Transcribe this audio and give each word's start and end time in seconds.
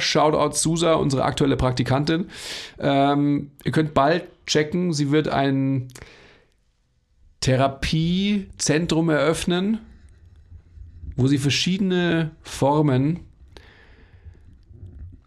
Shoutout 0.00 0.56
Susa, 0.56 0.94
unsere 0.94 1.24
aktuelle 1.24 1.56
Praktikantin. 1.56 2.26
Ähm, 2.78 3.50
ihr 3.64 3.72
könnt 3.72 3.94
bald 3.94 4.24
checken, 4.46 4.92
sie 4.92 5.10
wird 5.10 5.28
ein 5.28 5.88
Therapiezentrum 7.40 9.08
eröffnen, 9.08 9.78
wo 11.16 11.26
sie 11.26 11.38
verschiedene 11.38 12.32
Formen 12.42 13.20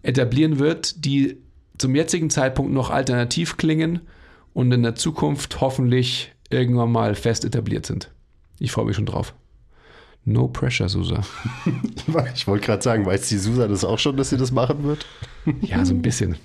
etablieren 0.04 0.60
wird, 0.60 1.06
die 1.06 1.38
zum 1.78 1.96
jetzigen 1.96 2.30
Zeitpunkt 2.30 2.72
noch 2.72 2.90
alternativ 2.90 3.58
klingen 3.58 4.02
und 4.54 4.72
in 4.72 4.84
der 4.84 4.96
Zukunft 4.96 5.62
hoffentlich 5.62 6.34
irgendwann 6.50 6.92
mal 6.92 7.16
fest 7.16 7.46
etabliert 7.46 7.86
sind. 7.86 8.12
Ich 8.60 8.72
freue 8.72 8.86
mich 8.86 8.96
schon 8.96 9.06
drauf. 9.06 9.34
No 10.26 10.48
pressure, 10.48 10.90
Susa. 10.90 11.22
Ich 12.36 12.48
wollte 12.48 12.66
gerade 12.66 12.82
sagen, 12.82 13.06
weiß 13.06 13.30
die 13.30 13.38
Susa 13.38 13.68
das 13.68 13.84
auch 13.84 14.00
schon, 14.00 14.18
dass 14.18 14.30
sie 14.30 14.38
das 14.38 14.52
machen 14.52 14.84
wird? 14.84 15.06
Ja, 15.62 15.84
so 15.86 15.94
ein 15.94 16.02
bisschen. 16.02 16.36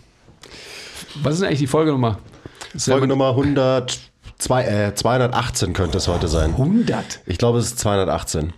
Was 1.22 1.34
ist 1.36 1.42
eigentlich 1.42 1.58
die 1.58 1.66
Folgenummer? 1.66 2.18
Folge 2.76 3.06
Nummer 3.06 3.30
100, 3.30 3.98
zwei, 4.38 4.64
äh, 4.64 4.94
218 4.94 5.72
könnte 5.72 5.98
es 5.98 6.08
heute 6.08 6.28
sein. 6.28 6.52
100. 6.52 7.20
Ich 7.26 7.38
glaube, 7.38 7.58
es 7.58 7.66
ist 7.66 7.78
218. 7.78 8.52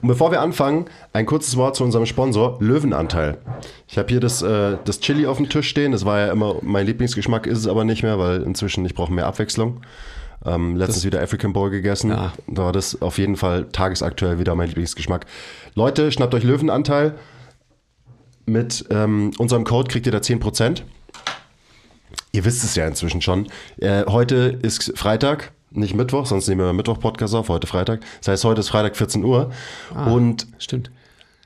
Und 0.00 0.08
bevor 0.08 0.30
wir 0.30 0.40
anfangen, 0.40 0.86
ein 1.12 1.26
kurzes 1.26 1.56
Wort 1.56 1.76
zu 1.76 1.84
unserem 1.84 2.06
Sponsor, 2.06 2.56
Löwenanteil. 2.60 3.38
Ich 3.88 3.98
habe 3.98 4.08
hier 4.08 4.20
das, 4.20 4.42
äh, 4.42 4.76
das 4.84 5.00
Chili 5.00 5.26
auf 5.26 5.38
dem 5.38 5.48
Tisch 5.48 5.68
stehen. 5.68 5.92
Das 5.92 6.04
war 6.04 6.18
ja 6.20 6.32
immer 6.32 6.56
mein 6.62 6.86
Lieblingsgeschmack, 6.86 7.46
ist 7.46 7.58
es 7.58 7.66
aber 7.66 7.84
nicht 7.84 8.02
mehr, 8.02 8.18
weil 8.18 8.42
inzwischen 8.42 8.84
ich 8.84 8.94
brauche 8.94 9.12
mehr 9.12 9.26
Abwechslung. 9.26 9.82
Ähm, 10.44 10.76
letztens 10.76 11.04
wieder 11.04 11.22
African 11.22 11.52
Bowl 11.52 11.70
gegessen. 11.70 12.10
Ja. 12.10 12.32
Da 12.46 12.64
war 12.64 12.72
das 12.72 13.00
auf 13.00 13.18
jeden 13.18 13.36
Fall 13.36 13.68
tagesaktuell 13.70 14.38
wieder 14.38 14.54
mein 14.54 14.68
Lieblingsgeschmack. 14.68 15.26
Leute, 15.74 16.10
schnappt 16.10 16.34
euch 16.34 16.44
Löwenanteil. 16.44 17.14
Mit 18.44 18.84
ähm, 18.90 19.30
unserem 19.38 19.64
Code 19.64 19.88
kriegt 19.88 20.06
ihr 20.06 20.12
da 20.12 20.18
10%. 20.18 20.82
Ihr 22.32 22.44
wisst 22.44 22.64
es 22.64 22.74
ja 22.74 22.86
inzwischen 22.86 23.20
schon. 23.20 23.46
Äh, 23.78 24.04
heute 24.06 24.58
ist 24.62 24.98
Freitag, 24.98 25.52
nicht 25.70 25.94
Mittwoch, 25.94 26.26
sonst 26.26 26.48
nehmen 26.48 26.60
wir 26.60 26.72
Mittwoch 26.72 26.98
Podcast 26.98 27.34
auf, 27.34 27.48
heute 27.48 27.66
Freitag. 27.66 28.00
Das 28.18 28.28
heißt, 28.28 28.44
heute 28.44 28.60
ist 28.60 28.68
Freitag 28.70 28.96
14 28.96 29.24
Uhr. 29.24 29.52
Und 30.06 30.46
Stimmt. 30.58 30.90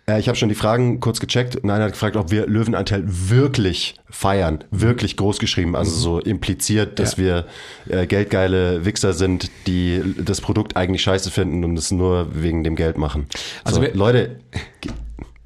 Äh, 0.08 0.18
ich 0.20 0.28
habe 0.28 0.36
schon 0.36 0.48
die 0.48 0.54
Fragen 0.54 1.00
kurz 1.00 1.20
gecheckt 1.20 1.56
und 1.56 1.70
einer 1.70 1.84
hat 1.84 1.92
gefragt, 1.92 2.16
ob 2.16 2.30
wir 2.30 2.46
Löwenanteil 2.46 3.02
wirklich 3.06 3.94
feiern. 4.08 4.64
Wirklich 4.70 5.16
groß 5.16 5.38
geschrieben. 5.38 5.76
Also 5.76 5.90
so 5.92 6.18
impliziert, 6.20 6.98
dass 6.98 7.16
Ja. 7.16 7.44
wir 7.88 7.98
äh, 8.02 8.06
geldgeile 8.06 8.84
Wichser 8.84 9.12
sind, 9.12 9.50
die 9.66 10.02
das 10.18 10.40
Produkt 10.40 10.76
eigentlich 10.76 11.02
scheiße 11.02 11.30
finden 11.30 11.64
und 11.64 11.76
es 11.78 11.90
nur 11.90 12.28
wegen 12.34 12.64
dem 12.64 12.76
Geld 12.76 12.98
machen. 12.98 13.26
Also 13.64 13.82
wir- 13.82 13.94
Leute, 13.94 14.38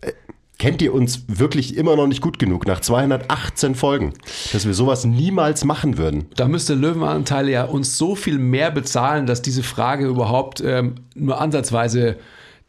äh, 0.02 0.12
kennt 0.58 0.82
ihr 0.82 0.92
uns 0.92 1.24
wirklich 1.26 1.76
immer 1.78 1.96
noch 1.96 2.06
nicht 2.06 2.20
gut 2.20 2.38
genug 2.38 2.66
nach 2.66 2.80
218 2.80 3.74
Folgen, 3.74 4.12
dass 4.52 4.66
wir 4.66 4.74
sowas 4.74 5.06
niemals 5.06 5.64
machen 5.64 5.96
würden? 5.96 6.26
Da 6.36 6.48
müsste 6.48 6.74
Löwenanteil 6.74 7.48
ja 7.48 7.64
uns 7.64 7.96
so 7.96 8.14
viel 8.14 8.38
mehr 8.38 8.70
bezahlen, 8.70 9.24
dass 9.26 9.40
diese 9.40 9.62
Frage 9.62 10.06
überhaupt 10.06 10.60
ähm, 10.64 10.96
nur 11.14 11.40
ansatzweise 11.40 12.16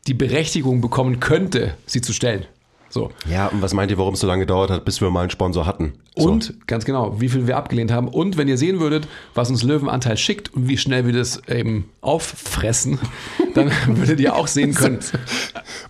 die 0.07 0.13
Berechtigung 0.13 0.81
bekommen 0.81 1.19
könnte, 1.19 1.75
sie 1.85 2.01
zu 2.01 2.13
stellen. 2.13 2.45
So. 2.89 3.09
Ja, 3.29 3.47
und 3.47 3.61
was 3.61 3.73
meint 3.73 3.89
ihr, 3.89 3.97
warum 3.97 4.15
es 4.15 4.19
so 4.19 4.27
lange 4.27 4.41
gedauert 4.41 4.69
hat, 4.69 4.83
bis 4.83 4.99
wir 4.99 5.09
mal 5.09 5.21
einen 5.21 5.29
Sponsor 5.29 5.65
hatten? 5.65 5.93
So. 6.17 6.27
Und 6.29 6.67
ganz 6.67 6.83
genau, 6.83 7.21
wie 7.21 7.29
viel 7.29 7.47
wir 7.47 7.55
abgelehnt 7.55 7.89
haben. 7.89 8.09
Und 8.09 8.35
wenn 8.35 8.49
ihr 8.49 8.57
sehen 8.57 8.81
würdet, 8.81 9.07
was 9.33 9.49
uns 9.49 9.63
Löwenanteil 9.63 10.17
schickt 10.17 10.53
und 10.53 10.67
wie 10.67 10.77
schnell 10.77 11.05
wir 11.05 11.13
das 11.13 11.41
eben 11.47 11.89
auffressen, 12.01 12.99
dann 13.53 13.71
würdet 13.87 14.19
ihr 14.19 14.35
auch 14.35 14.47
sehen 14.47 14.73
können. 14.73 14.99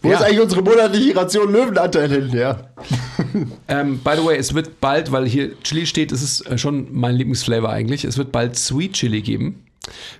Wo 0.04 0.10
Ja. 0.10 0.18
ist 0.18 0.24
eigentlich 0.26 0.42
unsere 0.42 0.62
monatliche 0.62 1.16
Ration 1.16 1.52
Löwenanteil 1.52 2.08
hin? 2.12 2.30
Ja. 2.38 2.70
Ähm, 3.68 3.98
by 4.04 4.12
the 4.18 4.24
way, 4.24 4.38
es 4.38 4.54
wird 4.54 4.80
bald, 4.80 5.12
weil 5.12 5.28
hier 5.28 5.60
Chili 5.64 5.88
steht, 5.88 6.12
es 6.12 6.22
ist 6.22 6.42
äh, 6.42 6.60
schon 6.60 6.88
mein 6.92 7.16
Lieblingsflavor 7.16 7.70
eigentlich, 7.70 8.04
es 8.06 8.20
wird 8.20 8.32
bald 8.32 8.56
Sweet 8.58 8.94
Chili 8.94 9.22
geben. 9.22 9.64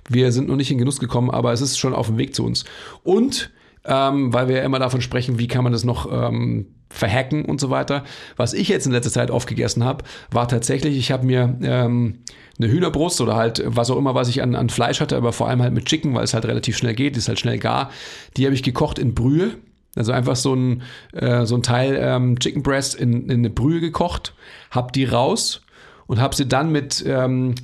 Wir 0.08 0.32
sind 0.32 0.48
noch 0.48 0.56
nicht 0.56 0.72
in 0.72 0.78
Genuss 0.78 0.98
gekommen, 0.98 1.30
aber 1.30 1.52
es 1.52 1.60
ist 1.60 1.78
schon 1.78 1.94
auf 1.94 2.08
dem 2.08 2.18
Weg 2.18 2.34
zu 2.34 2.44
uns. 2.44 2.64
Und 3.04 3.50
ähm, 3.84 4.32
weil 4.32 4.48
wir 4.48 4.56
ja 4.56 4.62
immer 4.62 4.78
davon 4.78 5.00
sprechen, 5.00 5.38
wie 5.38 5.48
kann 5.48 5.64
man 5.64 5.72
das 5.72 5.84
noch 5.84 6.10
ähm, 6.10 6.66
verhacken 6.88 7.44
und 7.44 7.60
so 7.60 7.70
weiter. 7.70 8.04
Was 8.36 8.52
ich 8.52 8.68
jetzt 8.68 8.86
in 8.86 8.92
letzter 8.92 9.10
Zeit 9.10 9.30
aufgegessen 9.30 9.84
habe, 9.84 10.04
war 10.30 10.46
tatsächlich, 10.46 10.96
ich 10.96 11.10
habe 11.10 11.26
mir 11.26 11.56
ähm, 11.62 12.18
eine 12.58 12.70
Hühnerbrust 12.70 13.20
oder 13.20 13.34
halt 13.34 13.62
was 13.66 13.90
auch 13.90 13.96
immer, 13.96 14.14
was 14.14 14.28
ich 14.28 14.42
an, 14.42 14.54
an 14.54 14.68
Fleisch 14.68 15.00
hatte, 15.00 15.16
aber 15.16 15.32
vor 15.32 15.48
allem 15.48 15.62
halt 15.62 15.72
mit 15.72 15.86
Chicken, 15.86 16.14
weil 16.14 16.24
es 16.24 16.34
halt 16.34 16.44
relativ 16.44 16.76
schnell 16.76 16.94
geht, 16.94 17.16
ist 17.16 17.28
halt 17.28 17.40
schnell 17.40 17.58
gar. 17.58 17.90
Die 18.36 18.44
habe 18.44 18.54
ich 18.54 18.62
gekocht 18.62 18.98
in 18.98 19.14
Brühe. 19.14 19.52
Also 19.94 20.12
einfach 20.12 20.36
so 20.36 20.54
ein, 20.54 20.82
äh, 21.12 21.44
so 21.44 21.54
ein 21.54 21.62
Teil 21.62 21.98
ähm, 22.00 22.38
Chicken 22.38 22.62
Breast 22.62 22.94
in, 22.94 23.24
in 23.24 23.30
eine 23.30 23.50
Brühe 23.50 23.80
gekocht, 23.80 24.32
hab 24.70 24.92
die 24.94 25.04
raus 25.04 25.62
und 26.06 26.20
hab 26.20 26.34
sie 26.34 26.48
dann 26.48 26.72
mit 26.72 27.04
ähm, 27.06 27.54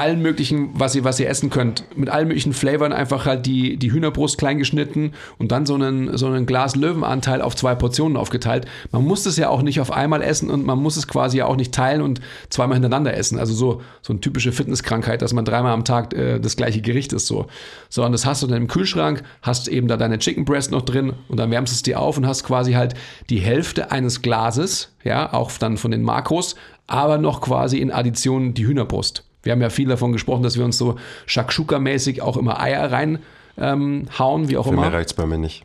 allen 0.00 0.22
möglichen, 0.22 0.70
was 0.72 0.94
ihr, 0.94 1.04
was 1.04 1.20
ihr 1.20 1.28
essen 1.28 1.50
könnt, 1.50 1.84
mit 1.94 2.08
allen 2.08 2.26
möglichen 2.26 2.54
Flavoren 2.54 2.94
einfach 2.94 3.26
halt 3.26 3.44
die, 3.44 3.76
die 3.76 3.92
Hühnerbrust 3.92 4.38
klein 4.38 4.56
geschnitten 4.56 5.12
und 5.36 5.52
dann 5.52 5.66
so 5.66 5.74
einen, 5.74 6.16
so 6.16 6.26
einen 6.26 6.46
Glas 6.46 6.74
Löwenanteil 6.74 7.42
auf 7.42 7.54
zwei 7.54 7.74
Portionen 7.74 8.16
aufgeteilt. 8.16 8.66
Man 8.92 9.04
muss 9.04 9.26
es 9.26 9.36
ja 9.36 9.50
auch 9.50 9.60
nicht 9.60 9.78
auf 9.78 9.92
einmal 9.92 10.22
essen 10.22 10.48
und 10.48 10.64
man 10.64 10.78
muss 10.78 10.96
es 10.96 11.06
quasi 11.06 11.36
ja 11.36 11.44
auch 11.44 11.56
nicht 11.56 11.74
teilen 11.74 12.00
und 12.00 12.22
zweimal 12.48 12.76
hintereinander 12.76 13.14
essen. 13.14 13.38
Also 13.38 13.52
so, 13.52 13.82
so 14.00 14.14
eine 14.14 14.20
typische 14.20 14.52
Fitnesskrankheit, 14.52 15.20
dass 15.20 15.34
man 15.34 15.44
dreimal 15.44 15.74
am 15.74 15.84
Tag 15.84 16.14
äh, 16.14 16.40
das 16.40 16.56
gleiche 16.56 16.80
Gericht 16.80 17.12
ist 17.12 17.26
so. 17.26 17.48
So, 17.90 18.02
und 18.02 18.12
das 18.12 18.24
hast 18.24 18.42
du 18.42 18.46
dann 18.46 18.56
im 18.56 18.68
Kühlschrank, 18.68 19.22
hast 19.42 19.68
eben 19.68 19.86
da 19.86 19.98
deine 19.98 20.18
Chicken 20.18 20.46
Breast 20.46 20.70
noch 20.70 20.82
drin 20.82 21.12
und 21.28 21.38
dann 21.38 21.50
wärmst 21.50 21.74
du 21.74 21.76
es 21.76 21.82
dir 21.82 22.00
auf 22.00 22.16
und 22.16 22.26
hast 22.26 22.44
quasi 22.44 22.72
halt 22.72 22.94
die 23.28 23.40
Hälfte 23.40 23.90
eines 23.90 24.22
Glases, 24.22 24.94
ja, 25.04 25.30
auch 25.30 25.50
dann 25.58 25.76
von 25.76 25.90
den 25.90 26.02
Makros, 26.02 26.54
aber 26.86 27.18
noch 27.18 27.42
quasi 27.42 27.78
in 27.78 27.92
Addition 27.92 28.54
die 28.54 28.66
Hühnerbrust. 28.66 29.24
Wir 29.42 29.52
haben 29.52 29.62
ja 29.62 29.70
viel 29.70 29.88
davon 29.88 30.12
gesprochen, 30.12 30.42
dass 30.42 30.56
wir 30.56 30.64
uns 30.64 30.76
so 30.78 30.96
Shakshuka-mäßig 31.26 32.20
auch 32.22 32.36
immer 32.36 32.60
Eier 32.60 32.90
rein 32.92 33.20
ähm, 33.56 34.06
wie 34.08 34.56
auch 34.56 34.64
Für 34.64 34.72
mehr 34.72 34.86
immer. 34.86 34.92
reicht's 34.92 35.14
bei 35.14 35.26
mir 35.26 35.38
nicht. 35.38 35.64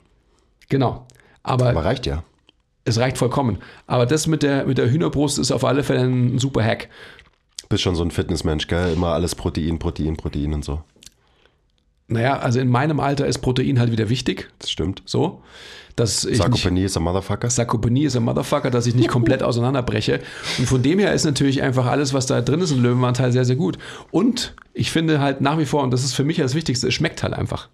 Genau. 0.70 1.06
Aber, 1.44 1.70
Aber 1.70 1.86
reicht 1.86 2.06
ja. 2.06 2.24
es 2.86 3.00
reicht 3.00 3.18
vollkommen. 3.18 3.60
Aber 3.88 4.06
das 4.06 4.28
mit 4.28 4.44
der, 4.44 4.66
mit 4.66 4.78
der 4.78 4.90
Hühnerbrust 4.90 5.40
ist 5.40 5.52
auf 5.52 5.64
alle 5.64 5.84
Fälle 5.84 6.02
ein 6.02 6.40
super 6.40 6.64
Hack. 6.64 6.90
Bist 7.70 7.84
schon 7.84 7.96
so 7.96 8.04
ein 8.04 8.12
Fitnessmensch, 8.12 8.68
gell? 8.68 8.94
Immer 8.94 9.10
alles 9.10 9.36
Protein, 9.36 9.80
Protein, 9.80 10.18
Protein 10.18 10.54
und 10.54 10.66
so. 10.66 10.82
Naja, 12.08 12.38
also 12.38 12.60
in 12.60 12.70
meinem 12.70 13.00
Alter 13.00 13.26
ist 13.26 13.40
Protein 13.40 13.80
halt 13.80 13.92
wieder 13.92 14.10
wichtig. 14.10 14.50
Das 14.60 14.70
stimmt. 14.70 15.02
So. 15.06 15.42
Dass 15.96 16.26
ich 16.26 16.38
Sarkopenie 16.38 16.84
ist 16.84 16.98
ein 16.98 17.04
Motherfucker. 17.04 17.50
Sarkopenie 17.50 18.04
ist 18.04 18.18
ein 18.18 18.24
Motherfucker, 18.24 18.70
dass 18.70 18.86
ich 18.86 18.96
nicht 18.96 19.08
komplett 19.08 19.42
auseinanderbreche. 19.44 20.20
Und 20.58 20.68
von 20.68 20.84
dem 20.84 21.00
her 21.00 21.14
ist 21.14 21.24
natürlich 21.24 21.62
einfach 21.62 21.86
alles, 21.86 22.14
was 22.14 22.26
da 22.26 22.42
drin 22.42 22.60
ist, 22.60 22.72
im 22.72 22.84
Löwenanteil 22.84 23.32
sehr, 23.32 23.46
sehr 23.46 23.56
gut. 23.56 23.78
Und 24.12 24.54
ich 24.74 24.92
finde 24.92 25.20
halt 25.20 25.42
nach 25.42 25.58
wie 25.58 25.66
vor, 25.66 25.84
und 25.84 25.92
das 25.92 26.04
ist 26.04 26.14
für 26.14 26.26
mich 26.26 26.38
das 26.38 26.54
Wichtigste, 26.54 26.88
es 26.90 26.94
schmeckt 26.94 27.24
halt 27.24 27.34
einfach. 27.34 27.70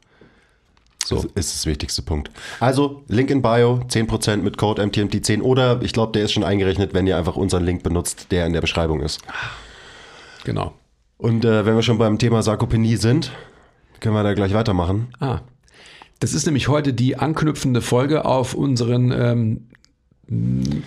So. 1.03 1.15
Das 1.15 1.25
ist 1.25 1.55
das 1.55 1.65
wichtigste 1.65 2.03
Punkt. 2.03 2.29
Also, 2.59 3.03
Link 3.07 3.31
in 3.31 3.41
Bio, 3.41 3.81
10% 3.89 4.37
mit 4.37 4.57
Code 4.57 4.83
MTMT10 4.83 5.41
oder 5.41 5.81
ich 5.81 5.91
glaube, 5.91 6.13
der 6.13 6.23
ist 6.23 6.31
schon 6.31 6.43
eingerechnet, 6.43 6.93
wenn 6.93 7.07
ihr 7.07 7.17
einfach 7.17 7.35
unseren 7.35 7.65
Link 7.65 7.81
benutzt, 7.81 8.27
der 8.29 8.45
in 8.45 8.53
der 8.53 8.61
Beschreibung 8.61 9.01
ist. 9.01 9.19
Genau. 10.43 10.73
Und 11.17 11.43
äh, 11.43 11.65
wenn 11.65 11.75
wir 11.75 11.81
schon 11.81 11.97
beim 11.97 12.17
Thema 12.17 12.43
Sarkopenie 12.43 12.97
sind, 12.97 13.31
können 14.01 14.15
wir 14.15 14.23
da 14.23 14.33
gleich 14.33 14.53
weitermachen. 14.53 15.07
Ah. 15.19 15.39
Das 16.19 16.33
ist 16.33 16.45
nämlich 16.45 16.67
heute 16.67 16.93
die 16.93 17.17
anknüpfende 17.17 17.81
Folge 17.81 18.25
auf 18.25 18.53
unseren 18.53 19.11
ähm, 19.11 19.67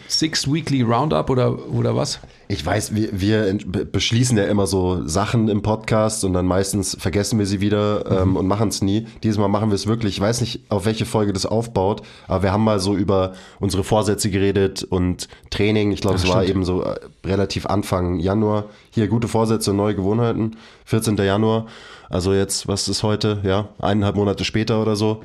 Six 0.09 0.51
Weekly 0.51 0.81
Roundup 0.81 1.29
oder, 1.29 1.69
oder 1.69 1.95
was? 1.95 2.19
Ich 2.49 2.65
weiß, 2.65 2.95
wir, 2.95 3.11
wir 3.13 3.85
beschließen 3.85 4.39
ja 4.39 4.45
immer 4.45 4.67
so 4.67 5.07
Sachen 5.07 5.49
im 5.49 5.61
Podcast 5.61 6.25
und 6.25 6.33
dann 6.33 6.47
meistens 6.47 6.97
vergessen 6.99 7.39
wir 7.39 7.45
sie 7.45 7.61
wieder 7.61 8.23
ähm, 8.23 8.37
und 8.37 8.47
machen 8.47 8.69
es 8.69 8.81
nie. 8.81 9.07
Dieses 9.23 9.39
Mal 9.39 9.49
machen 9.49 9.69
wir 9.69 9.75
es 9.75 9.87
wirklich. 9.87 10.15
Ich 10.15 10.21
weiß 10.21 10.41
nicht, 10.41 10.71
auf 10.71 10.87
welche 10.87 11.05
Folge 11.05 11.35
das 11.35 11.45
aufbaut, 11.45 12.01
aber 12.27 12.45
wir 12.45 12.53
haben 12.53 12.65
mal 12.65 12.81
so 12.81 12.97
über 12.97 13.35
unsere 13.61 13.85
Vorsätze 13.85 14.31
geredet 14.31 14.83
und 14.83 15.29
Training. 15.51 15.93
Ich 15.93 16.01
glaube, 16.01 16.17
es 16.17 16.27
war 16.27 16.45
eben 16.45 16.65
so 16.65 16.83
äh, 16.83 16.95
relativ 17.27 17.67
Anfang 17.67 18.21
Januar. 18.21 18.71
Hier 18.91 19.09
gute 19.09 19.29
Vorsätze 19.29 19.73
und 19.73 19.77
neue 19.77 19.95
Gewohnheiten. 19.95 20.57
14. 20.87 21.19
Januar. 21.19 21.67
Also 22.11 22.33
jetzt, 22.35 22.69
was 22.69 22.89
ist 22.89 23.03
heute? 23.03 23.41
Ja, 23.45 23.69
eineinhalb 23.79 24.17
Monate 24.17 24.45
später 24.45 24.81
oder 24.83 24.97
so. 24.97 25.23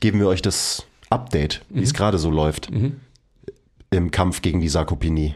Geben 0.00 0.18
wir 0.20 0.28
euch 0.28 0.42
das 0.42 0.84
Update, 1.10 1.62
wie 1.70 1.82
es 1.82 1.94
gerade 1.94 2.18
so 2.18 2.30
läuft. 2.30 2.68
Im 3.90 4.10
Kampf 4.10 4.42
gegen 4.42 4.60
die 4.60 4.68
Sarkopenie. 4.68 5.34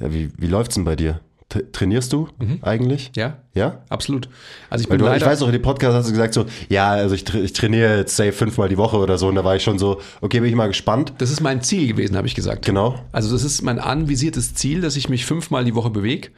Ja, 0.00 0.12
wie, 0.12 0.30
wie 0.38 0.46
läuft's 0.46 0.74
denn 0.76 0.84
bei 0.84 0.96
dir? 0.96 1.20
T 1.50 1.64
trainierst 1.72 2.12
du 2.12 2.28
eigentlich? 2.62 3.10
Ja, 3.16 3.38
Ja? 3.54 3.82
absolut. 3.88 4.28
Also 4.70 4.84
ich 4.84 4.88
Weil 4.88 4.98
bin 4.98 5.06
du, 5.06 5.12
ich 5.12 5.18
leider. 5.20 5.26
weiß 5.32 5.42
auch, 5.42 5.46
in 5.48 5.52
dem 5.54 5.62
Podcast 5.62 5.94
hast 5.96 6.06
du 6.06 6.12
gesagt 6.12 6.32
so, 6.32 6.46
ja, 6.68 6.90
also 6.90 7.12
ich, 7.12 7.24
tra 7.24 7.38
ich 7.38 7.52
trainiere 7.52 7.96
jetzt 7.98 8.14
safe 8.16 8.30
fünfmal 8.30 8.68
die 8.68 8.76
Woche 8.76 8.96
oder 8.98 9.18
so 9.18 9.26
und 9.26 9.34
da 9.34 9.44
war 9.44 9.56
ich 9.56 9.64
schon 9.64 9.76
so, 9.76 10.00
okay, 10.20 10.38
bin 10.38 10.48
ich 10.48 10.54
mal 10.54 10.68
gespannt. 10.68 11.12
das 11.18 11.28
ist 11.32 11.40
mein 11.40 11.60
Ziel 11.60 11.88
gewesen, 11.88 12.16
habe 12.16 12.28
ich 12.28 12.36
gesagt. 12.36 12.64
Genau. 12.66 13.00
Also 13.10 13.32
das 13.32 13.42
ist 13.42 13.62
mein 13.62 13.80
anvisiertes 13.80 14.54
Ziel, 14.54 14.80
dass 14.80 14.94
ich 14.94 15.08
mich 15.08 15.26
fünfmal 15.26 15.64
die 15.64 15.74
Woche 15.74 15.90
bewege. 15.90 16.28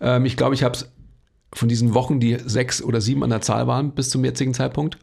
Ähm, 0.00 0.24
ich 0.24 0.36
glaube, 0.36 0.54
ich 0.54 0.62
habe 0.62 0.76
es 0.76 0.88
von 1.52 1.68
diesen 1.68 1.94
Wochen, 1.94 2.20
die 2.20 2.36
sechs 2.44 2.82
oder 2.82 3.00
sieben 3.00 3.24
an 3.24 3.30
der 3.30 3.40
Zahl 3.40 3.66
waren, 3.66 3.90
bis 3.92 4.10
zum 4.10 4.24
jetzigen 4.24 4.54
Zeitpunkt. 4.54 4.98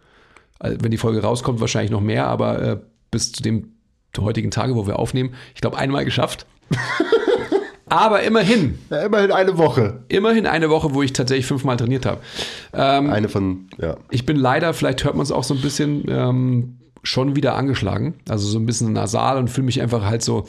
Also 0.60 0.78
wenn 0.82 0.92
die 0.92 0.98
Folge 0.98 1.22
rauskommt, 1.22 1.60
wahrscheinlich 1.60 1.92
noch 1.92 2.02
mehr, 2.02 2.28
aber 2.28 2.62
äh, 2.62 2.78
bis 3.12 3.32
zu 3.32 3.44
dem 3.44 3.74
heutigen 4.20 4.50
Tage, 4.52 4.76
wo 4.76 4.88
wir 4.88 4.98
aufnehmen, 4.98 5.34
ich 5.54 5.62
glaube, 5.62 5.78
einmal 5.78 6.04
geschafft. 6.06 6.46
aber 7.90 8.24
immerhin, 8.24 8.80
Ja, 8.90 9.04
immerhin 9.06 9.32
eine 9.32 9.58
Woche. 9.58 10.04
immerhin 10.08 10.46
eine 10.48 10.70
Woche, 10.70 10.94
wo 10.94 11.04
ich 11.04 11.14
tatsächlich 11.14 11.46
fünfmal 11.46 11.78
trainiert 11.78 12.06
habe. 12.06 12.20
Ähm, 12.74 13.10
Eine 13.12 13.30
von, 13.30 13.68
ja. 13.78 13.98
ich 14.10 14.26
bin 14.26 14.36
leider, 14.38 14.74
vielleicht 14.74 15.04
hört 15.04 15.16
man 15.16 15.24
es 15.24 15.32
auch 15.32 15.44
so 15.44 15.54
ein 15.54 15.62
bisschen, 15.62 16.06
ähm, 16.10 16.78
schon 17.04 17.36
wieder 17.36 17.56
angeschlagen. 17.56 18.16
Also 18.28 18.48
so 18.48 18.60
ein 18.60 18.66
bisschen 18.66 18.92
nasal 18.94 19.38
und 19.38 19.50
fühle 19.50 19.66
mich 19.66 19.82
einfach 19.82 20.04
halt 20.04 20.24
so 20.24 20.46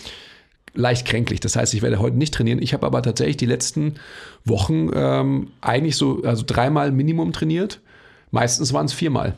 leicht 0.78 1.06
kränklich. 1.06 1.40
Das 1.40 1.56
heißt, 1.56 1.74
ich 1.74 1.82
werde 1.82 1.98
heute 1.98 2.16
nicht 2.16 2.32
trainieren. 2.32 2.62
Ich 2.62 2.72
habe 2.72 2.86
aber 2.86 3.02
tatsächlich 3.02 3.36
die 3.36 3.46
letzten 3.46 3.94
Wochen 4.44 4.90
ähm, 4.94 5.48
eigentlich 5.60 5.96
so, 5.96 6.22
also 6.22 6.44
dreimal 6.46 6.92
Minimum 6.92 7.32
trainiert. 7.32 7.80
Meistens 8.30 8.72
waren 8.72 8.86
es 8.86 8.92
viermal. 8.92 9.34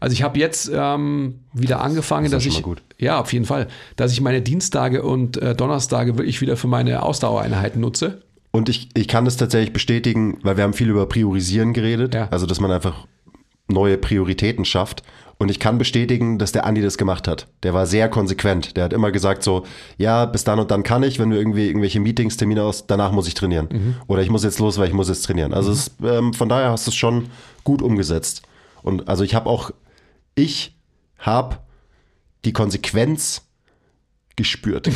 Also 0.00 0.12
ich 0.12 0.22
habe 0.22 0.38
jetzt 0.38 0.70
ähm, 0.72 1.40
wieder 1.54 1.80
angefangen, 1.80 2.30
Das 2.30 2.44
dass 2.44 2.46
ich, 2.46 2.62
ja, 2.98 3.18
auf 3.18 3.32
jeden 3.32 3.46
Fall, 3.46 3.68
dass 3.96 4.12
ich 4.12 4.20
meine 4.20 4.42
Dienstage 4.42 5.02
und 5.02 5.38
äh, 5.38 5.54
Donnerstage 5.54 6.18
wirklich 6.18 6.42
wieder 6.42 6.58
für 6.58 6.66
meine 6.66 7.02
Ausdauereinheiten 7.02 7.80
nutze. 7.80 8.22
Und 8.50 8.68
ich, 8.68 8.90
ich 8.92 9.08
kann 9.08 9.24
das 9.24 9.38
tatsächlich 9.38 9.72
bestätigen, 9.72 10.38
weil 10.42 10.58
wir 10.58 10.64
haben 10.64 10.74
viel 10.74 10.90
über 10.90 11.06
Priorisieren 11.06 11.72
geredet. 11.72 12.14
Ja. 12.14 12.28
Also, 12.30 12.44
dass 12.44 12.60
man 12.60 12.70
einfach 12.70 13.06
neue 13.72 13.98
Prioritäten 13.98 14.64
schafft. 14.64 15.02
Und 15.38 15.50
ich 15.50 15.58
kann 15.58 15.76
bestätigen, 15.76 16.38
dass 16.38 16.52
der 16.52 16.64
Andi 16.64 16.82
das 16.82 16.98
gemacht 16.98 17.26
hat. 17.26 17.48
Der 17.64 17.74
war 17.74 17.86
sehr 17.86 18.08
konsequent. 18.08 18.76
Der 18.76 18.84
hat 18.84 18.92
immer 18.92 19.10
gesagt 19.10 19.42
so, 19.42 19.64
ja, 19.98 20.24
bis 20.24 20.44
dann 20.44 20.60
und 20.60 20.70
dann 20.70 20.84
kann 20.84 21.02
ich, 21.02 21.18
wenn 21.18 21.32
wir 21.32 21.38
irgendwie 21.38 21.66
irgendwelche 21.66 21.98
Meetings, 21.98 22.36
Termine 22.36 22.62
aus, 22.62 22.86
danach 22.86 23.10
muss 23.10 23.26
ich 23.26 23.34
trainieren. 23.34 23.68
Mhm. 23.72 23.94
Oder 24.06 24.22
ich 24.22 24.30
muss 24.30 24.44
jetzt 24.44 24.60
los, 24.60 24.78
weil 24.78 24.86
ich 24.86 24.94
muss 24.94 25.08
jetzt 25.08 25.22
trainieren. 25.22 25.52
Also 25.52 25.72
es, 25.72 25.90
ähm, 26.04 26.32
von 26.32 26.48
daher 26.48 26.70
hast 26.70 26.86
du 26.86 26.90
es 26.90 26.96
schon 26.96 27.26
gut 27.64 27.82
umgesetzt. 27.82 28.42
Und 28.82 29.08
also 29.08 29.24
ich 29.24 29.34
habe 29.34 29.50
auch, 29.50 29.72
ich 30.36 30.76
habe 31.18 31.56
die 32.44 32.52
Konsequenz 32.52 33.42
gespürt. 34.36 34.88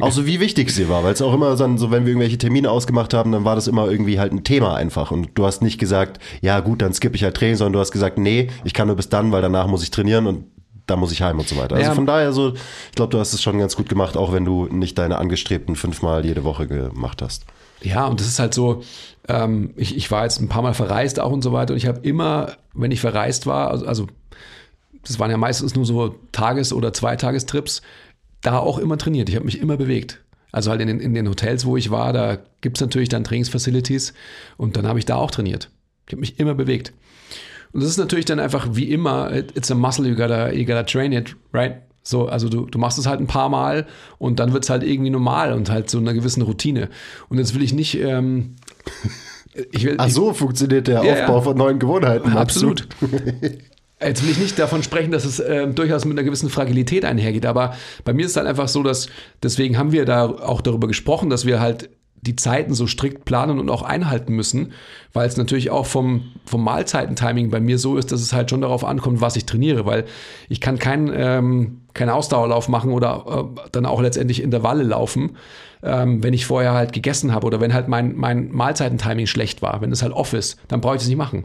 auch 0.00 0.12
so 0.12 0.26
wie 0.26 0.40
wichtig 0.40 0.70
sie 0.70 0.88
war, 0.88 1.04
weil 1.04 1.12
es 1.12 1.22
auch 1.22 1.34
immer 1.34 1.56
dann 1.56 1.78
so, 1.78 1.90
wenn 1.90 2.04
wir 2.04 2.10
irgendwelche 2.12 2.38
Termine 2.38 2.70
ausgemacht 2.70 3.14
haben, 3.14 3.32
dann 3.32 3.44
war 3.44 3.54
das 3.54 3.66
immer 3.66 3.90
irgendwie 3.90 4.18
halt 4.18 4.32
ein 4.32 4.44
Thema 4.44 4.74
einfach. 4.74 5.10
Und 5.10 5.30
du 5.34 5.44
hast 5.46 5.62
nicht 5.62 5.78
gesagt, 5.78 6.20
ja 6.40 6.60
gut, 6.60 6.82
dann 6.82 6.92
skippe 6.94 7.16
ich 7.16 7.24
halt 7.24 7.36
Training, 7.36 7.56
sondern 7.56 7.72
du 7.74 7.80
hast 7.80 7.92
gesagt, 7.92 8.18
nee, 8.18 8.48
ich 8.64 8.74
kann 8.74 8.86
nur 8.86 8.96
bis 8.96 9.08
dann, 9.08 9.32
weil 9.32 9.42
danach 9.42 9.66
muss 9.66 9.82
ich 9.82 9.90
trainieren 9.90 10.26
und 10.26 10.44
dann 10.86 10.98
muss 10.98 11.12
ich 11.12 11.22
heim 11.22 11.38
und 11.38 11.48
so 11.48 11.56
weiter. 11.56 11.76
Also 11.76 11.88
Ja. 11.88 11.94
von 11.94 12.06
daher 12.06 12.32
so, 12.32 12.52
ich 12.54 12.94
glaube, 12.94 13.10
du 13.10 13.18
hast 13.18 13.32
es 13.32 13.42
schon 13.42 13.58
ganz 13.58 13.74
gut 13.74 13.88
gemacht, 13.88 14.16
auch 14.16 14.32
wenn 14.32 14.44
du 14.44 14.66
nicht 14.66 14.98
deine 14.98 15.18
angestrebten 15.18 15.76
fünfmal 15.76 16.24
jede 16.26 16.44
Woche 16.44 16.66
gemacht 16.66 17.22
hast. 17.22 17.46
Ja, 17.80 18.06
und 18.06 18.20
das 18.20 18.26
ist 18.28 18.38
halt 18.38 18.54
so, 18.54 18.82
ähm, 19.28 19.72
ich, 19.76 19.96
ich 19.96 20.10
war 20.10 20.24
jetzt 20.24 20.40
ein 20.40 20.48
paar 20.48 20.62
Mal 20.62 20.74
verreist 20.74 21.20
auch 21.20 21.32
und 21.32 21.42
so 21.42 21.52
weiter 21.52 21.72
und 21.72 21.78
ich 21.78 21.86
habe 21.86 22.00
immer, 22.00 22.52
wenn 22.74 22.90
ich 22.90 23.00
verreist 23.00 23.46
war, 23.46 23.70
also, 23.70 23.86
also 23.86 24.06
das 25.06 25.18
waren 25.18 25.30
ja 25.30 25.36
meistens 25.36 25.74
nur 25.74 25.84
so 25.84 26.14
Tages- 26.32 26.72
oder 26.72 26.92
Zweitagestrips, 26.92 27.82
da 28.44 28.58
auch 28.58 28.78
immer 28.78 28.96
trainiert. 28.96 29.28
Ich 29.28 29.34
habe 29.34 29.44
mich 29.44 29.60
immer 29.60 29.76
bewegt. 29.76 30.20
Also 30.52 30.70
halt 30.70 30.80
in 30.80 30.86
den, 30.86 31.00
in 31.00 31.14
den 31.14 31.28
Hotels, 31.28 31.66
wo 31.66 31.76
ich 31.76 31.90
war, 31.90 32.12
da 32.12 32.38
gibt 32.60 32.76
es 32.76 32.80
natürlich 32.80 33.08
dann 33.08 33.24
Trainingsfacilities 33.24 34.14
und 34.56 34.76
dann 34.76 34.86
habe 34.86 35.00
ich 35.00 35.04
da 35.04 35.16
auch 35.16 35.32
trainiert. 35.32 35.68
Ich 36.06 36.12
habe 36.12 36.20
mich 36.20 36.38
immer 36.38 36.54
bewegt. 36.54 36.92
Und 37.72 37.82
das 37.82 37.90
ist 37.90 37.96
natürlich 37.98 38.24
dann 38.24 38.38
einfach 38.38 38.68
wie 38.72 38.88
immer, 38.90 39.34
it- 39.34 39.56
it's 39.56 39.70
a 39.72 39.74
muscle, 39.74 40.06
you 40.06 40.14
gotta, 40.14 40.52
you 40.52 40.64
gotta 40.64 40.84
train 40.84 41.10
it, 41.12 41.34
right? 41.52 41.78
So, 42.04 42.28
also 42.28 42.48
du, 42.48 42.66
du 42.66 42.78
machst 42.78 42.98
es 42.98 43.06
halt 43.06 43.18
ein 43.18 43.26
paar 43.26 43.48
Mal 43.48 43.86
und 44.18 44.38
dann 44.38 44.52
wird 44.52 44.62
es 44.62 44.70
halt 44.70 44.84
irgendwie 44.84 45.10
normal 45.10 45.52
und 45.54 45.70
halt 45.70 45.90
so 45.90 45.98
einer 45.98 46.12
gewissen 46.14 46.42
Routine. 46.42 46.88
Und 47.30 47.38
jetzt 47.38 47.54
will 47.54 47.62
ich 47.62 47.72
nicht, 47.72 47.98
ähm, 47.98 48.54
ich 49.72 49.84
will, 49.84 49.94
Ach 49.98 50.08
so, 50.10 50.32
funktioniert 50.34 50.86
der 50.86 51.02
Ja, 51.02 51.12
Aufbau 51.24 51.36
ja. 51.36 51.40
von 51.40 51.56
neuen 51.56 51.78
Gewohnheiten. 51.80 52.28
ich, 52.28 52.32
du? 52.34 52.38
absolut. 52.38 52.86
Jetzt 54.00 54.22
will 54.22 54.30
ich 54.30 54.38
nicht 54.38 54.58
davon 54.58 54.82
sprechen, 54.82 55.12
dass 55.12 55.24
es 55.24 55.40
ähm, 55.40 55.74
durchaus 55.74 56.04
mit 56.04 56.18
einer 56.18 56.24
gewissen 56.24 56.50
Fragilität 56.50 57.04
einhergeht, 57.04 57.46
aber 57.46 57.76
bei 58.04 58.12
mir 58.12 58.26
ist 58.26 58.32
es 58.32 58.36
halt 58.36 58.48
einfach 58.48 58.68
so, 58.68 58.82
dass 58.82 59.08
deswegen 59.42 59.78
haben 59.78 59.92
wir 59.92 60.04
da 60.04 60.26
auch 60.26 60.60
darüber 60.60 60.88
gesprochen, 60.88 61.30
dass 61.30 61.46
wir 61.46 61.60
halt 61.60 61.90
die 62.20 62.36
Zeiten 62.36 62.74
so 62.74 62.86
strikt 62.86 63.24
planen 63.24 63.58
und 63.58 63.68
auch 63.70 63.82
einhalten 63.82 64.34
müssen, 64.34 64.72
weil 65.12 65.28
es 65.28 65.36
natürlich 65.36 65.70
auch 65.70 65.86
vom, 65.86 66.32
vom 66.44 66.64
Mahlzeitentiming 66.64 67.50
bei 67.50 67.60
mir 67.60 67.78
so 67.78 67.96
ist, 67.96 68.12
dass 68.12 68.20
es 68.20 68.32
halt 68.32 68.50
schon 68.50 68.62
darauf 68.62 68.84
ankommt, 68.84 69.20
was 69.20 69.36
ich 69.36 69.46
trainiere, 69.46 69.86
weil 69.86 70.06
ich 70.48 70.60
kann 70.60 70.78
keinen 70.78 71.12
ähm, 71.14 71.80
keinen 71.94 72.10
Ausdauerlauf 72.10 72.68
machen 72.68 72.90
oder 72.92 73.24
äh, 73.56 73.60
dann 73.72 73.86
auch 73.86 74.00
letztendlich 74.02 74.42
Intervalle 74.42 74.82
laufen, 74.82 75.36
ähm, 75.82 76.22
wenn 76.22 76.34
ich 76.34 76.44
vorher 76.46 76.72
halt 76.72 76.92
gegessen 76.92 77.32
habe 77.32 77.46
oder 77.46 77.60
wenn 77.60 77.72
halt 77.72 77.88
mein, 77.88 78.16
mein 78.16 78.50
Mahlzeitentiming 78.52 79.26
schlecht 79.26 79.62
war, 79.62 79.80
wenn 79.80 79.92
es 79.92 80.02
halt 80.02 80.12
off 80.12 80.32
ist, 80.32 80.58
dann 80.68 80.80
brauche 80.80 80.96
ich 80.96 81.02
es 81.02 81.08
nicht 81.08 81.16
machen. 81.16 81.44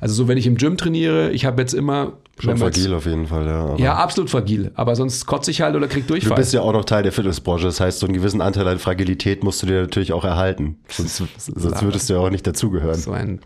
Also 0.00 0.14
so, 0.14 0.28
wenn 0.28 0.38
ich 0.38 0.46
im 0.46 0.56
Gym 0.56 0.76
trainiere, 0.76 1.30
ich 1.30 1.44
habe 1.44 1.60
jetzt 1.62 1.72
immer 1.72 2.14
Schon 2.38 2.58
wir 2.58 2.66
jetzt- 2.66 2.76
fragil 2.78 2.94
auf 2.94 3.06
jeden 3.06 3.26
Fall, 3.28 3.46
ja. 3.46 3.76
Ja, 3.76 3.94
absolut 3.94 4.28
fragil, 4.28 4.70
aber 4.74 4.94
sonst 4.96 5.24
kotze 5.26 5.50
ich 5.50 5.60
halt 5.62 5.74
oder 5.76 5.88
krieg 5.88 6.06
Du 6.06 6.14
Durchfall. 6.14 6.36
bist 6.36 6.52
ja 6.52 6.60
auch 6.62 6.72
noch 6.72 6.84
Teil 6.84 7.02
der 7.02 7.12
Fitnessbranche, 7.12 7.64
das 7.64 7.80
heißt, 7.80 7.98
so 8.00 8.06
einen 8.06 8.14
gewissen 8.14 8.40
Anteil 8.42 8.66
an 8.68 8.78
Fragilität 8.78 9.42
musst 9.44 9.62
du 9.62 9.66
dir 9.66 9.82
natürlich 9.82 10.12
auch 10.12 10.24
erhalten. 10.24 10.78
Sonst, 10.88 11.22
sonst 11.38 11.82
würdest 11.82 12.08
du 12.10 12.14
ja 12.14 12.18
auch 12.20 12.30
nicht 12.30 12.46
dazugehören. 12.46 12.94
So 12.98 13.12
ein 13.12 13.40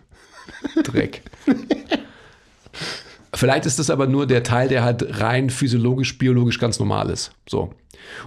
Dreck. 0.85 1.23
Vielleicht 3.35 3.67
ist 3.67 3.79
das 3.79 3.91
aber 3.91 4.07
nur 4.07 4.27
der 4.27 4.43
Teil, 4.43 4.69
der 4.69 4.83
halt 4.83 5.21
rein 5.21 5.51
physiologisch, 5.51 6.19
biologisch 6.19 6.59
ganz 6.59 6.79
normal 6.79 7.11
ist. 7.11 7.33
So. 7.49 7.71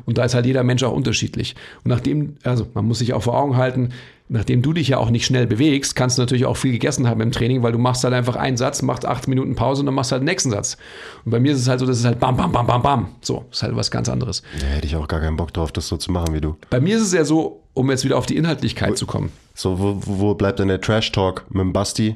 Und 0.06 0.18
da 0.18 0.24
ist 0.24 0.34
halt 0.34 0.46
jeder 0.46 0.64
Mensch 0.64 0.84
auch 0.84 0.94
unterschiedlich. 0.94 1.56
Und 1.84 1.90
nachdem, 1.90 2.38
also 2.44 2.68
man 2.74 2.86
muss 2.86 3.00
sich 3.00 3.14
auch 3.14 3.24
vor 3.24 3.38
Augen 3.38 3.58
halten, 3.58 3.90
nachdem 4.30 4.62
du 4.62 4.74
dich 4.74 4.88
ja 4.88 4.98
auch 4.98 5.10
nicht 5.10 5.26
schnell 5.26 5.46
bewegst, 5.46 5.96
kannst 5.96 6.18
du 6.18 6.22
natürlich 6.22 6.46
auch 6.46 6.58
viel 6.58 6.72
gegessen 6.72 7.08
haben 7.08 7.22
im 7.22 7.32
Training, 7.32 7.64
weil 7.64 7.72
du 7.72 7.78
machst 7.78 8.04
halt 8.04 8.14
einfach 8.14 8.36
einen 8.36 8.58
Satz, 8.58 8.82
machst 8.82 9.06
acht 9.06 9.28
Minuten 9.28 9.56
Pause 9.56 9.82
und 9.82 9.88
dann 9.88 9.96
machst 9.96 10.12
du 10.12 10.14
halt 10.14 10.22
den 10.22 10.26
nächsten 10.26 10.52
Satz. 10.52 10.78
Und 11.26 11.32
bei 11.32 11.40
mir 11.40 11.52
ist 11.52 11.60
es 11.60 11.68
halt 11.68 11.80
so, 11.80 11.86
das 11.86 12.00
ist 12.00 12.06
halt 12.06 12.20
bam, 12.20 12.38
bam, 12.38 12.52
bam, 12.52 12.66
bam, 12.66 12.82
bam. 12.82 13.08
So, 13.22 13.46
ist 13.52 13.64
halt 13.64 13.76
was 13.76 13.92
ganz 13.92 14.10
anderes. 14.10 14.42
Da 14.60 14.68
hätte 14.68 14.88
ich 14.88 14.96
auch 14.96 15.08
gar 15.08 15.20
keinen 15.20 15.38
Bock 15.38 15.54
drauf, 15.54 15.72
das 15.72 15.88
so 15.88 15.98
zu 15.98 16.12
machen 16.12 16.34
wie 16.34 16.42
du. 16.42 16.56
Bei 16.70 16.80
mir 16.80 16.96
ist 16.96 17.04
es 17.04 17.14
ja 17.14 17.26
so, 17.26 17.62
um 17.74 17.90
jetzt 17.90 18.06
wieder 18.06 18.18
auf 18.18 18.26
die 18.26 18.38
Inhaltlichkeit 18.38 18.98
zu 18.98 19.06
kommen. 19.06 19.32
So, 19.54 19.80
wo, 19.80 19.98
wo 20.00 20.20
wo 20.20 20.34
bleibt 20.36 20.60
denn 20.60 20.68
der 20.68 20.82
Trash-Talk 20.82 21.46
mit 21.50 21.62
dem 21.62 21.74
Basti, 21.74 22.16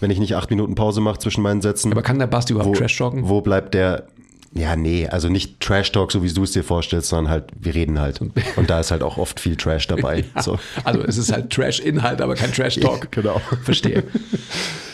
wenn 0.00 0.10
ich 0.10 0.18
nicht 0.18 0.34
acht 0.36 0.50
Minuten 0.50 0.74
Pause 0.74 1.00
mache 1.00 1.18
zwischen 1.18 1.42
meinen 1.42 1.60
Sätzen? 1.60 1.92
Aber 1.92 2.02
kann 2.02 2.18
der 2.18 2.26
Basti 2.26 2.52
überhaupt 2.52 2.76
wo, 2.76 2.78
Trash-talken? 2.78 3.28
Wo 3.28 3.40
bleibt 3.40 3.74
der, 3.74 4.06
ja, 4.54 4.76
nee, 4.76 5.06
also 5.08 5.28
nicht 5.28 5.60
Trash-Talk, 5.60 6.12
so 6.12 6.22
wie 6.22 6.32
du 6.32 6.42
es 6.44 6.52
dir 6.52 6.62
vorstellst, 6.64 7.08
sondern 7.08 7.30
halt, 7.30 7.44
wir 7.58 7.74
reden 7.74 7.98
halt. 8.00 8.20
Und 8.20 8.32
da 8.68 8.80
ist 8.80 8.90
halt 8.90 9.02
auch 9.02 9.16
oft 9.16 9.40
viel 9.40 9.56
Trash 9.56 9.86
dabei. 9.88 10.24
So. 10.42 10.58
Also 10.84 11.00
es 11.02 11.16
ist 11.18 11.32
halt 11.32 11.50
Trash-Inhalt, 11.50 12.20
aber 12.20 12.34
kein 12.34 12.52
Trash-Talk. 12.52 13.08
Genau. 13.12 13.40
Verstehe. 13.64 14.04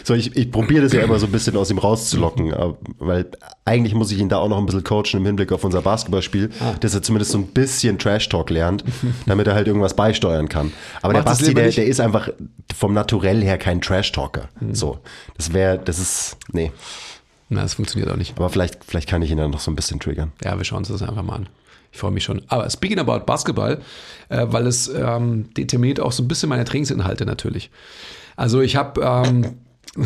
So, 0.04 0.14
ich, 0.14 0.34
ich 0.38 0.50
probiere 0.50 0.84
das 0.84 0.94
ja 0.94 1.02
immer 1.02 1.18
so 1.18 1.26
ein 1.26 1.32
bisschen 1.32 1.54
aus 1.58 1.70
ihm 1.70 1.76
rauszulocken, 1.76 2.54
aber- 2.54 2.78
weil 2.98 3.26
eigentlich 3.66 3.92
muss 3.94 4.10
ich 4.10 4.18
ihn 4.18 4.30
da 4.30 4.38
auch 4.38 4.48
noch 4.48 4.56
ein 4.56 4.64
bisschen 4.64 4.82
coachen 4.82 5.18
im 5.18 5.26
Hinblick 5.26 5.52
auf 5.52 5.64
unser 5.64 5.82
Basketballspiel, 5.82 6.48
Ah. 6.60 6.72
dass 6.80 6.94
er 6.94 7.02
zumindest 7.02 7.32
so 7.32 7.36
ein 7.38 7.48
bisschen 7.48 7.98
Trash-Talk 7.98 8.48
lernt, 8.48 8.84
damit 9.26 9.46
er 9.48 9.54
halt 9.54 9.66
irgendwas 9.66 9.92
beisteuern 9.94 10.48
kann. 10.48 10.72
Aber 11.02 11.12
Macht 11.12 11.26
der 11.26 11.30
Basti, 11.30 11.52
der, 11.52 11.68
der 11.70 11.84
ist 11.84 12.00
einfach 12.00 12.30
vom 12.74 12.94
Naturell 12.94 13.42
her 13.42 13.58
kein 13.58 13.82
Trash-Talker. 13.82 14.48
Hm. 14.60 14.74
So, 14.74 14.98
das 15.36 15.52
wäre, 15.52 15.78
das 15.78 15.98
ist, 15.98 16.38
nee. 16.52 16.72
Na, 17.48 17.62
das 17.62 17.74
funktioniert 17.74 18.10
auch 18.10 18.16
nicht. 18.16 18.36
Aber 18.36 18.50
vielleicht, 18.50 18.84
vielleicht 18.84 19.08
kann 19.08 19.22
ich 19.22 19.30
ihn 19.30 19.38
dann 19.38 19.50
noch 19.50 19.60
so 19.60 19.70
ein 19.70 19.76
bisschen 19.76 20.00
triggern. 20.00 20.32
Ja, 20.44 20.56
wir 20.58 20.64
schauen 20.64 20.78
uns 20.78 20.88
das 20.88 21.02
einfach 21.02 21.22
mal 21.22 21.36
an. 21.36 21.48
Ich 21.92 21.98
freue 21.98 22.10
mich 22.10 22.24
schon. 22.24 22.42
Aber 22.48 22.68
speaking 22.68 22.98
about 22.98 23.20
Basketball, 23.20 23.80
äh, 24.28 24.46
weil 24.48 24.66
es 24.66 24.88
ähm, 24.88 25.52
determiniert 25.54 26.00
auch 26.00 26.12
so 26.12 26.22
ein 26.22 26.28
bisschen 26.28 26.50
meine 26.50 26.64
Trainingsinhalte 26.64 27.24
natürlich. 27.24 27.70
Also 28.36 28.60
ich 28.60 28.76
habe 28.76 29.00
ähm, 29.00 29.56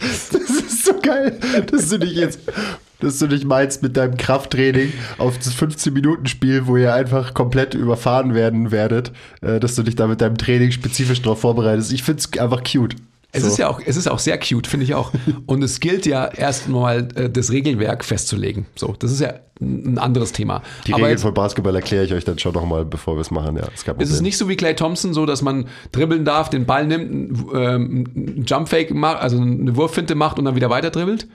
Das 0.00 0.32
ist 0.32 0.84
so 0.84 1.00
geil, 1.00 1.38
dass 1.70 1.88
du 1.88 1.98
dich 1.98 2.14
jetzt, 2.14 2.40
dass 3.00 3.18
du 3.18 3.26
nicht 3.26 3.44
meinst 3.44 3.82
mit 3.82 3.96
deinem 3.96 4.16
Krafttraining 4.16 4.92
auf 5.18 5.38
das 5.38 5.54
15-Minuten-Spiel, 5.54 6.66
wo 6.66 6.76
ihr 6.76 6.92
einfach 6.92 7.32
komplett 7.32 7.74
überfahren 7.74 8.34
werden 8.34 8.70
werdet, 8.70 9.12
äh, 9.40 9.60
dass 9.60 9.76
du 9.76 9.82
dich 9.82 9.96
da 9.96 10.06
mit 10.06 10.20
deinem 10.20 10.36
Training 10.36 10.72
spezifisch 10.72 11.22
darauf 11.22 11.40
vorbereitest. 11.40 11.92
Ich 11.92 12.02
finde 12.02 12.20
es 12.20 12.38
einfach 12.38 12.62
cute. 12.64 12.96
Es 13.34 13.42
So. 13.42 13.48
ist 13.48 13.58
ja 13.58 13.68
auch, 13.68 13.80
es 13.84 13.96
ist 13.96 14.08
auch 14.08 14.18
sehr 14.20 14.38
cute, 14.38 14.66
finde 14.66 14.84
ich 14.84 14.94
auch. 14.94 15.12
Und 15.46 15.62
es 15.62 15.80
gilt 15.80 16.06
ja 16.06 16.26
erstmal 16.26 17.08
äh, 17.16 17.28
das 17.28 17.50
Regelwerk 17.50 18.04
festzulegen. 18.04 18.66
So, 18.76 18.94
das 18.98 19.10
ist 19.12 19.20
ja 19.20 19.34
ein 19.60 19.98
anderes 19.98 20.32
Thema. 20.32 20.62
Die 20.86 20.92
Aber 20.92 20.98
Regeln 20.98 21.10
jetzt 21.12 21.22
von 21.22 21.34
Basketball 21.34 21.74
erkläre 21.74 22.04
ich 22.04 22.12
euch 22.12 22.24
dann 22.24 22.38
schon 22.38 22.54
nochmal, 22.54 22.84
bevor 22.84 23.16
wir 23.16 23.20
es 23.20 23.30
machen. 23.30 23.56
Ja, 23.56 23.64
ist, 23.74 23.84
kein 23.84 23.98
ist 23.98 24.10
es 24.10 24.20
nicht 24.20 24.38
so 24.38 24.48
wie 24.48 24.56
Clay 24.56 24.74
Thompson, 24.74 25.12
so 25.14 25.26
dass 25.26 25.42
man 25.42 25.66
dribbeln 25.92 26.24
darf, 26.24 26.48
den 26.48 26.64
Ball 26.64 26.86
nimmt, 26.86 27.38
ähm, 27.54 28.04
einen 28.14 28.44
Jumpfake 28.46 28.94
macht, 28.94 29.20
also 29.20 29.36
eine 29.40 29.76
Wurffinte 29.76 30.14
macht 30.14 30.38
und 30.38 30.44
dann 30.44 30.54
wieder 30.54 30.70
weiter 30.70 30.90
dribbelt? 30.90 31.26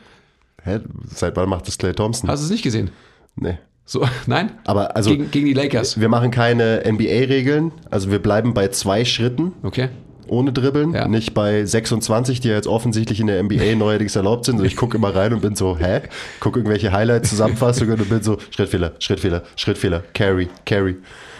Hä? 0.63 0.79
Seit 1.13 1.35
wann 1.35 1.49
macht 1.49 1.67
das 1.67 1.77
Clay 1.77 1.93
Thompson? 1.93 2.29
Hast 2.29 2.41
du 2.41 2.45
es 2.45 2.51
nicht 2.51 2.63
gesehen? 2.63 2.91
nee. 3.35 3.57
So, 3.85 4.05
nein? 4.27 4.51
Aber 4.65 4.95
also, 4.95 5.09
gegen, 5.09 5.31
gegen 5.31 5.47
die 5.47 5.53
Lakers. 5.53 5.99
wir 5.99 6.09
machen 6.09 6.29
keine 6.29 6.83
NBA-Regeln. 6.85 7.71
Also 7.89 8.11
wir 8.11 8.19
bleiben 8.19 8.53
bei 8.53 8.67
zwei 8.67 9.03
Schritten 9.03 9.53
Okay. 9.63 9.89
Ohne 10.29 10.53
Dribbeln. 10.53 10.93
Ja. 10.93 11.07
Nicht 11.07 11.33
bei 11.33 11.65
26, 11.65 12.39
die 12.39 12.49
ja 12.49 12.55
jetzt 12.55 12.67
offensichtlich 12.67 13.19
in 13.19 13.27
der 13.27 13.41
NBA 13.43 13.75
neuerdings 13.77 14.15
erlaubt 14.15 14.45
sind. 14.45 14.57
So, 14.59 14.63
ich 14.63 14.75
gucke 14.75 14.97
immer 14.97 15.13
rein 15.15 15.33
und 15.33 15.41
bin 15.41 15.55
so, 15.55 15.77
hä? 15.77 16.01
Gucke 16.39 16.59
irgendwelche 16.59 16.91
Highlights-Zusammenfassungen 16.91 17.99
und 17.99 18.09
bin 18.09 18.21
so, 18.21 18.37
Schrittfehler, 18.51 18.93
Schrittfehler, 18.99 19.43
Schrittfehler, 19.55 20.03
Carry, 20.13 20.49
Carry. 20.65 20.95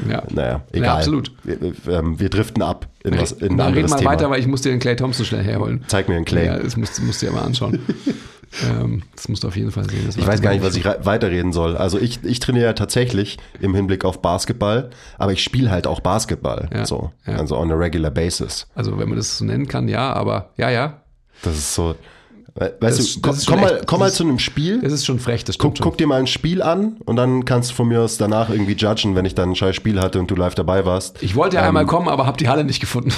Ja. 0.09 0.23
Naja, 0.29 0.61
egal. 0.71 0.85
Ja, 0.85 0.95
absolut. 0.95 1.31
Wir, 1.43 1.73
ähm, 1.89 2.19
wir 2.19 2.29
driften 2.29 2.63
ab 2.63 2.87
in, 3.03 3.17
was, 3.17 3.33
in 3.33 3.51
ein 3.51 3.55
Na, 3.55 3.65
reden 3.65 3.75
anderes 3.75 3.91
mal 3.91 3.97
Thema. 3.97 4.11
weiter, 4.11 4.29
weil 4.29 4.39
ich 4.39 4.47
muss 4.47 4.61
dir 4.61 4.69
den 4.69 4.79
Clay 4.79 4.95
Thompson 4.95 5.25
schnell 5.25 5.43
herholen. 5.43 5.83
Zeig 5.87 6.07
mir 6.07 6.15
einen 6.15 6.25
Clay. 6.25 6.45
Ja, 6.45 6.57
das 6.59 6.77
musst, 6.77 7.01
musst 7.01 7.21
du 7.21 7.25
dir 7.27 7.31
mal 7.33 7.43
anschauen. 7.43 7.79
musst 9.29 9.43
du 9.43 9.47
auf 9.47 9.55
jeden 9.55 9.71
Fall 9.71 9.89
sehen. 9.89 10.09
Ich 10.17 10.27
weiß 10.27 10.41
gar 10.41 10.51
nicht, 10.51 10.63
was 10.63 10.75
ich 10.75 10.85
re- 10.85 10.99
weiterreden 11.03 11.53
soll. 11.53 11.77
Also 11.77 11.97
ich, 11.99 12.23
ich 12.23 12.39
trainiere 12.39 12.65
ja 12.65 12.73
tatsächlich 12.73 13.37
im 13.61 13.73
Hinblick 13.75 14.03
auf 14.05 14.21
Basketball, 14.21 14.89
aber 15.17 15.31
ich 15.31 15.43
spiele 15.43 15.71
halt 15.71 15.87
auch 15.87 15.99
Basketball. 16.01 16.69
Ja, 16.73 16.85
So. 16.85 17.11
ja. 17.25 17.35
Also 17.35 17.57
on 17.57 17.71
a 17.71 17.75
regular 17.75 18.11
basis. 18.11 18.67
Also, 18.75 18.97
wenn 18.99 19.07
man 19.07 19.17
das 19.17 19.37
so 19.37 19.45
nennen 19.45 19.67
kann, 19.67 19.87
ja, 19.87 20.11
aber 20.13 20.49
ja, 20.57 20.69
ja. 20.69 21.01
Das 21.43 21.55
ist 21.57 21.73
so. 21.73 21.95
we- 22.55 22.73
Weißt 22.81 22.99
Das- 22.99 23.13
du, 23.13 23.21
komm, 23.21 23.35
schon 23.35 23.53
komm 23.53 23.61
mal, 23.61 23.81
komm 23.85 23.99
mal 23.99 24.11
zu 24.11 24.23
einem 24.23 24.39
Spiel. 24.39 24.81
Es 24.83 24.91
ist 24.91 25.05
schon 25.05 25.19
frech, 25.19 25.45
das 25.45 25.57
Guck, 25.57 25.71
stimmt 25.77 25.83
guck 25.85 25.97
dir 25.97 26.07
mal 26.07 26.19
ein 26.19 26.27
Spiel 26.27 26.61
an 26.61 26.97
und 27.05 27.15
dann 27.15 27.45
kannst 27.45 27.71
du 27.71 27.75
von 27.75 27.87
mir 27.87 28.01
aus 28.01 28.17
danach 28.17 28.49
irgendwie 28.49 28.73
judgen, 28.73 29.15
wenn 29.15 29.25
ich 29.25 29.35
dann 29.35 29.51
ein 29.51 29.55
scheiß 29.55 29.75
Spiel 29.75 30.01
hatte 30.01 30.19
und 30.19 30.29
du 30.29 30.35
live 30.35 30.55
dabei 30.55 30.85
warst. 30.85 31.21
Ich 31.23 31.35
wollte 31.35 31.55
ja 31.57 31.61
Ähm, 31.61 31.69
einmal 31.69 31.85
kommen, 31.85 32.09
aber 32.09 32.25
habe 32.25 32.37
die 32.37 32.49
Halle 32.49 32.63
nicht 32.65 32.79
gefunden. 32.79 33.13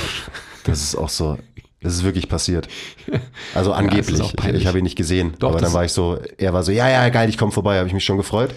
Das 0.65 0.81
ist 0.83 0.95
auch 0.95 1.09
so. 1.09 1.37
Das 1.81 1.93
ist 1.93 2.03
wirklich 2.03 2.29
passiert. 2.29 2.67
Also 3.53 3.73
angeblich. 3.73 4.15
ist 4.15 4.21
auch 4.21 4.33
ich 4.33 4.53
ich 4.53 4.67
habe 4.67 4.77
ihn 4.77 4.83
nicht 4.83 4.95
gesehen. 4.95 5.33
Doch, 5.39 5.49
aber 5.49 5.59
dann 5.59 5.73
war 5.73 5.83
ich 5.83 5.91
so, 5.91 6.19
er 6.37 6.53
war 6.53 6.63
so, 6.63 6.71
ja, 6.71 6.89
ja, 6.89 7.09
geil, 7.09 7.27
ich 7.27 7.37
komme 7.37 7.51
vorbei. 7.51 7.77
Habe 7.77 7.87
ich 7.87 7.93
mich 7.93 8.05
schon 8.05 8.17
gefreut. 8.17 8.53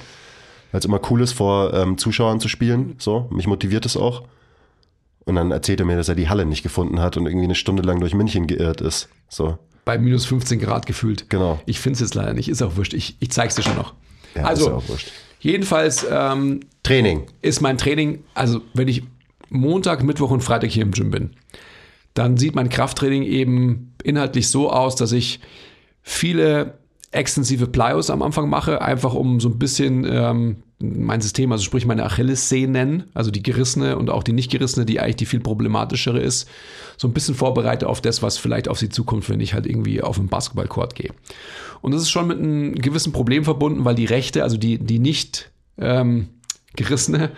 Weil 0.71 0.78
es 0.78 0.85
immer 0.85 1.00
cool 1.11 1.21
ist, 1.21 1.33
vor 1.33 1.73
ähm, 1.75 1.99
Zuschauern 1.99 2.38
zu 2.38 2.49
spielen. 2.49 2.97
So, 2.99 3.28
mich 3.31 3.47
motiviert 3.47 3.87
es 3.87 3.97
auch. 3.97 4.23
Und 5.25 5.37
dann 5.37 5.50
erzählt 5.50 5.81
er 5.81 5.87
mir, 5.87 5.97
dass 5.97 6.09
er 6.09 6.14
die 6.14 6.28
Halle 6.28 6.45
nicht 6.45 6.62
gefunden 6.62 7.00
hat 7.00 7.16
und 7.16 7.26
irgendwie 7.26 7.45
eine 7.45 7.54
Stunde 7.54 7.83
lang 7.83 7.99
durch 8.00 8.14
München 8.14 8.47
geirrt 8.47 8.81
ist. 8.81 9.09
So. 9.28 9.59
Bei 9.85 9.99
minus 9.99 10.26
15 10.26 10.61
Grad 10.61 10.87
gefühlt. 10.87 11.31
Genau. 11.31 11.61
Ich 11.66 11.81
finde 11.81 11.95
es 11.95 12.00
jetzt 12.00 12.14
leider 12.14 12.35
nicht, 12.35 12.49
ist 12.49 12.62
auch 12.62 12.76
wurscht. 12.76 12.95
Ich, 12.95 13.16
ich 13.21 13.31
zeig's 13.31 13.54
dir 13.54 13.62
schon 13.62 13.76
noch. 13.76 13.95
Ja, 14.35 14.43
ist 14.43 14.49
also, 14.49 14.69
ja 14.69 14.75
auch 14.76 14.88
wurscht. 14.88 15.12
jedenfalls 15.40 16.07
ähm, 16.11 16.61
Training. 16.83 17.26
ist 17.40 17.61
mein 17.61 17.78
Training, 17.78 18.23
also 18.35 18.61
wenn 18.75 18.88
ich 18.88 19.02
Montag, 19.49 20.02
Mittwoch 20.02 20.31
und 20.31 20.40
Freitag 20.40 20.71
hier 20.71 20.83
im 20.83 20.90
Gym 20.90 21.11
bin, 21.11 21.31
dann 22.14 22.37
sieht 22.37 22.54
mein 22.54 22.68
Krafttraining 22.68 23.25
eben 23.25 23.94
inhaltlich 24.02 24.49
so 24.49 24.71
aus, 24.71 24.97
dass 24.97 25.12
ich 25.12 25.40
viele 26.02 26.78
extensive 27.11 27.66
Plyos 27.66 28.11
am 28.11 28.23
Anfang 28.23 28.49
mache, 28.49 28.83
einfach 28.83 29.14
um 29.14 29.40
so 29.40 29.49
ein 29.49 29.59
bisschen 29.59 30.04
ähm, 30.09 30.56
mein 30.80 31.21
System, 31.21 31.52
also 31.52 31.62
sprich 31.62 31.87
meine 31.87 32.04
Achillessehnen, 32.04 33.04
also 33.14 33.30
die 33.30 33.42
gerissene 33.42 33.97
und 33.97 34.11
auch 34.11 34.23
die 34.23 34.33
nicht 34.33 34.50
gerissene, 34.50 34.85
die 34.85 35.00
eigentlich 35.00 35.16
die 35.16 35.26
viel 35.26 35.40
problematischere 35.40 36.21
ist, 36.21 36.49
so 36.97 37.09
ein 37.09 37.14
bisschen 37.14 37.35
vorbereite 37.35 37.88
auf 37.88 38.00
das, 38.00 38.23
was 38.23 38.38
vielleicht 38.38 38.68
auf 38.68 38.78
sie 38.78 38.88
zukommt, 38.88 39.28
wenn 39.28 39.40
ich 39.40 39.54
halt 39.54 39.66
irgendwie 39.66 40.02
auf 40.02 40.16
den 40.16 40.28
Basketballcourt 40.28 40.94
gehe. 40.94 41.11
Und 41.80 41.92
das 41.92 42.02
ist 42.02 42.11
schon 42.11 42.26
mit 42.26 42.38
einem 42.38 42.75
gewissen 42.75 43.12
Problem 43.12 43.44
verbunden, 43.44 43.85
weil 43.85 43.94
die 43.94 44.06
rechte, 44.06 44.42
also 44.42 44.56
die, 44.56 44.78
die 44.78 44.99
nicht 44.99 45.50
ähm, 45.78 46.28
gerissene, 46.76 47.30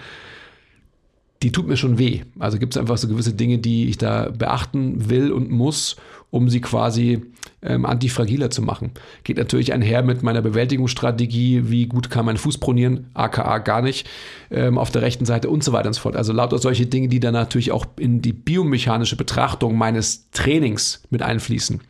die 1.43 1.53
tut 1.53 1.67
mir 1.67 1.77
schon 1.77 1.99
weh. 1.99 2.23
Also 2.39 2.59
gibt 2.59 2.75
es 2.75 2.81
einfach 2.81 2.97
so 2.97 3.09
gewisse 3.09 3.35
Dinge, 3.35 3.59
die 3.59 3.89
ich 3.89 3.99
da 3.99 4.31
beachten 4.31 5.11
will 5.11 5.33
und 5.33 5.51
muss, 5.51 5.97
um 6.31 6.49
sie 6.49 6.61
quasi 6.61 7.23
ähm, 7.63 7.85
antifragiler 7.85 8.51
zu 8.51 8.63
machen. 8.63 8.93
Geht 9.25 9.37
natürlich 9.37 9.73
einher 9.73 10.03
mit 10.03 10.23
meiner 10.23 10.43
Bewältigungsstrategie, 10.43 11.71
wie 11.71 11.87
gut 11.87 12.11
kann 12.11 12.27
mein 12.27 12.37
Fuß 12.37 12.59
pronieren, 12.59 13.11
aka 13.15 13.59
gar 13.59 13.83
nicht, 13.83 14.09
ähm, 14.51 14.79
auf 14.79 14.91
der 14.91 15.03
rechten 15.03 15.27
Seite 15.27 15.51
und 15.51 15.63
so 15.63 15.73
weiter 15.73 15.89
und 15.89 15.95
so 15.95 16.01
fort. 16.01 16.17
Also 16.17 16.33
lauter 16.33 16.59
solche 16.59 16.87
Dinge, 16.87 17.09
die 17.09 17.21
dann 17.21 17.35
natürlich 17.35 17.73
auch 17.73 17.87
in 17.99 18.23
die 18.23 18.33
biomechanische 18.33 19.17
Betrachtung 19.17 19.77
meines 19.77 20.31
Trainings 20.31 21.03
mit 21.11 21.23
einfließen. 21.23 21.81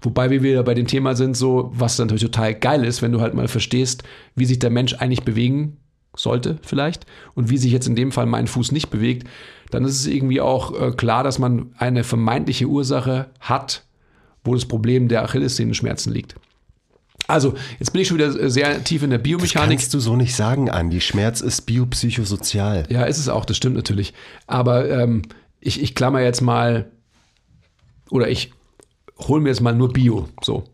Wobei 0.00 0.30
wir 0.30 0.42
wieder 0.42 0.62
bei 0.62 0.74
dem 0.74 0.86
Thema 0.86 1.16
sind, 1.16 1.36
so, 1.36 1.70
was 1.74 1.98
natürlich 1.98 2.22
total 2.22 2.54
geil 2.54 2.84
ist, 2.84 3.02
wenn 3.02 3.12
du 3.12 3.20
halt 3.20 3.34
mal 3.34 3.48
verstehst, 3.48 4.04
wie 4.34 4.44
sich 4.44 4.58
der 4.58 4.70
Mensch 4.70 4.94
eigentlich 4.94 5.24
bewegen 5.24 5.78
sollte 6.16 6.58
vielleicht 6.62 7.06
und 7.34 7.50
wie 7.50 7.58
sich 7.58 7.72
jetzt 7.72 7.86
in 7.86 7.94
dem 7.94 8.10
Fall 8.10 8.26
mein 8.26 8.48
Fuß 8.48 8.72
nicht 8.72 8.90
bewegt, 8.90 9.28
dann 9.70 9.84
ist 9.84 10.00
es 10.00 10.06
irgendwie 10.06 10.40
auch 10.40 10.80
äh, 10.80 10.90
klar, 10.92 11.22
dass 11.22 11.38
man 11.38 11.74
eine 11.78 12.04
vermeintliche 12.04 12.66
Ursache 12.66 13.26
hat, 13.40 13.84
wo 14.44 14.54
das 14.54 14.64
Problem 14.64 15.08
der 15.08 15.22
Achillessehnenschmerzen 15.22 16.12
liegt. 16.12 16.36
Also, 17.28 17.54
jetzt 17.80 17.92
bin 17.92 18.02
ich 18.02 18.08
schon 18.08 18.18
wieder 18.18 18.28
äh, 18.40 18.50
sehr 18.50 18.84
tief 18.84 19.02
in 19.02 19.10
der 19.10 19.18
Biomechanik. 19.18 19.78
Kannst 19.78 19.94
du 19.94 19.98
so 19.98 20.16
nicht 20.16 20.34
sagen, 20.34 20.70
Andi. 20.70 21.00
Schmerz 21.00 21.40
ist 21.40 21.62
biopsychosozial. 21.62 22.86
Ja, 22.88 23.04
ist 23.04 23.18
es 23.18 23.28
auch, 23.28 23.44
das 23.44 23.56
stimmt 23.56 23.76
natürlich. 23.76 24.14
Aber 24.46 24.88
ähm, 24.88 25.22
ich, 25.60 25.82
ich 25.82 25.94
klammer 25.94 26.20
jetzt 26.20 26.40
mal, 26.40 26.90
oder 28.10 28.28
ich 28.28 28.52
hole 29.18 29.40
mir 29.40 29.48
jetzt 29.48 29.60
mal 29.60 29.74
nur 29.74 29.92
Bio, 29.92 30.28
so, 30.42 30.64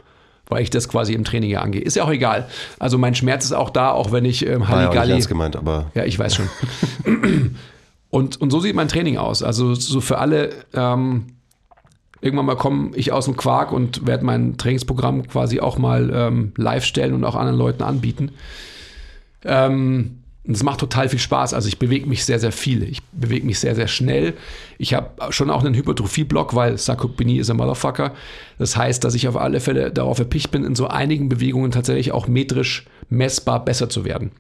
weil 0.53 0.63
ich 0.63 0.71
das 0.71 0.89
quasi 0.89 1.15
im 1.15 1.25
Training 1.25 1.51
ja 1.51 1.61
angehe. 1.61 1.81
Ist 1.81 1.97
ja 1.97 2.05
auch 2.05 2.11
egal. 2.11 2.49
Also 2.79 2.99
mein 2.99 3.15
Schmerz 3.15 3.45
ist 3.45 3.53
auch 3.53 3.71
da, 3.71 3.91
auch 3.91 4.13
wenn 4.13 4.25
ich 4.25 4.47
ähm, 4.47 4.61
War 4.61 4.69
ja 4.69 4.77
Halligalli... 4.77 5.13
ernst 5.13 5.29
gemeint, 5.29 5.57
aber 5.57 5.91
Ja, 5.95 6.05
ich 6.05 6.19
weiß 6.19 6.35
schon. 6.35 6.49
und, 8.11 8.41
und 8.41 8.51
so 8.51 8.61
sieht 8.61 8.77
mein 8.77 8.89
Training 8.89 9.17
aus. 9.17 9.43
Also 9.43 9.75
so 9.75 10.01
für 10.01 10.19
alle, 10.19 10.51
ähm, 10.75 11.27
irgendwann 12.21 12.47
mal 12.47 12.57
komme 12.57 12.91
ich 12.95 13.13
aus 13.13 13.25
dem 13.25 13.37
Quark 13.37 13.73
und 13.73 14.07
werde 14.07 14.25
mein 14.25 14.59
Trainingsprogramm 14.59 15.27
quasi 15.27 15.61
auch 15.61 15.79
mal 15.79 16.11
ähm, 16.15 16.53
live 16.57 16.85
stellen 16.85 17.15
und 17.15 17.25
auch 17.25 17.35
anderen 17.35 17.59
Leuten 17.59 17.83
anbieten. 17.83 18.33
Ähm, 19.45 20.22
und 20.45 20.55
es 20.55 20.63
macht 20.63 20.81
total 20.81 21.09
viel 21.09 21.21
Spaß. 21.21 21.55
Also 21.55 21.69
ich 21.69 21.79
bewege 21.79 22.07
mich 22.07 22.25
sehr, 22.25 22.41
sehr 22.41 22.51
viel. 22.51 22.83
Ich 22.83 23.03
bewege 23.13 23.47
mich 23.47 23.61
sehr, 23.61 23.77
sehr 23.77 23.87
schnell. 23.87 24.35
Ich 24.77 24.93
habe 24.95 25.33
schon 25.33 25.51
auch 25.51 25.65
einen 25.65 25.75
Hypertrophie-Block, 25.75 26.55
weil 26.55 26.79
Sarkopenie 26.79 27.39
ist 27.39 27.49
ein 27.51 27.57
Motherfucker. 27.57 28.13
Das 28.59 28.77
heißt, 28.77 29.05
dass 29.05 29.15
ich 29.15 29.29
auf 29.29 29.37
alle 29.37 29.61
Fälle 29.61 29.93
darauf 29.93 30.19
erpicht 30.19 30.51
bin, 30.51 30.65
in 30.65 30.75
so 30.75 30.89
einigen 30.89 31.29
Bewegungen 31.29 31.71
tatsächlich 31.71 32.11
auch 32.11 32.27
metrisch 32.27 32.87
messbar 33.09 33.65
besser 33.65 33.89
zu 33.89 34.05
werden. 34.05 34.33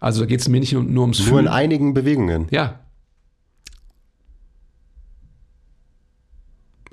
Also 0.00 0.20
da 0.20 0.26
geht 0.26 0.40
es 0.40 0.48
mir 0.48 0.58
nicht 0.58 0.72
nur, 0.72 0.82
ums 0.82 1.18
nur 1.20 1.28
in 1.28 1.44
Fühlen. 1.44 1.48
einigen 1.48 1.94
Bewegungen. 1.94 2.48
Ja, 2.50 2.80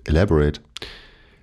Elaborate. 0.06 0.62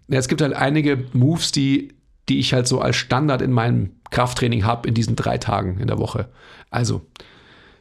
Ja, 0.08 0.18
es 0.18 0.28
gibt 0.28 0.42
halt 0.42 0.52
einige 0.52 1.04
Moves, 1.12 1.52
die, 1.52 1.94
die 2.28 2.38
ich 2.38 2.52
halt 2.52 2.66
so 2.66 2.80
als 2.80 2.96
Standard 2.96 3.42
in 3.42 3.52
meinem 3.52 3.92
Krafttraining 4.10 4.64
habe 4.64 4.88
in 4.88 4.94
diesen 4.94 5.16
drei 5.16 5.38
Tagen 5.38 5.78
in 5.78 5.86
der 5.86 5.98
Woche. 5.98 6.28
Also, 6.70 7.02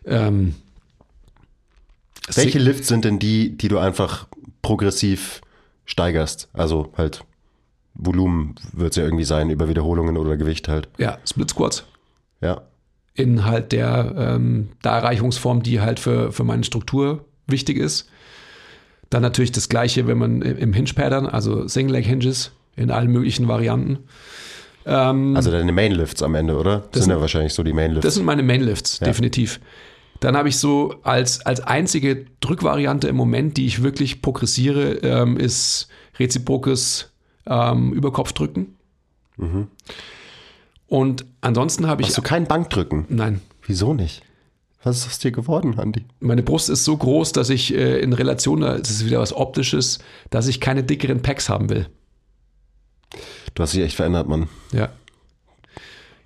ähm, 0.06 0.56
Welche 2.34 2.60
Lifts 2.60 2.88
sind 2.88 3.06
denn 3.06 3.20
die, 3.20 3.58
die 3.58 3.68
du 3.68 3.78
einfach 3.80 4.28
progressiv 4.62 5.42
steigerst? 5.86 6.50
Also 6.54 6.94
halt 6.98 7.24
Volumen 7.96 8.56
wird 8.74 8.92
es 8.92 8.98
ja 8.98 9.04
irgendwie 9.04 9.24
sein, 9.26 9.50
über 9.50 9.68
Wiederholungen 9.68 10.18
oder 10.18 10.38
Gewicht 10.38 10.68
halt. 10.68 10.88
ja, 10.98 11.18
Split 11.26 11.50
Squats 11.50 11.86
Ja. 12.42 12.62
in 13.14 13.46
halt 13.46 13.72
der 13.72 14.14
ähm, 14.18 14.70
Darreichungsform, 14.82 15.64
die 15.64 15.82
halt 15.82 16.00
für, 16.00 16.32
für 16.32 16.44
meine 16.44 16.64
Struktur 16.64 17.26
wichtig 17.48 17.78
ist. 17.78 18.10
Dann 19.10 19.24
natürlich 19.24 19.52
das 19.52 19.70
gleiche, 19.70 20.06
wenn 20.08 20.20
man 20.20 20.42
im 20.44 20.72
Hinge-Pattern, 20.74 21.26
also 21.26 21.68
Single 21.68 21.96
Leg 21.96 22.06
Hinges 22.06 22.52
in 22.76 22.92
allen 22.92 23.12
möglichen 23.12 23.48
Varianten. 23.48 24.00
Ähm, 24.92 25.36
Also 25.36 25.52
deine 25.52 25.72
Mainlifts 25.72 26.24
am 26.24 26.34
Ende, 26.36 26.58
oder? 26.58 26.78
Das, 26.80 26.94
sind 26.94 27.04
sind- 27.04 27.12
ja 27.14 27.22
wahrscheinlich 27.22 27.54
so 27.54 27.62
die 27.64 27.74
Mainlifts. 27.74 28.04
Das 28.06 28.16
sind 28.16 28.26
meine 28.26 28.42
Mainlifts, 28.44 29.00
definitiv. 29.00 29.60
Dann 30.20 30.36
habe 30.36 30.50
ich 30.50 30.58
so 30.58 30.96
als, 31.04 31.46
als 31.46 31.62
einzige 31.62 32.26
Drückvariante 32.42 33.08
im 33.08 33.16
Moment, 33.16 33.56
die 33.56 33.66
ich 33.68 33.84
wirklich 33.84 34.22
progressiere, 34.22 34.96
ähm, 34.96 35.38
ist 35.38 35.88
reziprokes 36.18 37.12
ähm, 37.46 37.94
Überkopfdrücken. 37.94 38.76
Und 40.88 41.26
ansonsten 41.42 41.88
habe 41.88 42.02
ich. 42.02 42.10
Hast 42.10 42.18
du 42.18 42.22
kein 42.22 42.46
Bankdrücken? 42.48 43.06
Nein. 43.10 43.42
Wieso 43.66 43.94
nicht? 43.94 44.24
Was 44.84 44.98
ist 45.00 45.08
aus 45.08 45.20
dir 45.20 45.32
geworden, 45.32 45.78
Andi? 45.78 46.06
Meine 46.20 46.42
Brust 46.42 46.70
ist 46.70 46.86
so 46.86 46.96
groß, 46.96 47.34
dass 47.34 47.50
ich 47.50 47.74
äh, 47.76 48.00
in 48.00 48.14
Relation, 48.14 48.62
das 48.62 48.90
ist 48.90 49.06
wieder 49.06 49.20
was 49.20 49.34
Optisches, 49.34 50.00
dass 50.30 50.48
ich 50.48 50.60
keine 50.62 50.84
dickeren 50.84 51.22
Packs 51.22 51.50
haben 51.50 51.70
will. 51.70 51.88
Du 53.54 53.64
hast 53.64 53.74
dich 53.74 53.82
echt 53.82 53.96
verändert, 53.96 54.28
Mann. 54.28 54.48
Ja. 54.72 54.90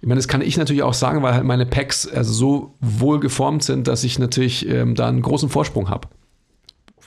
Ich 0.02 0.08
meine, 0.08 0.20
das 0.20 0.28
kann 0.28 0.42
ich 0.42 0.58
natürlich 0.58 0.84
auch 0.84 0.94
sagen, 0.94 1.24
weil 1.24 1.34
halt 1.34 1.46
meine 1.46 1.66
Packs 1.66 2.08
also 2.08 2.34
so 2.34 2.74
wohl 2.82 3.20
geformt 3.22 3.64
sind, 3.64 3.88
dass 3.88 4.04
ich 4.04 4.20
natürlich 4.20 4.68
ähm, 4.68 4.96
da 4.96 5.08
einen 5.08 5.22
großen 5.22 5.48
Vorsprung 5.50 5.90
habe. 5.90 6.10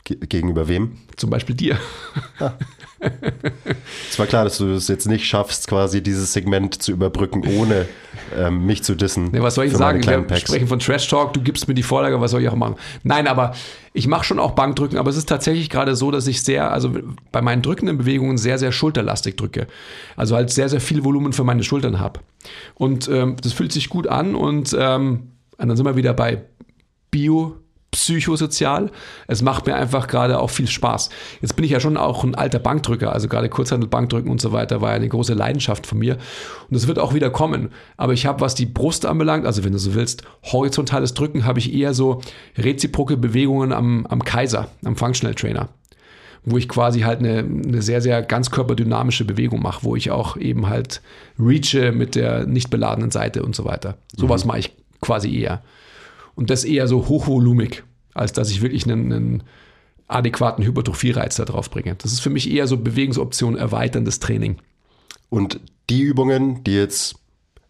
Ge 0.06 0.16
gegenüber 0.28 0.68
wem? 0.68 0.92
Zum 1.16 1.30
Beispiel 1.30 1.56
dir. 1.56 1.78
Es 4.10 4.18
war 4.18 4.26
klar, 4.26 4.44
dass 4.44 4.56
du 4.58 4.72
es 4.72 4.88
jetzt 4.88 5.06
nicht 5.06 5.26
schaffst, 5.26 5.68
quasi 5.68 6.02
dieses 6.02 6.32
Segment 6.32 6.80
zu 6.82 6.92
überbrücken, 6.92 7.42
ohne 7.58 7.86
ähm, 8.34 8.64
mich 8.64 8.82
zu 8.82 8.94
dissen. 8.94 9.30
Nee, 9.32 9.42
was 9.42 9.56
soll 9.56 9.66
ich 9.66 9.74
sagen? 9.74 10.02
Wir 10.04 10.22
Packs. 10.22 10.40
sprechen 10.40 10.66
von 10.66 10.78
Trash 10.78 11.06
Talk, 11.06 11.34
du 11.34 11.42
gibst 11.42 11.68
mir 11.68 11.74
die 11.74 11.82
Vorlage, 11.82 12.20
was 12.20 12.30
soll 12.30 12.40
ich 12.40 12.48
auch 12.48 12.56
machen? 12.56 12.76
Nein, 13.02 13.26
aber 13.26 13.52
ich 13.92 14.06
mache 14.06 14.24
schon 14.24 14.38
auch 14.38 14.52
Bankdrücken, 14.52 14.96
aber 14.96 15.10
es 15.10 15.16
ist 15.16 15.28
tatsächlich 15.28 15.68
gerade 15.68 15.94
so, 15.94 16.10
dass 16.10 16.26
ich 16.26 16.42
sehr, 16.42 16.72
also 16.72 16.90
bei 17.32 17.42
meinen 17.42 17.60
drückenden 17.60 17.98
Bewegungen 17.98 18.38
sehr, 18.38 18.58
sehr 18.58 18.72
schulterlastig 18.72 19.36
drücke. 19.36 19.66
Also 20.16 20.34
halt 20.34 20.50
sehr, 20.50 20.70
sehr 20.70 20.80
viel 20.80 21.04
Volumen 21.04 21.34
für 21.34 21.44
meine 21.44 21.64
Schultern 21.64 22.00
habe. 22.00 22.20
Und 22.74 23.08
ähm, 23.08 23.36
das 23.42 23.52
fühlt 23.52 23.72
sich 23.72 23.90
gut 23.90 24.06
an 24.06 24.34
und, 24.34 24.74
ähm, 24.78 25.32
und 25.58 25.68
dann 25.68 25.76
sind 25.76 25.84
wir 25.84 25.96
wieder 25.96 26.14
bei 26.14 26.44
Bio. 27.10 27.56
Psychosozial. 27.96 28.90
Es 29.26 29.40
macht 29.40 29.66
mir 29.66 29.74
einfach 29.74 30.06
gerade 30.06 30.38
auch 30.38 30.50
viel 30.50 30.66
Spaß. 30.66 31.08
Jetzt 31.40 31.56
bin 31.56 31.64
ich 31.64 31.70
ja 31.70 31.80
schon 31.80 31.96
auch 31.96 32.24
ein 32.24 32.34
alter 32.34 32.58
Bankdrücker, 32.58 33.10
also 33.10 33.26
gerade 33.26 33.48
Kurzhandel-Bankdrücken 33.48 34.30
und 34.30 34.38
so 34.38 34.52
weiter 34.52 34.82
war 34.82 34.90
ja 34.90 34.96
eine 34.96 35.08
große 35.08 35.32
Leidenschaft 35.32 35.86
von 35.86 35.98
mir. 35.98 36.18
Und 36.68 36.76
es 36.76 36.86
wird 36.86 36.98
auch 36.98 37.14
wieder 37.14 37.30
kommen. 37.30 37.70
Aber 37.96 38.12
ich 38.12 38.26
habe, 38.26 38.42
was 38.42 38.54
die 38.54 38.66
Brust 38.66 39.06
anbelangt, 39.06 39.46
also 39.46 39.64
wenn 39.64 39.72
du 39.72 39.78
so 39.78 39.94
willst, 39.94 40.24
horizontales 40.42 41.14
Drücken, 41.14 41.46
habe 41.46 41.58
ich 41.58 41.72
eher 41.72 41.94
so 41.94 42.20
reziproke 42.58 43.16
Bewegungen 43.16 43.72
am, 43.72 44.06
am 44.06 44.22
Kaiser, 44.22 44.68
am 44.84 44.96
Functional 44.96 45.34
Trainer 45.34 45.70
wo 46.48 46.56
ich 46.56 46.68
quasi 46.68 47.00
halt 47.00 47.18
eine, 47.18 47.38
eine 47.38 47.82
sehr, 47.82 48.00
sehr 48.00 48.22
ganzkörperdynamische 48.22 49.24
Bewegung 49.24 49.60
mache, 49.60 49.82
wo 49.82 49.96
ich 49.96 50.12
auch 50.12 50.36
eben 50.36 50.68
halt 50.68 51.02
reache 51.40 51.90
mit 51.90 52.14
der 52.14 52.46
nicht 52.46 52.70
beladenen 52.70 53.10
Seite 53.10 53.42
und 53.42 53.56
so 53.56 53.64
weiter. 53.64 53.96
Sowas 54.16 54.44
mache 54.44 54.60
ich 54.60 54.70
quasi 55.00 55.36
eher. 55.36 55.62
Und 56.36 56.50
das 56.50 56.64
eher 56.64 56.86
so 56.86 57.08
hochvolumig, 57.08 57.82
als 58.14 58.32
dass 58.32 58.50
ich 58.50 58.62
wirklich 58.62 58.84
einen, 58.86 59.12
einen 59.12 59.42
adäquaten 60.06 60.64
Hypertrophie-Reiz 60.64 61.36
da 61.36 61.44
drauf 61.44 61.70
bringe. 61.70 61.96
Das 61.96 62.12
ist 62.12 62.20
für 62.20 62.30
mich 62.30 62.48
eher 62.50 62.68
so 62.68 62.76
Bewegungsoption 62.76 63.56
erweiterndes 63.56 64.20
Training. 64.20 64.56
Und 65.28 65.58
die 65.90 66.02
Übungen, 66.02 66.62
die 66.62 66.74
jetzt 66.74 67.16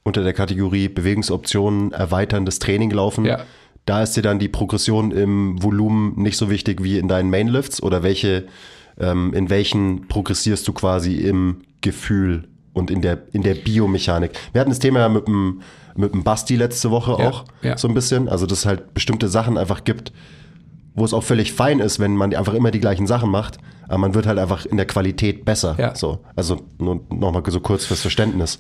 unter 0.03 0.23
der 0.23 0.35
Kategorie 0.35 0.89
Bewegungsoptionen 0.89 1.93
erweiterndes 1.93 2.59
Training 2.59 2.91
laufen, 2.91 3.25
Ja. 3.25 3.41
da 3.87 4.03
ist 4.03 4.17
dir 4.17 4.23
dann 4.23 4.39
die 4.39 4.49
Progression 4.49 5.11
im 5.13 5.63
Volumen 5.63 6.21
nicht 6.21 6.37
so 6.37 6.51
wichtig 6.51 6.83
wie 6.83 6.99
in 6.99 7.09
deinen 7.09 7.31
Mainlifts 7.31 7.83
oder 7.83 8.03
welche, 8.03 8.47
ähm, 8.99 9.33
in 9.33 9.49
welchen 9.49 10.07
progressierst 10.09 10.67
du 10.69 10.73
quasi 10.73 11.15
im 11.15 11.63
Gefühl 11.81 12.49
und 12.77 12.91
in 12.91 13.01
der, 13.01 13.19
in 13.33 13.43
der 13.43 13.55
Biomechanik. 13.55 14.33
Wir 14.53 14.61
hatten 14.61 14.71
das 14.71 14.79
Thema 14.79 15.01
ja 15.01 15.09
mit 15.09 15.27
dem, 15.27 15.63
mit 15.97 16.13
dem 16.13 16.23
Basti 16.25 16.57
letzte 16.57 16.91
Woche 16.91 17.17
Ja, 17.19 17.29
auch 17.31 17.45
ja. 17.63 17.77
so 17.79 17.89
ein 17.89 17.95
bisschen. 17.95 18.29
Also, 18.29 18.45
dass 18.47 18.61
es 18.61 18.67
halt 18.67 18.93
bestimmte 18.93 19.29
Sachen 19.29 19.57
einfach 19.57 19.85
gibt, 19.85 20.13
wo 20.95 21.05
es 21.05 21.15
auch 21.15 21.23
völlig 21.23 21.53
fein 21.55 21.81
ist, 21.81 21.99
wenn 22.01 22.17
man 22.17 22.35
einfach 22.35 22.53
immer 22.55 22.71
die 22.71 22.81
gleichen 22.81 23.07
Sachen 23.07 23.31
macht, 23.31 23.59
aber 23.89 23.99
man 23.99 24.15
wird 24.15 24.27
halt 24.27 24.39
einfach 24.39 24.67
in 24.67 24.77
der 24.77 24.87
Qualität 24.87 25.45
besser. 25.47 25.75
Ja. 25.79 25.95
So, 25.95 26.21
also 26.37 26.61
nur 26.79 27.01
nochmal 27.11 27.43
so 27.49 27.61
kurz 27.61 27.87
fürs 27.87 28.01
Verständnis. 28.03 28.59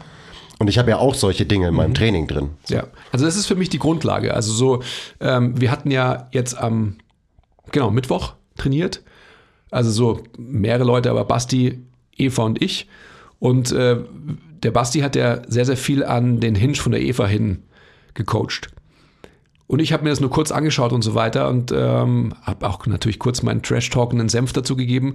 Und 0.58 0.68
ich 0.68 0.78
habe 0.78 0.88
ja 0.90 0.96
auch 0.98 1.14
solche 1.14 1.44
Dinge 1.44 1.66
in 1.68 1.72
Mhm. 1.72 1.76
meinem 1.76 1.94
Training 1.94 2.26
drin. 2.26 2.50
Ja, 2.68 2.84
also 3.12 3.26
das 3.26 3.36
ist 3.36 3.46
für 3.46 3.56
mich 3.56 3.68
die 3.68 3.78
Grundlage. 3.78 4.32
Also 4.32 4.52
so, 4.54 4.82
ähm, 5.20 5.60
wir 5.60 5.70
hatten 5.70 5.90
ja 5.90 6.28
jetzt 6.32 6.56
am, 6.58 6.96
genau, 7.70 7.90
Mittwoch 7.90 8.32
trainiert. 8.56 9.02
Also 9.70 9.90
so 9.90 10.22
mehrere 10.38 10.84
Leute, 10.84 11.10
aber 11.10 11.24
Basti, 11.26 11.80
Eva 12.16 12.44
und 12.44 12.62
ich. 12.62 12.88
Und 13.38 13.72
äh, 13.72 13.98
der 14.62 14.70
Basti 14.70 15.00
hat 15.00 15.16
ja 15.16 15.42
sehr, 15.48 15.64
sehr 15.64 15.76
viel 15.76 16.04
an 16.04 16.40
den 16.40 16.54
Hinge 16.54 16.76
von 16.76 16.92
der 16.92 17.02
Eva 17.02 17.26
hin 17.26 17.62
gecoacht. 18.14 18.68
Und 19.66 19.80
ich 19.80 19.92
habe 19.92 20.04
mir 20.04 20.10
das 20.10 20.20
nur 20.20 20.30
kurz 20.30 20.52
angeschaut 20.52 20.92
und 20.92 21.02
so 21.02 21.14
weiter 21.14 21.48
und 21.48 21.72
ähm, 21.72 22.34
habe 22.42 22.68
auch 22.68 22.86
natürlich 22.86 23.18
kurz 23.18 23.42
meinen 23.42 23.62
Trash-talkenden 23.62 24.28
Senf 24.28 24.52
dazu 24.52 24.76
gegeben. 24.76 25.14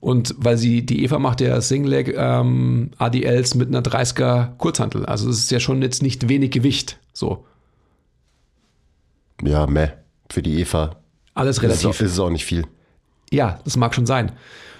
Und 0.00 0.34
weil 0.38 0.56
sie, 0.56 0.84
die 0.84 1.04
Eva 1.04 1.18
macht 1.18 1.40
ja 1.40 1.60
Singleg 1.60 2.14
ähm, 2.16 2.90
ADLs 2.98 3.54
mit 3.54 3.68
einer 3.68 3.82
30er 3.82 4.56
Kurzhantel. 4.56 5.06
Also 5.06 5.28
das 5.28 5.38
ist 5.38 5.50
ja 5.50 5.60
schon 5.60 5.82
jetzt 5.82 6.02
nicht 6.02 6.28
wenig 6.28 6.50
Gewicht. 6.50 6.98
So, 7.12 7.44
Ja, 9.42 9.66
meh. 9.66 9.88
Für 10.30 10.42
die 10.42 10.60
Eva 10.60 10.96
alles 11.34 11.56
ist 11.56 11.60
auch, 11.60 11.64
relativ. 11.64 12.00
ist 12.00 12.12
es 12.12 12.18
auch 12.18 12.30
nicht 12.30 12.44
viel. 12.44 12.66
Ja, 13.30 13.60
das 13.64 13.76
mag 13.76 13.94
schon 13.94 14.06
sein. 14.06 14.32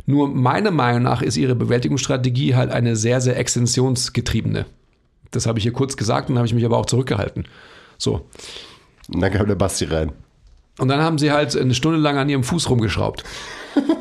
Nur 0.06 0.28
meiner 0.28 0.70
Meinung 0.70 1.02
nach 1.02 1.22
ist 1.22 1.36
ihre 1.36 1.54
Bewältigungsstrategie 1.54 2.54
halt 2.54 2.70
eine 2.70 2.96
sehr, 2.96 3.20
sehr 3.20 3.38
extensionsgetriebene. 3.38 4.66
Das 5.30 5.46
habe 5.46 5.58
ich 5.58 5.62
hier 5.62 5.72
kurz 5.72 5.96
gesagt 5.96 6.28
und 6.28 6.36
habe 6.36 6.46
ich 6.46 6.54
mich 6.54 6.64
aber 6.64 6.76
auch 6.76 6.86
zurückgehalten. 6.86 7.46
So. 7.98 8.26
Und 9.12 9.20
dann 9.20 9.32
kam 9.32 9.46
der 9.46 9.54
Basti 9.54 9.84
rein. 9.84 10.12
Und 10.78 10.88
dann 10.88 11.00
haben 11.00 11.18
sie 11.18 11.30
halt 11.30 11.56
eine 11.56 11.74
Stunde 11.74 11.98
lang 11.98 12.16
an 12.18 12.28
ihrem 12.28 12.44
Fuß 12.44 12.68
rumgeschraubt. 12.70 13.24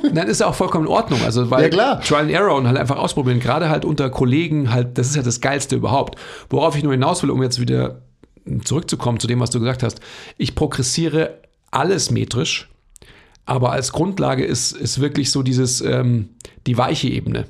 Und 0.03 0.15
dann 0.15 0.27
ist 0.27 0.41
ja 0.41 0.47
auch 0.47 0.55
vollkommen 0.55 0.85
in 0.85 0.91
Ordnung. 0.91 1.21
Also, 1.23 1.51
weil 1.51 1.63
Ja, 1.63 1.69
klar. 1.69 2.01
Trial 2.01 2.21
and 2.21 2.31
Error 2.31 2.55
und 2.55 2.67
halt 2.67 2.77
einfach 2.77 2.97
ausprobieren. 2.97 3.39
Gerade 3.39 3.69
halt 3.69 3.85
unter 3.85 4.09
Kollegen 4.09 4.71
halt, 4.71 4.97
das 4.97 5.07
ist 5.07 5.15
ja 5.15 5.21
das 5.21 5.41
Geilste 5.41 5.75
überhaupt. 5.75 6.17
Worauf 6.49 6.75
ich 6.75 6.83
nur 6.83 6.93
hinaus 6.93 7.21
will, 7.23 7.29
um 7.29 7.43
jetzt 7.43 7.59
wieder 7.59 8.01
zurückzukommen 8.63 9.19
zu 9.19 9.27
dem, 9.27 9.39
was 9.39 9.51
du 9.51 9.59
gesagt 9.59 9.83
hast. 9.83 9.99
Ich 10.37 10.55
progressiere 10.55 11.39
alles 11.69 12.09
metrisch, 12.11 12.70
aber 13.45 13.71
als 13.71 13.91
Grundlage 13.91 14.45
ist, 14.45 14.71
ist 14.71 14.99
wirklich 15.01 15.31
so 15.31 15.43
dieses, 15.43 15.81
ähm, 15.81 16.29
die 16.67 16.77
weiche 16.77 17.09
Ebene. 17.09 17.45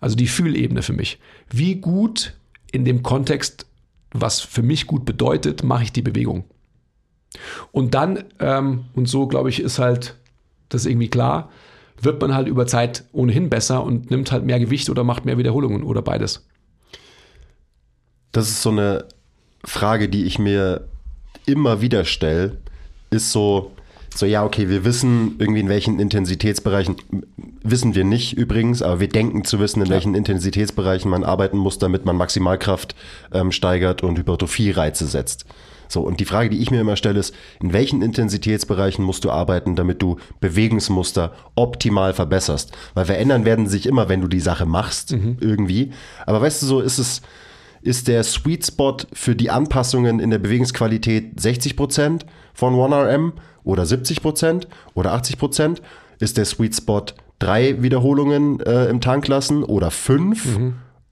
Also 0.00 0.16
die 0.16 0.26
Fühlebene 0.26 0.82
für 0.82 0.92
mich. 0.92 1.18
Wie 1.50 1.76
gut 1.76 2.34
in 2.72 2.84
dem 2.84 3.02
Kontext, 3.02 3.66
was 4.12 4.40
für 4.40 4.62
mich 4.62 4.86
gut 4.86 5.04
bedeutet, 5.04 5.62
mache 5.62 5.84
ich 5.84 5.92
die 5.92 6.02
Bewegung. 6.02 6.44
Und 7.72 7.94
dann, 7.94 8.24
ähm, 8.40 8.86
und 8.94 9.08
so 9.08 9.26
glaube 9.26 9.48
ich, 9.48 9.60
ist 9.60 9.78
halt 9.78 10.16
das 10.68 10.86
irgendwie 10.86 11.08
klar, 11.08 11.50
wird 12.00 12.20
man 12.20 12.34
halt 12.34 12.48
über 12.48 12.66
Zeit 12.66 13.04
ohnehin 13.12 13.48
besser 13.48 13.82
und 13.82 14.10
nimmt 14.10 14.32
halt 14.32 14.44
mehr 14.44 14.58
Gewicht 14.58 14.90
oder 14.90 15.04
macht 15.04 15.24
mehr 15.24 15.38
Wiederholungen 15.38 15.82
oder 15.82 16.02
beides. 16.02 16.46
Das 18.32 18.48
ist 18.48 18.62
so 18.62 18.70
eine 18.70 19.06
Frage, 19.64 20.08
die 20.08 20.24
ich 20.24 20.38
mir 20.38 20.88
immer 21.46 21.80
wieder 21.80 22.04
stelle, 22.04 22.58
ist 23.10 23.32
so, 23.32 23.72
so 24.16 24.24
ja, 24.26 24.44
okay, 24.44 24.68
wir 24.68 24.84
wissen 24.84 25.36
irgendwie 25.38 25.60
in 25.60 25.68
welchen 25.68 25.98
Intensitätsbereichen, 25.98 26.96
wissen 27.62 27.94
wir 27.94 28.04
nicht 28.04 28.36
übrigens, 28.36 28.80
aber 28.80 29.00
wir 29.00 29.08
denken 29.08 29.44
zu 29.44 29.60
wissen, 29.60 29.82
in 29.82 29.90
welchen 29.90 30.14
Intensitätsbereichen 30.14 31.10
man 31.10 31.22
arbeiten 31.22 31.58
muss, 31.58 31.78
damit 31.78 32.04
man 32.04 32.16
Maximalkraft 32.16 32.94
ähm, 33.32 33.52
steigert 33.52 34.02
und 34.02 34.18
Hypertrophie-Reize 34.18 35.06
setzt. 35.06 35.44
So, 35.88 36.00
und 36.00 36.18
die 36.18 36.24
Frage, 36.24 36.50
die 36.50 36.58
ich 36.58 36.70
mir 36.70 36.80
immer 36.80 36.96
stelle, 36.96 37.20
ist, 37.20 37.34
in 37.62 37.72
welchen 37.72 38.02
Intensitätsbereichen 38.02 39.04
musst 39.04 39.24
du 39.24 39.30
arbeiten, 39.30 39.76
damit 39.76 40.02
du 40.02 40.16
Bewegungsmuster 40.40 41.32
optimal 41.54 42.12
verbesserst? 42.12 42.72
Weil 42.94 43.04
verändern 43.04 43.44
werden 43.44 43.68
sich 43.68 43.86
immer, 43.86 44.08
wenn 44.08 44.20
du 44.20 44.28
die 44.28 44.40
Sache 44.40 44.66
machst, 44.66 45.12
irgendwie. 45.40 45.92
Aber 46.24 46.40
weißt 46.40 46.62
du, 46.62 46.66
so 46.66 46.80
ist 46.80 46.98
es, 46.98 47.22
ist 47.82 48.08
der 48.08 48.24
Sweet 48.24 48.66
Spot 48.66 48.96
für 49.12 49.36
die 49.36 49.50
Anpassungen 49.50 50.18
in 50.18 50.30
der 50.30 50.38
Bewegungsqualität 50.38 51.38
60% 51.38 52.22
von 52.52 52.74
1RM 52.74 53.32
oder 53.66 53.82
70% 53.82 54.66
oder 54.94 55.14
80%? 55.14 55.82
Ist 56.18 56.38
der 56.38 56.46
Sweet 56.46 56.74
Spot 56.74 57.04
drei 57.38 57.82
Wiederholungen 57.82 58.60
äh, 58.60 58.86
im 58.86 59.02
Tank 59.02 59.28
lassen 59.28 59.62
oder 59.62 59.90
fünf? 59.90 60.46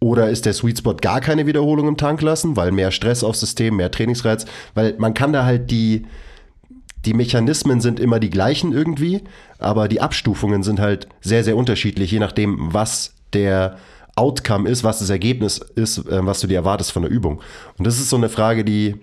Oder 0.01 0.31
ist 0.31 0.47
der 0.47 0.53
Sweet 0.53 0.79
Spot 0.79 0.95
gar 0.95 1.21
keine 1.21 1.47
Wiederholung 1.47 1.89
im 1.89 1.97
Tank 1.97 2.21
lassen, 2.23 2.57
weil 2.57 2.73
mehr 2.73 2.91
Stress 2.91 3.25
aufs 3.25 3.41
System, 3.41 3.77
mehr 3.77 3.91
Trainingsreiz? 3.91 4.45
Weil 4.75 4.95
man 4.99 5.15
kann 5.15 5.33
da 5.33 5.45
halt 5.45 5.71
die, 5.71 6.07
die 7.05 7.15
Mechanismen 7.15 7.81
sind 7.81 8.01
immer 8.01 8.21
die 8.21 8.31
gleichen 8.31 8.73
irgendwie, 8.73 9.23
aber 9.59 9.89
die 9.89 10.01
Abstufungen 10.01 10.63
sind 10.63 10.81
halt 10.81 11.09
sehr, 11.21 11.45
sehr 11.45 11.57
unterschiedlich, 11.57 12.11
je 12.11 12.19
nachdem, 12.19 12.73
was 12.73 13.15
der 13.33 13.79
Outcome 14.17 14.69
ist, 14.69 14.85
was 14.85 15.01
das 15.01 15.11
Ergebnis 15.11 15.59
ist, 15.59 15.99
äh, 15.99 16.25
was 16.25 16.41
du 16.41 16.47
dir 16.47 16.57
erwartest 16.57 16.93
von 16.93 17.03
der 17.03 17.11
Übung. 17.11 17.41
Und 17.79 17.87
das 17.87 17.99
ist 17.99 18.11
so 18.11 18.17
eine 18.17 18.29
Frage, 18.29 18.65
die, 18.65 18.97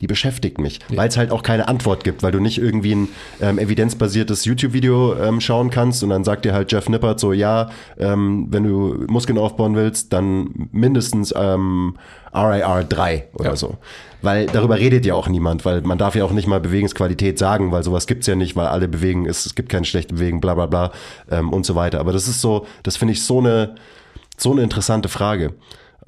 die 0.00 0.06
beschäftigt 0.06 0.58
mich, 0.58 0.78
weil 0.90 1.08
es 1.08 1.16
halt 1.16 1.30
auch 1.32 1.42
keine 1.42 1.66
Antwort 1.68 2.04
gibt, 2.04 2.22
weil 2.22 2.30
du 2.32 2.38
nicht 2.40 2.58
irgendwie 2.58 2.94
ein 2.94 3.08
ähm, 3.40 3.58
evidenzbasiertes 3.58 4.44
YouTube-Video 4.44 5.16
ähm, 5.16 5.40
schauen 5.40 5.70
kannst 5.70 6.02
und 6.04 6.10
dann 6.10 6.22
sagt 6.24 6.44
dir 6.44 6.52
halt 6.52 6.70
Jeff 6.70 6.88
Nippert 6.88 7.18
so, 7.18 7.32
ja, 7.32 7.70
ähm, 7.98 8.46
wenn 8.50 8.62
du 8.64 9.04
Muskeln 9.08 9.38
aufbauen 9.38 9.74
willst, 9.74 10.12
dann 10.12 10.68
mindestens 10.72 11.34
ähm, 11.36 11.96
RIR 12.32 12.84
3 12.84 13.28
oder 13.34 13.50
Ja. 13.50 13.56
so. 13.56 13.76
Weil 14.22 14.46
darüber 14.46 14.78
redet 14.78 15.06
ja 15.06 15.14
auch 15.14 15.28
niemand, 15.28 15.64
weil 15.64 15.80
man 15.82 15.96
darf 15.98 16.14
ja 16.16 16.24
auch 16.24 16.32
nicht 16.32 16.46
mal 16.48 16.60
Bewegungsqualität 16.60 17.38
sagen, 17.38 17.70
weil 17.70 17.82
sowas 17.84 18.06
gibt's 18.08 18.26
ja 18.26 18.34
nicht, 18.34 18.56
weil 18.56 18.66
alle 18.66 18.88
bewegen, 18.88 19.26
es, 19.26 19.46
es 19.46 19.54
gibt 19.54 19.68
keine 19.68 19.84
schlechte 19.84 20.14
Bewegung, 20.14 20.40
bla 20.40 20.54
bla 20.54 20.66
bla 20.66 20.92
ähm, 21.30 21.52
und 21.52 21.64
so 21.64 21.74
weiter. 21.76 22.00
Aber 22.00 22.12
das 22.12 22.26
ist 22.26 22.40
so, 22.40 22.66
das 22.82 22.96
finde 22.96 23.12
ich 23.12 23.22
so 23.22 23.38
eine, 23.38 23.76
so 24.36 24.50
eine 24.52 24.62
interessante 24.62 25.08
Frage. 25.08 25.54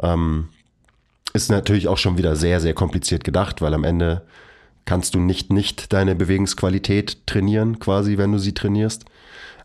Ähm, 0.03 0.49
ist 1.33 1.51
natürlich 1.51 1.89
auch 1.89 1.99
schon 1.99 2.19
wieder 2.19 2.37
sehr, 2.37 2.61
sehr 2.61 2.75
kompliziert 2.75 3.25
gedacht, 3.25 3.63
weil 3.63 3.75
am 3.75 3.85
Ende 3.85 4.23
kannst 4.85 5.15
du 5.15 5.21
nicht 5.21 5.53
nicht 5.53 5.93
deine 5.93 6.15
Bewegungsqualität 6.15 7.27
trainieren, 7.27 7.79
quasi, 7.79 8.19
wenn 8.19 8.33
du 8.33 8.39
sie 8.39 8.55
trainierst. 8.55 9.05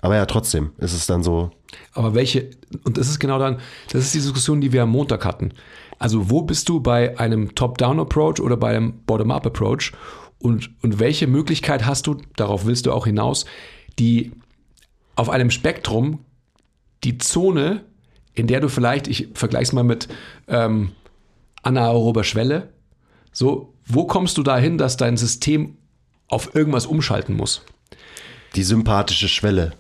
Aber 0.02 0.16
ja, 0.16 0.26
trotzdem 0.26 0.72
ist 0.78 0.94
es 0.94 1.08
dann 1.08 1.24
so, 1.24 1.52
Aber 1.94 2.14
welche, 2.14 2.50
und 2.84 2.98
das 2.98 3.10
ist 3.10 3.20
genau 3.20 3.40
dann, 3.40 3.60
das 3.92 4.04
ist 4.04 4.14
die 4.14 4.20
Diskussion, 4.20 4.62
die 4.62 4.72
wir 4.72 4.84
am 4.84 4.92
Montag 4.92 5.26
hatten. 5.26 5.54
Also 5.98 6.30
wo 6.30 6.42
bist 6.42 6.70
du 6.70 6.80
bei 6.80 7.18
einem 7.20 7.56
Top-Down-Approach 7.56 8.40
oder 8.42 8.58
bei 8.58 8.76
einem 8.76 9.00
Bottom-Up-Approach? 9.06 9.94
Und, 10.40 10.70
und 10.84 11.00
welche 11.00 11.28
Möglichkeit 11.28 11.86
hast 11.86 12.08
du, 12.08 12.18
darauf 12.36 12.66
willst 12.66 12.86
du 12.86 12.92
auch 12.92 13.06
hinaus, 13.06 13.46
die 13.98 14.32
auf 15.16 15.30
einem 15.30 15.50
Spektrum 15.50 16.20
die 17.04 17.18
Zone, 17.18 17.86
in 18.34 18.48
der 18.48 18.60
du 18.60 18.68
vielleicht, 18.68 19.08
ich 19.08 19.30
vergleiche 19.34 19.64
es 19.64 19.74
mal 19.74 19.84
mit 19.84 20.10
ähm, 20.48 20.92
anaerober 21.66 22.24
Schwelle, 22.24 22.70
so, 23.32 23.74
wo 23.86 24.06
kommst 24.06 24.38
du 24.38 24.44
dahin, 24.44 24.78
dass 24.78 24.96
dein 24.98 25.18
System 25.18 25.78
auf 26.28 26.56
irgendwas 26.56 26.86
umschalten 26.86 27.36
muss? 27.36 27.62
Die 28.56 28.64
sympathische 28.64 29.28
Schwelle. 29.28 29.74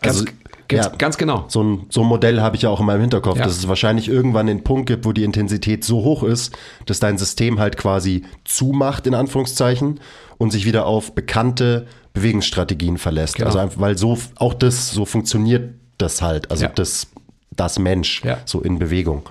Also, 0.00 0.24
Ganz, 0.68 0.86
ja, 0.86 0.92
ganz 0.96 1.18
genau. 1.18 1.44
So 1.48 1.62
ein, 1.62 1.86
so 1.90 2.00
ein 2.00 2.06
Modell 2.06 2.40
habe 2.40 2.56
ich 2.56 2.62
ja 2.62 2.70
auch 2.70 2.80
in 2.80 2.86
meinem 2.86 3.02
Hinterkopf, 3.02 3.36
Ja. 3.36 3.44
dass 3.44 3.58
es 3.58 3.68
wahrscheinlich 3.68 4.08
irgendwann 4.08 4.46
den 4.46 4.64
Punkt 4.64 4.86
gibt, 4.86 5.04
wo 5.04 5.12
die 5.12 5.22
Intensität 5.24 5.84
so 5.84 6.02
hoch 6.02 6.22
ist, 6.22 6.56
dass 6.86 6.98
dein 6.98 7.18
System 7.18 7.58
halt 7.60 7.76
quasi 7.76 8.24
zumacht, 8.44 9.06
in 9.06 9.12
Anführungszeichen, 9.14 10.00
und 10.38 10.50
sich 10.50 10.64
wieder 10.64 10.86
auf 10.86 11.14
bekannte 11.14 11.86
Bewegungsstrategien 12.14 12.96
verlässt. 12.96 13.34
Genau. 13.34 13.48
Also 13.48 13.58
einfach, 13.58 13.80
weil 13.80 13.98
so, 13.98 14.16
auch 14.36 14.54
das, 14.54 14.92
so 14.92 15.04
funktioniert 15.04 15.74
das 15.98 16.22
halt. 16.22 16.50
Also 16.50 16.64
Ja. 16.64 16.70
das, 16.74 17.08
das 17.54 17.78
Mensch, 17.78 18.22
so 18.46 18.62
in 18.62 18.78
Bewegung. 18.78 19.24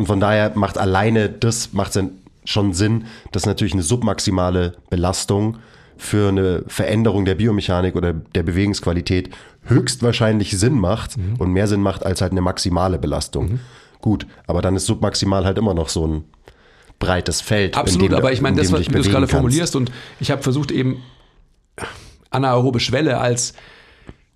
Und 0.00 0.06
von 0.06 0.18
daher 0.18 0.52
macht 0.54 0.78
alleine 0.78 1.28
das 1.28 1.72
macht 1.74 1.98
schon 2.44 2.72
Sinn, 2.72 3.04
dass 3.32 3.44
natürlich 3.46 3.74
eine 3.74 3.82
submaximale 3.82 4.72
Belastung 4.88 5.58
für 5.98 6.28
eine 6.30 6.64
Veränderung 6.66 7.26
der 7.26 7.34
Biomechanik 7.34 7.94
oder 7.94 8.14
der 8.14 8.42
Bewegungsqualität 8.42 9.28
höchstwahrscheinlich 9.66 10.58
Sinn 10.58 10.78
macht 10.80 11.18
Mhm. 11.18 11.36
und 11.38 11.52
mehr 11.52 11.66
Sinn 11.68 11.82
macht 11.82 12.06
als 12.06 12.22
halt 12.22 12.32
eine 12.32 12.40
maximale 12.40 12.98
Belastung. 12.98 13.60
Gut, 14.00 14.26
aber 14.46 14.62
dann 14.62 14.74
ist 14.74 14.86
submaximal 14.86 15.44
halt 15.44 15.58
immer 15.58 15.74
noch 15.74 15.90
so 15.90 16.06
ein 16.06 16.24
breites 16.98 17.42
Feld. 17.42 17.76
Absolut, 17.76 18.10
dem- 18.12 18.16
aber 18.16 18.32
ich 18.32 18.40
meine, 18.40 18.56
in 18.56 18.62
das, 18.62 18.72
was 18.72 18.86
du 18.86 18.90
gerade 18.92 19.12
kannst. 19.12 19.32
formulierst 19.32 19.76
und 19.76 19.92
ich 20.18 20.30
habe 20.30 20.42
versucht 20.42 20.70
eben 20.70 21.02
anaerobe 22.30 22.80
Schwelle 22.80 23.18
als, 23.18 23.52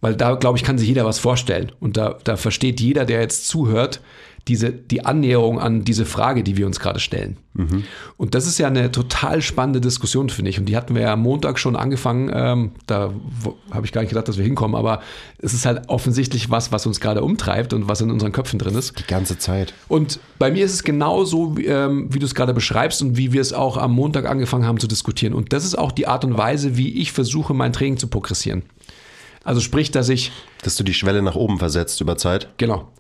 weil 0.03 0.15
da 0.17 0.35
glaube 0.35 0.59
ich, 0.59 0.65
kann 0.65 0.77
sich 0.77 0.89
jeder 0.89 1.07
was 1.07 1.19
vorstellen 1.19 1.73
und 1.81 1.97
da, 1.97 2.19
da 2.25 2.37
versteht 2.37 2.81
jeder, 2.81 3.07
der 3.07 3.21
jetzt 3.21 3.49
zuhört, 3.49 4.03
diese, 4.49 4.73
die 4.73 5.05
Annäherung 5.07 5.59
an 5.59 5.85
diese 5.85 6.05
Frage, 6.05 6.43
die 6.43 6.57
wir 6.57 6.67
uns 6.67 6.81
gerade 6.81 7.01
stellen. 7.01 7.39
Und 8.17 8.35
das 8.35 8.47
ist 8.47 8.59
ja 8.59 8.67
eine 8.67 8.91
total 8.91 9.41
spannende 9.41 9.81
Diskussion, 9.81 10.29
finde 10.29 10.51
ich. 10.51 10.59
Und 10.59 10.67
die 10.67 10.77
hatten 10.77 10.95
wir 10.95 11.03
ja 11.03 11.13
am 11.13 11.21
Montag 11.21 11.59
schon 11.59 11.77
angefangen. 11.77 12.31
Ähm, 12.35 12.73
da 12.87 13.13
habe 13.71 13.87
ich 13.87 13.93
gar 13.93 14.01
nicht 14.01 14.11
gedacht, 14.11 14.29
dass 14.29 14.37
wir 14.37 14.45
hinkommen, 14.45 14.75
aber 14.75 15.01
es 15.39 15.55
ist 15.55 15.65
halt 15.65 15.89
offensichtlich 15.89 16.51
was, 16.51 16.73
was 16.73 16.85
uns 16.85 17.01
gerade 17.01 17.23
umtreibt 17.23 17.73
und 17.73 17.89
was 17.89 18.01
in 18.01 18.11
unseren 18.11 18.33
Köpfen 18.33 18.59
drin 18.59 18.75
ist. 18.75 18.99
Die 18.99 19.07
ganze 19.07 19.39
Zeit. 19.39 19.73
Und 19.89 20.19
bei 20.39 20.51
mir 20.51 20.65
ist 20.65 20.75
es 20.75 20.83
genauso, 20.83 21.57
wie, 21.57 21.67
ähm, 21.67 22.09
wie 22.13 22.19
du 22.19 22.27
es 22.27 22.35
gerade 22.35 22.53
beschreibst 22.53 23.01
und 23.03 23.17
wie 23.17 23.33
wir 23.33 23.41
es 23.41 23.53
auch 23.53 23.77
am 23.77 23.93
Montag 23.93 24.29
angefangen 24.29 24.67
haben 24.67 24.81
zu 24.81 24.89
diskutieren. 24.89 25.33
Und 25.33 25.53
das 25.53 25.65
ist 25.65 25.79
auch 25.79 25.93
die 25.93 26.09
Art 26.09 26.25
und 26.25 26.37
Weise, 26.37 26.77
wie 26.77 27.01
ich 27.01 27.13
versuche, 27.13 27.55
mein 27.55 27.73
Training 27.73 27.99
zu 27.99 28.09
progressieren. 28.09 28.63
Also 29.45 29.61
sprich, 29.61 29.91
dass 29.91 30.09
ich, 30.09 30.33
Dass 30.63 30.77
du 30.77 30.85
die 30.85 30.95
Schwelle 30.95 31.23
nach 31.23 31.37
oben 31.37 31.59
versetzt 31.59 32.01
über 32.01 32.17
Zeit. 32.17 32.49
genau, 32.57 32.93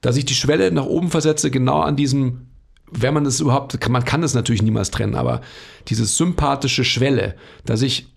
dass 0.00 0.16
ich 0.16 0.24
die 0.24 0.34
Schwelle 0.34 0.70
nach 0.72 0.86
oben 0.86 1.10
versetze, 1.10 1.50
genau 1.50 1.80
an 1.80 1.96
diesem, 1.96 2.48
wenn 2.90 3.14
man 3.14 3.24
es 3.24 3.40
überhaupt, 3.40 3.88
man 3.88 4.04
kann 4.04 4.22
es 4.22 4.34
natürlich 4.34 4.62
niemals 4.62 4.90
trennen, 4.90 5.14
aber 5.14 5.40
diese 5.88 6.04
sympathische 6.04 6.84
Schwelle, 6.84 7.36
dass 7.64 7.80
ich 7.80 8.08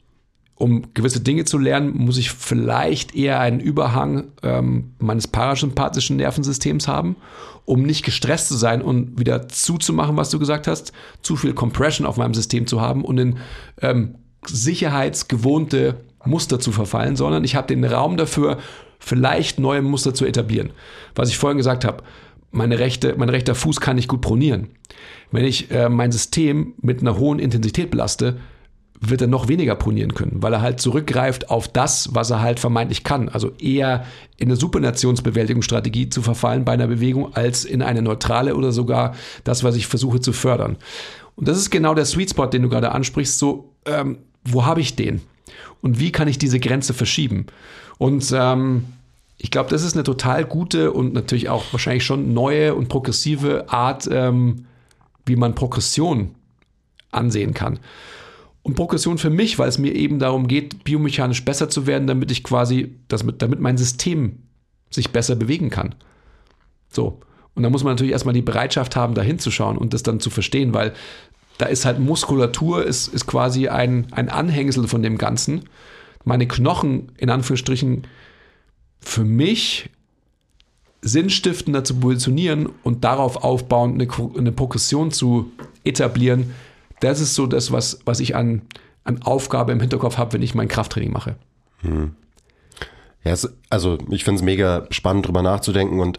um 0.56 0.92
gewisse 0.96 1.22
Dinge 1.22 1.46
zu 1.46 1.60
lernen, 1.60 1.96
muss 1.96 2.18
ich 2.18 2.32
vielleicht 2.32 3.14
eher 3.16 3.40
einen 3.40 3.60
Überhang 3.60 4.30
ähm, 4.42 4.96
meines 4.98 5.28
parasympathischen 5.28 6.18
Nervensystems 6.18 6.88
haben, 6.88 7.16
um 7.66 7.84
nicht 7.84 8.04
gestresst 8.04 8.48
zu 8.48 8.56
sein 8.58 8.82
und 8.82 9.20
wieder 9.20 9.48
zuzumachen, 9.50 10.18
was 10.18 10.32
du 10.32 10.40
gesagt 10.40 10.66
hast, 10.66 10.94
zu 11.22 11.36
viel 11.36 11.54
Compression 11.54 12.08
auf 12.08 12.18
meinem 12.18 12.34
System 12.34 12.66
zu 12.66 12.82
haben 12.82 13.06
und 13.06 13.20
in 13.20 13.38
ähm, 13.82 14.16
sicherheitsgewohnte 14.48 16.04
Muster 16.28 16.60
zu 16.60 16.72
verfallen, 16.72 17.16
sondern 17.16 17.44
ich 17.44 17.56
habe 17.56 17.68
den 17.68 17.84
Raum 17.84 18.18
dafür, 18.18 18.58
vielleicht 19.00 19.60
neue 19.60 19.82
Muster 19.82 20.14
zu 20.14 20.26
etablieren. 20.26 20.72
Was 21.16 21.30
ich 21.30 21.38
vorhin 21.38 21.58
gesagt 21.58 21.86
habe, 21.86 22.04
meine 22.52 22.80
rechte, 22.80 23.16
mein 23.18 23.30
rechter 23.30 23.56
Fuß 23.56 23.80
kann 23.80 23.96
nicht 23.96 24.08
gut 24.08 24.22
pronieren. 24.22 24.70
Wenn 25.32 25.46
ich 25.46 25.72
äh, 25.72 25.90
mein 25.90 26.12
System 26.12 26.74
mit 26.82 27.02
einer 27.02 27.18
hohen 27.18 27.40
Intensität 27.40 27.92
belaste, 27.92 28.38
wird 29.00 29.22
er 29.22 29.28
noch 29.28 29.48
weniger 29.48 29.76
pronieren 29.76 30.16
können, 30.16 30.42
weil 30.42 30.54
er 30.54 30.62
halt 30.62 30.80
zurückgreift 30.80 31.52
auf 31.52 31.68
das, 31.68 32.10
was 32.14 32.32
er 32.32 32.42
halt 32.42 32.60
vermeintlich 32.60 33.04
kann. 33.04 33.30
Also 33.30 33.52
eher 33.60 34.06
in 34.38 34.48
eine 34.48 34.56
Supernationsbewältigungsstrategie 34.56 36.10
zu 36.10 36.22
verfallen 36.22 36.66
bei 36.66 36.74
einer 36.74 36.88
Bewegung, 36.88 37.36
als 37.36 37.64
in 37.64 37.82
eine 37.82 38.02
neutrale 38.02 38.56
oder 38.56 38.72
sogar 38.72 39.14
das, 39.44 39.64
was 39.64 39.76
ich 39.76 39.86
versuche 39.88 40.20
zu 40.20 40.34
fördern. 40.34 40.78
Und 41.36 41.48
das 41.48 41.58
ist 41.58 41.70
genau 41.70 41.94
der 41.94 42.06
Sweet 42.06 42.32
Spot, 42.32 42.48
den 42.48 42.64
du 42.64 42.70
gerade 42.70 42.92
ansprichst. 42.92 43.38
So, 43.38 43.76
ähm, 43.86 44.18
wo 44.44 44.66
habe 44.66 44.82
ich 44.82 44.96
den? 44.96 45.22
Und 45.82 46.00
wie 46.00 46.12
kann 46.12 46.28
ich 46.28 46.38
diese 46.38 46.60
Grenze 46.60 46.94
verschieben? 46.94 47.48
Und 47.98 48.32
ähm, 48.36 48.86
ich 49.38 49.52
glaube, 49.52 49.70
das 49.70 49.84
ist 49.84 49.94
eine 49.94 50.04
total 50.04 50.46
gute 50.46 50.92
und 50.92 51.14
natürlich 51.14 51.50
auch 51.50 51.64
wahrscheinlich 51.72 52.04
schon 52.04 52.34
neue 52.34 52.74
und 52.76 52.90
progressive 52.90 53.70
Art, 53.70 54.08
ähm, 54.12 54.66
wie 55.26 55.36
man 55.36 55.56
Progression 55.56 56.36
ansehen 57.12 57.54
kann. 57.54 57.80
Und 58.64 58.76
Progression 58.76 59.18
für 59.18 59.30
mich, 59.30 59.60
weil 59.60 59.70
es 59.70 59.78
mir 59.78 59.96
eben 59.96 60.20
darum 60.20 60.48
geht, 60.48 60.84
biomechanisch 60.84 61.46
besser 61.46 61.70
zu 61.70 61.88
werden, 61.88 62.08
damit 62.08 62.32
ich 62.32 62.44
quasi, 62.44 62.96
das 63.08 63.24
mit, 63.24 63.42
damit 63.42 63.60
mein 63.60 63.78
System 63.78 64.40
sich 64.90 65.12
besser 65.12 65.36
bewegen 65.36 65.70
kann. 65.70 65.96
So. 66.92 67.22
Und 67.56 67.64
da 67.64 67.70
muss 67.70 67.84
man 67.84 67.94
natürlich 67.94 68.12
erstmal 68.12 68.34
die 68.34 68.42
Bereitschaft 68.42 68.96
haben, 68.96 69.16
da 69.16 69.22
hinzuschauen 69.22 69.78
und 69.78 69.94
das 69.94 70.04
dann 70.04 70.20
zu 70.20 70.30
verstehen, 70.30 70.74
weil 70.74 70.94
da 71.58 71.66
ist 71.66 71.86
halt 71.86 72.00
Muskulatur, 72.00 72.86
ist, 72.86 73.08
ist 73.08 73.26
quasi 73.26 73.68
ein, 73.68 74.08
ein 74.12 74.30
Anhängsel 74.30 74.88
von 74.88 75.02
dem 75.02 75.18
Ganzen. 75.18 75.66
Meine 76.24 76.48
Knochen, 76.48 77.12
in 77.18 77.30
Anführungsstrichen, 77.30 78.04
für 79.00 79.24
mich 79.24 79.90
sinnstiftender 81.02 81.84
zu 81.84 81.96
positionieren 81.96 82.70
und 82.84 83.04
darauf 83.04 83.44
aufbauend 83.44 84.02
eine, 84.02 84.38
eine 84.38 84.52
Progression 84.52 85.12
zu 85.12 85.52
etablieren, 85.84 86.54
das 87.00 87.20
ist 87.22 87.36
so 87.36 87.46
das, 87.46 87.72
was, 87.72 88.00
was 88.06 88.20
ich 88.20 88.36
an, 88.36 88.64
an 89.04 89.22
Aufgabe 89.22 89.72
im 89.72 89.80
Hinterkopf 89.80 90.18
habe, 90.18 90.34
wenn 90.34 90.42
ich 90.42 90.56
mein 90.56 90.68
Krafttraining 90.68 91.12
mache. 91.12 91.36
Ja, 93.28 93.34
es, 93.34 93.50
also 93.70 93.98
ich 94.10 94.24
finde 94.24 94.40
es 94.40 94.42
mega 94.42 94.88
spannend, 94.90 95.28
drüber 95.28 95.42
nachzudenken 95.42 96.00
und 96.00 96.18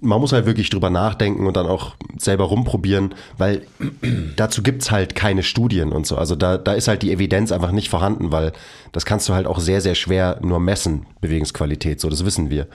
man 0.00 0.18
muss 0.20 0.32
halt 0.32 0.46
wirklich 0.46 0.70
drüber 0.70 0.88
nachdenken 0.88 1.46
und 1.46 1.54
dann 1.54 1.66
auch 1.66 1.96
selber 2.16 2.44
rumprobieren, 2.44 3.14
weil 3.36 3.66
dazu 4.36 4.62
gibt's 4.62 4.90
halt 4.90 5.14
keine 5.14 5.42
Studien 5.42 5.92
und 5.92 6.06
so. 6.06 6.16
Also 6.16 6.34
da, 6.34 6.56
da 6.56 6.72
ist 6.72 6.88
halt 6.88 7.02
die 7.02 7.12
Evidenz 7.12 7.52
einfach 7.52 7.72
nicht 7.72 7.90
vorhanden, 7.90 8.32
weil 8.32 8.52
das 8.92 9.04
kannst 9.04 9.28
du 9.28 9.34
halt 9.34 9.46
auch 9.46 9.60
sehr, 9.60 9.82
sehr 9.82 9.94
schwer 9.94 10.38
nur 10.42 10.58
messen, 10.58 11.04
Bewegungsqualität, 11.20 12.00
so 12.00 12.08
das 12.08 12.24
wissen 12.24 12.48
wir. 12.48 12.68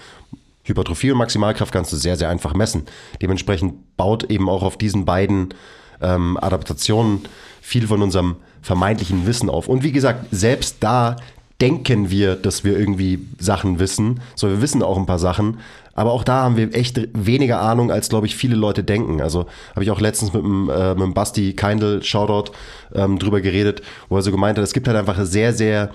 Hypertrophie 0.63 1.12
und 1.12 1.17
Maximalkraft 1.17 1.74
kannst 1.74 1.91
du 1.91 1.98
sehr, 1.98 2.17
sehr 2.17 2.30
einfach 2.30 2.54
messen. 2.54 2.84
Dementsprechend 3.20 3.98
baut 3.98 4.26
eben 4.26 4.48
auch 4.48 4.62
auf 4.62 4.78
diesen 4.78 5.06
beiden 5.06 5.56
ähm, 6.02 6.38
Adaptationen 6.39 7.22
viel 7.62 7.88
von 7.88 8.04
unserem 8.04 8.36
vermeintlichen 8.62 9.26
Wissen 9.26 9.50
auf. 9.50 9.67
Und 9.67 9.82
wie 9.82 9.91
gesagt, 9.91 10.28
selbst 10.30 10.78
da 10.82 11.15
denken 11.62 12.10
wir, 12.10 12.36
dass 12.36 12.63
wir 12.63 12.78
irgendwie 12.78 13.28
Sachen 13.39 13.80
wissen. 13.80 14.19
So, 14.36 14.50
wir 14.50 14.62
wissen 14.62 14.82
auch 14.82 14.97
ein 14.97 15.06
paar 15.06 15.19
Sachen. 15.19 15.60
Aber 15.93 16.12
auch 16.12 16.24
da 16.24 16.43
haben 16.43 16.58
wir 16.58 16.74
echt 16.74 17.00
weniger 17.13 17.62
Ahnung, 17.62 17.91
als, 17.91 18.10
glaube 18.10 18.26
ich, 18.26 18.36
viele 18.36 18.56
Leute 18.56 18.84
denken. 18.84 19.21
Also 19.21 19.45
habe 19.76 19.84
ich 19.84 19.91
auch 19.91 20.02
letztens 20.02 20.34
mit 20.34 20.43
dem, 20.43 20.69
äh, 20.69 20.95
mit 20.95 21.04
dem 21.04 21.13
Basti 21.13 21.54
Keindl, 21.54 22.02
Shoutout, 22.02 22.52
ähm, 22.95 23.19
drüber 23.19 23.41
geredet, 23.41 23.82
wo 24.10 24.15
er 24.15 24.21
so 24.21 24.32
gemeint 24.32 24.58
hat, 24.58 24.63
es 24.63 24.74
gibt 24.74 24.88
halt 24.88 24.97
einfach 24.97 25.24
sehr, 25.24 25.54
sehr 25.54 25.91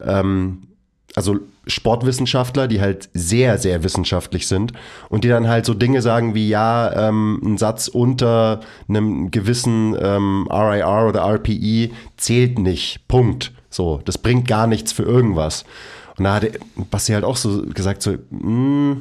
ähm, 0.00 0.62
also 1.16 1.38
Sportwissenschaftler, 1.66 2.68
die 2.68 2.80
halt 2.80 3.08
sehr, 3.14 3.58
sehr 3.58 3.82
wissenschaftlich 3.82 4.46
sind 4.46 4.72
und 5.08 5.24
die 5.24 5.28
dann 5.28 5.48
halt 5.48 5.66
so 5.66 5.74
Dinge 5.74 6.02
sagen 6.02 6.34
wie, 6.34 6.48
ja, 6.48 7.08
ähm, 7.08 7.40
ein 7.42 7.58
Satz 7.58 7.88
unter 7.88 8.60
einem 8.88 9.30
gewissen 9.30 9.96
ähm, 10.00 10.46
RIR 10.50 11.08
oder 11.08 11.22
RPI 11.22 11.92
zählt 12.16 12.58
nicht. 12.58 13.08
Punkt. 13.08 13.52
So, 13.70 14.00
das 14.04 14.18
bringt 14.18 14.46
gar 14.48 14.66
nichts 14.66 14.92
für 14.92 15.04
irgendwas. 15.04 15.64
Und 16.18 16.24
da 16.24 16.34
hat 16.34 16.46
Basti 16.90 17.12
halt 17.12 17.24
auch 17.24 17.36
so 17.36 17.62
gesagt, 17.62 18.02
so, 18.02 18.12
mm, 18.30 18.98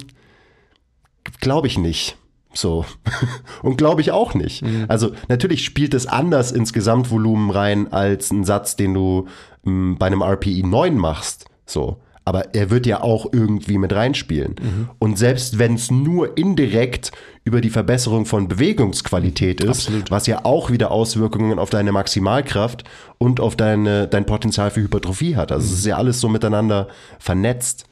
glaube 1.42 1.68
ich 1.68 1.78
nicht. 1.78 2.18
So. 2.54 2.86
Und 3.62 3.78
glaube 3.78 4.02
ich 4.02 4.12
auch 4.12 4.34
nicht. 4.34 4.64
Also 4.88 5.12
natürlich 5.28 5.66
spielt 5.66 5.94
es 5.94 6.08
anders 6.08 6.52
ins 6.52 6.74
Gesamtvolumen 6.74 7.52
rein 7.52 7.92
als 7.92 8.32
ein 8.32 8.44
Satz, 8.44 8.76
den 8.76 8.94
du 8.94 9.28
m, 9.66 9.98
bei 10.00 10.08
einem 10.08 10.22
RPI 10.22 10.64
9 10.64 10.98
machst. 10.98 11.46
So. 11.66 11.98
Aber 12.26 12.54
er 12.54 12.70
wird 12.70 12.86
ja 12.86 13.02
auch 13.02 13.28
irgendwie 13.32 13.78
mit 13.78 13.94
reinspielen. 13.94 14.56
Und 15.00 15.18
selbst 15.18 15.58
wenn 15.58 15.76
es 15.76 15.90
nur 15.90 16.38
indirekt 16.38 17.12
über 17.44 17.62
die 17.62 17.72
Verbesserung 17.72 18.26
von 18.26 18.48
Bewegungsqualität 18.48 19.64
ist, 19.64 19.92
was 20.12 20.28
ja 20.28 20.46
auch 20.46 20.70
wieder 20.70 20.92
Auswirkungen 20.92 21.58
auf 21.58 21.72
deine 21.72 21.92
Maximalkraft 21.92 22.84
und 23.18 23.40
auf 23.40 23.56
deine, 23.56 24.08
dein 24.08 24.26
Potenzial 24.26 24.70
für 24.70 24.82
Hypertrophie 24.82 25.36
hat. 25.36 25.52
Also 25.52 25.66
es 25.66 25.80
ist 25.80 25.86
ja 25.86 25.98
alles 25.98 26.20
so 26.20 26.30
miteinander 26.30 26.88
vernetzt. 27.18 27.86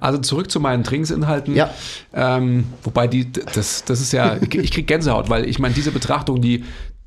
Also 0.00 0.18
zurück 0.18 0.50
zu 0.50 0.60
meinen 0.60 0.84
Trainingsinhalten. 0.84 1.54
Ja. 1.54 1.70
Ähm, 2.12 2.66
wobei 2.82 3.06
die, 3.06 3.32
das, 3.32 3.84
das 3.84 4.00
ist 4.00 4.12
ja, 4.12 4.36
ich 4.36 4.70
krieg 4.70 4.86
Gänsehaut, 4.86 5.30
weil 5.30 5.48
ich 5.48 5.58
meine, 5.58 5.74
diese 5.74 5.92
Betrachtung, 5.92 6.42
die, 6.42 6.64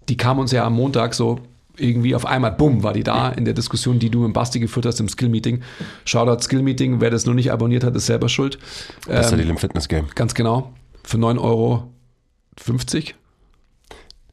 die 0.09 0.17
kam 0.17 0.39
uns 0.39 0.51
ja 0.51 0.65
am 0.65 0.73
Montag 0.73 1.13
so 1.13 1.39
irgendwie 1.81 2.15
auf 2.15 2.25
einmal, 2.25 2.51
bumm, 2.51 2.83
war 2.83 2.93
die 2.93 3.03
da 3.03 3.29
in 3.29 3.45
der 3.45 3.53
Diskussion, 3.53 3.99
die 3.99 4.09
du 4.09 4.19
mit 4.21 4.33
Basti 4.33 4.59
geführt 4.59 4.85
hast 4.85 4.99
im 4.99 5.07
Skill-Meeting. 5.09 5.61
Shoutout 6.05 6.41
Skill-Meeting, 6.43 7.01
wer 7.01 7.09
das 7.09 7.25
noch 7.25 7.33
nicht 7.33 7.51
abonniert 7.51 7.83
hat, 7.83 7.95
ist 7.95 8.05
selber 8.05 8.29
schuld. 8.29 8.59
Besser 9.07 9.33
Ähm, 9.33 9.37
Deal 9.39 9.49
im 9.49 9.57
Fitness-Game. 9.57 10.07
ganz 10.15 10.33
genau. 10.35 10.73
Für 11.03 11.17
9,50 11.17 11.39
Euro. 11.41 11.89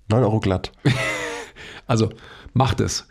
9 0.08 0.22
Euro 0.22 0.40
glatt. 0.40 0.72
Also 1.86 2.10
macht 2.52 2.80
es. 2.80 3.08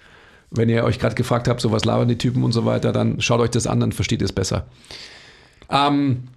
Wenn 0.52 0.69
ihr 0.69 0.84
euch 0.84 1.00
gerade 1.00 1.15
gefragt 1.15 1.47
habt, 1.47 1.62
so 1.62 1.71
was 1.71 1.84
labern 1.84 2.08
die 2.08 2.17
Typen 2.19 2.43
und 2.43 2.52
so 2.52 2.63
weiter, 2.63 2.91
dann 2.91 3.19
schaut 3.21 3.39
euch 3.39 3.50
das 3.50 3.65
an, 3.65 3.80
dann 3.80 3.91
versteht 3.91 4.21
ihr 4.21 4.26
es 4.26 4.34
besser. 4.34 4.67
Ähm, 5.71 6.28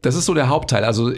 das 0.00 0.14
ist 0.14 0.24
so 0.24 0.32
der 0.32 0.48
Hauptteil. 0.48 0.84
Also 0.84 1.12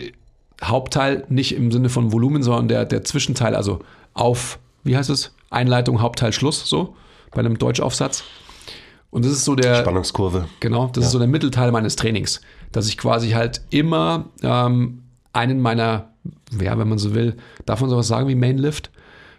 Hauptteil 0.62 1.24
nicht 1.28 1.54
im 1.54 1.70
Sinne 1.70 1.90
von 1.90 2.10
Volumen, 2.12 2.42
sondern 2.42 2.66
der, 2.66 2.84
der 2.84 3.04
Zwischenteil, 3.04 3.54
also 3.54 3.80
auf, 4.14 4.58
wie 4.82 4.96
heißt 4.96 5.10
es? 5.10 5.32
Einleitung, 5.54 6.02
Hauptteil, 6.02 6.32
Schluss, 6.32 6.68
so 6.68 6.96
bei 7.32 7.40
einem 7.40 7.58
Deutschaufsatz. 7.58 8.24
Und 9.10 9.24
das 9.24 9.32
ist 9.32 9.44
so 9.44 9.54
der. 9.54 9.76
Spannungskurve. 9.76 10.46
Genau, 10.60 10.88
das 10.92 11.06
ist 11.06 11.12
so 11.12 11.18
der 11.18 11.28
Mittelteil 11.28 11.70
meines 11.70 11.96
Trainings, 11.96 12.40
dass 12.72 12.88
ich 12.88 12.98
quasi 12.98 13.30
halt 13.30 13.62
immer 13.70 14.26
ähm, 14.42 15.04
einen 15.32 15.60
meiner, 15.60 16.10
ja, 16.60 16.76
wenn 16.78 16.88
man 16.88 16.98
so 16.98 17.14
will, 17.14 17.36
darf 17.64 17.80
man 17.80 17.90
sowas 17.90 18.08
sagen 18.08 18.28
wie 18.28 18.34
Mainlift? 18.34 18.90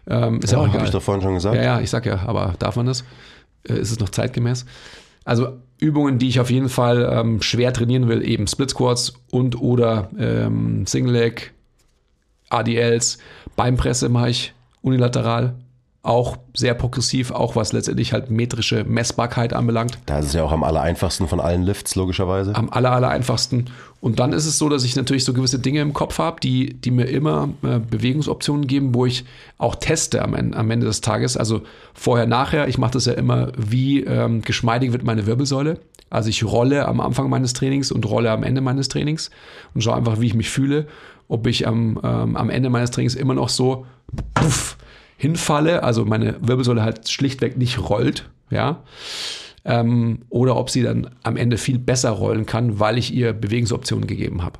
Ähm, 0.08 0.40
ist 0.40 0.52
ja, 0.52 0.60
Ja, 0.62 0.70
auch 0.70 0.74
habe 0.74 0.86
ich 0.86 0.92
doch 0.92 1.02
vorhin 1.02 1.22
schon 1.22 1.34
gesagt. 1.34 1.56
Ja, 1.56 1.64
ja, 1.64 1.80
ich 1.82 1.90
sag 1.90 2.06
ja, 2.06 2.22
aber 2.26 2.54
darf 2.60 2.76
man 2.76 2.86
das? 2.86 3.04
Äh, 3.68 3.74
ist 3.74 3.92
es 3.92 4.00
noch 4.00 4.10
zeitgemäß? 4.10 4.66
Also 5.26 5.58
Übungen, 5.78 6.20
die 6.20 6.30
ich 6.30 6.40
auf 6.40 6.52
jeden 6.52 6.70
Fall 6.70 7.10
ähm, 7.12 7.42
schwer 7.42 7.74
trainieren 7.74 8.08
will, 8.08 8.26
eben 8.26 8.48
Split 8.48 8.70
Squats 8.70 9.14
und 9.32 9.60
oder 9.60 10.10
ähm, 10.18 10.86
Single 10.86 11.14
Leg, 11.14 11.54
ADLs, 12.50 13.18
Beinpresse 13.56 14.08
mache 14.08 14.30
ich 14.30 14.54
unilateral, 14.82 15.56
auch 16.06 16.38
sehr 16.54 16.74
progressiv, 16.74 17.32
auch 17.32 17.56
was 17.56 17.74
letztendlich 17.74 18.14
halt 18.14 18.30
metrische 18.30 18.84
Messbarkeit 18.84 19.54
anbelangt 19.54 19.98
Da 20.06 20.20
ist 20.20 20.28
es 20.28 20.34
ja 20.34 20.44
auch 20.44 20.52
am 20.52 20.64
aller 20.64 20.82
einfachsten 20.82 21.28
von 21.28 21.40
allen 21.40 21.64
Lifts, 21.64 21.96
logischerweise. 21.96 22.56
am 22.56 22.70
aller, 22.70 22.92
aller 22.92 23.10
einfachsten. 23.10 23.66
Und 24.02 24.20
dann 24.20 24.34
ist 24.34 24.46
es 24.46 24.60
so, 24.60 24.70
dass 24.70 24.84
ich 24.84 24.96
natürlich 24.96 25.26
so 25.26 25.34
gewisse 25.34 25.58
Dinge 25.58 25.82
im 25.82 25.94
Kopf 25.94 26.20
habe, 26.20 26.40
die, 26.40 26.76
die 26.76 26.92
mir 26.92 27.06
immer 27.06 27.50
äh, 27.64 27.80
Bewegungsoptionen 27.80 28.68
geben, 28.68 28.94
wo 28.94 29.06
ich 29.06 29.26
auch 29.58 29.76
teste 29.76 30.22
am 30.22 30.36
Ende, 30.36 30.58
am 30.58 30.70
Ende 30.70 30.86
des 30.86 31.02
Tages. 31.02 31.38
Also 31.38 31.62
vorher, 31.94 32.28
nachher. 32.28 32.68
Ich 32.68 32.78
mache 32.78 32.92
das 32.92 33.06
ja 33.06 33.14
immer, 33.14 33.52
wie 33.58 34.04
ähm, 34.04 34.42
geschmeidig 34.42 34.92
wird 34.92 35.04
meine 35.04 35.26
Wirbelsäule. 35.26 35.80
Also 36.12 36.30
ich 36.30 36.44
rolle 36.44 36.88
am 36.88 37.02
Anfang 37.02 37.30
meines 37.30 37.54
Trainings 37.54 37.92
und 37.92 38.08
rolle 38.08 38.30
am 38.30 38.44
Ende 38.44 38.62
meines 38.62 38.90
Trainings 38.90 39.32
und 39.74 39.82
schaue 39.82 39.96
einfach, 39.96 40.20
wie 40.20 40.28
ich 40.28 40.36
mich 40.36 40.50
fühle. 40.50 40.86
Ob 41.28 41.48
ich 41.48 41.68
am, 41.68 42.00
ähm, 42.04 42.36
am 42.36 42.52
Ende 42.52 42.70
meines 42.70 42.92
Trainings 42.92 43.16
immer 43.16 43.34
noch 43.34 43.50
so 43.50 43.88
puff, 44.36 44.78
hinfalle, 45.18 45.84
also 45.84 46.06
meine 46.06 46.36
Wirbelsäule 46.42 46.84
halt 46.84 47.10
schlichtweg 47.10 47.58
nicht 47.58 47.80
rollt, 47.80 48.30
ja 48.50 48.84
ähm, 49.66 50.20
oder 50.30 50.56
ob 50.56 50.70
sie 50.70 50.84
dann 50.84 51.10
am 51.24 51.36
Ende 51.36 51.58
viel 51.58 51.80
besser 51.80 52.12
rollen 52.12 52.46
kann, 52.46 52.80
weil 52.80 52.98
ich 52.98 53.14
ihr 53.14 53.34
Bewegungsoptionen 53.34 54.08
gegeben 54.08 54.44
habe. 54.44 54.60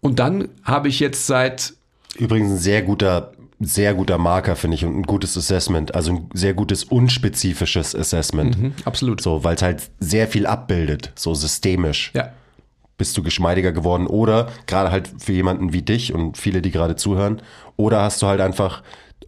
Und 0.00 0.18
dann 0.18 0.48
habe 0.62 0.88
ich 0.88 1.00
jetzt 1.00 1.26
seit, 1.26 1.74
Übrigens 2.16 2.50
ein 2.52 2.58
sehr 2.58 2.82
guter, 2.82 3.32
sehr 3.58 3.94
guter 3.94 4.18
Marker, 4.18 4.56
finde 4.56 4.74
ich, 4.74 4.84
und 4.84 4.96
ein 4.96 5.02
gutes 5.02 5.36
Assessment. 5.36 5.94
Also 5.94 6.12
ein 6.12 6.30
sehr 6.34 6.54
gutes 6.54 6.84
unspezifisches 6.84 7.94
Assessment. 7.94 8.56
hm, 8.56 8.72
absolut, 8.84 9.20
So, 9.20 9.44
weil 9.44 9.56
es 9.56 9.62
halt 9.62 9.90
sehr 9.98 10.28
viel 10.28 10.46
abbildet, 10.46 11.12
so 11.14 11.34
systemisch. 11.34 12.10
ja, 12.14 12.32
Bist 13.00 13.16
du 13.16 13.22
geschmeidiger 13.22 13.72
geworden 13.72 14.06
oder 14.06 14.50
gerade 14.66 14.90
halt 14.90 15.10
für 15.16 15.32
jemanden 15.32 15.72
wie 15.72 15.80
dich 15.80 16.12
und 16.12 16.36
viele, 16.36 16.60
die 16.60 16.70
gerade 16.70 16.96
zuhören, 16.96 17.40
oder 17.78 18.02
hast 18.02 18.20
du 18.20 18.26
halt 18.26 18.42
einfach 18.42 18.82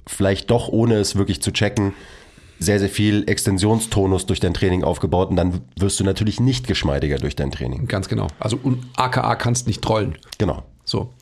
vielleicht 0.07 0.51
doch, 0.51 0.69
ohne 0.69 0.97
es 0.97 1.17
wirklich 1.17 1.41
zu 1.41 1.53
checken, 1.53 1.95
sehr, 2.59 2.79
sehr 2.79 2.91
viel 2.91 3.25
Extensionstonus 3.27 4.27
durch 4.27 4.41
dein 4.41 4.53
Training 4.53 4.85
aufgebaut 4.85 5.31
und 5.31 5.37
dann 5.37 5.63
wirst 5.79 5.99
du 6.01 6.05
natürlich 6.05 6.39
nicht 6.39 6.67
geschmeidiger 6.67 7.17
durch 7.17 7.35
dein 7.35 7.51
Training. 7.51 7.87
ganz 7.87 8.11
genau. 8.11 8.27
Also 8.39 8.59
und 8.63 8.85
AKA 8.95 9.37
kannst 9.37 9.67
nicht 9.67 9.89
rollen. 9.89 10.19
Genau. 10.37 10.63
So. 10.85 11.15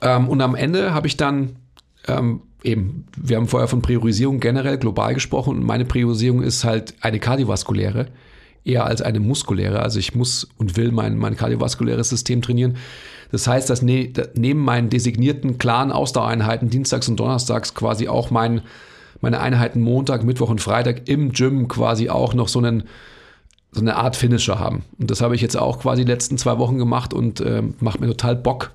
Ähm, 0.00 0.30
und 0.30 0.40
am 0.40 0.54
Ende 0.54 0.94
habe 0.94 1.08
ich 1.08 1.18
dann 1.18 1.56
ähm, 2.08 2.40
eben, 2.62 3.06
wir 3.18 3.36
haben 3.36 3.48
vorher 3.48 3.68
von 3.68 3.82
Priorisierung 3.82 4.40
generell 4.40 4.78
global 4.78 5.12
gesprochen 5.12 5.58
und 5.58 5.64
meine 5.64 5.84
Priorisierung 5.84 6.42
ist 6.42 6.64
halt 6.64 6.94
eine 7.02 7.20
kardiovaskuläre, 7.20 8.06
eher 8.64 8.86
als 8.86 9.02
eine 9.02 9.20
muskuläre. 9.20 9.80
Also 9.80 9.98
ich 9.98 10.14
muss 10.14 10.48
und 10.56 10.76
will 10.76 10.90
mein, 10.90 11.16
mein 11.16 11.36
kardiovaskuläres 11.36 12.08
System 12.08 12.42
trainieren. 12.42 12.76
Das 13.30 13.46
heißt, 13.46 13.68
dass 13.68 13.82
ne, 13.82 14.12
neben 14.34 14.60
meinen 14.60 14.90
designierten 14.90 15.58
klaren 15.58 15.92
Ausdauereinheiten 15.92 16.70
dienstags 16.70 17.08
und 17.08 17.18
donnerstags 17.18 17.74
quasi 17.74 18.08
auch 18.08 18.30
mein, 18.30 18.62
meine 19.20 19.40
Einheiten 19.40 19.80
Montag, 19.80 20.24
Mittwoch 20.24 20.50
und 20.50 20.60
Freitag 20.60 21.08
im 21.08 21.32
Gym 21.32 21.68
quasi 21.68 22.08
auch 22.08 22.34
noch 22.34 22.48
so 22.48 22.58
einen 22.58 22.84
so 23.72 23.80
eine 23.80 23.96
Art 23.96 24.14
Finisher 24.14 24.60
haben. 24.60 24.84
Und 25.00 25.10
das 25.10 25.20
habe 25.20 25.34
ich 25.34 25.40
jetzt 25.40 25.56
auch 25.56 25.80
quasi 25.80 26.04
die 26.04 26.10
letzten 26.10 26.38
zwei 26.38 26.58
Wochen 26.58 26.78
gemacht 26.78 27.12
und 27.12 27.40
ähm, 27.40 27.74
macht 27.80 28.00
mir 28.00 28.06
total 28.06 28.36
Bock. 28.36 28.70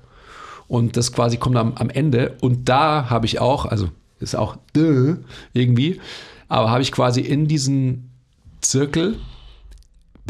Und 0.68 0.98
das 0.98 1.12
quasi 1.12 1.38
kommt 1.38 1.56
am, 1.56 1.72
am 1.74 1.88
Ende. 1.88 2.36
Und 2.42 2.68
da 2.68 3.08
habe 3.08 3.24
ich 3.24 3.40
auch, 3.40 3.64
also 3.64 3.88
ist 4.20 4.36
auch 4.36 4.56
dö, 4.76 5.16
irgendwie, 5.54 6.00
aber 6.48 6.70
habe 6.70 6.82
ich 6.82 6.92
quasi 6.92 7.22
in 7.22 7.48
diesen 7.48 8.10
Zirkel 8.60 9.16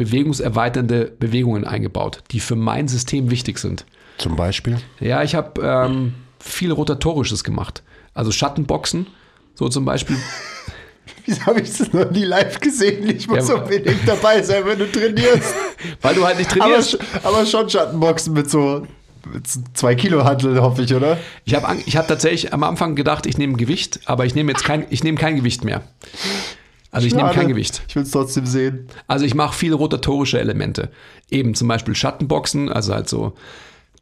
bewegungserweiternde 0.05 1.13
Bewegungen 1.19 1.65
eingebaut, 1.67 2.23
die 2.31 2.41
für 2.41 2.57
mein 2.57 2.89
System 2.89 3.31
wichtig 3.31 3.59
sind. 3.59 3.85
Zum 4.17 4.35
Beispiel. 4.35 4.79
Ja, 4.99 5.23
ich 5.23 5.35
habe 5.35 5.61
ähm, 5.63 6.15
viel 6.39 6.73
Rotatorisches 6.73 7.45
gemacht. 7.45 7.83
Also 8.15 8.33
Schattenboxen, 8.33 9.07
so 9.55 9.69
zum 9.69 9.85
Beispiel. 9.85 10.17
Wieso 11.27 11.45
habe 11.47 11.61
ich 11.61 11.77
das 11.77 11.93
noch 11.93 12.11
nie 12.11 12.25
live 12.25 12.61
gesehen? 12.61 13.09
Ich 13.11 13.29
muss 13.29 13.49
Ja, 13.49 13.57
unbedingt 13.57 14.07
dabei 14.07 14.43
sein, 14.43 14.63
wenn 14.65 14.79
du 14.79 14.91
trainierst. 14.91 15.55
Weil 16.01 16.15
du 16.15 16.25
halt 16.25 16.39
nicht 16.39 16.51
aber, 16.53 16.61
trainierst. 16.61 16.95
sch- 16.95 17.01
aber 17.25 17.45
schon 17.45 17.69
Schattenboxen 17.69 18.33
mit 18.33 18.49
so 18.51 18.87
mit 19.31 19.47
so 19.47 19.61
zwei 19.75 19.95
Kilo 19.97 20.25
Handel, 20.25 20.63
hoffe 20.63 20.81
ich, 20.83 20.95
oder? 20.95 21.19
Ich 21.45 21.55
habe 21.55 21.77
ich 21.85 21.97
hab 21.99 22.09
tatsächlich 22.09 22.55
am 22.55 22.63
Anfang 22.63 22.95
gedacht, 22.97 23.27
ich 23.27 23.37
nehme 23.37 23.55
Gewicht, 23.59 24.01
aber 24.07 24.25
ich 24.25 24.35
nehme 24.35 24.51
jetzt 24.53 24.65
kein, 24.65 24.87
ich 24.89 25.05
nehme 25.05 25.19
kein 25.19 25.37
Gewicht 25.37 25.63
mehr. 25.63 25.83
Also 26.91 27.07
ich 27.07 27.15
nehme 27.15 27.31
kein 27.31 27.49
Gewicht. 27.49 27.83
Ich 27.89 27.95
will 27.95 28.03
es 28.03 28.11
trotzdem 28.11 28.47
sehen. 28.47 28.89
Also 29.07 29.25
ich 29.25 29.35
mache 29.35 29.57
viele 29.57 29.77
rotatorische 29.77 30.41
Elemente. 30.41 30.91
Eben 31.31 31.55
zum 31.55 31.69
Beispiel 31.69 31.95
Schattenboxen, 31.95 32.69
also 32.69 32.95
halt 32.95 33.09
so 33.09 33.35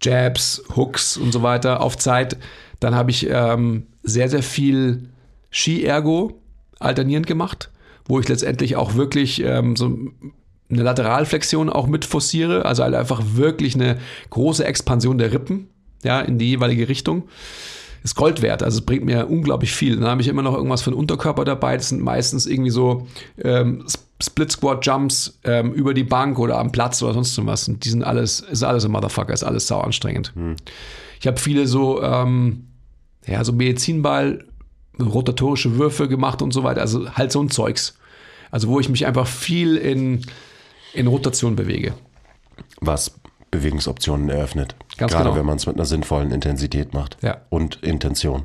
Jabs, 0.00 0.62
Hooks 0.74 1.16
und 1.16 1.32
so 1.32 1.42
weiter 1.42 1.82
auf 1.82 1.98
Zeit. 1.98 2.38
Dann 2.80 2.94
habe 2.94 3.10
ich 3.10 3.28
ähm, 3.28 3.86
sehr, 4.02 4.28
sehr 4.28 4.42
viel 4.42 5.08
Ski-Ergo 5.50 6.40
alternierend 6.78 7.26
gemacht, 7.26 7.70
wo 8.06 8.20
ich 8.20 8.28
letztendlich 8.28 8.76
auch 8.76 8.94
wirklich 8.94 9.42
ähm, 9.42 9.76
so 9.76 9.98
eine 10.70 10.82
Lateralflexion 10.82 11.70
auch 11.70 11.86
mit 11.86 12.04
forciere, 12.04 12.64
also 12.64 12.82
halt 12.82 12.94
einfach 12.94 13.22
wirklich 13.34 13.74
eine 13.74 13.98
große 14.30 14.64
Expansion 14.64 15.18
der 15.18 15.32
Rippen, 15.32 15.68
ja, 16.04 16.20
in 16.20 16.38
die 16.38 16.50
jeweilige 16.50 16.88
Richtung. 16.88 17.24
Ist 18.08 18.14
Gold 18.14 18.40
wert, 18.40 18.62
also 18.62 18.78
es 18.78 18.86
bringt 18.86 19.04
mir 19.04 19.28
unglaublich 19.28 19.70
viel. 19.70 19.96
Dann 19.96 20.08
habe 20.08 20.22
ich 20.22 20.28
immer 20.28 20.40
noch 20.40 20.54
irgendwas 20.54 20.80
für 20.80 20.90
den 20.90 20.98
Unterkörper 20.98 21.44
dabei. 21.44 21.76
Das 21.76 21.90
sind 21.90 22.00
meistens 22.02 22.46
irgendwie 22.46 22.70
so 22.70 23.06
ähm, 23.44 23.84
Split 24.18 24.50
Squat 24.50 24.86
Jumps 24.86 25.38
ähm, 25.44 25.74
über 25.74 25.92
die 25.92 26.04
Bank 26.04 26.38
oder 26.38 26.56
am 26.58 26.72
Platz 26.72 27.02
oder 27.02 27.12
sonst 27.12 27.38
was. 27.44 27.68
Und 27.68 27.84
die 27.84 27.90
sind 27.90 28.02
alles, 28.02 28.40
ist 28.40 28.62
alles 28.62 28.86
ein 28.86 28.92
Motherfucker, 28.92 29.34
ist 29.34 29.44
alles 29.44 29.66
sau 29.66 29.80
anstrengend. 29.80 30.32
Ich 31.20 31.26
habe 31.26 31.36
viele 31.36 31.66
so, 31.66 32.02
ähm, 32.02 32.68
ja, 33.26 33.44
so 33.44 33.52
Medizinball, 33.52 34.42
rotatorische 34.98 35.76
Würfe 35.76 36.08
gemacht 36.08 36.40
und 36.40 36.54
so 36.54 36.64
weiter. 36.64 36.80
Also 36.80 37.10
halt 37.10 37.30
so 37.30 37.42
ein 37.42 37.50
Zeugs. 37.50 37.98
Also 38.50 38.68
wo 38.68 38.80
ich 38.80 38.88
mich 38.88 39.06
einfach 39.06 39.26
viel 39.26 39.76
in, 39.76 40.22
in 40.94 41.08
Rotation 41.08 41.56
bewege. 41.56 41.92
Was 42.80 43.12
Bewegungsoptionen 43.50 44.30
eröffnet. 44.30 44.76
Ganz 44.98 45.12
Gerade 45.12 45.24
genau. 45.24 45.36
wenn 45.36 45.46
man 45.46 45.56
es 45.56 45.66
mit 45.66 45.76
einer 45.76 45.84
sinnvollen 45.84 46.30
Intensität 46.32 46.92
macht. 46.92 47.16
Ja. 47.22 47.38
Und 47.48 47.76
Intention. 47.82 48.44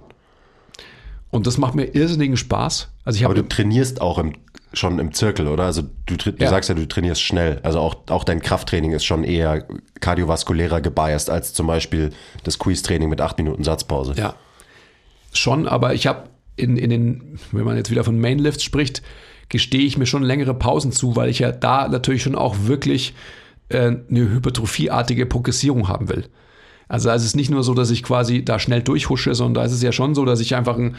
Und 1.32 1.48
das 1.48 1.58
macht 1.58 1.74
mir 1.74 1.86
irrsinnigen 1.96 2.38
Spaß. 2.38 2.90
Also 3.06 3.18
ich 3.18 3.26
Aber 3.26 3.34
du 3.34 3.42
trainierst 3.48 4.02
auch 4.02 4.20
im, 4.20 4.34
schon 4.72 5.00
im 5.00 5.14
Zirkel, 5.14 5.48
oder? 5.48 5.64
Also 5.64 5.82
du, 6.06 6.16
du 6.16 6.32
Ja. 6.38 6.50
sagst 6.50 6.70
ja, 6.70 6.76
du 6.76 6.88
trainierst 6.88 7.22
schnell. 7.22 7.60
Also 7.64 7.80
auch, 7.80 7.96
auch 8.10 8.24
dein 8.24 8.40
Krafttraining 8.40 8.92
ist 8.92 9.04
schon 9.04 9.24
eher 9.24 9.66
kardiovaskulärer 10.00 10.80
gebiased 10.80 11.32
als 11.32 11.54
zum 11.54 11.66
Beispiel 11.66 12.12
das 12.44 12.60
Quiz-Training 12.60 13.10
mit 13.10 13.20
acht 13.20 13.38
Minuten 13.40 13.64
Satzpause. 13.64 14.14
Ja, 14.16 14.36
schon, 15.34 15.68
aber 15.68 15.96
ich 15.96 16.06
habe 16.06 16.30
in, 16.56 16.78
in 16.78 16.92
den, 16.92 17.40
wenn 17.52 17.66
man 17.66 17.78
jetzt 17.78 17.90
wieder 17.90 18.04
von 18.04 18.20
Mainlifts 18.20 18.64
spricht, 18.64 19.02
gestehe 19.50 19.82
ich 19.82 19.98
mir 19.98 20.06
schon 20.06 20.22
längere 20.22 20.54
Pausen 20.54 20.92
zu, 20.92 21.16
weil 21.16 21.30
ich 21.30 21.40
ja 21.40 21.52
da 21.52 21.88
natürlich 21.88 22.22
schon 22.22 22.36
auch 22.36 22.56
wirklich 22.66 23.16
äh, 23.70 23.78
eine 23.88 24.30
hypertrophieartige 24.30 25.26
Progressierung 25.26 25.88
haben 25.88 26.10
will. 26.10 26.26
Also 26.94 27.10
da 27.10 27.16
ist 27.16 27.26
es 27.26 27.36
nicht 27.36 27.50
nur 27.50 27.64
so, 27.64 27.74
dass 27.74 27.90
ich 27.90 28.04
quasi 28.04 28.46
da 28.46 28.60
schnell 28.60 28.84
durchhusche, 28.84 29.34
sondern 29.34 29.56
da 29.56 29.66
ist 29.66 29.72
es 29.72 29.82
ja 29.82 29.92
schon 29.92 30.14
so, 30.14 30.26
dass 30.26 30.40
ich 30.40 30.56
einfach 30.56 30.78
ein, 30.78 30.96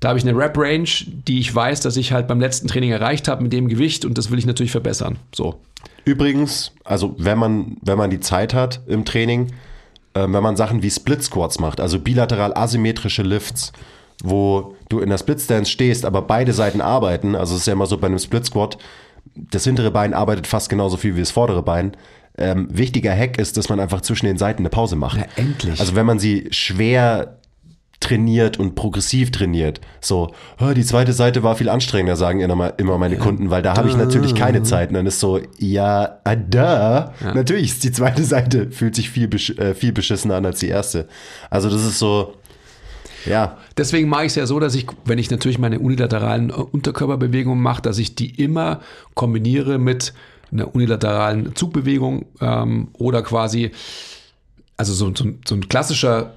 da 0.00 0.08
habe 0.08 0.18
ich 0.18 0.26
eine 0.26 0.34
Rap-Range, 0.34 0.88
die 1.06 1.38
ich 1.38 1.54
weiß, 1.54 1.80
dass 1.80 1.98
ich 1.98 2.12
halt 2.12 2.26
beim 2.28 2.40
letzten 2.40 2.66
Training 2.66 2.92
erreicht 2.92 3.28
habe 3.28 3.42
mit 3.42 3.52
dem 3.52 3.68
Gewicht 3.68 4.06
und 4.06 4.16
das 4.16 4.30
will 4.30 4.38
ich 4.38 4.46
natürlich 4.46 4.72
verbessern. 4.72 5.18
So. 5.34 5.60
Übrigens, 6.06 6.72
also 6.82 7.14
wenn 7.18 7.36
man, 7.36 7.76
wenn 7.82 7.98
man 7.98 8.08
die 8.08 8.20
Zeit 8.20 8.54
hat 8.54 8.80
im 8.86 9.04
Training, 9.04 9.48
äh, 10.14 10.20
wenn 10.20 10.42
man 10.42 10.56
Sachen 10.56 10.82
wie 10.82 10.90
Split 10.90 11.22
Squats 11.22 11.60
macht, 11.60 11.78
also 11.78 11.98
bilateral 11.98 12.54
asymmetrische 12.56 13.22
Lifts, 13.22 13.74
wo 14.22 14.76
du 14.88 15.00
in 15.00 15.10
der 15.10 15.18
Split 15.18 15.42
Stance 15.42 15.70
stehst, 15.70 16.06
aber 16.06 16.22
beide 16.22 16.54
Seiten 16.54 16.80
arbeiten, 16.80 17.34
also 17.34 17.54
es 17.54 17.60
ist 17.60 17.66
ja 17.66 17.74
immer 17.74 17.84
so 17.84 17.98
bei 17.98 18.06
einem 18.06 18.18
Split 18.18 18.46
Squat, 18.46 18.78
das 19.34 19.64
hintere 19.64 19.90
Bein 19.90 20.14
arbeitet 20.14 20.46
fast 20.46 20.70
genauso 20.70 20.96
viel 20.96 21.16
wie 21.16 21.20
das 21.20 21.32
vordere 21.32 21.62
Bein. 21.62 21.94
Ähm, 22.36 22.68
wichtiger 22.70 23.14
Hack 23.14 23.38
ist, 23.38 23.56
dass 23.56 23.68
man 23.68 23.78
einfach 23.78 24.00
zwischen 24.00 24.26
den 24.26 24.38
Seiten 24.38 24.62
eine 24.62 24.70
Pause 24.70 24.96
macht. 24.96 25.18
Ja, 25.18 25.26
endlich. 25.36 25.78
Also 25.78 25.94
wenn 25.94 26.06
man 26.06 26.18
sie 26.18 26.48
schwer 26.50 27.38
trainiert 28.00 28.58
und 28.58 28.74
progressiv 28.74 29.30
trainiert. 29.30 29.80
So, 30.00 30.34
oh, 30.60 30.72
die 30.74 30.84
zweite 30.84 31.12
Seite 31.12 31.42
war 31.42 31.56
viel 31.56 31.70
anstrengender, 31.70 32.16
sagen 32.16 32.40
immer, 32.40 32.78
immer 32.78 32.98
meine 32.98 33.16
Kunden, 33.16 33.48
weil 33.50 33.62
da 33.62 33.76
habe 33.76 33.88
ich 33.88 33.96
natürlich 33.96 34.34
keine 34.34 34.62
Zeit. 34.62 34.90
Und 34.90 34.94
dann 34.94 35.06
ist 35.06 35.20
so, 35.20 35.40
ja, 35.58 36.18
ah, 36.24 36.36
da, 36.36 37.14
natürlich 37.34 37.70
ist 37.70 37.84
die 37.84 37.92
zweite 37.92 38.22
Seite, 38.24 38.70
fühlt 38.70 38.94
sich 38.94 39.08
viel, 39.08 39.28
besch 39.28 39.50
äh, 39.50 39.74
viel 39.74 39.92
beschissener 39.92 40.36
an 40.36 40.44
als 40.44 40.60
die 40.60 40.68
erste. 40.68 41.08
Also 41.48 41.70
das 41.70 41.82
ist 41.82 41.98
so, 41.98 42.34
ja, 43.24 43.56
Deswegen 43.76 44.08
mache 44.08 44.24
ich 44.24 44.32
es 44.32 44.36
ja 44.36 44.46
so, 44.46 44.60
dass 44.60 44.74
ich, 44.74 44.86
wenn 45.04 45.18
ich 45.18 45.30
natürlich 45.30 45.58
meine 45.58 45.80
unilateralen 45.80 46.50
äh, 46.50 46.52
Unterkörperbewegungen 46.52 47.62
mache, 47.62 47.82
dass 47.82 47.98
ich 47.98 48.14
die 48.14 48.30
immer 48.30 48.80
kombiniere 49.14 49.78
mit 49.78 50.12
einer 50.54 50.74
unilateralen 50.74 51.54
Zugbewegung 51.54 52.26
ähm, 52.40 52.88
oder 52.94 53.22
quasi, 53.22 53.72
also 54.76 54.94
so, 54.94 55.14
so, 55.14 55.32
so 55.46 55.54
ein 55.54 55.68
klassischer 55.68 56.34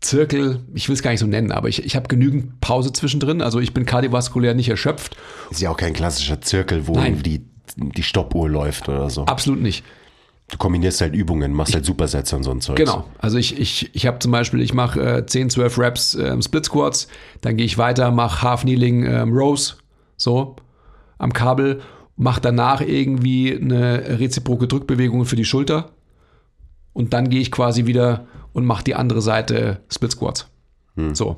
Zirkel, 0.00 0.60
ich 0.74 0.88
will 0.88 0.94
es 0.94 1.02
gar 1.02 1.10
nicht 1.10 1.20
so 1.20 1.26
nennen, 1.26 1.50
aber 1.50 1.68
ich, 1.68 1.84
ich 1.84 1.96
habe 1.96 2.06
genügend 2.06 2.60
Pause 2.60 2.92
zwischendrin. 2.92 3.42
Also 3.42 3.58
ich 3.58 3.74
bin 3.74 3.84
kardiovaskulär 3.84 4.54
nicht 4.54 4.68
erschöpft. 4.68 5.16
ist 5.50 5.60
ja 5.60 5.70
auch 5.70 5.76
kein 5.76 5.92
klassischer 5.92 6.40
Zirkel, 6.40 6.86
wo 6.86 6.94
Nein. 6.94 7.22
die, 7.22 7.44
die 7.76 8.02
Stoppuhr 8.02 8.48
läuft 8.48 8.88
oder 8.88 9.10
so. 9.10 9.24
Absolut 9.24 9.60
nicht. 9.60 9.84
Du 10.50 10.56
kombinierst 10.56 11.00
halt 11.00 11.14
Übungen, 11.14 11.52
machst 11.52 11.74
halt 11.74 11.84
Supersätze 11.84 12.34
und 12.36 12.42
so 12.42 12.50
ein 12.52 12.60
Zeug. 12.60 12.76
Genau. 12.76 13.04
Also 13.18 13.36
ich, 13.36 13.58
ich, 13.58 13.90
ich 13.94 14.06
habe 14.06 14.18
zum 14.18 14.32
Beispiel, 14.32 14.62
ich 14.62 14.72
mache 14.72 15.18
äh, 15.18 15.26
10, 15.26 15.50
12 15.50 15.78
Reps 15.78 16.14
ähm, 16.14 16.40
Split 16.40 16.64
Squats, 16.64 17.08
dann 17.42 17.56
gehe 17.56 17.66
ich 17.66 17.76
weiter, 17.76 18.10
mache 18.10 18.42
Half 18.42 18.62
Kneeling 18.62 19.04
ähm, 19.04 19.32
Rows, 19.32 19.76
so 20.16 20.56
am 21.18 21.32
Kabel, 21.32 21.82
mache 22.18 22.40
danach 22.40 22.80
irgendwie 22.82 23.56
eine 23.56 24.18
reziproke 24.18 24.66
Drückbewegung 24.66 25.24
für 25.24 25.36
die 25.36 25.44
Schulter 25.46 25.92
und 26.92 27.14
dann 27.14 27.30
gehe 27.30 27.40
ich 27.40 27.50
quasi 27.50 27.86
wieder 27.86 28.26
und 28.52 28.66
mache 28.66 28.84
die 28.84 28.94
andere 28.96 29.22
Seite 29.22 29.80
Split 29.88 30.12
Squats. 30.12 30.48
Hm. 30.96 31.14
So. 31.14 31.36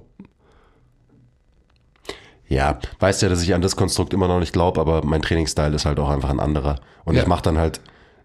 Ja, 2.48 2.80
weißt 2.98 3.22
ja, 3.22 3.28
dass 3.28 3.42
ich 3.42 3.54
an 3.54 3.62
das 3.62 3.76
Konstrukt 3.76 4.12
immer 4.12 4.26
noch 4.26 4.40
nicht 4.40 4.52
glaube, 4.52 4.80
aber 4.80 5.04
mein 5.04 5.22
Trainingsstyle 5.22 5.76
ist 5.76 5.84
halt 5.84 6.00
auch 6.00 6.08
einfach 6.10 6.30
ein 6.30 6.40
anderer. 6.40 6.80
Und 7.04 7.14
Ja. 7.14 7.22
ich 7.22 7.28
mache 7.28 7.42
dann 7.42 7.58
halt 7.58 7.80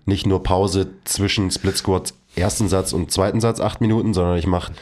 nicht 0.05 0.25
nur 0.25 0.41
Pause 0.41 0.87
zwischen 1.03 1.51
Split 1.51 1.77
Squats 1.77 2.17
ersten 2.35 2.67
Satz 2.67 2.93
und 2.93 3.11
zweiten 3.11 3.39
Satz 3.39 3.59
acht 3.59 3.81
Minuten, 3.81 4.13
sondern 4.13 4.37
ich 4.37 4.47
mache 4.47 4.73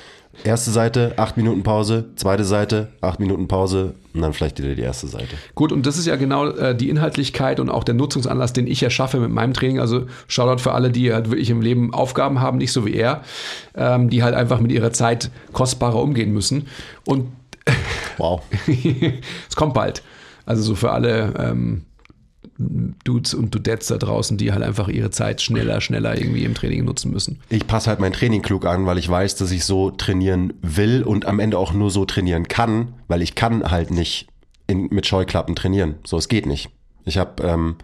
erste 0.44 0.72
Seite 0.72 1.14
acht 1.18 1.38
Minuten 1.38 1.64
Pause, 1.64 2.06
zweite 2.16 2.44
Seite 2.44 2.90
acht 3.02 3.20
Minuten 3.20 3.48
Pause 3.48 3.94
und 4.14 4.22
dann 4.22 4.34
vielleicht 4.34 4.62
wieder 4.62 4.76
die 4.76 4.82
erste 4.82 5.08
Seite. 5.08 5.36
Gut, 5.56 5.72
und 5.72 5.86
das 5.86 5.98
ist 5.98 6.06
ja 6.06 6.16
genau 6.16 6.48
äh, 6.50 6.76
die 6.76 6.90
Inhaltlichkeit 6.90 7.60
und 7.60 7.70
auch 7.70 7.84
der 7.84 7.96
Nutzungsanlass, 7.96 8.54
den 8.54 8.68
ich 8.68 8.84
erschaffe 8.84 9.20
mit 9.20 9.32
meinem 9.32 9.54
Training. 9.54 9.80
Also 9.80 10.06
Shoutout 10.28 10.62
für 10.62 10.74
alle, 10.74 10.92
die 10.92 11.14
halt 11.14 11.30
wirklich 11.30 11.50
im 11.50 11.62
Leben 11.62 11.94
Aufgaben 11.94 12.42
haben, 12.42 12.58
nicht 12.58 12.72
so 12.72 12.86
wie 12.86 12.94
er, 12.94 13.24
ähm, 13.76 14.10
die 14.10 14.24
halt 14.24 14.36
einfach 14.36 14.60
mit 14.60 14.72
ihrer 14.72 14.92
Zeit 14.92 15.32
kostbarer 15.52 16.02
umgehen 16.02 16.34
müssen. 16.34 16.68
Und 17.06 17.28
Wow. 18.18 18.42
es 19.50 19.56
kommt 19.56 19.74
bald. 19.74 20.04
Also 20.46 20.62
so 20.62 20.76
für 20.76 20.92
alle 20.92 21.34
ähm, 21.38 21.84
Dudes 22.58 23.34
und 23.34 23.54
Dudettes 23.54 23.88
da 23.88 23.98
draußen, 23.98 24.38
die 24.38 24.52
halt 24.52 24.64
einfach 24.64 24.88
ihre 24.88 25.10
Zeit 25.10 25.42
schneller, 25.42 25.82
schneller 25.82 26.18
irgendwie 26.18 26.44
im 26.44 26.54
Training 26.54 26.86
nutzen 26.86 27.12
müssen. 27.12 27.40
Ich 27.50 27.66
passe 27.68 27.90
halt 27.90 28.00
mein 28.00 28.14
Training 28.14 28.42
klug 28.42 28.66
an, 28.66 28.86
weil 28.86 28.98
ich 28.98 29.10
weiß, 29.10 29.36
dass 29.36 29.52
ich 29.52 29.66
so 29.66 29.92
trainieren 29.92 30.54
will 30.62 31.04
und 31.04 31.26
am 31.26 31.40
Ende 31.40 31.58
auch 31.58 31.74
nur 31.74 31.90
so 31.90 32.06
trainieren 32.06 32.48
kann, 32.48 32.94
weil 33.08 33.22
ich 33.22 33.36
kann 33.36 33.70
halt 33.70 33.92
nicht 33.92 34.28
in, 34.68 34.88
mit 34.92 35.08
Scheuklappen 35.08 35.56
trainieren. 35.56 35.96
So, 36.06 36.18
es 36.18 36.28
geht 36.28 36.46
nicht. 36.46 36.70
Ich 37.06 37.18
habe 37.18 37.44
ähm, 37.44 37.76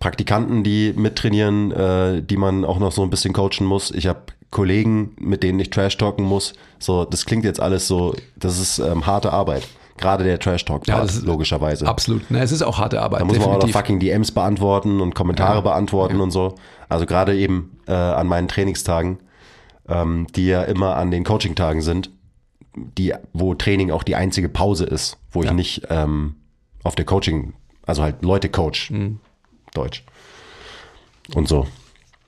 Praktikanten, 0.00 0.64
die 0.64 0.92
mittrainieren, 0.94 1.72
äh, 1.72 2.22
die 2.22 2.36
man 2.36 2.64
auch 2.64 2.78
noch 2.78 2.92
so 2.92 3.02
ein 3.02 3.10
bisschen 3.10 3.32
coachen 3.32 3.66
muss. 3.66 3.90
Ich 3.90 4.06
habe 4.06 4.20
Kollegen, 4.50 5.16
mit 5.18 5.42
denen 5.42 5.58
ich 5.58 5.70
Trash 5.70 5.96
talken 5.96 6.24
muss. 6.24 6.52
So, 6.78 7.04
das 7.04 7.26
klingt 7.26 7.44
jetzt 7.44 7.60
alles 7.60 7.88
so, 7.88 8.14
das 8.36 8.60
ist 8.60 8.78
ähm, 8.78 9.06
harte 9.06 9.32
Arbeit. 9.32 9.66
Gerade 9.96 10.24
der 10.24 10.38
Trash 10.40 10.64
Talk 10.64 10.86
Ja, 10.86 10.96
Part, 10.96 11.08
das 11.08 11.16
ist- 11.16 11.24
logischerweise. 11.26 11.86
Absolut. 11.86 12.22
Na, 12.28 12.40
es 12.40 12.50
ist 12.52 12.62
auch 12.62 12.78
harte 12.78 13.00
Arbeit. 13.00 13.20
Da 13.20 13.24
muss 13.24 13.38
man 13.38 13.48
auch 13.48 13.62
noch 13.62 13.68
fucking 13.70 14.00
DMs 14.00 14.32
beantworten 14.32 15.00
und 15.00 15.14
Kommentare 15.14 15.54
Ja, 15.56 15.60
beantworten 15.60 16.20
und 16.20 16.30
so. 16.32 16.54
Also 16.88 17.06
gerade 17.06 17.36
eben 17.36 17.78
äh, 17.86 17.92
an 17.92 18.26
meinen 18.26 18.48
Trainingstagen, 18.48 19.18
ähm, 19.88 20.26
die 20.34 20.46
ja 20.46 20.62
immer 20.62 20.96
an 20.96 21.10
den 21.10 21.22
Coaching-Tagen 21.24 21.80
sind, 21.82 22.10
die, 22.74 23.14
wo 23.32 23.54
Training 23.54 23.90
auch 23.92 24.02
die 24.02 24.16
einzige 24.16 24.48
Pause 24.48 24.84
ist, 24.84 25.16
wo 25.30 25.40
ich 25.42 25.46
Ja. 25.48 25.54
nicht 25.54 25.82
ähm, 25.90 26.34
auf 26.82 26.96
der 26.96 27.04
Coaching, 27.04 27.54
also 27.86 28.02
halt 28.02 28.22
Leute 28.22 28.48
coach, 28.48 28.90
Mhm. 28.90 29.20
Deutsch. 29.74 30.02
Und 31.34 31.46
so. 31.48 31.66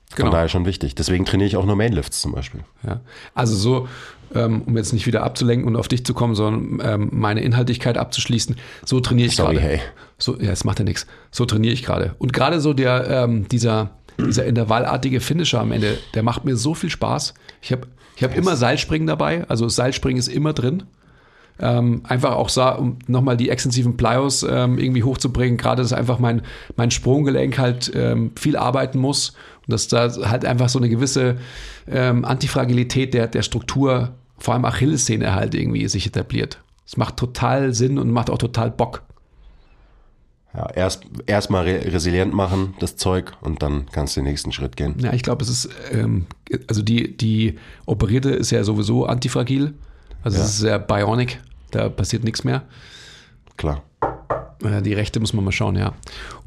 Von 0.09 0.15
Genau. 0.23 0.31
daher 0.31 0.47
schon 0.49 0.65
wichtig. 0.65 0.95
Deswegen 0.95 1.25
trainiere 1.25 1.47
ich 1.47 1.57
auch 1.57 1.65
nur 1.65 1.75
Mainlifts 1.75 2.21
zum 2.21 2.31
Beispiel. 2.31 2.61
Ja. 2.85 3.01
Also 3.35 3.55
so, 3.55 3.87
ähm, 4.33 4.61
um 4.65 4.75
jetzt 4.77 4.93
nicht 4.93 5.05
wieder 5.05 5.23
abzulenken 5.23 5.67
und 5.67 5.75
auf 5.75 5.87
dich 5.87 6.05
zu 6.05 6.13
kommen, 6.13 6.33
sondern 6.33 6.79
ähm, 7.01 7.09
meine 7.11 7.41
Inhaltlichkeit 7.41 7.97
abzuschließen, 7.97 8.55
so 8.85 8.99
trainiere 8.99 9.27
ich 9.27 9.35
Sorry, 9.35 9.55
gerade. 9.55 9.67
hey. 9.67 9.79
So, 10.17 10.37
ja, 10.39 10.49
das 10.49 10.63
macht 10.63 10.79
ja 10.79 10.85
nichts. 10.85 11.07
So 11.31 11.45
trainiere 11.45 11.73
ich 11.73 11.83
gerade. 11.83 12.15
Und 12.19 12.33
gerade 12.33 12.59
so 12.61 12.73
der, 12.73 13.07
ähm, 13.09 13.47
dieser, 13.49 13.91
dieser 14.17 14.45
intervallartige 14.45 15.19
Finisher 15.19 15.59
am 15.61 15.71
Ende, 15.71 15.97
der 16.13 16.23
macht 16.23 16.45
mir 16.45 16.55
so 16.55 16.73
viel 16.73 16.89
Spaß. 16.89 17.33
Ich 17.61 17.71
habe 17.71 17.87
ich 18.15 18.23
hab 18.23 18.35
immer 18.35 18.55
Seilspringen 18.55 19.07
dabei, 19.07 19.45
also 19.47 19.69
Seilspringen 19.69 20.17
ist 20.17 20.27
immer 20.29 20.53
drin. 20.53 20.83
Ähm, 21.59 22.01
einfach 22.03 22.35
auch 22.35 22.49
sa- 22.49 22.73
um 22.75 22.97
nochmal 23.07 23.35
die 23.35 23.49
extensiven 23.49 23.97
Plyos 23.97 24.43
ähm, 24.47 24.77
irgendwie 24.77 25.01
hochzubringen, 25.03 25.57
gerade 25.57 25.81
dass 25.81 25.91
einfach 25.91 26.19
mein, 26.19 26.43
mein 26.75 26.91
Sprunggelenk 26.91 27.57
halt 27.57 27.91
ähm, 27.95 28.31
viel 28.39 28.55
arbeiten 28.55 28.99
muss 28.99 29.33
dass 29.67 29.87
da 29.87 30.09
halt 30.29 30.45
einfach 30.45 30.69
so 30.69 30.79
eine 30.79 30.89
gewisse 30.89 31.37
ähm, 31.87 32.25
Antifragilität 32.25 33.13
der, 33.13 33.27
der 33.27 33.41
Struktur, 33.41 34.15
vor 34.37 34.53
allem 34.53 34.65
Achillessehne 34.65 35.33
halt 35.33 35.55
irgendwie 35.55 35.87
sich 35.87 36.05
etabliert. 36.07 36.61
Es 36.85 36.97
macht 36.97 37.17
total 37.17 37.73
Sinn 37.73 37.97
und 37.99 38.11
macht 38.11 38.29
auch 38.29 38.37
total 38.37 38.71
Bock. 38.71 39.03
Ja, 40.53 40.69
erst 40.73 41.03
erstmal 41.25 41.65
re 41.65 41.93
resilient 41.93 42.33
machen, 42.33 42.73
das 42.79 42.95
Zeug, 42.95 43.33
und 43.41 43.61
dann 43.61 43.85
kannst 43.91 44.15
du 44.15 44.21
den 44.21 44.25
nächsten 44.29 44.51
Schritt 44.51 44.75
gehen. 44.77 44.95
Ja, 44.99 45.13
ich 45.13 45.21
glaube, 45.21 45.43
es 45.43 45.49
ist, 45.49 45.69
ähm, 45.91 46.25
also 46.67 46.81
die, 46.81 47.15
die 47.15 47.59
operierte 47.85 48.29
ist 48.31 48.51
ja 48.51 48.63
sowieso 48.63 49.05
antifragil. 49.05 49.73
Also 50.23 50.37
Ja. 50.37 50.43
es 50.43 50.51
ist 50.51 50.59
sehr 50.59 50.79
bionic, 50.79 51.39
da 51.71 51.89
passiert 51.89 52.23
nichts 52.23 52.43
mehr. 52.43 52.63
Klar. 53.57 53.83
Äh, 54.63 54.81
die 54.81 54.93
rechte 54.93 55.19
muss 55.19 55.33
man 55.33 55.45
mal 55.45 55.51
schauen, 55.51 55.75
ja. 55.75 55.93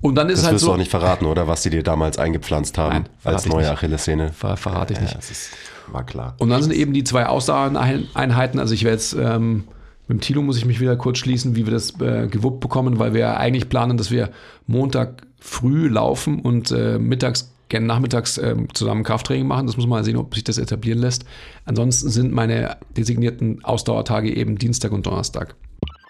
Und 0.01 0.14
dann 0.16 0.29
ist 0.29 0.38
Das 0.38 0.46
halt 0.46 0.55
wirst 0.55 0.62
so. 0.62 0.68
du 0.68 0.75
auch 0.75 0.79
nicht 0.79 0.90
verraten, 0.90 1.27
oder? 1.27 1.46
Was 1.49 1.62
die 1.62 1.70
dir 1.70 1.83
damals 1.83 2.18
eingepflanzt 2.18 2.79
haben 2.79 2.92
Nein, 3.05 3.09
als 3.25 3.46
neue. 3.46 3.70
Achillessehne. 3.70 4.33
Ver 4.33 4.57
verrate 4.57 4.94
ich 4.94 5.01
nicht. 5.01 5.12
Ja, 5.12 5.18
das 5.18 5.31
ist, 5.31 5.51
war 5.90 6.05
klar. 6.05 6.35
Und 6.38 6.51
dann 6.51 6.62
sind 6.62 6.73
eben 6.73 6.92
die 6.92 7.05
zwei 7.05 7.27
Ausdauereinheiten. 7.27 8.59
Also 8.61 8.75
ich 8.75 8.85
werde 8.85 8.96
jetzt 8.96 9.14
ähm, 9.14 9.64
mit 10.09 10.18
dem 10.18 10.20
Tilo 10.20 10.42
muss 10.42 10.57
ich 10.57 10.64
mich 10.64 10.81
wieder 10.81 10.96
kurz 10.96 11.18
schließen, 11.18 11.55
wie 11.55 11.66
wir 11.66 11.73
das 11.73 12.01
äh, 12.01 12.27
gewuppt 12.29 12.61
bekommen, 12.61 12.99
weil 12.99 13.14
wir 13.14 13.37
eigentlich 13.37 13.68
planen, 13.68 13.96
dass 13.96 14.11
wir 14.11 14.31
Montag 14.66 15.23
früh 15.38 15.88
laufen 15.88 16.40
und 16.40 16.70
äh, 16.73 16.99
mittags, 16.99 17.53
gerne 17.68 17.87
nachmittags 17.87 18.37
ähm, 18.37 18.66
zusammen 18.75 19.05
Krafttraining 19.05 19.46
machen. 19.46 19.66
Das 19.68 19.77
muss 19.77 19.87
man 19.87 20.01
mal 20.01 20.05
sehen, 20.05 20.16
ob 20.16 20.35
sich 20.35 20.42
das 20.44 20.59
etablieren 20.59 20.99
lässt. 20.99 21.25
Ansonsten 21.64 22.11
sind 22.11 22.33
meine 22.33 22.77
designierten 22.96 23.64
Ausdauertage 23.64 24.35
eben 24.35 24.59
Dienstag 24.59 24.90
und 24.92 25.07
Donnerstag. 25.07 25.55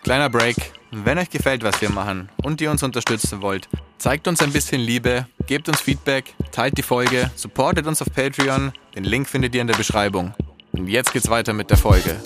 Kleiner 0.02 0.30
Break. 0.30 0.56
Wenn 0.92 1.18
euch 1.18 1.28
gefällt, 1.28 1.62
was 1.62 1.80
wir 1.82 1.90
machen 1.90 2.30
und 2.42 2.60
ihr 2.62 2.70
uns 2.70 2.82
unterstützen 2.82 3.42
wollt, 3.42 3.68
zeigt 3.98 4.26
uns 4.28 4.42
ein 4.42 4.50
bisschen 4.50 4.80
Liebe, 4.80 5.26
gebt 5.46 5.68
uns 5.68 5.78
Feedback, 5.80 6.34
teilt 6.50 6.78
die 6.78 6.82
Folge, 6.82 7.30
supportet 7.36 7.86
uns 7.86 8.00
auf 8.00 8.08
Patreon. 8.10 8.72
Den 8.96 9.04
Link 9.04 9.28
findet 9.28 9.54
ihr 9.54 9.60
in 9.60 9.66
der 9.66 9.76
Beschreibung. 9.76 10.32
Und 10.72 10.88
jetzt 10.88 11.12
geht's 11.12 11.28
weiter 11.28 11.52
mit 11.52 11.68
der 11.68 11.76
Folge. 11.76 12.16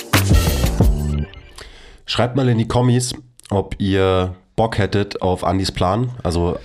Schreibt 2.07 2.37
mal 2.37 2.49
in 2.49 2.59
die 2.59 2.69
Kommis, 2.69 3.13
ob 3.51 3.75
ihr 3.79 4.37
Bock 4.55 4.79
hättet 4.79 5.21
auf 5.21 5.43
Andys 5.43 5.73
Plan. 5.73 6.13
Also, 6.23 6.59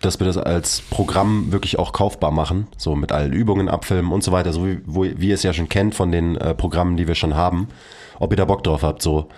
dass 0.00 0.18
wir 0.18 0.26
das 0.26 0.38
als 0.38 0.80
Programm 0.80 1.52
wirklich 1.52 1.78
auch 1.78 1.92
kaufbar 1.92 2.30
machen. 2.30 2.68
So 2.78 2.96
mit 2.96 3.12
allen 3.12 3.34
Übungen 3.34 3.68
abfilmen 3.68 4.12
und 4.12 4.24
so 4.24 4.32
weiter. 4.32 4.54
So 4.54 4.66
wie, 4.66 4.80
wie 4.86 5.28
ihr 5.28 5.34
es 5.34 5.42
ja 5.42 5.52
schon 5.52 5.68
kennt 5.68 5.94
von 5.94 6.10
den 6.10 6.36
äh, 6.36 6.54
Programmen, 6.54 6.96
die 6.96 7.06
wir 7.06 7.14
schon 7.14 7.34
haben. 7.34 7.68
Ob 8.18 8.32
ihr 8.32 8.38
da 8.38 8.46
Bock 8.46 8.64
drauf 8.64 8.82
habt. 8.82 9.02
So 9.02 9.28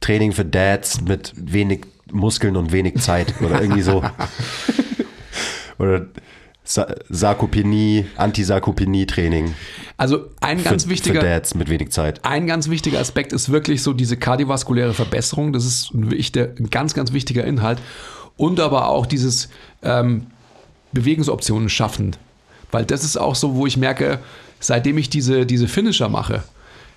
Training 0.00 0.32
für 0.32 0.44
Dads 0.44 1.00
mit 1.00 1.32
wenig 1.36 1.86
Muskeln 2.10 2.56
und 2.56 2.72
wenig 2.72 2.98
Zeit. 3.00 3.34
Oder 3.40 3.60
irgendwie 3.60 3.82
so. 3.82 4.02
Oder 5.78 6.06
Sa 6.64 6.86
Sarkopenie, 7.08 8.06
Antisarkopenie-Training. 8.16 9.54
Also 9.96 10.26
ein 10.40 10.62
ganz 10.62 10.84
für, 10.84 10.90
wichtiger. 10.90 11.20
Für 11.20 11.26
Dads 11.26 11.54
mit 11.54 11.68
wenig 11.68 11.90
Zeit. 11.90 12.24
Ein 12.24 12.46
ganz 12.46 12.70
wichtiger 12.70 13.00
Aspekt 13.00 13.32
ist 13.32 13.50
wirklich 13.50 13.82
so 13.82 13.92
diese 13.92 14.16
kardiovaskuläre 14.16 14.94
Verbesserung. 14.94 15.52
Das 15.52 15.64
ist 15.64 15.92
ein, 15.92 16.10
wichtiger, 16.10 16.50
ein 16.58 16.70
ganz, 16.70 16.94
ganz 16.94 17.12
wichtiger 17.12 17.44
Inhalt. 17.44 17.80
Und 18.36 18.60
aber 18.60 18.88
auch 18.88 19.04
dieses 19.04 19.48
ähm, 19.82 20.26
Bewegungsoptionen 20.92 21.68
schaffen. 21.68 22.16
Weil 22.70 22.84
das 22.84 23.04
ist 23.04 23.16
auch 23.16 23.34
so, 23.34 23.56
wo 23.56 23.66
ich 23.66 23.76
merke, 23.76 24.20
seitdem 24.60 24.96
ich 24.98 25.10
diese, 25.10 25.46
diese 25.46 25.66
Finisher 25.66 26.08
mache, 26.08 26.44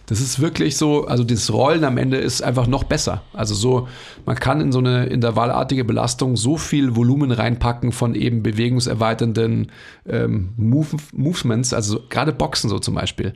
das 0.05 0.19
ist 0.19 0.41
wirklich 0.41 0.75
so, 0.75 1.05
also 1.05 1.23
das 1.23 1.51
Rollen 1.51 1.85
am 1.85 1.97
Ende 1.97 2.17
ist 2.17 2.41
einfach 2.41 2.67
noch 2.67 2.83
besser. 2.83 3.23
Also 3.31 3.55
so, 3.55 3.87
man 4.25 4.35
kann 4.35 4.59
in 4.59 4.71
so 4.71 4.79
eine 4.79 5.05
intervallartige 5.05 5.85
Belastung 5.85 6.35
so 6.35 6.57
viel 6.57 6.95
Volumen 6.95 7.31
reinpacken 7.31 7.93
von 7.93 8.13
eben 8.13 8.43
bewegungserweiternden 8.43 9.71
ähm, 10.07 10.49
Move, 10.57 10.97
Movements, 11.13 11.73
also 11.73 11.93
so, 11.93 12.03
gerade 12.09 12.33
Boxen 12.33 12.69
so 12.69 12.79
zum 12.79 12.95
Beispiel. 12.95 13.33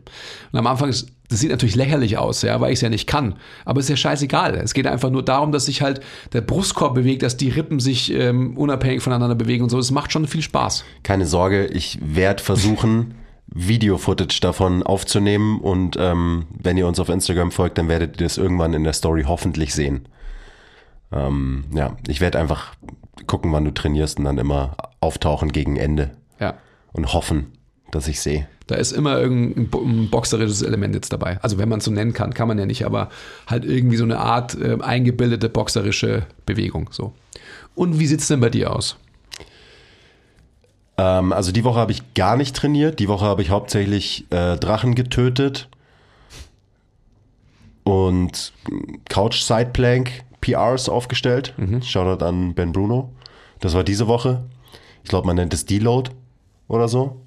Und 0.52 0.60
am 0.60 0.68
Anfang 0.68 0.90
ist, 0.90 1.10
das 1.30 1.40
sieht 1.40 1.52
natürlich 1.52 1.76
lächerlich 1.76 2.18
aus, 2.18 2.42
ja, 2.42 2.60
weil 2.60 2.72
ich 2.72 2.78
es 2.78 2.82
ja 2.82 2.90
nicht 2.90 3.08
kann. 3.08 3.36
Aber 3.66 3.80
es 3.80 3.86
ist 3.86 3.90
ja 3.90 3.98
scheißegal. 3.98 4.56
Es 4.56 4.74
geht 4.74 4.88
einfach 4.88 5.10
nur 5.10 5.24
darum, 5.24 5.52
dass 5.52 5.66
sich 5.66 5.82
halt 5.82 6.02
der 6.34 6.42
Brustkorb 6.42 6.96
bewegt, 6.96 7.22
dass 7.22 7.38
die 7.38 7.50
Rippen 7.50 7.80
sich 7.80 8.14
ähm, 8.14 8.58
unabhängig 8.58 9.02
voneinander 9.02 9.36
bewegen 9.36 9.64
und 9.64 9.70
so. 9.70 9.78
Es 9.78 9.92
macht 9.92 10.12
schon 10.12 10.28
viel 10.28 10.42
Spaß. 10.42 10.86
Keine 11.04 11.26
Sorge, 11.26 11.66
ich 11.66 12.00
werde 12.02 12.44
versuchen, 12.44 13.16
Video-Footage 13.48 14.40
davon 14.42 14.84
aufzunehmen 14.84 15.60
und 15.60 15.96
ähm, 16.00 16.46
wenn 16.58 16.78
ihr 16.78 16.88
uns 16.88 17.00
auf 17.00 17.10
Instagram 17.10 17.52
folgt, 17.52 17.78
dann 17.78 17.88
werdet 17.88 18.20
ihr 18.20 18.26
das 18.26 18.38
irgendwann 18.38 18.74
in 18.74 18.84
der 18.84 18.94
Story 18.94 19.24
hoffentlich 19.28 19.74
sehen. 19.74 20.08
Ähm, 21.12 21.66
ja, 21.74 21.96
ich 22.08 22.20
werde 22.22 22.40
einfach 22.40 22.74
gucken, 23.26 23.52
wann 23.54 23.66
du 23.66 23.72
trainierst 23.74 24.20
und 24.20 24.26
dann 24.26 24.38
immer 24.38 24.76
auftauchen 25.00 25.52
gegen 25.52 25.78
Ende 25.78 26.12
Ja. 26.40 26.56
und 26.92 27.14
hoffen, 27.14 27.48
dass 27.92 28.08
ich 28.08 28.20
sehe. 28.20 28.48
Da 28.68 28.76
ist 28.76 28.92
immer 28.92 29.18
irgendein 29.18 29.70
bo- 29.70 29.82
ein 29.82 30.10
boxerisches 30.10 30.62
Element 30.62 30.94
jetzt 30.94 31.14
dabei. 31.14 31.40
Also 31.42 31.58
wenn 31.58 31.70
man 31.70 31.80
es 31.80 31.86
so 31.86 31.92
nennen 31.92 32.12
kann, 32.12 32.34
kann 32.34 32.50
man 32.50 32.60
ja 32.60 32.66
nicht, 32.66 32.86
aber 32.86 33.08
halt 33.48 33.64
irgendwie 33.64 33.96
so 33.96 34.04
eine 34.04 34.20
Art 34.20 34.56
äh, 34.60 34.78
eingebildete 34.82 35.48
boxerische 35.48 36.26
Bewegung. 36.46 36.90
So. 36.92 37.14
Und 37.76 37.98
wie 37.98 38.08
sieht's 38.08 38.28
denn 38.28 38.42
bei 38.42 38.50
dir 38.50 38.76
aus? 38.76 38.98
Ähm, 40.98 41.32
also 41.32 41.52
die 41.52 41.64
Woche 41.64 41.80
habe 41.80 41.92
ich 41.92 42.14
gar 42.14 42.36
nicht 42.36 42.56
trainiert. 42.56 43.00
Die 43.00 43.08
Woche 43.08 43.26
habe 43.26 43.42
ich 43.42 43.50
hauptsächlich 43.50 44.26
äh, 44.32 44.58
Drachen 44.58 44.96
getötet 44.96 45.70
und 47.84 48.54
Couch 49.08 49.42
Side 49.42 49.70
Plank 49.74 50.24
PRs 50.42 50.90
aufgestellt. 50.90 51.54
Shoutout 51.84 52.24
an 52.26 52.54
Ben 52.54 52.72
Bruno. 52.72 53.12
Das 53.60 53.74
war 53.74 53.84
diese 53.84 54.08
Woche. 54.08 54.44
Ich 55.04 55.10
glaube, 55.10 55.28
man 55.28 55.36
nennt 55.36 55.54
es 55.54 55.66
Deload 55.66 56.12
oder 56.68 56.88
so. 56.88 57.22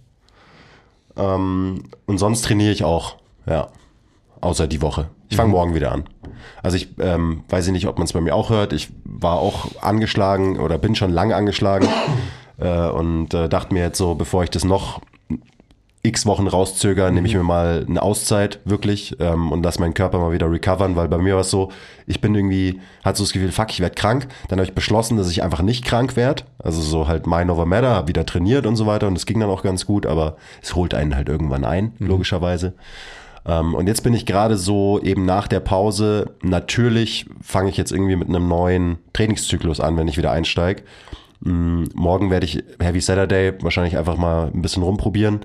Ähm, 1.17 1.85
und 2.07 2.19
sonst 2.19 2.43
trainiere 2.43 2.73
ich 2.73 2.85
auch. 2.85 3.17
Ja. 3.47 3.69
Außer 4.41 4.67
die 4.67 4.83
Woche. 4.83 5.09
Ich 5.29 5.37
fange 5.37 5.51
morgen 5.51 5.75
wieder 5.75 5.93
an. 5.93 6.05
Also 6.63 6.77
ich 6.77 6.89
ähm, 6.99 7.45
weiß 7.49 7.67
ich 7.67 7.73
nicht, 7.73 7.87
ob 7.87 7.99
man 7.99 8.07
es 8.07 8.13
bei 8.13 8.21
mir 8.21 8.35
auch 8.35 8.51
hört. 8.51 8.73
Ich 8.73 8.89
war 9.05 9.39
auch 9.39 9.67
angeschlagen 9.83 10.59
oder 10.59 10.79
bin 10.79 10.95
schon 10.95 11.11
lange 11.11 11.37
angeschlagen 11.37 11.89
und 12.67 13.35
äh, 13.35 13.49
dachte 13.49 13.75
mir 13.75 13.83
jetzt 13.83 13.99
so, 13.99 14.15
bevor 14.15 14.43
ich 14.43 14.51
das 14.51 14.65
noch 14.65 15.01
x 16.03 16.25
Wochen 16.25 16.47
rauszögere, 16.47 17.13
nehme 17.13 17.29
ich 17.29 17.35
mir 17.35 17.43
mal 17.43 17.85
eine 17.87 18.01
Auszeit, 18.01 18.61
wirklich, 18.65 19.17
ähm, 19.21 19.53
und 19.53 19.63
lass 19.63 19.79
meinen 19.79 19.93
Körper 19.93 20.19
mal 20.19 20.33
wieder 20.33 20.51
recovern, 20.51 20.97
weil 20.97 21.09
bei 21.09 21.19
mir 21.19 21.35
war 21.35 21.43
es 21.43 21.51
so, 21.51 21.71
ich 22.07 22.23
bin 22.23 22.35
irgendwie, 22.35 22.81
hatte 23.05 23.19
so 23.19 23.25
das 23.25 23.33
Gefühl, 23.33 23.53
fuck, 23.53 23.71
ich 23.71 23.81
werde 23.81 23.95
krank. 23.95 24.27
Dann 24.49 24.59
habe 24.59 24.67
ich 24.67 24.75
beschlossen, 24.75 25.19
dass 25.19 25.31
ich 25.31 25.43
einfach 25.43 25.61
nicht 25.61 25.85
krank 25.85 26.17
werde. 26.17 26.45
Also 26.59 26.81
so 26.81 27.07
halt 27.07 27.27
Mind 27.27 27.51
over 27.51 27.67
Matter, 27.67 27.91
habe 27.91 28.09
wieder 28.09 28.25
trainiert 28.25 28.67
und 28.67 28.77
so 28.77 28.87
weiter 28.87 29.09
und 29.09 29.17
es 29.17 29.27
ging 29.27 29.41
dann 29.41 29.51
auch 29.51 29.63
ganz 29.63 29.85
gut, 29.85 30.07
aber 30.07 30.37
es 30.63 30.75
holt 30.75 30.95
einen 30.95 31.15
halt 31.15 31.29
irgendwann 31.29 31.67
ein, 31.67 31.93
logischerweise. 31.99 32.73
Ähm, 33.45 33.75
und 33.75 33.87
jetzt 33.87 34.03
bin 34.03 34.15
ich 34.15 34.25
gerade 34.25 34.57
so 34.57 35.01
eben 35.03 35.27
nach 35.27 35.49
der 35.49 35.61
Pause, 35.61 36.31
natürlich 36.43 37.27
fange 37.43 37.69
ich 37.69 37.77
jetzt 37.77 37.93
irgendwie 37.93 38.17
mit 38.17 38.29
einem 38.29 38.49
neuen 38.49 38.99
Trainingszyklus 39.13 39.81
an, 39.81 39.99
wenn 39.99 40.09
ich 40.09 40.17
wieder 40.17 40.31
einsteige. 40.31 40.83
Mm, 41.41 41.85
Morgen 41.95 42.31
werde 42.31 42.47
ich 42.47 42.63
Heavy 42.79 43.01
Saturday 43.01 43.53
wahrscheinlich 43.63 43.97
einfach 43.97 44.17
mal 44.17 44.51
ein 44.53 44.63
bisschen 44.63 44.83
rumprobieren 44.83 45.41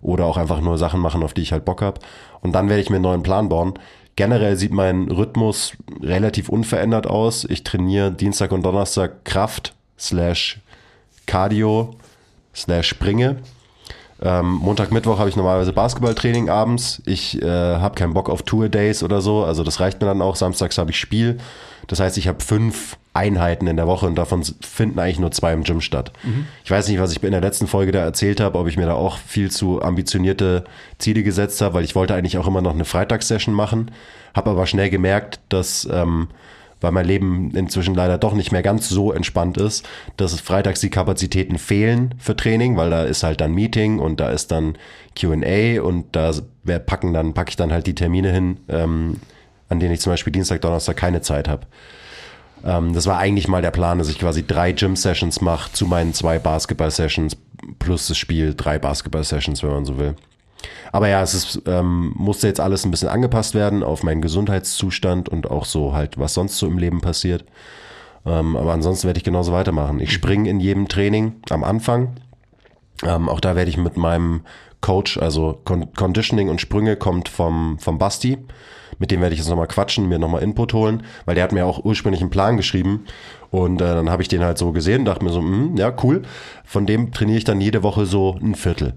oder 0.00 0.26
auch 0.26 0.36
einfach 0.36 0.60
nur 0.60 0.78
Sachen 0.78 1.00
machen, 1.00 1.22
auf 1.22 1.34
die 1.34 1.42
ich 1.42 1.52
halt 1.52 1.64
Bock 1.64 1.82
habe. 1.82 2.00
Und 2.40 2.52
dann 2.52 2.68
werde 2.68 2.82
ich 2.82 2.90
mir 2.90 2.96
einen 2.96 3.04
neuen 3.04 3.22
Plan 3.22 3.48
bauen. 3.48 3.74
Generell 4.16 4.56
sieht 4.56 4.72
mein 4.72 5.10
Rhythmus 5.10 5.72
relativ 6.00 6.48
unverändert 6.48 7.06
aus. 7.06 7.44
Ich 7.44 7.64
trainiere 7.64 8.12
Dienstag 8.12 8.52
und 8.52 8.62
Donnerstag 8.62 9.24
Kraft 9.24 9.74
slash 9.98 10.60
Cardio 11.26 11.96
slash 12.54 12.88
Springe. 12.88 13.38
Ähm, 14.24 14.52
Montag, 14.52 14.90
Mittwoch 14.90 15.18
habe 15.18 15.28
ich 15.28 15.36
normalerweise 15.36 15.74
Basketballtraining 15.74 16.48
abends. 16.48 17.02
Ich 17.04 17.40
äh, 17.42 17.46
habe 17.46 17.94
keinen 17.94 18.14
Bock 18.14 18.30
auf 18.30 18.42
Tour-Days 18.42 19.02
oder 19.02 19.20
so. 19.20 19.44
Also 19.44 19.62
das 19.62 19.80
reicht 19.80 20.00
mir 20.00 20.06
dann 20.06 20.22
auch. 20.22 20.34
Samstags 20.34 20.78
habe 20.78 20.90
ich 20.90 20.98
Spiel. 20.98 21.38
Das 21.86 22.00
heißt, 22.00 22.16
ich 22.16 22.26
habe 22.26 22.42
fünf 22.42 22.96
Einheiten 23.12 23.66
in 23.66 23.76
der 23.76 23.86
Woche 23.86 24.06
und 24.06 24.16
davon 24.16 24.42
finden 24.42 24.98
eigentlich 24.98 25.18
nur 25.18 25.30
zwei 25.30 25.52
im 25.52 25.62
Gym 25.62 25.82
statt. 25.82 26.12
Ich 26.64 26.70
weiß 26.70 26.88
nicht, 26.88 26.98
was 26.98 27.12
ich 27.12 27.22
in 27.22 27.30
der 27.30 27.42
letzten 27.42 27.66
Folge 27.66 27.92
da 27.92 28.00
erzählt 28.00 28.40
habe, 28.40 28.58
ob 28.58 28.66
ich 28.66 28.76
mir 28.76 28.86
da 28.86 28.94
auch 28.94 29.18
viel 29.18 29.50
zu 29.50 29.82
ambitionierte 29.82 30.64
Ziele 30.98 31.22
gesetzt 31.22 31.60
habe, 31.60 31.74
weil 31.74 31.84
ich 31.84 31.94
wollte 31.94 32.14
eigentlich 32.14 32.38
auch 32.38 32.48
immer 32.48 32.62
noch 32.62 32.72
eine 32.72 32.84
Freitagssession 32.84 33.54
machen, 33.54 33.90
habe 34.34 34.50
aber 34.50 34.66
schnell 34.66 34.90
gemerkt, 34.90 35.38
dass 35.48 35.86
ähm, 35.92 36.28
weil 36.80 36.92
mein 36.92 37.06
Leben 37.06 37.50
inzwischen 37.54 37.94
leider 37.94 38.18
doch 38.18 38.34
nicht 38.34 38.52
mehr 38.52 38.62
ganz 38.62 38.88
so 38.88 39.12
entspannt 39.12 39.56
ist, 39.56 39.86
dass 40.16 40.38
freitags 40.40 40.80
die 40.80 40.90
Kapazitäten 40.90 41.58
fehlen 41.58 42.14
für 42.18 42.36
Training, 42.36 42.76
weil 42.76 42.90
da 42.90 43.04
ist 43.04 43.22
halt 43.22 43.40
dann 43.40 43.52
Meeting 43.52 43.98
und 43.98 44.20
da 44.20 44.30
ist 44.30 44.50
dann 44.50 44.76
Q&A 45.18 45.80
und 45.80 46.14
da 46.14 46.32
packen 46.86 47.12
dann 47.12 47.34
packe 47.34 47.50
ich 47.50 47.56
dann 47.56 47.72
halt 47.72 47.86
die 47.86 47.94
Termine 47.94 48.32
hin, 48.32 48.58
ähm, 48.68 49.20
an 49.68 49.80
denen 49.80 49.94
ich 49.94 50.00
zum 50.00 50.12
Beispiel 50.12 50.32
Dienstag, 50.32 50.60
Donnerstag 50.60 50.96
keine 50.96 51.20
Zeit 51.20 51.48
habe. 51.48 51.66
Ähm, 52.64 52.92
das 52.94 53.06
war 53.06 53.18
eigentlich 53.18 53.48
mal 53.48 53.62
der 53.62 53.70
Plan, 53.70 53.98
dass 53.98 54.08
ich 54.08 54.18
quasi 54.18 54.46
drei 54.46 54.72
Gym-Sessions 54.72 55.40
mache 55.40 55.72
zu 55.72 55.86
meinen 55.86 56.14
zwei 56.14 56.38
Basketball-Sessions 56.38 57.36
plus 57.78 58.08
das 58.08 58.18
Spiel, 58.18 58.54
drei 58.54 58.78
Basketball-Sessions, 58.78 59.62
wenn 59.62 59.70
man 59.70 59.84
so 59.84 59.98
will. 59.98 60.14
Aber 60.92 61.08
ja, 61.08 61.22
es 61.22 61.34
ist, 61.34 61.62
ähm, 61.66 62.12
musste 62.16 62.46
jetzt 62.46 62.60
alles 62.60 62.84
ein 62.84 62.90
bisschen 62.90 63.08
angepasst 63.08 63.54
werden 63.54 63.82
auf 63.82 64.02
meinen 64.02 64.22
Gesundheitszustand 64.22 65.28
und 65.28 65.50
auch 65.50 65.64
so 65.64 65.94
halt, 65.94 66.18
was 66.18 66.34
sonst 66.34 66.58
so 66.58 66.66
im 66.66 66.78
Leben 66.78 67.00
passiert. 67.00 67.44
Ähm, 68.26 68.56
aber 68.56 68.72
ansonsten 68.72 69.06
werde 69.06 69.18
ich 69.18 69.24
genauso 69.24 69.52
weitermachen. 69.52 70.00
Ich 70.00 70.12
springe 70.12 70.48
in 70.48 70.60
jedem 70.60 70.88
Training 70.88 71.34
am 71.50 71.64
Anfang. 71.64 72.16
Ähm, 73.02 73.28
auch 73.28 73.40
da 73.40 73.56
werde 73.56 73.70
ich 73.70 73.76
mit 73.76 73.96
meinem 73.96 74.42
Coach, 74.80 75.18
also 75.18 75.60
Con 75.64 75.92
Conditioning 75.94 76.48
und 76.48 76.60
Sprünge 76.60 76.96
kommt 76.96 77.28
vom, 77.28 77.78
vom 77.78 77.98
Basti. 77.98 78.38
Mit 78.98 79.10
dem 79.10 79.20
werde 79.20 79.34
ich 79.34 79.40
jetzt 79.40 79.48
nochmal 79.48 79.66
quatschen, 79.66 80.08
mir 80.08 80.18
nochmal 80.18 80.42
Input 80.42 80.72
holen, 80.72 81.02
weil 81.24 81.34
der 81.34 81.44
hat 81.44 81.52
mir 81.52 81.66
auch 81.66 81.84
ursprünglich 81.84 82.20
einen 82.20 82.30
Plan 82.30 82.56
geschrieben. 82.56 83.06
Und 83.54 83.80
äh, 83.80 83.84
dann 83.84 84.10
habe 84.10 84.20
ich 84.20 84.26
den 84.26 84.42
halt 84.42 84.58
so 84.58 84.72
gesehen, 84.72 85.04
dachte 85.04 85.24
mir 85.24 85.30
so, 85.30 85.40
mh, 85.40 85.78
ja, 85.78 85.94
cool. 86.02 86.22
Von 86.64 86.86
dem 86.86 87.12
trainiere 87.12 87.38
ich 87.38 87.44
dann 87.44 87.60
jede 87.60 87.84
Woche 87.84 88.04
so 88.04 88.36
ein 88.42 88.56
Viertel. 88.56 88.94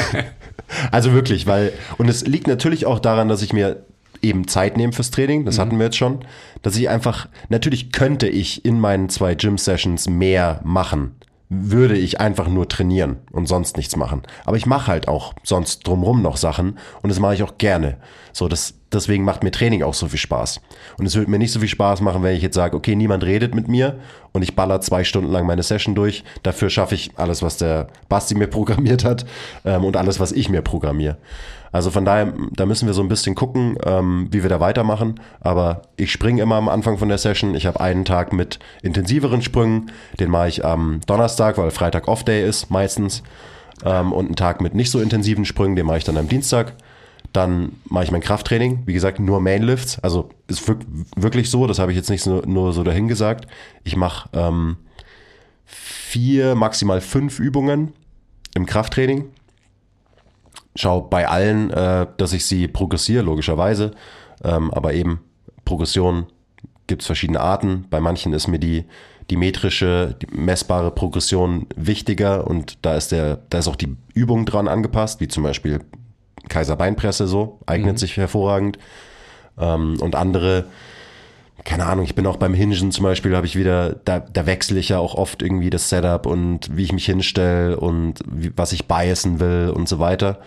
also 0.90 1.12
wirklich, 1.12 1.46
weil, 1.46 1.72
und 1.96 2.08
es 2.08 2.26
liegt 2.26 2.48
natürlich 2.48 2.84
auch 2.84 2.98
daran, 2.98 3.28
dass 3.28 3.42
ich 3.42 3.52
mir 3.52 3.84
eben 4.22 4.48
Zeit 4.48 4.76
nehme 4.76 4.92
fürs 4.92 5.12
Training, 5.12 5.44
das 5.44 5.60
hatten 5.60 5.78
wir 5.78 5.84
jetzt 5.84 5.96
schon, 5.96 6.24
dass 6.62 6.74
ich 6.74 6.88
einfach, 6.88 7.28
natürlich 7.48 7.92
könnte 7.92 8.26
ich 8.26 8.64
in 8.64 8.80
meinen 8.80 9.08
zwei 9.08 9.36
Gym-Sessions 9.36 10.08
mehr 10.08 10.60
machen, 10.64 11.14
würde 11.48 11.96
ich 11.96 12.18
einfach 12.18 12.48
nur 12.48 12.68
trainieren 12.68 13.18
und 13.30 13.46
sonst 13.46 13.76
nichts 13.76 13.94
machen. 13.94 14.22
Aber 14.44 14.56
ich 14.56 14.66
mache 14.66 14.88
halt 14.88 15.06
auch 15.06 15.32
sonst 15.44 15.86
drumrum 15.86 16.22
noch 16.22 16.38
Sachen 16.38 16.76
und 17.02 17.08
das 17.08 17.20
mache 17.20 17.34
ich 17.34 17.44
auch 17.44 17.56
gerne. 17.58 17.98
So, 18.32 18.48
das, 18.48 18.74
deswegen 18.92 19.24
macht 19.24 19.42
mir 19.42 19.50
Training 19.50 19.82
auch 19.82 19.94
so 19.94 20.08
viel 20.08 20.18
Spaß. 20.18 20.60
Und 20.98 21.06
es 21.06 21.14
würde 21.14 21.30
mir 21.30 21.38
nicht 21.38 21.52
so 21.52 21.60
viel 21.60 21.68
Spaß 21.68 22.00
machen, 22.00 22.22
wenn 22.22 22.36
ich 22.36 22.42
jetzt 22.42 22.54
sage, 22.54 22.76
okay, 22.76 22.94
niemand 22.96 23.24
redet 23.24 23.54
mit 23.54 23.68
mir 23.68 23.98
und 24.32 24.42
ich 24.42 24.56
baller 24.56 24.80
zwei 24.80 25.04
Stunden 25.04 25.30
lang 25.30 25.46
meine 25.46 25.62
Session 25.62 25.94
durch. 25.94 26.24
Dafür 26.42 26.70
schaffe 26.70 26.94
ich 26.94 27.12
alles, 27.16 27.42
was 27.42 27.56
der 27.56 27.88
Basti 28.08 28.34
mir 28.34 28.46
programmiert 28.48 29.04
hat 29.04 29.26
ähm, 29.64 29.84
und 29.84 29.96
alles, 29.96 30.20
was 30.20 30.32
ich 30.32 30.48
mir 30.48 30.62
programmiere. 30.62 31.16
Also 31.74 31.90
von 31.90 32.04
daher, 32.04 32.32
da 32.52 32.66
müssen 32.66 32.86
wir 32.86 32.94
so 32.94 33.02
ein 33.02 33.08
bisschen 33.08 33.34
gucken, 33.34 33.76
ähm, 33.84 34.28
wie 34.30 34.44
wir 34.44 34.48
da 34.48 34.60
weitermachen. 34.60 35.18
Aber 35.40 35.82
ich 35.96 36.12
springe 36.12 36.40
immer 36.40 36.54
am 36.54 36.68
Anfang 36.68 36.98
von 36.98 37.08
der 37.08 37.18
Session. 37.18 37.56
Ich 37.56 37.66
habe 37.66 37.80
einen 37.80 38.04
Tag 38.04 38.32
mit 38.32 38.60
intensiveren 38.82 39.42
Sprüngen. 39.42 39.90
Den 40.20 40.30
mache 40.30 40.46
ich 40.46 40.64
am 40.64 41.00
Donnerstag, 41.08 41.58
weil 41.58 41.72
Freitag 41.72 42.06
Off-Day 42.06 42.48
ist 42.48 42.70
meistens. 42.70 43.24
Ähm, 43.84 44.12
und 44.12 44.26
einen 44.26 44.36
Tag 44.36 44.60
mit 44.60 44.76
nicht 44.76 44.92
so 44.92 45.00
intensiven 45.00 45.44
Sprüngen, 45.44 45.74
den 45.74 45.86
mache 45.86 45.98
ich 45.98 46.04
dann 46.04 46.16
am 46.16 46.28
Dienstag. 46.28 46.74
Dann 47.34 47.72
mache 47.84 48.04
ich 48.04 48.10
mein 48.10 48.22
Krafttraining. 48.22 48.84
Wie 48.86 48.94
gesagt, 48.94 49.20
nur 49.20 49.40
Mainlifts. 49.40 49.98
Also 49.98 50.30
ist 50.46 50.66
wirk- 50.66 50.86
wirklich 51.16 51.50
so. 51.50 51.66
Das 51.66 51.78
habe 51.78 51.92
ich 51.92 51.96
jetzt 51.96 52.08
nicht 52.08 52.22
so, 52.22 52.40
nur 52.46 52.72
so 52.72 52.82
dahin 52.82 53.08
gesagt. 53.08 53.46
Ich 53.82 53.96
mache 53.96 54.30
ähm, 54.32 54.76
vier, 55.66 56.54
maximal 56.54 57.02
fünf 57.02 57.38
Übungen 57.38 57.92
im 58.54 58.64
Krafttraining 58.64 59.26
schau 60.76 61.00
bei 61.00 61.28
allen, 61.28 61.70
äh, 61.70 62.06
dass 62.16 62.32
ich 62.32 62.46
sie 62.46 62.68
progressiere, 62.68 63.22
logischerweise. 63.22 63.92
Ähm, 64.42 64.72
aber 64.72 64.92
eben 64.94 65.20
Progression 65.64 66.26
gibt 66.86 67.02
es 67.02 67.06
verschiedene 67.06 67.40
Arten. 67.40 67.86
Bei 67.90 68.00
manchen 68.00 68.32
ist 68.32 68.48
mir 68.48 68.58
die, 68.58 68.84
die 69.30 69.36
metrische, 69.36 70.16
die 70.20 70.26
messbare 70.34 70.90
Progression 70.90 71.66
wichtiger 71.76 72.46
und 72.46 72.78
da 72.82 72.96
ist 72.96 73.12
der, 73.12 73.38
da 73.50 73.58
ist 73.58 73.68
auch 73.68 73.76
die 73.76 73.96
Übung 74.14 74.46
dran 74.46 74.68
angepasst, 74.68 75.20
wie 75.20 75.28
zum 75.28 75.42
Beispiel 75.44 75.80
Kaiserbeinpresse 76.48 77.26
so, 77.26 77.60
eignet 77.66 77.98
sich 77.98 78.16
hervorragend. 78.16 78.78
Ähm, 79.58 79.96
und 80.00 80.14
andere, 80.14 80.66
keine 81.64 81.86
Ahnung, 81.86 82.04
ich 82.04 82.14
bin 82.14 82.26
auch 82.26 82.36
beim 82.36 82.54
Hingen 82.54 82.92
zum 82.92 83.02
Beispiel, 83.02 83.36
habe 83.36 83.46
ich 83.46 83.56
wieder, 83.56 83.96
da, 84.04 84.20
da 84.20 84.46
wechsle 84.46 84.78
ich 84.78 84.90
ja 84.90 84.98
auch 84.98 85.14
oft 85.14 85.42
irgendwie 85.42 85.70
das 85.70 85.88
Setup 85.88 86.26
und 86.26 86.76
wie 86.76 86.84
ich 86.84 86.92
mich 86.92 87.06
hinstelle 87.06 87.78
und 87.78 88.20
wie, 88.30 88.52
was 88.56 88.72
ich 88.72 88.86
biasen 88.86 89.40
will 89.40 89.72
und 89.74 89.88
so 89.88 89.98
weiter. 89.98 90.40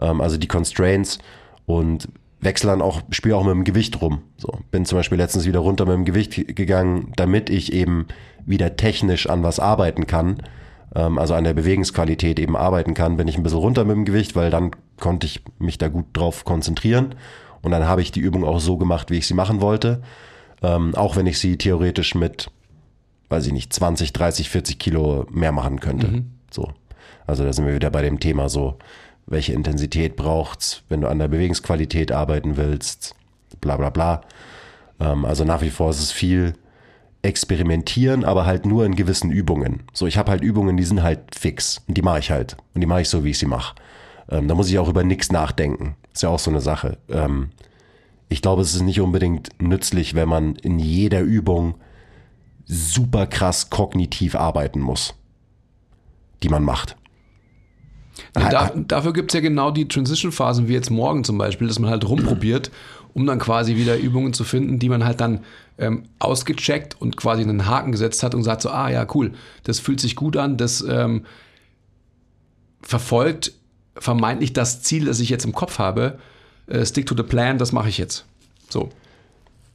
Ähm, 0.00 0.20
also 0.20 0.36
die 0.36 0.48
Constraints 0.48 1.18
und 1.66 2.08
wechsle 2.40 2.70
dann 2.70 2.82
auch, 2.82 3.02
spiele 3.10 3.36
auch 3.36 3.44
mit 3.44 3.52
dem 3.52 3.64
Gewicht 3.64 4.00
rum. 4.00 4.22
So, 4.36 4.58
bin 4.70 4.84
zum 4.84 4.98
Beispiel 4.98 5.18
letztens 5.18 5.46
wieder 5.46 5.60
runter 5.60 5.84
mit 5.84 5.94
dem 5.94 6.04
Gewicht 6.04 6.56
gegangen, 6.56 7.12
damit 7.16 7.50
ich 7.50 7.72
eben 7.72 8.06
wieder 8.46 8.76
technisch 8.76 9.28
an 9.28 9.42
was 9.42 9.60
arbeiten 9.60 10.06
kann, 10.06 10.42
ähm, 10.94 11.18
also 11.18 11.34
an 11.34 11.44
der 11.44 11.54
Bewegungsqualität 11.54 12.38
eben 12.40 12.56
arbeiten 12.56 12.94
kann, 12.94 13.16
bin 13.16 13.28
ich 13.28 13.36
ein 13.36 13.42
bisschen 13.42 13.58
runter 13.58 13.84
mit 13.84 13.96
dem 13.96 14.04
Gewicht, 14.04 14.34
weil 14.36 14.50
dann 14.50 14.70
konnte 15.00 15.26
ich 15.26 15.42
mich 15.58 15.78
da 15.78 15.88
gut 15.88 16.06
drauf 16.12 16.44
konzentrieren. 16.44 17.14
Und 17.62 17.72
dann 17.72 17.86
habe 17.86 18.02
ich 18.02 18.12
die 18.12 18.20
Übung 18.20 18.44
auch 18.44 18.60
so 18.60 18.76
gemacht, 18.76 19.10
wie 19.10 19.18
ich 19.18 19.26
sie 19.26 19.34
machen 19.34 19.60
wollte. 19.60 20.02
Ähm, 20.62 20.94
auch 20.94 21.16
wenn 21.16 21.26
ich 21.26 21.38
sie 21.38 21.56
theoretisch 21.56 22.14
mit, 22.14 22.50
weiß 23.28 23.46
ich 23.46 23.52
nicht, 23.52 23.72
20, 23.72 24.12
30, 24.12 24.50
40 24.50 24.78
Kilo 24.78 25.26
mehr 25.30 25.52
machen 25.52 25.80
könnte. 25.80 26.06
So. 26.50 26.72
Also 27.26 27.44
da 27.44 27.52
sind 27.52 27.66
wir 27.66 27.74
wieder 27.74 27.90
bei 27.90 28.02
dem 28.02 28.20
Thema 28.20 28.48
so, 28.48 28.76
welche 29.26 29.52
Intensität 29.52 30.16
braucht's, 30.16 30.82
wenn 30.88 31.00
du 31.00 31.08
an 31.08 31.18
der 31.18 31.28
Bewegungsqualität 31.28 32.12
arbeiten 32.12 32.56
willst, 32.56 33.14
bla 33.60 33.76
bla 33.76 33.90
bla. 33.90 34.22
Ähm, 34.98 35.24
also 35.24 35.44
nach 35.44 35.62
wie 35.62 35.70
vor 35.70 35.90
ist 35.90 36.00
es 36.00 36.12
viel 36.12 36.54
experimentieren, 37.22 38.24
aber 38.24 38.46
halt 38.46 38.66
nur 38.66 38.84
in 38.84 38.96
gewissen 38.96 39.30
Übungen. 39.30 39.82
So, 39.92 40.06
ich 40.06 40.16
habe 40.16 40.30
halt 40.30 40.42
Übungen, 40.42 40.76
die 40.76 40.84
sind 40.84 41.02
halt 41.02 41.34
fix 41.34 41.82
und 41.86 41.96
die 41.96 42.02
mache 42.02 42.18
ich 42.18 42.30
halt 42.30 42.56
und 42.74 42.80
die 42.80 42.86
mache 42.86 43.02
ich 43.02 43.08
so, 43.08 43.24
wie 43.24 43.30
ich 43.30 43.38
sie 43.38 43.46
mache. 43.46 43.74
Ähm, 44.30 44.48
da 44.48 44.54
muss 44.54 44.70
ich 44.70 44.78
auch 44.78 44.88
über 44.88 45.04
nichts 45.04 45.32
nachdenken. 45.32 45.96
Ist 46.12 46.22
ja 46.22 46.28
auch 46.28 46.38
so 46.38 46.50
eine 46.50 46.60
Sache. 46.60 46.98
Ähm, 47.08 47.50
ich 48.28 48.42
glaube, 48.42 48.62
es 48.62 48.74
ist 48.74 48.82
nicht 48.82 49.00
unbedingt 49.00 49.48
nützlich, 49.60 50.14
wenn 50.14 50.28
man 50.28 50.54
in 50.56 50.78
jeder 50.78 51.20
Übung 51.20 51.74
super 52.64 53.26
krass 53.26 53.70
kognitiv 53.70 54.36
arbeiten 54.36 54.80
muss, 54.80 55.14
die 56.42 56.48
man 56.48 56.62
macht. 56.62 56.96
Ja, 58.36 58.48
da, 58.48 58.72
dafür 58.76 59.12
gibt 59.12 59.32
es 59.32 59.34
ja 59.34 59.40
genau 59.40 59.70
die 59.70 59.88
Transition-Phasen, 59.88 60.68
wie 60.68 60.74
jetzt 60.74 60.90
morgen 60.90 61.24
zum 61.24 61.38
Beispiel, 61.38 61.66
dass 61.66 61.78
man 61.78 61.90
halt 61.90 62.08
rumprobiert, 62.08 62.70
um 63.14 63.26
dann 63.26 63.40
quasi 63.40 63.74
wieder 63.76 63.98
Übungen 63.98 64.32
zu 64.32 64.44
finden, 64.44 64.78
die 64.78 64.88
man 64.88 65.04
halt 65.04 65.20
dann 65.20 65.40
ähm, 65.78 66.04
ausgecheckt 66.20 67.00
und 67.00 67.16
quasi 67.16 67.42
einen 67.42 67.66
Haken 67.66 67.90
gesetzt 67.90 68.22
hat 68.22 68.34
und 68.34 68.44
sagt 68.44 68.62
so, 68.62 68.70
ah 68.70 68.90
ja, 68.90 69.06
cool, 69.14 69.32
das 69.64 69.80
fühlt 69.80 70.00
sich 70.00 70.14
gut 70.14 70.36
an, 70.36 70.56
das 70.56 70.84
ähm, 70.88 71.24
verfolgt 72.82 73.52
vermeintlich 74.00 74.52
das 74.52 74.82
Ziel, 74.82 75.04
das 75.04 75.20
ich 75.20 75.28
jetzt 75.30 75.44
im 75.44 75.52
Kopf 75.52 75.78
habe. 75.78 76.18
Äh, 76.66 76.84
stick 76.84 77.06
to 77.06 77.14
the 77.16 77.22
plan, 77.22 77.58
das 77.58 77.70
mache 77.72 77.88
ich 77.88 77.98
jetzt. 77.98 78.24
So. 78.68 78.88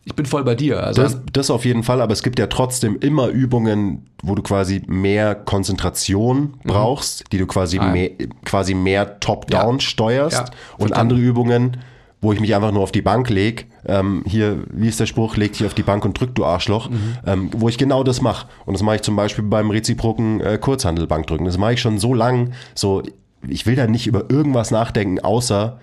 Ich 0.07 0.13
bin 0.13 0.27
voll 0.27 0.43
bei 0.43 0.53
dir. 0.53 0.83
Also 0.83 1.01
Das, 1.01 1.17
das 1.33 1.49
auf 1.49 1.65
jeden 1.65 1.81
Fall, 1.83 1.99
aber 1.99 2.13
es 2.13 2.21
gibt 2.21 2.37
ja 2.37 2.45
trotzdem 2.47 2.97
immer 2.99 3.29
Übungen, 3.29 4.05
wo 4.21 4.35
du 4.35 4.43
quasi 4.43 4.83
mehr 4.85 5.33
Konzentration 5.33 6.53
brauchst, 6.63 7.23
die 7.31 7.37
du 7.39 7.47
quasi, 7.47 7.77
Mhm. 7.77 7.83
Ah, 7.83 7.91
mehr, 7.91 8.09
quasi 8.45 8.73
mehr 8.75 9.19
top-down 9.19 9.75
Ja. 9.75 9.79
steuerst 9.81 10.37
Ja, 10.37 10.45
und 10.77 10.93
andere 10.93 11.19
Übungen, 11.19 11.77
wo 12.21 12.33
ich 12.33 12.39
mich 12.39 12.53
einfach 12.55 12.71
nur 12.71 12.83
auf 12.83 12.91
die 12.91 13.01
Bank 13.01 13.29
leg. 13.29 13.67
Ähm, 13.87 14.23
hier, 14.27 14.63
wie 14.71 14.87
ist 14.87 14.99
der 14.99 15.05
Spruch, 15.07 15.37
leg 15.37 15.53
dich 15.53 15.65
auf 15.65 15.73
die 15.73 15.83
Bank 15.83 16.05
und 16.05 16.19
drück, 16.19 16.33
du 16.35 16.45
Arschloch. 16.45 16.89
Mhm. 16.89 17.17
Ähm, 17.25 17.49
wo 17.55 17.67
ich 17.67 17.77
genau 17.79 18.03
das 18.03 18.21
mache. 18.21 18.47
Und 18.65 18.73
das 18.75 18.83
mache 18.83 18.97
ich 18.97 19.01
zum 19.01 19.15
Beispiel 19.15 19.43
beim 19.43 19.71
reziproken 19.71 20.39
äh, 20.39 20.57
Kurzhandelbankdrücken. 20.59 21.45
Das 21.47 21.57
mache 21.57 21.73
ich 21.73 21.81
schon 21.81 21.97
so 21.97 22.13
lang, 22.13 22.53
so, 22.75 23.01
ich 23.49 23.65
will 23.65 23.75
da 23.75 23.87
nicht 23.87 24.07
über 24.07 24.29
irgendwas 24.29 24.71
nachdenken, 24.71 25.19
außer 25.19 25.79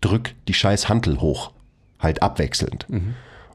drück 0.00 0.34
die 0.48 0.54
scheiß 0.54 0.88
Hantel 0.88 1.20
hoch. 1.20 1.52
Halt 1.98 2.22
abwechselnd. 2.22 2.86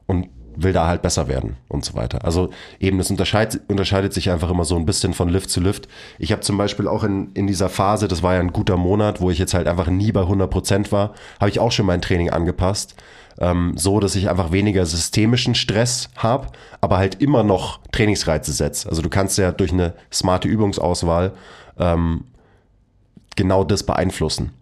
Und 0.06 0.28
will 0.56 0.72
da 0.72 0.86
halt 0.86 1.02
besser 1.02 1.28
werden 1.28 1.56
und 1.68 1.84
so 1.84 1.94
weiter. 1.94 2.24
Also 2.24 2.50
eben, 2.80 2.98
das 2.98 3.10
unterscheidet, 3.10 3.60
unterscheidet 3.68 4.12
sich 4.12 4.30
einfach 4.30 4.50
immer 4.50 4.64
so 4.64 4.76
ein 4.76 4.86
bisschen 4.86 5.12
von 5.12 5.28
Lift 5.28 5.50
zu 5.50 5.60
Lift. 5.60 5.86
Ich 6.18 6.32
habe 6.32 6.40
zum 6.40 6.56
Beispiel 6.56 6.88
auch 6.88 7.04
in, 7.04 7.30
in 7.34 7.46
dieser 7.46 7.68
Phase, 7.68 8.08
das 8.08 8.22
war 8.22 8.34
ja 8.34 8.40
ein 8.40 8.52
guter 8.52 8.76
Monat, 8.76 9.20
wo 9.20 9.30
ich 9.30 9.38
jetzt 9.38 9.54
halt 9.54 9.68
einfach 9.68 9.88
nie 9.88 10.12
bei 10.12 10.22
100 10.22 10.50
Prozent 10.50 10.92
war, 10.92 11.14
habe 11.38 11.50
ich 11.50 11.60
auch 11.60 11.72
schon 11.72 11.86
mein 11.86 12.02
Training 12.02 12.30
angepasst. 12.30 12.96
Ähm, 13.38 13.74
so, 13.76 14.00
dass 14.00 14.14
ich 14.16 14.30
einfach 14.30 14.50
weniger 14.50 14.86
systemischen 14.86 15.54
Stress 15.54 16.08
habe, 16.16 16.48
aber 16.80 16.96
halt 16.96 17.20
immer 17.20 17.42
noch 17.42 17.80
Trainingsreize 17.92 18.50
setze. 18.50 18.88
Also 18.88 19.02
du 19.02 19.10
kannst 19.10 19.36
ja 19.36 19.52
durch 19.52 19.72
eine 19.72 19.92
smarte 20.10 20.48
Übungsauswahl 20.48 21.32
ähm, 21.78 22.24
genau 23.36 23.64
das 23.64 23.84
beeinflussen. 23.84 24.52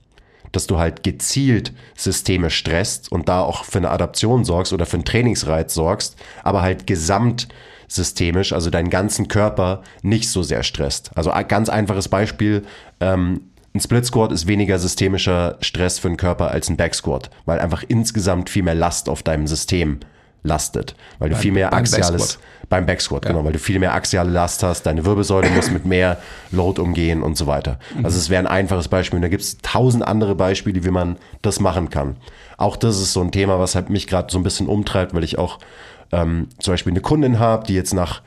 Dass 0.53 0.67
du 0.67 0.79
halt 0.79 1.03
gezielt 1.03 1.73
Systeme 1.97 2.51
stresst 2.51 3.11
und 3.11 3.29
da 3.29 3.43
auch 3.43 3.65
für 3.65 3.79
eine 3.79 3.91
Adaption 3.91 4.45
sorgst 4.45 4.73
oder 4.73 4.87
für 4.87 4.97
einen 4.97 5.05
Trainingsreiz 5.05 5.75
sorgst, 5.75 6.17
aber 6.43 6.63
halt 6.63 6.87
gesamtsystemisch, 6.87 8.53
also 8.53 8.71
deinen 8.71 8.91
ganzen 8.91 9.29
Körper 9.29 9.83
nicht 10.03 10.29
so 10.29 10.43
sehr 10.43 10.63
stresst. 10.63 11.11
Also 11.17 11.31
ein 11.31 11.49
ganz 11.49 11.69
einfaches 11.69 12.09
Beispiel, 12.09 12.65
ähm, 13.01 13.41
ein 13.77 13.81
Split 13.81 14.07
Squat 14.07 14.31
ist 14.31 14.47
weniger 14.47 14.79
systemischer 14.79 15.57
Stress 15.61 15.99
für 15.99 16.07
den 16.07 16.17
Körper 16.17 16.53
als 16.53 16.71
ein 16.71 16.77
Back 16.77 16.95
Squat, 16.95 17.31
weil 17.45 17.59
einfach 17.59 17.83
insgesamt 17.89 18.49
viel 18.49 18.63
mehr 18.63 18.77
Last 18.77 19.09
auf 19.09 19.25
deinem 19.25 19.49
System 19.49 19.99
lastet, 20.45 20.95
weil 21.19 21.31
du 21.31 21.37
viel 21.37 21.53
mehr 21.53 21.71
beim 21.71 21.81
axiales 21.81 22.11
Backsquat. 22.11 22.69
beim 22.69 22.87
Backsquat, 22.87 23.27
genau, 23.27 23.45
weil 23.45 23.53
du 23.53 23.59
viel 23.59 23.79
mehr 23.79 23.95
axiale 23.95 24.31
Last 24.31 24.63
hast, 24.63 24.83
deine 24.83 25.05
Wirbelsäule 25.05 25.51
muss 25.51 25.71
mit 25.71 25.87
mehr 25.87 26.19
Load 26.53 26.81
umgehen 26.81 27.23
und 27.23 27.37
so 27.37 27.47
weiter. 27.47 27.79
Also 28.03 28.19
es 28.19 28.31
wäre 28.31 28.41
ein 28.41 28.47
einfaches 28.47 28.89
Beispiel. 28.89 29.17
Und 29.17 29.23
da 29.23 29.29
gibt 29.29 29.43
es 29.43 29.59
tausend 29.63 30.07
andere 30.07 30.35
Beispiele, 30.35 30.85
wie 30.85 30.91
man 30.91 31.17
das 31.43 31.61
machen 31.61 31.91
kann. 31.91 32.17
Auch 32.59 32.77
das 32.77 33.01
ist 33.01 33.13
so 33.13 33.23
ein 33.23 33.33
Thema, 33.33 33.59
was 33.59 33.75
halt 33.75 33.91
mich 33.91 34.07
gerade 34.07 34.31
so 34.31 34.39
ein 34.39 34.45
bisschen 34.45 34.69
umtreibt, 34.69 35.15
weil 35.15 35.25
ich 35.25 35.39
auch 35.39 35.59
ähm, 36.13 36.49
zum 36.61 36.75
Beispiel 36.75 36.93
eine 36.93 37.01
Kundin 37.01 37.39
habe, 37.39 37.67
die 37.67 37.75
jetzt 37.75 37.95
nach 37.95 38.21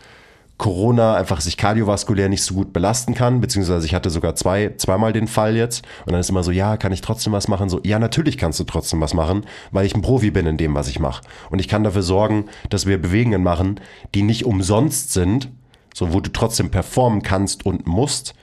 Corona 0.57 1.15
einfach 1.15 1.39
sich 1.39 1.55
kardiovaskulär 1.55 2.29
nicht 2.29 2.43
so 2.43 2.55
gut 2.55 2.73
belasten 2.73 3.13
kann, 3.13 3.41
beziehungsweise 3.41 3.85
ich 3.85 3.93
hatte 3.93 4.09
sogar 4.09 4.35
zwei, 4.35 4.73
zweimal 4.77 5.13
den 5.13 5.27
Fall 5.27 5.55
jetzt 5.55 5.85
und 6.05 6.13
dann 6.13 6.19
ist 6.19 6.29
immer 6.29 6.43
so, 6.43 6.51
ja, 6.51 6.77
kann 6.77 6.91
ich 6.91 7.01
trotzdem 7.01 7.33
was 7.33 7.47
machen? 7.47 7.69
So, 7.69 7.79
ja, 7.83 7.99
natürlich 7.99 8.37
kannst 8.37 8.59
du 8.59 8.63
trotzdem 8.63 8.99
was 8.99 9.13
machen, 9.13 9.45
weil 9.71 9.85
ich 9.85 9.93
ein 9.93 10.01
Profi 10.01 10.31
bin 10.31 10.47
in 10.47 10.57
dem, 10.57 10.73
was 10.73 10.87
ich 10.87 10.99
mache. 10.99 11.21
Und 11.51 11.59
ich 11.59 11.67
kann 11.67 11.83
dafür 11.83 12.01
sorgen, 12.01 12.45
dass 12.69 12.87
wir 12.87 12.99
Bewegungen 12.99 13.43
machen, 13.43 13.79
die 14.15 14.23
nicht 14.23 14.45
umsonst 14.45 15.13
sind, 15.13 15.49
so 15.93 16.11
wo 16.13 16.21
du 16.21 16.31
trotzdem 16.31 16.71
performen 16.71 17.21
kannst 17.21 17.65
und 17.65 17.85
musst, 17.85 18.33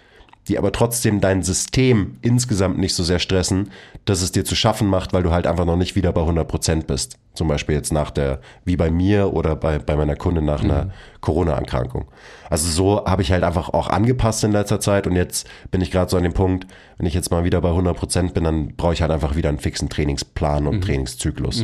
die 0.49 0.59
aber 0.59 0.73
trotzdem 0.73 1.21
dein 1.21 1.43
System 1.43 2.19
insgesamt 2.21 2.79
nicht 2.79 2.95
so 2.95 3.03
sehr 3.03 3.19
stressen, 3.19 3.71
dass 4.05 4.21
es 4.21 4.33
dir 4.33 4.45
zu 4.45 4.55
schaffen 4.55 4.89
macht, 4.89 5.13
weil 5.13 5.23
du 5.23 5.31
halt 5.31 5.47
einfach 5.47 5.65
noch 5.65 5.77
nicht 5.77 5.97
wieder 5.97 6.13
bei 6.13 6.21
100% 6.21 6.85
bist. 6.85 7.17
Zum 7.33 7.49
Beispiel 7.49 7.75
jetzt 7.75 7.93
nach 7.93 8.11
der, 8.11 8.41
wie 8.65 8.77
bei 8.77 8.91
mir 8.91 9.33
oder 9.33 9.57
bei, 9.57 9.79
bei 9.79 9.97
meiner 9.97 10.17
Kundin 10.17 10.45
nach 10.45 10.63
einer 10.63 10.91
Corona-Erkrankung. 11.21 12.07
Also 12.51 12.69
so 12.69 13.05
habe 13.07 13.23
ich 13.23 13.33
halt 13.33 13.43
einfach 13.43 13.71
auch 13.71 13.89
angepasst 13.89 14.45
in 14.45 14.53
letzter 14.53 14.81
Zeit 14.81 15.07
und 15.07 15.17
jetzt 15.17 15.49
bin 15.71 15.81
ich 15.81 15.91
gerade 15.91 16.11
so 16.11 16.17
an 16.17 16.23
dem 16.23 16.35
Punkt, 16.35 16.67
wenn 16.99 17.07
ich 17.07 17.15
jetzt 17.15 17.31
mal 17.31 17.45
wieder 17.45 17.61
bei 17.61 17.71
100% 17.71 18.33
bin, 18.33 18.45
dann 18.45 18.77
brauche 18.77 18.93
ich 18.93 19.03
halt 19.03 19.11
einfach 19.11 19.35
wieder 19.37 19.49
einen 19.49 19.59
fixen 19.59 19.89
Trainingsplan 19.89 20.67
und 20.67 20.83
Trainingszyklus. 20.83 21.63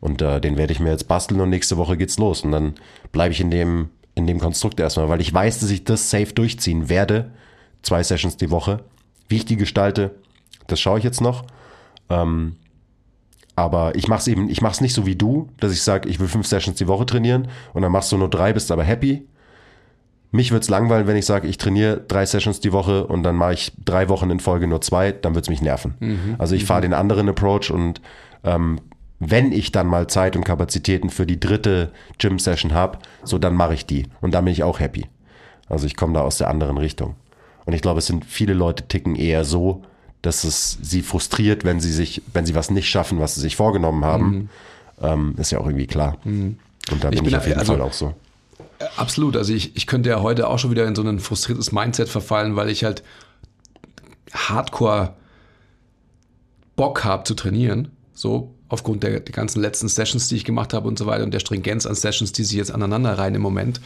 Und 0.00 0.20
äh, 0.20 0.40
den 0.40 0.56
werde 0.56 0.72
ich 0.72 0.80
mir 0.80 0.90
jetzt 0.90 1.06
basteln 1.06 1.40
und 1.40 1.50
nächste 1.50 1.76
Woche 1.76 1.96
geht's 1.96 2.18
los. 2.18 2.42
Und 2.42 2.50
dann 2.50 2.74
bleibe 3.12 3.32
ich 3.32 3.40
in 3.40 3.52
dem, 3.52 3.90
in 4.16 4.26
dem 4.26 4.40
Konstrukt 4.40 4.80
erstmal, 4.80 5.08
weil 5.08 5.20
ich 5.20 5.32
weiß, 5.32 5.60
dass 5.60 5.70
ich 5.70 5.84
das 5.84 6.10
safe 6.10 6.32
durchziehen 6.32 6.88
werde. 6.88 7.30
Zwei 7.82 8.02
Sessions 8.02 8.36
die 8.36 8.50
Woche. 8.50 8.80
Wie 9.28 9.36
ich 9.36 9.44
die 9.44 9.56
gestalte, 9.56 10.14
das 10.66 10.80
schaue 10.80 10.98
ich 10.98 11.04
jetzt 11.04 11.20
noch. 11.20 11.44
Ähm, 12.08 12.56
aber 13.54 13.94
ich 13.96 14.08
mache 14.08 14.20
es 14.20 14.28
eben, 14.28 14.48
ich 14.48 14.62
mache 14.62 14.72
es 14.72 14.80
nicht 14.80 14.94
so 14.94 15.06
wie 15.06 15.16
du, 15.16 15.48
dass 15.60 15.72
ich 15.72 15.82
sage, 15.82 16.08
ich 16.08 16.18
will 16.20 16.28
fünf 16.28 16.46
Sessions 16.46 16.78
die 16.78 16.88
Woche 16.88 17.06
trainieren 17.06 17.48
und 17.74 17.82
dann 17.82 17.92
machst 17.92 18.10
du 18.12 18.16
nur 18.16 18.30
drei, 18.30 18.52
bist 18.52 18.70
aber 18.70 18.84
happy. 18.84 19.26
Mich 20.30 20.50
wird's 20.50 20.70
langweilen, 20.70 21.06
wenn 21.06 21.16
ich 21.16 21.26
sage, 21.26 21.46
ich 21.46 21.58
trainiere 21.58 21.98
drei 22.08 22.24
Sessions 22.24 22.60
die 22.60 22.72
Woche 22.72 23.06
und 23.06 23.22
dann 23.22 23.36
mache 23.36 23.52
ich 23.52 23.72
drei 23.84 24.08
Wochen 24.08 24.30
in 24.30 24.40
Folge 24.40 24.66
nur 24.66 24.80
zwei, 24.80 25.12
dann 25.12 25.34
wird's 25.34 25.50
mich 25.50 25.60
nerven. 25.60 25.94
Also 26.38 26.54
ich 26.54 26.64
fahre 26.64 26.80
den 26.80 26.94
anderen 26.94 27.28
Approach 27.28 27.70
und 27.70 28.00
ähm, 28.42 28.80
wenn 29.18 29.52
ich 29.52 29.70
dann 29.70 29.86
mal 29.86 30.06
Zeit 30.06 30.34
und 30.34 30.44
Kapazitäten 30.44 31.10
für 31.10 31.26
die 31.26 31.38
dritte 31.38 31.92
Gym-Session 32.18 32.72
habe, 32.72 32.98
so 33.22 33.38
dann 33.38 33.54
mache 33.54 33.74
ich 33.74 33.84
die 33.84 34.06
und 34.22 34.32
dann 34.32 34.44
bin 34.46 34.52
ich 34.52 34.62
auch 34.62 34.80
happy. 34.80 35.06
Also 35.68 35.86
ich 35.86 35.96
komme 35.96 36.14
da 36.14 36.22
aus 36.22 36.38
der 36.38 36.48
anderen 36.48 36.78
Richtung. 36.78 37.14
Und 37.64 37.72
ich 37.72 37.82
glaube, 37.82 37.98
es 37.98 38.06
sind 38.06 38.24
viele 38.24 38.54
Leute 38.54 38.88
ticken 38.88 39.16
eher 39.16 39.44
so, 39.44 39.82
dass 40.22 40.44
es 40.44 40.78
sie 40.80 41.02
frustriert, 41.02 41.64
wenn 41.64 41.80
sie 41.80 41.92
sich, 41.92 42.22
wenn 42.32 42.46
sie 42.46 42.54
was 42.54 42.70
nicht 42.70 42.88
schaffen, 42.88 43.20
was 43.20 43.34
sie 43.34 43.40
sich 43.40 43.56
vorgenommen 43.56 44.04
haben. 44.04 44.50
Ähm, 45.00 45.34
ist 45.38 45.50
ja 45.50 45.58
auch 45.58 45.66
irgendwie 45.66 45.86
klar. 45.86 46.18
Und 46.24 46.58
da 47.00 47.10
bin 47.10 47.18
ich, 47.18 47.24
bin 47.24 47.34
auf 47.34 47.46
jeden 47.46 47.58
also- 47.58 47.72
Fall 47.72 47.82
auch 47.82 47.92
so. 47.92 48.14
Absolut. 48.96 49.36
Also 49.36 49.52
ich, 49.52 49.76
ich 49.76 49.86
könnte 49.86 50.10
ja 50.10 50.22
heute 50.22 50.48
auch 50.48 50.58
schon 50.58 50.72
wieder 50.72 50.86
in 50.86 50.96
so 50.96 51.02
ein 51.02 51.20
frustriertes 51.20 51.70
Mindset 51.70 52.08
verfallen, 52.08 52.56
weil 52.56 52.68
ich 52.68 52.82
halt 52.82 53.04
hardcore 54.32 55.14
Bock 56.74 57.04
habe 57.04 57.22
zu 57.24 57.34
trainieren. 57.34 57.92
So 58.12 58.54
aufgrund 58.68 59.02
der, 59.02 59.20
der 59.20 59.32
ganzen 59.32 59.60
letzten 59.60 59.88
Sessions, 59.88 60.28
die 60.28 60.36
ich 60.36 60.44
gemacht 60.44 60.72
habe 60.72 60.88
und 60.88 60.98
so 60.98 61.06
weiter 61.06 61.24
und 61.24 61.32
der 61.32 61.40
Stringenz 61.40 61.86
an 61.86 61.94
Sessions, 61.94 62.32
die 62.32 62.42
sich 62.44 62.56
jetzt 62.56 62.72
aneinander 62.72 63.18
rein 63.18 63.34
im 63.34 63.42
Moment. 63.42 63.80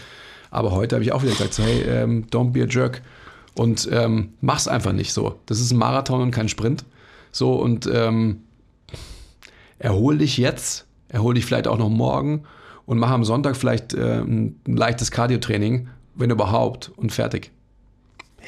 Aber 0.51 0.71
heute 0.71 0.97
habe 0.97 1.05
ich 1.05 1.13
auch 1.13 1.23
wieder 1.23 1.33
gesagt, 1.33 1.55
so, 1.55 1.63
hey, 1.63 1.83
ähm, 1.83 2.27
don't 2.31 2.53
be 2.53 2.63
a 2.63 2.67
jerk. 2.67 3.03
Und 3.57 3.89
ähm, 3.91 4.35
mach's 4.41 4.69
einfach 4.69 4.93
nicht 4.93 5.13
so. 5.13 5.39
Das 5.47 5.61
ist 5.61 5.73
ein 5.73 5.79
Marathon 5.79 6.21
und 6.21 6.31
kein 6.31 6.49
Sprint. 6.49 6.85
So 7.33 7.55
und 7.55 7.89
ähm, 7.93 8.43
erhol 9.79 10.19
dich 10.19 10.37
jetzt, 10.37 10.87
erhol 11.09 11.35
dich 11.35 11.45
vielleicht 11.45 11.69
auch 11.69 11.79
noch 11.79 11.89
morgen 11.89 12.45
und 12.85 12.99
mach 12.99 13.11
am 13.11 13.25
Sonntag 13.25 13.57
vielleicht 13.57 13.95
äh, 13.95 14.21
ein, 14.21 14.61
leichtes 14.67 15.11
Cardio-Training, 15.11 15.89
wenn 16.15 16.31
überhaupt, 16.31 16.91
und 16.97 17.13
fertig. 17.13 17.51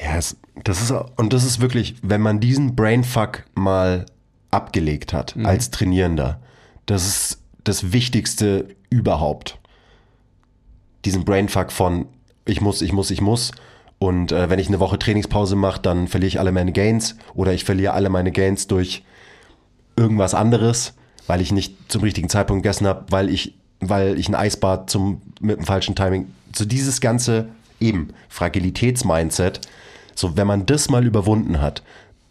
Ja, 0.01 0.15
es, 0.17 0.37
das 0.63 0.81
ist, 0.81 0.91
und 1.17 1.33
das 1.33 1.43
ist 1.43 1.59
wirklich, 1.59 1.95
wenn 2.01 2.21
man 2.21 2.39
diesen 2.39 2.75
Brainfuck 2.75 3.45
mal 3.53 4.05
abgelegt 4.51 5.13
hat 5.13 5.35
als 5.43 5.71
Trainierender, 5.71 6.39
das 6.85 7.05
ist 7.05 7.41
das 7.63 7.91
Wichtigste 7.91 8.69
überhaupt. 8.89 9.59
Diesen 11.05 11.25
Brainfuck 11.25 11.71
von 11.71 12.07
ich 12.49 12.61
muss, 12.61 12.81
ich 12.81 12.91
muss, 12.91 13.11
ich 13.11 13.21
muss. 13.21 13.51
Und 13.99 14.31
äh, 14.31 14.49
wenn 14.49 14.59
ich 14.59 14.69
eine 14.69 14.79
Woche 14.79 14.97
Trainingspause 14.97 15.55
mache, 15.55 15.81
dann 15.81 16.07
verliere 16.07 16.29
ich 16.29 16.39
alle 16.39 16.53
meine 16.53 16.71
Gains 16.71 17.17
oder 17.33 17.53
ich 17.53 17.65
verliere 17.65 17.93
alle 17.93 18.09
meine 18.09 18.31
Gains 18.31 18.67
durch 18.67 19.03
irgendwas 19.97 20.33
anderes, 20.33 20.93
weil 21.27 21.41
ich 21.41 21.51
nicht 21.51 21.75
zum 21.91 22.01
richtigen 22.01 22.29
Zeitpunkt 22.29 22.63
gegessen 22.63 22.87
habe, 22.87 23.05
weil 23.09 23.29
ich, 23.29 23.55
weil 23.81 24.17
ich 24.17 24.29
ein 24.29 24.35
Eisbad 24.35 24.89
zum, 24.89 25.21
mit 25.41 25.57
dem 25.57 25.65
falschen 25.65 25.95
Timing. 25.95 26.33
So 26.55 26.63
dieses 26.63 27.01
ganze 27.01 27.49
eben 27.81 28.13
Fragilitätsmindset, 28.29 29.61
so 30.15 30.37
wenn 30.37 30.47
man 30.47 30.65
das 30.65 30.89
mal 30.89 31.05
überwunden 31.05 31.61
hat, 31.61 31.83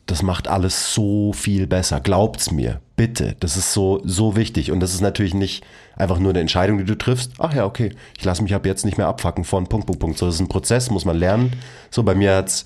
das 0.09 0.23
macht 0.23 0.49
alles 0.49 0.95
so 0.95 1.35
viel 1.35 1.67
besser. 1.67 2.01
Glaubt's 2.01 2.51
mir, 2.51 2.81
bitte. 2.97 3.37
Das 3.41 3.59
ist 3.59 3.75
so, 3.75 4.01
so 4.05 4.37
wichtig. 4.37 4.73
Und 4.73 4.81
das 4.81 4.95
ist 4.95 5.03
natürlich 5.03 5.35
nicht 5.35 5.65
einfach 5.97 6.19
nur 6.19 6.31
eine 6.31 6.41
Entscheidung, 6.41 6.79
die 6.79 6.85
du 6.85 6.97
triffst. 6.97 7.33
Ach 7.39 7.55
ja, 7.55 7.67
okay, 7.67 7.91
ich 8.17 8.25
lasse 8.25 8.43
mich 8.43 8.55
ab 8.55 8.65
jetzt 8.65 8.87
nicht 8.87 8.97
mehr 8.97 9.07
abfacken 9.07 9.45
von 9.45 9.67
Punkt, 9.67 9.87
Punkt, 9.87 10.01
Punkt. 10.01 10.19
So, 10.19 10.25
das 10.25 10.37
ist 10.37 10.41
ein 10.41 10.49
Prozess, 10.49 10.91
muss 10.91 11.05
man 11.05 11.19
lernen. 11.19 11.53
So, 11.91 12.03
bei 12.05 12.15
mir 12.15 12.37
hat's, 12.37 12.65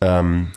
ähm, 0.00 0.52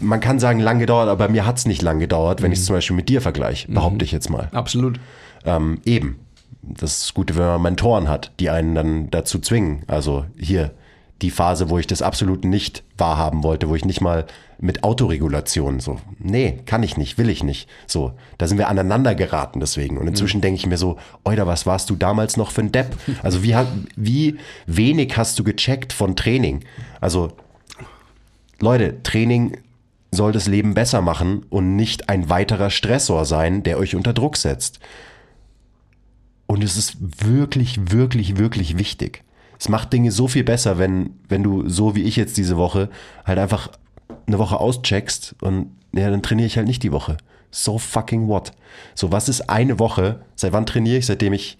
man 0.00 0.20
kann 0.20 0.38
sagen, 0.38 0.60
lang 0.60 0.78
gedauert, 0.78 1.10
aber 1.10 1.26
bei 1.26 1.30
mir 1.30 1.44
hat's 1.44 1.66
nicht 1.66 1.82
lang 1.82 1.98
gedauert, 1.98 2.40
wenn 2.40 2.50
ich 2.50 2.60
es 2.60 2.64
zum 2.64 2.74
Beispiel 2.74 2.96
mit 2.96 3.10
dir 3.10 3.20
vergleiche, 3.20 3.70
behaupte 3.70 4.06
ich 4.06 4.12
jetzt 4.12 4.30
mal. 4.30 4.48
Absolut. 4.52 4.98
Ähm, 5.44 5.82
eben. 5.84 6.20
Das 6.62 6.92
ist 6.92 7.02
das 7.02 7.14
Gute, 7.14 7.36
wenn 7.36 7.44
man 7.44 7.60
Mentoren 7.60 8.08
hat, 8.08 8.32
die 8.40 8.48
einen 8.48 8.74
dann 8.74 9.10
dazu 9.10 9.38
zwingen. 9.38 9.82
Also 9.88 10.24
hier 10.38 10.70
die 11.20 11.30
Phase, 11.30 11.68
wo 11.68 11.78
ich 11.78 11.86
das 11.86 12.02
absolut 12.02 12.44
nicht 12.44 12.82
wahrhaben 12.96 13.42
wollte, 13.42 13.68
wo 13.68 13.74
ich 13.74 13.84
nicht 13.84 14.00
mal 14.00 14.26
mit 14.60 14.84
Autoregulation 14.84 15.80
so, 15.80 16.00
nee, 16.18 16.60
kann 16.66 16.82
ich 16.82 16.96
nicht, 16.96 17.18
will 17.18 17.28
ich 17.28 17.42
nicht. 17.42 17.68
So, 17.86 18.12
da 18.38 18.46
sind 18.46 18.58
wir 18.58 18.68
aneinander 18.68 19.14
geraten 19.14 19.60
deswegen. 19.60 19.98
Und 19.98 20.06
inzwischen 20.06 20.40
denke 20.40 20.58
ich 20.58 20.66
mir 20.66 20.78
so, 20.78 20.96
Oida, 21.24 21.46
was 21.46 21.66
warst 21.66 21.90
du 21.90 21.96
damals 21.96 22.36
noch 22.36 22.50
für 22.50 22.62
ein 22.62 22.72
Depp? 22.72 22.96
Also 23.22 23.42
wie, 23.42 23.56
wie 23.96 24.38
wenig 24.66 25.16
hast 25.16 25.38
du 25.38 25.44
gecheckt 25.44 25.92
von 25.92 26.16
Training? 26.16 26.64
Also 27.00 27.32
Leute, 28.60 29.02
Training 29.02 29.58
soll 30.10 30.32
das 30.32 30.46
Leben 30.46 30.74
besser 30.74 31.02
machen 31.02 31.44
und 31.50 31.76
nicht 31.76 32.08
ein 32.08 32.30
weiterer 32.30 32.70
Stressor 32.70 33.24
sein, 33.24 33.62
der 33.62 33.78
euch 33.78 33.94
unter 33.94 34.12
Druck 34.12 34.36
setzt. 34.36 34.80
Und 36.46 36.62
es 36.62 36.76
ist 36.76 36.96
wirklich, 37.00 37.90
wirklich, 37.90 38.36
wirklich 38.36 38.78
wichtig. 38.78 39.24
Es 39.58 39.68
macht 39.68 39.92
Dinge 39.92 40.12
so 40.12 40.28
viel 40.28 40.44
besser, 40.44 40.78
wenn, 40.78 41.10
wenn 41.28 41.42
du, 41.42 41.68
so 41.68 41.94
wie 41.96 42.02
ich 42.02 42.16
jetzt 42.16 42.36
diese 42.36 42.56
Woche, 42.56 42.90
halt 43.24 43.38
einfach 43.38 43.70
eine 44.26 44.38
Woche 44.38 44.58
auscheckst 44.60 45.34
und 45.40 45.70
ja, 45.94 46.10
dann 46.10 46.22
trainiere 46.22 46.46
ich 46.46 46.56
halt 46.56 46.66
nicht 46.66 46.82
die 46.82 46.92
Woche. 46.92 47.16
So 47.50 47.78
fucking 47.78 48.26
what? 48.28 48.52
So, 48.94 49.12
was 49.12 49.28
ist 49.28 49.48
eine 49.48 49.78
Woche? 49.78 50.20
Seit 50.34 50.52
wann 50.52 50.66
trainiere 50.66 50.96
ich? 50.98 51.06
Seitdem 51.06 51.32
ich, 51.32 51.56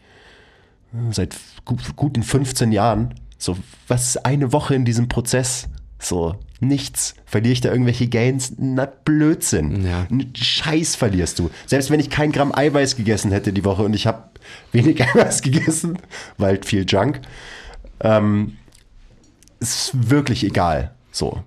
äh, 0.93 1.13
seit 1.13 1.37
gu- 1.65 1.77
guten 1.95 2.23
15 2.23 2.73
Jahren. 2.73 3.15
So, 3.39 3.57
was 3.87 4.09
ist 4.09 4.27
eine 4.27 4.53
Woche 4.53 4.75
in 4.75 4.85
diesem 4.85 5.09
Prozess? 5.09 5.69
So, 6.01 6.35
nichts. 6.61 7.15
Verliere 7.27 7.53
ich 7.53 7.61
da 7.61 7.71
irgendwelche 7.71 8.09
Gains? 8.09 8.55
Na, 8.59 8.87
Blödsinn. 8.87 9.87
Ja. 9.87 10.07
Scheiß 10.37 10.97
verlierst 10.97 11.39
du. 11.39 11.51
Selbst 11.67 11.91
wenn 11.91 12.01
ich 12.01 12.11
kein 12.11 12.33
Gramm 12.33 12.53
Eiweiß 12.55 12.97
gegessen 12.97 13.31
hätte 13.31 13.53
die 13.53 13.65
Woche 13.65 13.83
und 13.85 13.95
ich 13.95 14.07
habe 14.09 14.25
wenig 14.73 15.01
Eiweiß 15.15 15.43
gegessen, 15.43 15.99
weil 16.39 16.61
viel 16.65 16.85
Junk, 16.89 17.21
ähm, 18.01 18.57
ist 19.61 20.11
wirklich 20.11 20.43
egal. 20.45 20.93
So. 21.13 21.43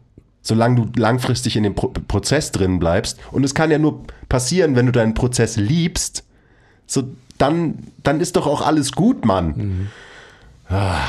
Solange 0.48 0.76
du 0.86 1.00
langfristig 1.02 1.58
in 1.58 1.64
dem 1.64 1.76
Pro 1.76 1.92
Prozess 2.08 2.54
drin 2.54 2.80
bleibst. 2.80 3.20
Und 3.34 3.44
es 3.44 3.54
kann 3.54 3.70
ja 3.70 3.78
nur 3.78 4.06
passieren, 4.30 4.78
wenn 4.78 4.86
du 4.86 4.94
deinen 4.94 5.14
Prozess 5.14 5.58
liebst, 5.58 6.24
so, 6.86 7.04
dann, 7.38 7.80
dann 8.04 8.22
ist 8.22 8.38
doch 8.38 8.48
auch 8.48 8.66
alles 8.66 8.94
gut, 8.94 9.26
Mann. 9.26 9.90
Ah, 10.70 11.02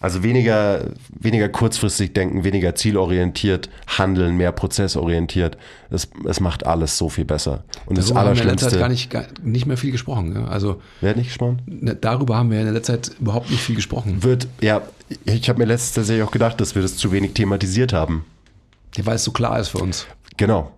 Also 0.00 0.24
weniger, 0.24 0.86
weniger 1.10 1.48
kurzfristig 1.48 2.14
denken, 2.14 2.42
weniger 2.42 2.74
zielorientiert 2.74 3.70
handeln, 3.86 4.36
mehr 4.36 4.50
prozessorientiert. 4.50 5.56
Es, 5.90 6.08
es 6.26 6.40
macht 6.40 6.66
alles 6.66 6.98
so 6.98 7.08
viel 7.08 7.24
besser. 7.26 7.62
Und 7.86 7.96
das 7.96 8.06
Darüber 8.06 8.20
haben 8.30 8.36
wir 8.36 8.42
in 8.42 8.48
letzter 8.48 8.66
Allerschlimmste. 8.66 8.70
Zeit 8.70 8.80
gar 8.80 8.88
nicht, 8.88 9.10
gar, 9.10 9.24
nicht 9.48 9.66
mehr 9.66 9.76
viel 9.76 9.92
gesprochen. 9.92 10.34
Ja? 10.34 10.46
Also 10.46 10.80
Wer 11.00 11.10
hat 11.10 11.16
nicht 11.16 11.28
gesprochen? 11.28 11.60
ne, 11.66 11.94
darüber 11.94 12.36
haben 12.38 12.50
wir 12.50 12.58
in 12.58 12.64
der 12.64 12.74
letzten 12.74 12.94
Zeit 12.94 13.12
überhaupt 13.20 13.50
nicht 13.50 13.62
viel 13.62 13.76
gesprochen. 13.76 14.24
Wird, 14.24 14.48
ja, 14.60 14.82
ich 15.26 15.48
habe 15.48 15.60
mir 15.60 15.66
letztes 15.66 15.92
tatsächlich 15.92 16.24
auch 16.24 16.32
gedacht, 16.32 16.60
dass 16.60 16.74
wir 16.74 16.82
das 16.82 16.96
zu 16.96 17.12
wenig 17.12 17.34
thematisiert 17.34 17.92
haben. 17.92 18.24
Ja, 18.96 19.06
weil 19.06 19.16
es 19.16 19.24
so 19.24 19.30
klar 19.32 19.58
ist 19.60 19.68
für 19.68 19.78
uns. 19.78 20.06
Genau. 20.36 20.72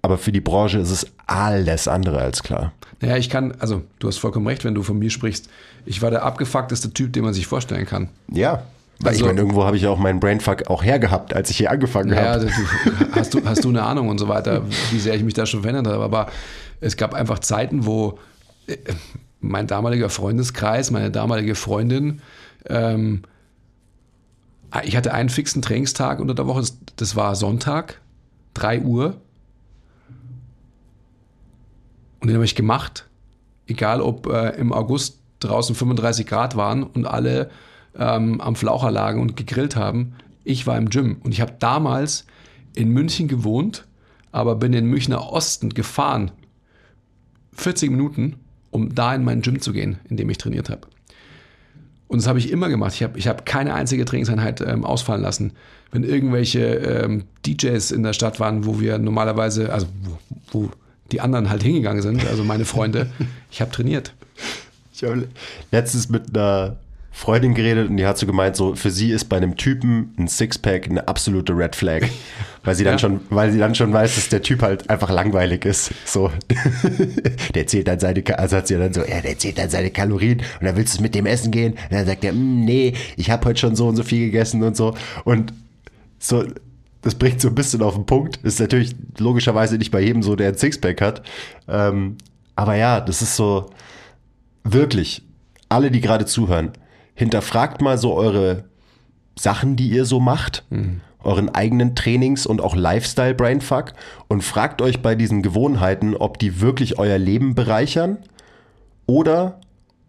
Aber 0.00 0.18
für 0.18 0.32
die 0.32 0.40
Branche 0.40 0.78
ist 0.78 0.90
es 0.90 1.06
alles 1.26 1.86
andere 1.88 2.18
als 2.20 2.42
klar. 2.42 2.72
Naja, 3.00 3.16
ich 3.16 3.30
kann, 3.30 3.54
also 3.58 3.82
du 3.98 4.08
hast 4.08 4.18
vollkommen 4.18 4.46
recht, 4.46 4.64
wenn 4.64 4.74
du 4.74 4.82
von 4.82 4.98
mir 4.98 5.10
sprichst. 5.10 5.48
Ich 5.86 6.02
war 6.02 6.10
der 6.10 6.22
abgefuckteste 6.24 6.92
Typ, 6.92 7.12
den 7.12 7.24
man 7.24 7.34
sich 7.34 7.46
vorstellen 7.46 7.86
kann. 7.86 8.08
Ja. 8.32 8.62
Weil 9.00 9.10
Also- 9.10 9.20
ich 9.20 9.26
meine, 9.26 9.40
irgendwo 9.40 9.64
habe 9.64 9.76
ich 9.76 9.82
ja 9.82 9.90
auch 9.90 9.98
meinen 9.98 10.20
Brainfuck 10.20 10.68
auch 10.70 10.82
hergehabt, 10.84 11.34
als 11.34 11.50
ich 11.50 11.56
hier 11.56 11.70
angefangen 11.70 12.12
Ja, 12.12 12.34
habe. 12.34 12.46
du, 12.46 12.52
hast, 13.14 13.34
du, 13.34 13.44
hast 13.44 13.64
du 13.64 13.68
eine 13.68 13.82
Ahnung 13.82 14.08
und 14.08 14.18
so 14.18 14.28
weiter, 14.28 14.62
wie 14.90 14.98
sehr 14.98 15.14
ich 15.14 15.22
mich 15.24 15.34
da 15.34 15.46
schon 15.46 15.62
verändert 15.62 15.92
habe. 15.92 16.02
Aber 16.04 16.28
es 16.80 16.96
gab 16.96 17.14
einfach 17.14 17.40
Zeiten, 17.40 17.84
wo 17.86 18.18
äh, 18.68 18.76
mein 19.40 19.66
damaliger 19.66 20.08
Freundeskreis, 20.08 20.90
meine 20.92 21.10
damalige 21.10 21.54
Freundin, 21.56 22.22
ähm, 22.68 23.22
ich 24.84 24.96
hatte 24.96 25.12
einen 25.12 25.28
fixen 25.28 25.62
Trainingstag 25.62 26.20
unter 26.20 26.34
der 26.34 26.46
Woche, 26.46 26.64
das, 26.96 27.16
war 27.16 27.34
Sonntag, 27.34 28.00
3 28.54 28.80
Uhr. 28.80 29.20
Und 32.20 32.28
den 32.28 32.34
habe 32.34 32.44
ich 32.44 32.54
gemacht, 32.54 33.08
egal 33.66 34.00
ob 34.00 34.26
äh, 34.26 34.50
im 34.56 34.72
August 34.72 35.18
draußen 35.40 35.74
35 35.74 36.26
Grad 36.26 36.56
waren 36.56 36.84
und 36.84 37.06
alle 37.06 37.50
ähm, 37.96 38.40
am 38.40 38.54
Flaucher 38.54 38.90
lagen 38.90 39.20
und 39.20 39.36
gegrillt 39.36 39.76
haben. 39.76 40.14
Ich 40.44 40.66
war 40.66 40.78
im 40.78 40.88
Gym 40.88 41.18
und 41.22 41.32
ich 41.32 41.40
habe 41.40 41.54
damals 41.58 42.26
in 42.74 42.88
München 42.88 43.28
gewohnt, 43.28 43.86
aber 44.30 44.54
bin 44.54 44.72
in 44.72 44.86
Münchner 44.86 45.32
Osten 45.32 45.70
gefahren. 45.70 46.30
40 47.54 47.90
Minuten, 47.90 48.36
um 48.70 48.94
da 48.94 49.14
in 49.14 49.24
mein 49.24 49.42
Gym 49.42 49.60
zu 49.60 49.72
gehen, 49.72 49.98
in 50.08 50.16
dem 50.16 50.30
ich 50.30 50.38
trainiert 50.38 50.70
habe. 50.70 50.86
Und 52.12 52.18
das 52.18 52.28
habe 52.28 52.38
ich 52.38 52.50
immer 52.50 52.68
gemacht. 52.68 52.92
Ich 52.92 53.02
habe 53.02 53.18
ich 53.18 53.26
hab 53.26 53.46
keine 53.46 53.72
einzige 53.72 54.04
Trainingseinheit 54.04 54.60
ähm, 54.60 54.84
ausfallen 54.84 55.22
lassen. 55.22 55.52
Wenn 55.92 56.04
irgendwelche 56.04 56.60
ähm, 56.60 57.24
DJs 57.46 57.90
in 57.90 58.02
der 58.02 58.12
Stadt 58.12 58.38
waren, 58.38 58.66
wo 58.66 58.80
wir 58.80 58.98
normalerweise, 58.98 59.72
also 59.72 59.86
wo, 60.02 60.18
wo 60.50 60.70
die 61.10 61.22
anderen 61.22 61.48
halt 61.48 61.62
hingegangen 61.62 62.02
sind, 62.02 62.26
also 62.26 62.44
meine 62.44 62.66
Freunde, 62.66 63.10
ich 63.50 63.62
habe 63.62 63.70
trainiert. 63.70 64.12
Ich 64.92 65.02
habe 65.04 65.26
letztens 65.70 66.10
mit 66.10 66.36
einer 66.36 66.76
Freundin 67.14 67.54
geredet 67.54 67.90
und 67.90 67.98
die 67.98 68.06
hat 68.06 68.16
so 68.16 68.26
gemeint, 68.26 68.56
so 68.56 68.74
für 68.74 68.90
sie 68.90 69.10
ist 69.12 69.26
bei 69.26 69.36
einem 69.36 69.56
Typen 69.56 70.14
ein 70.18 70.28
Sixpack 70.28 70.88
eine 70.88 71.06
absolute 71.06 71.54
Red 71.56 71.76
Flag, 71.76 72.02
weil 72.64 72.74
sie 72.74 72.84
dann 72.84 72.94
Ja. 72.94 72.98
schon, 72.98 73.20
weil 73.28 73.52
sie 73.52 73.58
dann 73.58 73.74
schon 73.74 73.92
weiß, 73.92 74.14
dass 74.14 74.28
der 74.30 74.42
Typ 74.42 74.62
halt 74.62 74.88
einfach 74.88 75.10
langweilig 75.10 75.64
ist. 75.66 75.92
So, 76.06 76.30
der 77.54 77.66
zählt 77.66 77.86
dann 77.88 78.00
seine, 78.00 78.22
also 78.38 78.56
hat 78.56 78.66
sie 78.66 78.76
dann 78.78 78.92
so, 78.92 79.02
ja, 79.04 79.20
der 79.20 79.38
zählt 79.38 79.58
dann 79.58 79.68
seine 79.68 79.90
Kalorien 79.90 80.38
und 80.60 80.66
dann 80.66 80.76
willst 80.76 80.98
du 80.98 81.02
mit 81.02 81.14
dem 81.14 81.26
essen 81.26 81.50
gehen 81.50 81.72
und 81.74 81.92
dann 81.92 82.06
sagt 82.06 82.24
er, 82.24 82.32
"Mm, 82.32 82.64
nee, 82.64 82.94
ich 83.16 83.30
habe 83.30 83.44
heute 83.46 83.60
schon 83.60 83.76
so 83.76 83.88
und 83.88 83.96
so 83.96 84.02
viel 84.02 84.26
gegessen 84.26 84.62
und 84.62 84.76
so 84.76 84.94
und 85.24 85.52
so. 86.18 86.44
Das 87.02 87.16
bringt 87.16 87.40
so 87.40 87.48
ein 87.48 87.54
bisschen 87.56 87.82
auf 87.82 87.94
den 87.94 88.06
Punkt. 88.06 88.36
Ist 88.44 88.60
natürlich 88.60 88.94
logischerweise 89.18 89.76
nicht 89.76 89.90
bei 89.90 90.00
jedem 90.00 90.22
so, 90.22 90.36
der 90.36 90.48
ein 90.48 90.54
Sixpack 90.56 91.00
hat. 91.00 91.22
Ähm, 91.68 92.16
aber 92.54 92.76
ja, 92.76 93.00
das 93.00 93.22
ist 93.22 93.34
so, 93.36 93.70
wirklich, 94.64 95.22
alle, 95.68 95.90
die 95.90 96.00
gerade 96.00 96.26
zuhören, 96.26 96.70
hinterfragt 97.14 97.80
mal 97.82 97.98
so 97.98 98.14
eure 98.14 98.64
Sachen, 99.38 99.76
die 99.76 99.88
ihr 99.88 100.04
so 100.04 100.20
macht, 100.20 100.64
euren 101.22 101.48
eigenen 101.48 101.94
Trainings- 101.94 102.46
und 102.46 102.60
auch 102.60 102.76
Lifestyle-Brainfuck 102.76 103.92
und 104.28 104.42
fragt 104.42 104.82
euch 104.82 105.00
bei 105.00 105.14
diesen 105.14 105.42
Gewohnheiten, 105.42 106.16
ob 106.16 106.38
die 106.38 106.60
wirklich 106.60 106.98
euer 106.98 107.18
Leben 107.18 107.54
bereichern 107.54 108.18
oder 109.06 109.60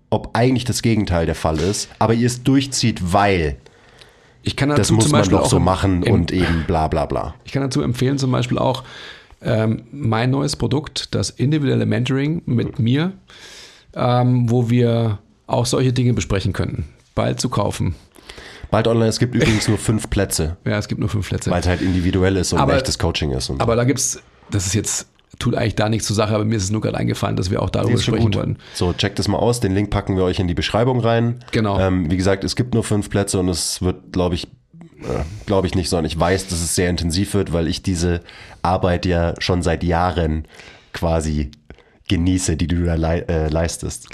ob 0.10 0.32
eigentlich 0.34 0.66
das 0.66 0.82
Gegenteil 0.82 1.26
der 1.26 1.36
Fall 1.36 1.60
ist, 1.60 1.90
aber 2.00 2.14
ihr 2.14 2.28
es 2.28 2.44
durchzieht, 2.44 3.14
weil 3.14 3.58
Ich 4.44 4.56
kann 4.56 4.70
dazu 4.70 4.82
das 4.82 4.92
muss 4.92 5.06
zum 5.06 5.12
man 5.14 5.22
Beispiel 5.22 5.38
doch 5.38 5.46
auch 5.46 5.50
so 5.50 5.60
machen 5.60 6.04
im, 6.04 6.14
und 6.14 6.32
eben 6.32 6.66
bla 6.68 6.88
bla 6.88 7.06
bla. 7.06 7.34
Ich 7.46 7.52
kann 7.52 7.64
dazu 7.64 7.82
empfehlen, 7.82 8.18
zum 8.18 8.32
Beispiel 8.32 8.58
auch 8.58 8.84
ähm, 9.42 9.84
mein 9.92 10.30
neues 10.30 10.56
Produkt, 10.56 11.16
das 11.16 11.30
individuelle 11.30 11.86
Mentoring 11.86 12.44
mit 12.46 12.80
mir, 12.80 13.14
ähm, 13.96 14.50
wo 14.50 14.70
wir 14.70 15.20
auch 15.48 15.66
solche 15.66 15.94
Dinge 15.94 16.14
besprechen 16.14 16.54
könnten. 16.54 16.86
Bald 17.16 17.40
zu 17.40 17.50
kaufen. 17.50 17.96
Bald 18.72 18.88
online, 18.88 19.10
es 19.10 19.20
gibt 19.20 19.36
übrigens 19.36 19.68
nur 19.68 19.78
fünf 19.78 20.10
Plätze, 20.10 20.58
Ja, 20.66 20.78
es 20.80 20.88
gibt 20.88 21.00
nur 21.00 21.10
fünf 21.10 21.28
Plätze. 21.30 21.52
weil 21.52 21.60
es 21.62 21.68
halt 21.68 21.82
individuell 21.82 22.38
ist 22.38 22.54
und 22.54 22.60
Aber- 22.60 22.76
echtes 22.76 22.98
Coaching 22.98 23.32
ist. 23.32 23.50
Und 23.50 23.62
Aber 23.62 23.76
da 23.76 23.84
gibt's, 23.84 24.20
das 24.50 24.66
ist 24.66 24.74
jetzt, 24.74 25.08
tut 25.38 25.54
eigentlich 25.56 25.76
da 25.76 25.90
nichts 25.90 26.08
zur 26.08 26.16
Sache, 26.16 26.34
aber 26.34 26.44
mir 26.46 26.56
ist 26.56 26.64
es 26.64 26.72
nur 26.72 26.82
gerade 26.82 26.98
eingefallen, 26.98 27.36
dass 27.36 27.52
wir 27.52 27.62
auch 27.62 27.70
darüber 27.70 28.00
sprechen 28.00 28.34
wollen. 28.34 28.58
So, 28.74 28.94
checkt 28.94 29.20
das 29.20 29.28
mal 29.28 29.38
aus. 29.38 29.60
Den 29.60 29.74
Link 29.76 29.92
packen 29.92 30.16
wir 30.16 30.24
euch 30.24 30.40
in 30.40 30.48
die 30.48 30.54
Beschreibung 30.56 31.00
rein. 31.02 31.44
Genau. 31.52 31.80
Ähm, 31.80 32.10
wie 32.10 32.18
gesagt, 32.18 32.44
es 32.44 32.56
gibt 32.56 32.74
nur 32.74 32.84
fünf 32.84 33.10
Plätze 33.12 33.40
und 33.40 33.50
es 33.50 33.82
wird, 33.84 34.12
glaube 34.12 34.34
ich, 34.36 34.46
äh, 35.02 35.24
glaube 35.46 35.68
ich 35.68 35.76
nicht, 35.76 35.90
sondern 35.90 36.06
ich 36.06 36.20
weiß, 36.20 36.48
dass 36.48 36.62
es 36.62 36.74
sehr 36.74 36.90
intensiv 36.90 37.34
wird, 37.36 37.54
weil 37.54 37.68
ich 37.68 37.84
diese 37.84 38.22
Arbeit 38.64 39.06
ja 39.06 39.36
schon 39.40 39.62
seit 39.62 39.84
Jahren 39.84 40.48
quasi 40.94 41.52
genieße, 42.08 42.58
die 42.58 42.68
du 42.68 42.84
da 42.86 42.96
lei 42.96 43.20
äh, 43.20 43.50
leistest. 43.50 44.08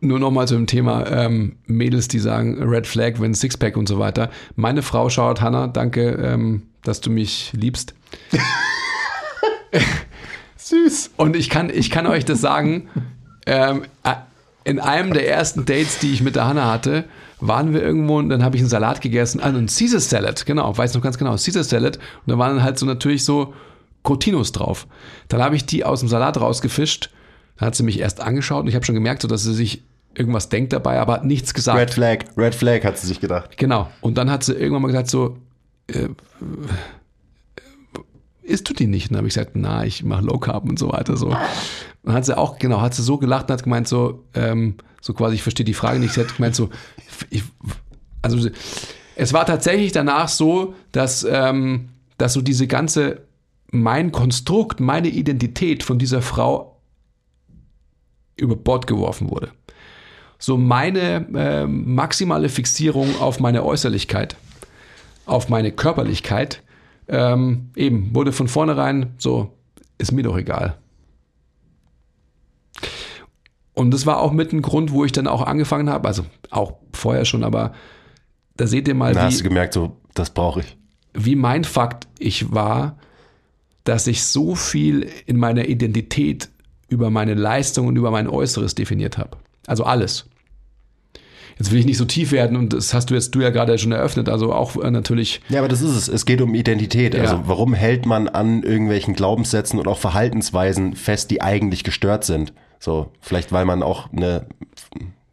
Nur 0.00 0.18
nochmal 0.18 0.48
zu 0.48 0.54
dem 0.54 0.66
Thema 0.66 1.06
ähm, 1.06 1.56
Mädels, 1.66 2.08
die 2.08 2.18
sagen 2.18 2.62
Red 2.62 2.86
Flag, 2.86 3.14
wenn 3.18 3.34
Sixpack 3.34 3.76
und 3.76 3.88
so 3.88 3.98
weiter. 3.98 4.30
Meine 4.56 4.82
Frau, 4.82 5.08
Charlotte 5.08 5.42
Hanna, 5.42 5.68
danke, 5.68 6.10
ähm, 6.22 6.62
dass 6.82 7.00
du 7.00 7.10
mich 7.10 7.52
liebst. 7.54 7.94
Süß. 10.56 11.12
Und 11.16 11.36
ich 11.36 11.50
kann, 11.50 11.70
ich 11.70 11.90
kann 11.90 12.06
euch 12.06 12.24
das 12.24 12.40
sagen, 12.40 12.88
ähm, 13.46 13.84
äh, 14.04 14.14
in 14.64 14.78
einem 14.78 15.12
der 15.12 15.28
ersten 15.28 15.64
Dates, 15.64 15.98
die 15.98 16.12
ich 16.12 16.22
mit 16.22 16.36
der 16.36 16.46
Hanna 16.46 16.70
hatte, 16.70 17.04
waren 17.40 17.72
wir 17.72 17.82
irgendwo 17.82 18.18
und 18.18 18.28
dann 18.28 18.44
habe 18.44 18.56
ich 18.56 18.62
einen 18.62 18.68
Salat 18.68 19.00
gegessen, 19.00 19.40
also 19.40 19.56
einen 19.56 19.68
Caesar 19.68 20.00
Salad, 20.00 20.44
genau, 20.44 20.76
weiß 20.76 20.94
noch 20.94 21.02
ganz 21.02 21.16
genau, 21.16 21.32
Caesar 21.32 21.64
Salad. 21.64 21.96
Und 21.96 22.32
da 22.32 22.38
waren 22.38 22.56
dann 22.56 22.64
halt 22.64 22.78
so 22.78 22.84
natürlich 22.86 23.24
so 23.24 23.54
Crotinos 24.04 24.52
drauf. 24.52 24.86
Dann 25.28 25.42
habe 25.42 25.56
ich 25.56 25.64
die 25.64 25.84
aus 25.84 26.00
dem 26.00 26.08
Salat 26.08 26.40
rausgefischt, 26.40 27.10
dann 27.60 27.66
hat 27.66 27.74
sie 27.74 27.82
mich 27.82 28.00
erst 28.00 28.20
angeschaut 28.20 28.62
und 28.62 28.68
ich 28.68 28.74
habe 28.74 28.86
schon 28.86 28.94
gemerkt, 28.94 29.20
so, 29.20 29.28
dass 29.28 29.42
sie 29.42 29.52
sich 29.52 29.84
irgendwas 30.14 30.48
denkt 30.48 30.72
dabei, 30.72 30.98
aber 30.98 31.12
hat 31.12 31.24
nichts 31.26 31.52
gesagt. 31.52 31.78
Red 31.78 31.90
Flag, 31.90 32.18
Red 32.36 32.54
Flag 32.54 32.84
hat 32.84 32.98
sie 32.98 33.06
sich 33.06 33.20
gedacht. 33.20 33.58
Genau. 33.58 33.88
Und 34.00 34.16
dann 34.16 34.30
hat 34.30 34.42
sie 34.42 34.54
irgendwann 34.54 34.82
mal 34.82 34.88
gesagt 34.88 35.10
so, 35.10 35.36
äh, 35.88 36.08
isst 38.42 38.68
du 38.68 38.72
die 38.72 38.86
nicht? 38.86 39.06
Und 39.06 39.12
dann 39.12 39.18
habe 39.18 39.28
ich 39.28 39.34
gesagt, 39.34 39.52
na, 39.54 39.84
ich 39.84 40.02
mache 40.02 40.24
Low 40.24 40.38
Carb 40.38 40.68
und 40.68 40.78
so 40.78 40.90
weiter. 40.90 41.18
So. 41.18 41.26
Und 41.26 41.36
dann 42.02 42.14
hat 42.14 42.24
sie 42.24 42.36
auch, 42.36 42.58
genau, 42.58 42.80
hat 42.80 42.94
sie 42.94 43.02
so 43.02 43.18
gelacht 43.18 43.50
und 43.50 43.52
hat 43.52 43.62
gemeint 43.62 43.86
so, 43.86 44.24
ähm, 44.34 44.76
so 45.02 45.12
quasi, 45.12 45.34
ich 45.34 45.42
verstehe 45.42 45.66
die 45.66 45.74
Frage 45.74 46.00
nicht. 46.00 46.14
Sie 46.14 46.20
hat 46.20 46.34
gemeint 46.34 46.56
so, 46.56 46.70
ich, 47.28 47.42
also 48.22 48.48
es 49.16 49.32
war 49.34 49.44
tatsächlich 49.44 49.92
danach 49.92 50.28
so, 50.28 50.74
dass, 50.92 51.26
ähm, 51.28 51.90
dass 52.16 52.32
so 52.32 52.40
diese 52.40 52.66
ganze, 52.66 53.20
mein 53.70 54.12
Konstrukt, 54.12 54.80
meine 54.80 55.08
Identität 55.08 55.82
von 55.82 55.98
dieser 55.98 56.22
Frau 56.22 56.69
über 58.40 58.56
Bord 58.56 58.86
geworfen 58.86 59.30
wurde 59.30 59.50
so 60.40 60.56
meine 60.56 61.26
äh, 61.34 61.66
maximale 61.66 62.48
Fixierung 62.48 63.20
auf 63.20 63.38
meine 63.38 63.62
Äußerlichkeit, 63.62 64.36
auf 65.26 65.48
meine 65.48 65.70
Körperlichkeit, 65.70 66.62
ähm, 67.08 67.70
eben 67.76 68.14
wurde 68.14 68.32
von 68.32 68.48
vornherein 68.48 69.14
so, 69.18 69.52
ist 69.98 70.12
mir 70.12 70.22
doch 70.22 70.36
egal. 70.36 70.78
Und 73.74 73.92
das 73.92 74.06
war 74.06 74.18
auch 74.18 74.32
mit 74.32 74.52
ein 74.52 74.62
Grund, 74.62 74.92
wo 74.92 75.04
ich 75.04 75.12
dann 75.12 75.26
auch 75.26 75.42
angefangen 75.42 75.90
habe, 75.90 76.08
also 76.08 76.24
auch 76.50 76.74
vorher 76.92 77.26
schon, 77.26 77.44
aber 77.44 77.72
da 78.56 78.66
seht 78.66 78.88
ihr 78.88 78.94
mal, 78.94 79.12
Da 79.12 79.22
hast 79.24 79.40
du 79.40 79.44
gemerkt, 79.44 79.74
so, 79.74 79.96
das 80.14 80.30
brauche 80.30 80.60
ich. 80.60 80.76
wie 81.12 81.36
mein 81.36 81.64
Fakt 81.64 82.08
ich 82.18 82.52
war, 82.52 82.96
dass 83.84 84.06
ich 84.06 84.24
so 84.24 84.54
viel 84.54 85.08
in 85.26 85.36
meiner 85.36 85.66
Identität 85.66 86.50
über 86.90 87.08
meine 87.10 87.34
Leistung 87.34 87.86
und 87.86 87.96
über 87.96 88.10
mein 88.10 88.28
Äußeres 88.28 88.74
definiert 88.74 89.16
habe. 89.16 89.38
Also 89.66 89.84
alles. 89.84 90.26
Jetzt 91.58 91.70
will 91.72 91.78
ich 91.78 91.84
nicht 91.86 91.98
so 91.98 92.06
tief 92.06 92.32
werden 92.32 92.56
und 92.56 92.72
das 92.72 92.94
hast 92.94 93.10
du 93.10 93.14
jetzt 93.14 93.34
du 93.34 93.40
ja 93.40 93.50
gerade 93.50 93.76
schon 93.78 93.92
eröffnet, 93.92 94.28
also 94.30 94.52
auch 94.54 94.76
äh, 94.82 94.90
natürlich 94.90 95.42
Ja, 95.50 95.58
aber 95.58 95.68
das 95.68 95.82
ist 95.82 95.94
es. 95.94 96.08
Es 96.08 96.24
geht 96.24 96.40
um 96.40 96.54
Identität. 96.54 97.14
Ja. 97.14 97.20
Also 97.20 97.42
warum 97.44 97.74
hält 97.74 98.06
man 98.06 98.28
an 98.28 98.62
irgendwelchen 98.62 99.14
Glaubenssätzen 99.14 99.78
und 99.78 99.86
auch 99.86 99.98
Verhaltensweisen 99.98 100.94
fest, 100.96 101.30
die 101.30 101.42
eigentlich 101.42 101.84
gestört 101.84 102.24
sind? 102.24 102.54
So, 102.78 103.10
vielleicht 103.20 103.52
weil 103.52 103.66
man 103.66 103.82
auch 103.82 104.10
eine 104.12 104.46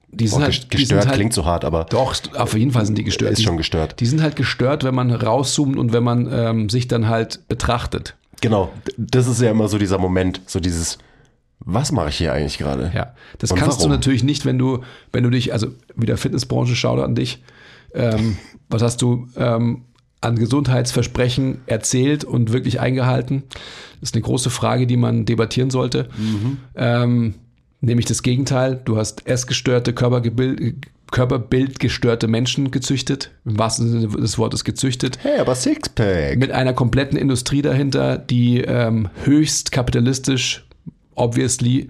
die 0.10 0.28
sind 0.28 0.40
oh, 0.40 0.44
halt, 0.44 0.54
gest- 0.54 0.64
die 0.72 0.78
gestört 0.78 1.02
sind 1.04 1.10
halt, 1.10 1.16
klingt 1.18 1.34
so 1.34 1.46
hart, 1.46 1.64
aber 1.64 1.86
Doch, 1.86 2.14
auf 2.36 2.54
jeden 2.58 2.72
Fall 2.72 2.86
sind 2.86 2.98
die 2.98 3.04
gestört. 3.04 3.32
ist 3.32 3.40
Die- 3.40 3.44
schon 3.44 3.56
gestört. 3.58 4.00
Die 4.00 4.06
sind 4.06 4.22
halt 4.22 4.36
gestört, 4.36 4.84
wenn 4.84 4.96
man 4.96 5.12
rauszoomt 5.12 5.78
und 5.78 5.94
wenn 5.94 6.04
man 6.04 6.28
ähm, 6.32 6.70
sich 6.70 6.88
dann 6.90 7.08
halt 7.08 7.48
betrachtet. 7.48 8.16
Genau, 8.42 8.70
das 8.98 9.28
ist 9.28 9.42
ja 9.42 9.52
immer 9.52 9.68
so 9.68 9.78
dieser 9.78 9.98
Moment, 9.98 10.42
so 10.46 10.60
dieses, 10.60 10.98
was 11.70 11.92
mache 11.92 12.10
ich 12.10 12.16
hier 12.16 12.32
eigentlich 12.32 12.58
gerade? 12.58 12.92
Ja, 12.96 13.14
das 13.40 13.52
Und 13.52 13.60
kannst 13.60 13.80
warum? 13.80 13.92
du 13.92 13.96
natürlich 13.98 14.24
nicht, 14.24 14.46
wenn 14.46 14.58
du, 14.58 14.80
wenn 15.12 15.24
du 15.24 15.30
dich, 15.30 15.52
also 15.52 15.68
wieder 15.96 16.16
Fitnessbranche, 16.18 16.76
schau 16.76 17.00
an 17.02 17.14
dich. 17.14 17.44
Ähm, 17.94 18.38
was 18.70 18.82
hast 18.82 19.02
du 19.02 19.28
ähm, 19.36 19.84
an 20.22 20.38
Gesundheitsversprechen 20.38 21.60
erzählt 21.66 22.24
und 22.24 22.54
wirklich 22.54 22.80
eingehalten? 22.80 23.44
Das 24.00 24.10
ist 24.10 24.16
eine 24.16 24.22
große 24.24 24.50
Frage, 24.50 24.88
die 24.88 24.96
man 24.98 25.26
debattieren 25.26 25.70
sollte. 25.70 26.08
Mhm. 26.18 26.58
Ähm, 26.76 27.34
nämlich 27.82 28.06
das 28.06 28.24
Gegenteil. 28.24 28.80
Du 28.86 28.98
hast 28.98 29.28
essgestörte, 29.28 29.92
Körpergebild, 29.94 30.88
Körperbildgestörte 31.12 32.28
Menschen 32.28 32.72
gezüchtet. 32.72 33.32
Im 33.46 33.60
wahrsten 33.60 33.90
Sinne 33.90 34.08
des 34.08 34.38
Wortes 34.38 34.64
gezüchtet 34.64 35.20
Hey, 35.22 35.40
aber 35.40 35.56
Sixpack. 35.56 36.38
mit 36.38 36.52
einer 36.52 36.74
kompletten 36.74 37.18
Industrie 37.18 37.62
dahinter, 37.62 38.18
die 38.18 38.62
ähm, 38.62 39.10
höchst 39.24 39.72
kapitalistisch, 39.72 40.67
obviously, 41.18 41.90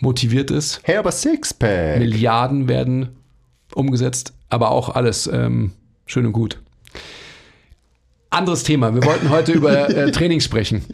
motiviert 0.00 0.50
ist. 0.50 0.80
Hey, 0.84 0.96
aber 0.96 1.12
Sixpack. 1.12 1.98
Milliarden 1.98 2.68
werden 2.68 3.16
umgesetzt, 3.74 4.32
aber 4.48 4.70
auch 4.70 4.90
alles 4.90 5.26
ähm, 5.26 5.72
schön 6.06 6.26
und 6.26 6.32
gut. 6.32 6.60
Anderes 8.30 8.62
Thema. 8.62 8.94
Wir 8.94 9.04
wollten 9.04 9.30
heute 9.30 9.52
über 9.52 9.88
äh, 9.88 10.10
Training 10.12 10.40
sprechen. 10.40 10.84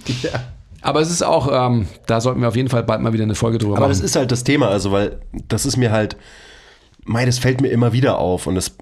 Aber 0.81 1.01
es 1.01 1.11
ist 1.11 1.23
auch, 1.23 1.49
ähm, 1.51 1.89
da 2.07 2.21
sollten 2.21 2.41
wir 2.41 2.49
auf 2.49 2.57
jeden 2.57 2.69
Fall 2.69 2.85
bald 2.85 3.01
mal 3.01 3.13
wieder 3.13 3.25
eine 3.25 3.35
Folge 3.35 3.59
drüber 3.59 3.77
Aber 3.77 3.89
machen. 3.89 3.99
das 3.99 4.01
ist 4.01 4.17
halt 4.17 4.31
das 4.31 4.45
Thema, 4.45 4.69
also 4.69 4.93
weil 4.93 5.19
das 5.49 5.67
ist 5.67 5.77
mir 5.77 5.91
halt, 5.91 6.17
mei, 7.05 7.25
das 7.25 7.39
fällt 7.39 7.61
mir 7.61 7.69
immer 7.69 7.93
wieder 7.93 8.19
auf 8.19 8.47
und 8.47 8.57
es, 8.57 8.77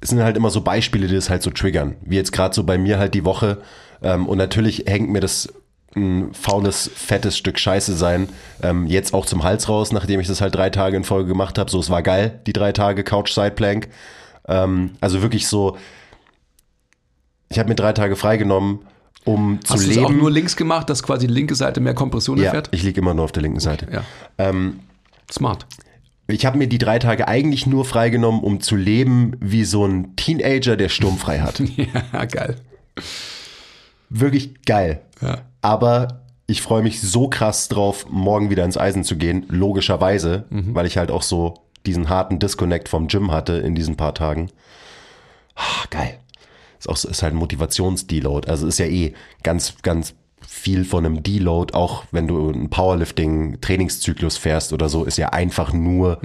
es 0.00 0.10
sind 0.10 0.22
halt 0.22 0.36
immer 0.36 0.50
so 0.50 0.62
Beispiele, 0.62 1.06
die 1.06 1.14
das 1.14 1.30
halt 1.30 1.42
so 1.42 1.50
triggern. 1.50 1.96
Wie 2.02 2.16
jetzt 2.16 2.32
gerade 2.32 2.54
so 2.54 2.64
bei 2.64 2.78
mir 2.78 2.98
halt 2.98 3.14
die 3.14 3.24
Woche. 3.24 3.58
Ähm, 4.02 4.26
und 4.26 4.38
natürlich 4.38 4.84
hängt 4.86 5.10
mir 5.10 5.20
das 5.20 5.52
ein 5.96 6.34
faules, 6.34 6.90
fettes 6.94 7.36
Stück 7.36 7.58
Scheiße 7.58 7.96
sein, 7.96 8.28
ähm, 8.62 8.86
jetzt 8.86 9.14
auch 9.14 9.26
zum 9.26 9.42
Hals 9.42 9.68
raus, 9.68 9.92
nachdem 9.92 10.20
ich 10.20 10.26
das 10.26 10.40
halt 10.40 10.54
drei 10.54 10.70
Tage 10.70 10.96
in 10.96 11.04
Folge 11.04 11.28
gemacht 11.28 11.58
habe. 11.58 11.70
So, 11.70 11.80
es 11.80 11.90
war 11.90 12.02
geil, 12.02 12.40
die 12.46 12.52
drei 12.52 12.72
Tage 12.72 13.02
Couch 13.02 13.32
Side 13.32 13.52
Plank. 13.52 13.88
Ähm, 14.46 14.92
also 15.00 15.22
wirklich 15.22 15.48
so, 15.48 15.76
ich 17.48 17.58
habe 17.58 17.68
mir 17.68 17.74
drei 17.74 17.92
Tage 17.92 18.16
freigenommen, 18.16 18.80
um 19.24 19.60
zu 19.64 19.74
Hast 19.74 19.86
du 19.86 19.90
es 19.90 19.96
leben. 19.96 20.06
auch 20.06 20.10
nur 20.10 20.30
links 20.30 20.56
gemacht, 20.56 20.88
dass 20.90 21.02
quasi 21.02 21.26
die 21.26 21.32
linke 21.32 21.54
Seite 21.54 21.80
mehr 21.80 21.94
Kompression 21.94 22.38
ja, 22.38 22.44
erfährt? 22.44 22.68
ich 22.72 22.82
liege 22.82 23.00
immer 23.00 23.14
nur 23.14 23.24
auf 23.24 23.32
der 23.32 23.42
linken 23.42 23.60
Seite. 23.60 23.88
Ja. 23.90 24.04
Ähm, 24.38 24.80
Smart. 25.30 25.66
ich 26.28 26.46
habe 26.46 26.58
mir 26.58 26.68
die 26.68 26.78
drei 26.78 26.98
Tage 26.98 27.26
eigentlich 27.26 27.66
nur 27.66 27.84
freigenommen, 27.84 28.42
um 28.42 28.60
zu 28.60 28.76
leben 28.76 29.32
wie 29.40 29.64
so 29.64 29.84
ein 29.84 30.14
Teenager, 30.16 30.76
der 30.76 30.88
sturmfrei 30.88 31.40
hat. 31.40 31.60
Ja, 32.12 32.24
geil. 32.26 32.56
Wirklich 34.08 34.62
geil. 34.64 35.02
Ja. 35.20 35.42
Aber 35.62 36.22
ich 36.46 36.62
freue 36.62 36.82
mich 36.82 37.00
so 37.00 37.28
krass 37.28 37.68
drauf, 37.68 38.06
morgen 38.08 38.50
wieder 38.50 38.64
ins 38.64 38.78
Eisen 38.78 39.04
zu 39.04 39.16
gehen, 39.16 39.46
logischerweise, 39.48 40.44
weil 40.50 40.86
ich 40.86 40.96
halt 40.96 41.10
auch 41.10 41.22
so 41.22 41.54
diesen 41.86 42.08
harten 42.08 42.38
Disconnect 42.38 42.88
vom 42.88 43.08
Gym 43.08 43.32
hatte 43.32 43.54
in 43.54 43.74
diesen 43.74 43.96
paar 43.96 44.14
Tagen. 44.14 44.50
Ah, 45.54 45.86
geil. 45.90 46.18
Ist 46.78 46.88
auch 46.88 47.10
ist 47.10 47.22
halt 47.22 47.34
ein 47.34 47.38
Motivationsdeload. 47.38 48.48
Also 48.48 48.66
ist 48.66 48.78
ja 48.78 48.86
eh 48.86 49.14
ganz, 49.42 49.74
ganz 49.82 50.14
viel 50.66 50.84
von 50.84 51.06
einem 51.06 51.22
Deload, 51.22 51.74
auch 51.74 52.02
wenn 52.10 52.26
du 52.26 52.50
einen 52.50 52.70
Powerlifting-Trainingszyklus 52.70 54.36
fährst 54.36 54.72
oder 54.72 54.88
so, 54.88 55.04
ist 55.04 55.16
ja 55.16 55.28
einfach 55.28 55.72
nur 55.72 56.18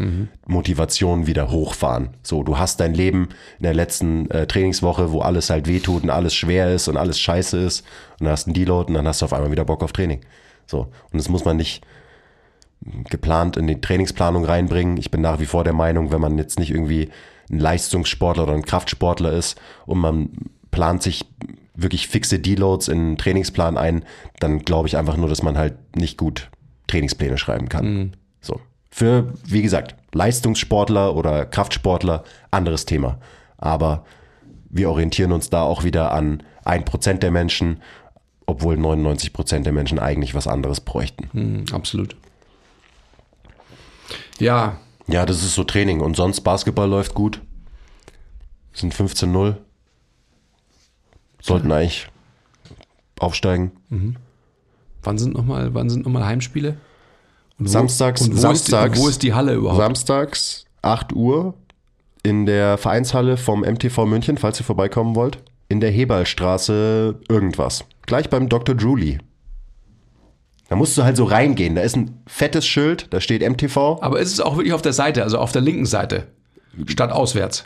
Motivation 0.48 1.28
wieder 1.28 1.52
hochfahren. 1.52 2.10
So, 2.24 2.42
du 2.42 2.58
hast 2.58 2.80
dein 2.80 2.96
Leben 2.96 3.30
in 3.60 3.64
der 3.66 3.76
letzten 3.76 4.32
äh, 4.32 4.48
Trainingswoche, 4.48 5.12
wo 5.12 5.20
alles 5.22 5.52
halt 5.52 5.68
wehtut 5.68 6.02
und 6.02 6.10
alles 6.10 6.34
schwer 6.34 6.74
ist 6.74 6.88
und 6.88 6.98
alles 6.98 7.20
scheiße 7.20 7.56
ist 7.60 7.82
und 8.20 8.26
dann 8.26 8.32
hast 8.32 8.48
einen 8.48 8.56
Deload 8.56 8.88
und 8.88 8.96
dann 8.96 9.08
hast 9.08 9.22
du 9.22 9.26
auf 9.26 9.34
einmal 9.34 9.52
wieder 9.52 9.64
Bock 9.64 9.84
auf 9.84 9.94
Training. 9.94 10.22
So, 10.66 10.88
und 11.12 11.20
das 11.20 11.30
muss 11.30 11.46
man 11.46 11.58
nicht 11.58 11.86
geplant 13.12 13.58
in 13.58 13.68
die 13.68 13.80
Trainingsplanung 13.80 14.44
reinbringen. 14.44 14.98
Ich 14.98 15.12
bin 15.12 15.22
nach 15.22 15.40
wie 15.40 15.46
vor 15.46 15.64
der 15.64 15.74
Meinung, 15.74 16.12
wenn 16.12 16.20
man 16.20 16.40
jetzt 16.40 16.58
nicht 16.58 16.72
irgendwie 16.72 17.12
ein 17.52 17.60
Leistungssportler 17.60 18.46
oder 18.46 18.54
ein 18.54 18.66
Kraftsportler 18.66 19.34
ist 19.34 19.62
und 19.86 20.00
man 20.00 20.30
plant 20.72 21.04
sich 21.04 21.28
wirklich 21.74 22.08
fixe 22.08 22.40
Deloads 22.40 22.88
in 22.88 23.00
einen 23.00 23.18
Trainingsplan 23.18 23.78
ein, 23.78 24.04
dann 24.40 24.60
glaube 24.60 24.88
ich 24.88 24.98
einfach 24.98 25.18
nur, 25.18 25.30
dass 25.30 25.44
man 25.44 25.58
halt 25.58 25.96
nicht 25.96 26.18
gut 26.18 26.50
Trainingspläne 26.88 27.38
schreiben 27.38 27.70
kann. 27.70 28.16
So. 28.42 28.60
Für, 28.90 29.34
wie 29.46 29.62
gesagt, 29.62 29.96
Leistungssportler 30.14 31.16
oder 31.16 31.46
Kraftsportler, 31.46 32.24
anderes 32.52 32.86
Thema. 32.86 33.20
Aber 33.58 34.06
wir 34.70 34.90
orientieren 34.90 35.32
uns 35.32 35.50
da 35.50 35.62
auch 35.62 35.84
wieder 35.84 36.12
an 36.12 36.44
1% 36.66 37.14
der 37.20 37.32
Menschen, 37.32 37.82
obwohl 38.46 38.76
99% 38.76 39.64
der 39.64 39.72
Menschen 39.72 40.00
eigentlich 40.00 40.36
was 40.36 40.48
anderes 40.48 40.82
bräuchten. 40.82 41.30
Mhm, 41.32 41.66
absolut. 41.74 42.16
Ja, 44.40 44.78
Ja, 45.08 45.26
das 45.26 45.44
ist 45.44 45.56
so 45.56 45.64
Training. 45.64 46.00
Und 46.02 46.16
sonst 46.16 46.42
Basketball 46.42 46.90
läuft 46.90 47.14
gut. 47.14 47.42
Sind 48.74 48.94
15-0. 48.94 49.56
Sollten 51.42 51.72
eigentlich 51.72 52.08
aufsteigen. 53.20 53.72
Wann 55.04 55.18
sind 55.18 55.34
nochmal 55.34 55.70
noch 55.70 56.06
mal 56.12 56.26
Heimspiele? 56.26 56.78
Und 57.60 57.68
wo, 57.68 57.70
Samstags- 57.70 58.22
und 58.22 58.36
wo, 58.36 58.40
samstags- 58.40 58.92
ist 58.94 58.98
die, 58.98 59.04
wo 59.04 59.08
ist 59.10 59.24
die 59.24 59.34
Halle 59.34 59.54
überhaupt? 59.54 59.80
Samstags, 59.82 60.66
8 60.82 61.14
Uhr, 61.14 61.54
in 62.24 62.46
der 62.46 62.78
Vereinshalle 62.78 63.38
vom 63.38 63.62
MTV 63.64 64.06
München, 64.06 64.38
falls 64.38 64.60
ihr 64.60 64.66
vorbeikommen 64.66 65.16
wollt. 65.16 65.40
In 65.70 65.80
der 65.80 65.90
Hebalstraße 65.92 67.16
irgendwas. 67.30 67.86
Gleich 68.06 68.30
beim 68.30 68.50
Dr. 68.50 68.76
Julie. 68.76 69.20
Da 70.70 70.76
musst 70.76 70.98
du 70.98 71.04
halt 71.04 71.18
so 71.18 71.24
reingehen. 71.26 71.76
Da 71.76 71.82
ist 71.82 71.96
ein 71.96 72.22
fettes 72.28 72.66
Schild, 72.66 73.08
da 73.12 73.20
steht 73.22 73.42
MTV. 73.42 74.00
Aber 74.02 74.20
ist 74.20 74.32
es 74.32 74.40
auch 74.40 74.56
wirklich 74.58 74.74
auf 74.74 74.82
der 74.82 74.94
Seite, 74.94 75.24
also 75.24 75.38
auf 75.38 75.52
der 75.52 75.62
linken 75.62 75.86
Seite? 75.86 76.28
Statt 76.88 77.12
auswärts? 77.12 77.66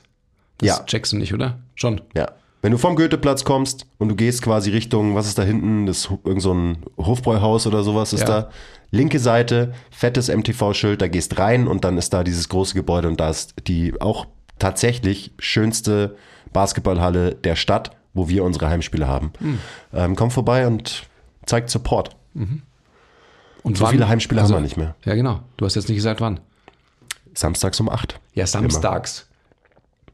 Das 0.57 0.67
Ja. 0.69 0.84
checkst 0.86 1.11
du 1.13 1.17
nicht, 1.17 1.34
oder? 1.34 1.59
Schon. 1.76 2.01
Ja. 2.15 2.30
Wenn 2.66 2.72
du 2.72 2.80
vom 2.80 2.95
Goetheplatz 2.95 3.43
kommst 3.43 3.86
und 3.99 4.09
du 4.09 4.16
gehst 4.16 4.41
quasi 4.41 4.72
Richtung, 4.72 5.13
was 5.13 5.28
ist 5.28 5.38
da 5.38 5.43
hinten? 5.43 5.86
Das 5.86 6.09
irgend 6.24 6.41
so 6.41 6.51
ein 6.51 6.78
Hofbräuhaus 6.97 7.68
oder 7.68 7.84
sowas 7.84 8.11
ist 8.11 8.22
Ja. 8.22 8.26
da. 8.41 8.49
Linke 8.89 9.20
Seite, 9.20 9.76
fettes 9.91 10.30
MTV-Schild, 10.30 10.99
da 10.99 11.07
gehst 11.07 11.38
rein 11.38 11.68
und 11.68 11.84
dann 11.84 11.95
ist 11.99 12.11
da 12.11 12.24
dieses 12.24 12.49
große 12.49 12.74
Gebäude 12.74 13.07
und 13.07 13.20
da 13.20 13.30
ist 13.30 13.53
die 13.68 13.93
auch 14.01 14.26
tatsächlich 14.57 15.32
schönste 15.38 16.16
Basketballhalle 16.53 17.36
der 17.36 17.55
Stadt, 17.55 17.91
wo 18.16 18.30
wir 18.30 18.43
unsere 18.43 18.68
Heimspiele 18.68 19.07
haben. 19.07 19.32
Hm. 19.38 19.59
Ähm, 19.93 20.16
komm 20.16 20.32
vorbei 20.32 20.66
und 20.66 21.05
zeigt 21.45 21.70
Support. 21.70 22.16
Und 22.34 23.78
So 23.78 23.84
wann? 23.84 23.91
viele 23.91 24.07
Heimspiele 24.07 24.41
Also- 24.41 24.55
haben 24.55 24.61
wir 24.61 24.63
nicht 24.63 24.78
mehr. 24.78 24.95
Ja, 25.05 25.13
genau. 25.13 25.41
Du 25.57 25.66
hast 25.66 25.76
jetzt 25.76 25.88
nicht 25.88 25.97
gesagt, 25.97 26.20
wann. 26.20 26.39
Samstags 27.36 27.80
um 27.80 27.89
8. 27.89 28.20
Ja, 28.34 28.47
samstags. 28.47 29.28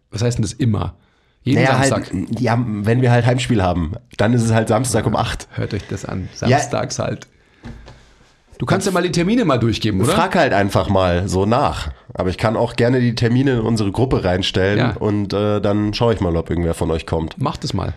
Was 0.10 0.22
heißt 0.22 0.38
denn 0.38 0.43
das 0.43 0.52
immer? 0.52 0.95
Jeden 1.43 1.63
Naja, 1.63 1.83
Samstag. 1.83 2.13
halt, 2.13 2.39
ja, 2.39 2.63
wenn 2.67 3.01
wir 3.01 3.11
halt 3.11 3.25
Heimspiel 3.25 3.63
haben, 3.63 3.93
dann 4.17 4.33
ist 4.33 4.43
es 4.43 4.51
halt 4.51 4.67
Samstag 4.67 5.05
um 5.07 5.15
8. 5.15 5.47
Hört 5.53 5.73
euch 5.73 5.87
das 5.89 6.05
an. 6.05 6.29
Samstags 6.35 6.99
halt. 6.99 7.27
Du 8.59 8.67
kannst 8.67 8.85
ja 8.85 8.93
mal 8.93 9.01
die 9.01 9.11
Termine 9.11 9.43
mal 9.43 9.57
durchgeben, 9.57 10.01
oder? 10.01 10.13
Frag 10.13 10.35
halt 10.35 10.53
einfach 10.53 10.87
mal 10.87 11.27
so 11.27 11.47
nach. 11.47 11.91
Aber 12.13 12.29
ich 12.29 12.37
kann 12.37 12.55
auch 12.55 12.75
gerne 12.75 12.99
die 12.99 13.15
Termine 13.15 13.53
in 13.53 13.59
unsere 13.61 13.91
Gruppe 13.91 14.23
reinstellen 14.23 14.77
Ja. 14.77 14.91
und 14.91 15.33
äh, 15.33 15.59
dann 15.59 15.95
schaue 15.95 16.13
ich 16.13 16.19
mal, 16.21 16.35
ob 16.37 16.51
irgendwer 16.51 16.75
von 16.75 16.91
euch 16.91 17.07
kommt. 17.07 17.35
Mach 17.39 17.57
das 17.57 17.73
mal. 17.73 17.95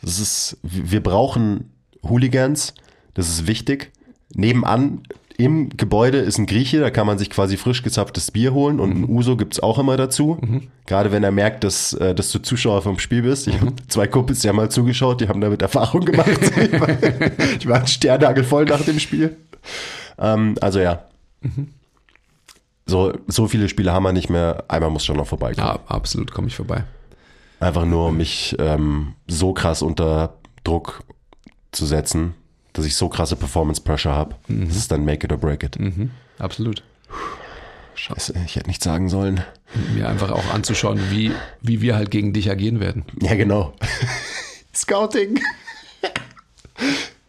Das 0.00 0.18
ist, 0.18 0.56
wir 0.62 1.02
brauchen 1.02 1.70
Hooligans, 2.02 2.72
das 3.12 3.28
ist 3.28 3.46
wichtig. 3.46 3.92
Nebenan 4.34 5.02
im 5.36 5.68
Gebäude 5.76 6.18
ist 6.18 6.38
ein 6.38 6.46
Grieche, 6.46 6.78
da 6.80 6.90
kann 6.90 7.06
man 7.06 7.18
sich 7.18 7.28
quasi 7.30 7.56
frisch 7.56 7.82
gezapftes 7.82 8.30
Bier 8.30 8.52
holen 8.54 8.78
und 8.78 8.90
ein 8.96 9.08
Uso 9.08 9.36
gibt's 9.36 9.58
auch 9.60 9.78
immer 9.78 9.96
dazu. 9.96 10.38
Gerade 10.86 11.10
wenn 11.10 11.24
er 11.24 11.32
merkt, 11.32 11.64
dass, 11.64 11.92
äh, 11.94 12.14
dass 12.14 12.30
du 12.30 12.38
Zuschauer 12.40 12.82
vom 12.82 12.98
Spiel 12.98 13.22
bist. 13.22 13.48
Ich 13.48 13.60
habe 13.60 13.72
zwei 13.88 14.06
Kumpels, 14.06 14.40
die 14.40 14.48
haben 14.48 14.56
mal 14.56 14.70
zugeschaut, 14.70 15.20
die 15.20 15.28
haben 15.28 15.40
damit 15.40 15.60
Erfahrung 15.62 16.04
gemacht. 16.04 16.28
waren- 16.80 17.32
die 17.62 17.68
waren 17.68 17.86
Sternagel 17.86 18.44
nach 18.66 18.82
dem 18.82 18.98
Spiel. 19.00 19.36
Ähm, 20.18 20.54
also 20.60 20.78
ja. 20.78 21.04
So, 22.86 23.12
so 23.26 23.48
viele 23.48 23.68
Spiele 23.68 23.92
haben 23.92 24.02
wir 24.02 24.12
nicht 24.12 24.28
mehr. 24.30 24.64
Einmal 24.68 24.90
muss 24.90 25.04
schon 25.04 25.16
noch 25.16 25.26
vorbeikommen. 25.26 25.66
Ja, 25.66 25.78
absolut, 25.88 26.32
komme 26.32 26.48
ich 26.48 26.54
vorbei. 26.56 26.84
Einfach 27.60 27.86
nur, 27.86 28.08
um 28.08 28.16
mich 28.18 28.54
ähm, 28.58 29.14
so 29.26 29.52
krass 29.54 29.80
unter 29.80 30.34
Druck 30.64 31.02
zu 31.72 31.86
setzen, 31.86 32.34
dass 32.74 32.84
ich 32.84 32.96
so 32.96 33.08
krasse 33.08 33.36
Performance 33.36 33.80
Pressure 33.80 34.12
habe. 34.12 34.34
Das 34.48 34.76
ist 34.76 34.90
dann 34.90 35.04
make 35.04 35.24
it 35.24 35.32
or 35.32 35.38
break 35.38 35.62
it. 35.62 35.78
Mhm. 35.78 36.10
Absolut. 36.38 36.82
Scheiße, 37.94 38.34
ich 38.44 38.56
hätte 38.56 38.66
nichts 38.66 38.84
sagen 38.84 39.08
sollen. 39.08 39.42
Mir 39.94 40.08
einfach 40.08 40.32
auch 40.32 40.52
anzuschauen, 40.52 41.00
wie, 41.10 41.30
wie 41.62 41.80
wir 41.80 41.94
halt 41.94 42.10
gegen 42.10 42.32
dich 42.32 42.50
agieren 42.50 42.80
werden. 42.80 43.04
Ja, 43.22 43.34
genau. 43.36 43.74
Scouting. 44.74 45.38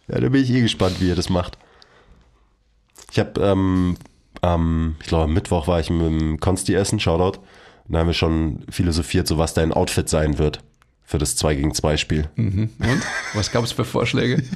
ja, 0.08 0.20
da 0.20 0.30
bin 0.30 0.44
ich 0.44 0.50
eh 0.50 0.62
gespannt, 0.62 1.00
wie 1.00 1.10
ihr 1.10 1.16
das 1.16 1.30
macht. 1.30 1.60
Ich 3.12 3.20
habe, 3.20 3.40
ähm, 3.40 3.98
am, 4.42 4.96
ich 5.00 5.08
glaube, 5.08 5.26
am 5.26 5.34
Mittwoch 5.34 5.68
war 5.68 5.80
ich 5.80 5.92
mit 5.92 6.08
dem 6.08 6.40
Konsti 6.40 6.74
essen, 6.74 7.00
Shoutout. 7.00 7.40
Und 7.88 7.94
da 7.94 8.00
haben 8.00 8.08
wir 8.08 8.14
schon 8.14 8.66
philosophiert, 8.70 9.28
so 9.28 9.38
was 9.38 9.54
dein 9.54 9.72
Outfit 9.72 10.10
sein 10.10 10.40
wird 10.40 10.64
für 11.06 11.18
das 11.18 11.36
2 11.36 11.56
gegen 11.56 11.74
2 11.74 11.98
Spiel. 11.98 12.30
Und? 12.80 13.02
Was 13.34 13.52
gab 13.52 13.64
es 13.64 13.72
für 13.72 13.86
Vorschläge? 13.86 14.44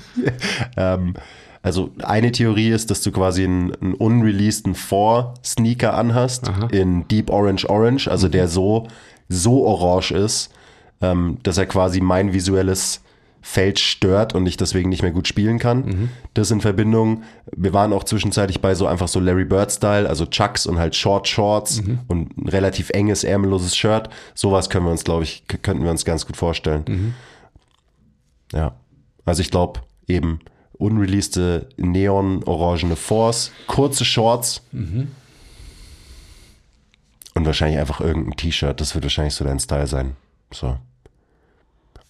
Ähm, 0.78 1.16
also 1.62 1.92
eine 2.04 2.32
Theorie 2.32 2.70
ist, 2.70 2.90
dass 2.90 3.02
du 3.02 3.12
quasi 3.12 3.44
einen, 3.44 3.74
einen 3.76 3.94
unreleaseden 3.94 4.76
4-Sneaker 4.76 5.94
anhast 5.94 6.50
in 6.72 7.08
Deep 7.10 7.30
Orange 7.30 7.70
Orange, 7.70 8.08
also 8.08 8.30
der 8.30 8.48
so, 8.48 8.88
so 9.28 9.66
orange 9.66 10.12
ist, 10.12 10.52
ähm, 11.02 11.38
dass 11.44 11.58
er 11.58 11.66
quasi 11.66 12.00
mein 12.00 12.34
visuelles 12.34 13.02
Feld 13.42 13.80
stört 13.80 14.36
und 14.36 14.46
ich 14.46 14.58
deswegen 14.58 14.90
nicht 14.90 15.02
mehr 15.02 15.12
gut 15.12 15.28
spielen 15.28 15.60
kann. 15.60 16.10
Das 16.34 16.52
in 16.52 16.62
Verbindung, 16.62 17.24
wir 17.56 17.74
waren 17.74 17.94
auch 17.94 18.04
zwischenzeitlich 18.04 18.62
bei 18.62 18.76
so 18.76 18.86
einfach 18.86 19.08
so 19.08 19.20
Larry 19.20 19.46
Bird-Style, 19.46 20.10
also 20.10 20.26
Chucks 20.26 20.66
und 20.66 20.78
halt 20.78 20.96
Short 20.96 21.28
Shorts 21.28 21.82
und 22.08 22.38
ein 22.38 22.50
relativ 22.50 22.90
enges, 22.90 23.24
ärmelloses 23.24 23.78
Shirt. 23.78 24.10
Sowas 24.36 24.70
können 24.70 24.86
wir 24.86 24.92
uns, 24.92 25.04
glaube 25.04 25.24
ich, 25.24 25.44
könnten 25.48 25.84
wir 25.84 25.92
uns 25.92 26.06
ganz 26.06 26.26
gut 26.26 26.38
vorstellen. 26.38 27.16
Ja. 28.52 28.76
Also 29.26 29.42
ich 29.42 29.52
glaube 29.52 29.82
eben 30.08 30.40
unreleasede 30.74 31.70
neon-orangene 31.78 32.96
Force, 32.96 33.52
kurze 33.68 34.06
Shorts 34.06 34.62
und 34.72 37.46
wahrscheinlich 37.46 37.80
einfach 37.80 38.02
irgendein 38.02 38.36
T-Shirt. 38.36 38.82
Das 38.82 38.96
wird 38.96 39.06
wahrscheinlich 39.06 39.34
so 39.34 39.46
dein 39.46 39.60
Style 39.60 39.88
sein. 39.88 40.16
So. 40.52 40.78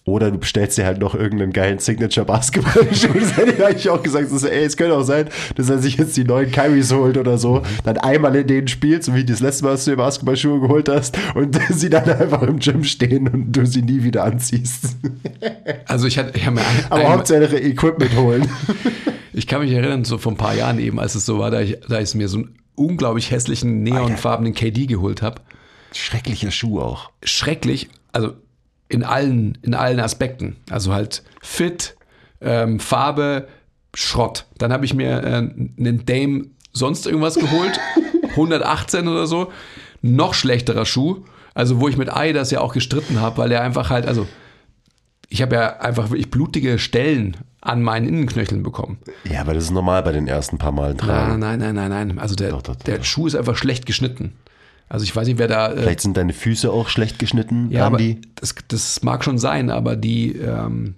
Oder 0.04 0.30
du 0.30 0.38
bestellst 0.38 0.78
dir 0.78 0.86
halt 0.86 0.98
noch 0.98 1.14
irgendeinen 1.14 1.52
geilen 1.52 1.78
Signature 1.78 2.24
Basketball-Schuh. 2.24 3.08
Das 3.20 3.36
hätte 3.36 3.52
ich 3.52 3.64
eigentlich 3.64 3.90
auch 3.90 4.02
gesagt. 4.02 4.32
Das, 4.32 4.44
ey, 4.44 4.64
es 4.64 4.76
könnte 4.76 4.96
auch 4.96 5.02
sein, 5.02 5.28
dass 5.56 5.68
er 5.68 5.78
sich 5.78 5.96
jetzt 5.98 6.16
die 6.16 6.24
neuen 6.24 6.50
Kyries 6.50 6.92
holt 6.92 7.18
oder 7.18 7.36
so. 7.36 7.62
Dann 7.84 7.98
einmal 7.98 8.34
in 8.34 8.46
denen 8.46 8.68
spielt, 8.68 9.04
so 9.04 9.14
wie 9.14 9.24
das 9.24 9.40
letzte 9.40 9.64
Mal, 9.64 9.72
als 9.72 9.84
du 9.84 9.90
dir 9.90 9.98
Basketballschuhe 9.98 10.60
geholt 10.60 10.88
hast. 10.88 11.18
Und 11.34 11.58
sie 11.70 11.90
dann 11.90 12.08
einfach 12.08 12.42
im 12.42 12.58
Gym 12.58 12.82
stehen 12.82 13.28
und 13.28 13.52
du 13.52 13.66
sie 13.66 13.82
nie 13.82 14.02
wieder 14.02 14.24
anziehst. 14.24 14.96
Also 15.86 16.06
ich 16.06 16.18
hatte, 16.18 16.36
ich 16.36 16.48
mir 16.48 16.60
ein, 16.60 16.84
Aber 16.90 17.08
Hauptsache 17.10 17.58
Equipment 17.58 18.14
holen. 18.14 18.48
ich 19.32 19.46
kann 19.46 19.62
mich 19.62 19.72
erinnern, 19.72 20.04
so 20.04 20.18
vor 20.18 20.32
ein 20.32 20.36
paar 20.36 20.54
Jahren 20.54 20.78
eben, 20.78 21.00
als 21.00 21.14
es 21.14 21.26
so 21.26 21.38
war, 21.38 21.50
da 21.50 21.60
ich, 21.60 21.78
da 21.88 22.00
ich 22.00 22.14
mir 22.14 22.28
so 22.28 22.38
einen 22.38 22.54
unglaublich 22.76 23.30
hässlichen 23.30 23.82
neonfarbenen 23.82 24.54
KD 24.54 24.86
geholt 24.86 25.22
habe. 25.22 25.40
Schrecklicher 25.92 26.50
Schuh 26.50 26.80
auch. 26.80 27.10
Schrecklich, 27.24 27.88
also 28.12 28.34
in 28.90 29.04
allen, 29.04 29.56
in 29.62 29.74
allen 29.74 30.00
Aspekten. 30.00 30.56
Also 30.68 30.92
halt 30.92 31.22
fit, 31.40 31.96
ähm, 32.40 32.80
Farbe, 32.80 33.48
Schrott. 33.94 34.46
Dann 34.58 34.72
habe 34.72 34.84
ich 34.84 34.94
mir 34.94 35.22
äh, 35.22 35.36
einen 35.36 36.04
Dame 36.06 36.46
sonst 36.72 37.06
irgendwas 37.06 37.36
geholt, 37.36 37.80
118 38.30 39.08
oder 39.08 39.26
so. 39.26 39.50
Noch 40.02 40.34
schlechterer 40.34 40.84
Schuh. 40.86 41.24
Also 41.54 41.80
wo 41.80 41.88
ich 41.88 41.96
mit 41.96 42.14
Ai 42.14 42.32
das 42.32 42.50
ja 42.50 42.60
auch 42.60 42.72
gestritten 42.72 43.20
habe, 43.20 43.38
weil 43.38 43.50
er 43.52 43.62
einfach 43.62 43.90
halt, 43.90 44.06
also 44.06 44.26
ich 45.28 45.42
habe 45.42 45.54
ja 45.56 45.78
einfach 45.80 46.10
wirklich 46.10 46.30
blutige 46.30 46.78
Stellen 46.78 47.36
an 47.60 47.82
meinen 47.82 48.08
Innenknöcheln 48.08 48.62
bekommen. 48.62 48.98
Ja, 49.30 49.42
aber 49.42 49.54
das 49.54 49.64
ist 49.64 49.70
normal 49.70 50.02
bei 50.02 50.12
den 50.12 50.26
ersten 50.26 50.58
paar 50.58 50.72
Malen 50.72 50.96
Nein, 50.96 51.06
tragen. 51.06 51.38
nein, 51.40 51.58
nein, 51.58 51.74
nein, 51.74 51.90
nein. 51.90 52.18
Also 52.18 52.34
der, 52.34 52.50
Doch, 52.50 52.62
doch, 52.62 52.76
doch, 52.76 52.84
der. 52.84 53.02
Schuh 53.02 53.26
ist 53.26 53.34
einfach 53.34 53.56
schlecht 53.56 53.84
geschnitten. 53.86 54.32
Also 54.90 55.04
ich 55.04 55.14
weiß 55.14 55.28
nicht, 55.28 55.38
wer 55.38 55.46
da. 55.48 55.72
Äh, 55.72 55.82
Vielleicht 55.82 56.00
sind 56.00 56.16
deine 56.16 56.32
Füße 56.34 56.70
auch 56.70 56.88
schlecht 56.88 57.18
geschnitten, 57.20 57.70
ja, 57.70 57.86
Andi. 57.86 58.20
das, 58.34 58.54
das 58.68 59.02
mag 59.02 59.24
schon 59.24 59.38
sein, 59.38 59.70
aber 59.70 59.94
die, 59.94 60.32
ähm, 60.32 60.96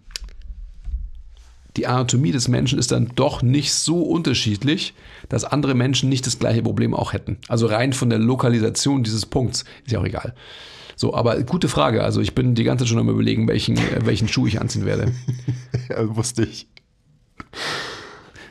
die 1.76 1.86
Anatomie 1.86 2.32
des 2.32 2.48
Menschen 2.48 2.78
ist 2.78 2.90
dann 2.90 3.12
doch 3.14 3.42
nicht 3.42 3.74
so 3.74 4.02
unterschiedlich, 4.02 4.94
dass 5.28 5.44
andere 5.44 5.74
Menschen 5.74 6.08
nicht 6.08 6.26
das 6.26 6.38
gleiche 6.38 6.62
Problem 6.62 6.94
auch 6.94 7.12
hätten. 7.12 7.36
Also 7.48 7.66
rein 7.66 7.92
von 7.92 8.08
der 8.08 8.18
Lokalisation 8.18 9.04
dieses 9.04 9.26
Punkts 9.26 9.64
ist 9.84 9.92
ja 9.92 10.00
auch 10.00 10.06
egal. 10.06 10.34
So, 10.96 11.14
aber 11.14 11.42
gute 11.42 11.68
Frage. 11.68 12.02
Also 12.02 12.22
ich 12.22 12.34
bin 12.34 12.54
die 12.54 12.64
ganze 12.64 12.84
Zeit 12.84 12.90
schon 12.90 12.98
am 12.98 13.10
überlegen, 13.10 13.46
welchen, 13.46 13.76
äh, 13.76 14.06
welchen 14.06 14.28
Schuh 14.28 14.46
ich 14.46 14.60
anziehen 14.60 14.86
werde. 14.86 15.12
Ja, 15.88 16.16
wusste 16.16 16.44
ich. 16.44 16.68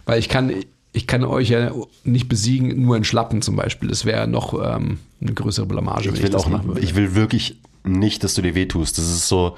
Weil 0.05 0.19
ich 0.19 0.29
kann, 0.29 0.53
ich 0.93 1.07
kann 1.07 1.23
euch 1.23 1.49
ja 1.49 1.71
nicht 2.03 2.27
besiegen, 2.27 2.81
nur 2.81 2.97
in 2.97 3.03
Schlappen 3.03 3.41
zum 3.41 3.55
Beispiel. 3.55 3.89
Das 3.89 4.03
wäre 4.05 4.27
noch 4.27 4.53
ähm, 4.53 4.99
eine 5.21 5.33
größere 5.33 5.65
Blamage, 5.65 6.05
wenn 6.05 6.13
Ich 6.13 6.19
ich, 6.19 6.23
will 6.23 6.29
das 6.31 6.43
auch, 6.45 6.49
machen 6.49 6.67
würde. 6.67 6.81
ich 6.81 6.95
will 6.95 7.15
wirklich 7.15 7.57
nicht, 7.83 8.23
dass 8.23 8.33
du 8.33 8.41
dir 8.41 8.55
wehtust. 8.55 8.97
Das 8.97 9.05
ist 9.05 9.27
so, 9.27 9.55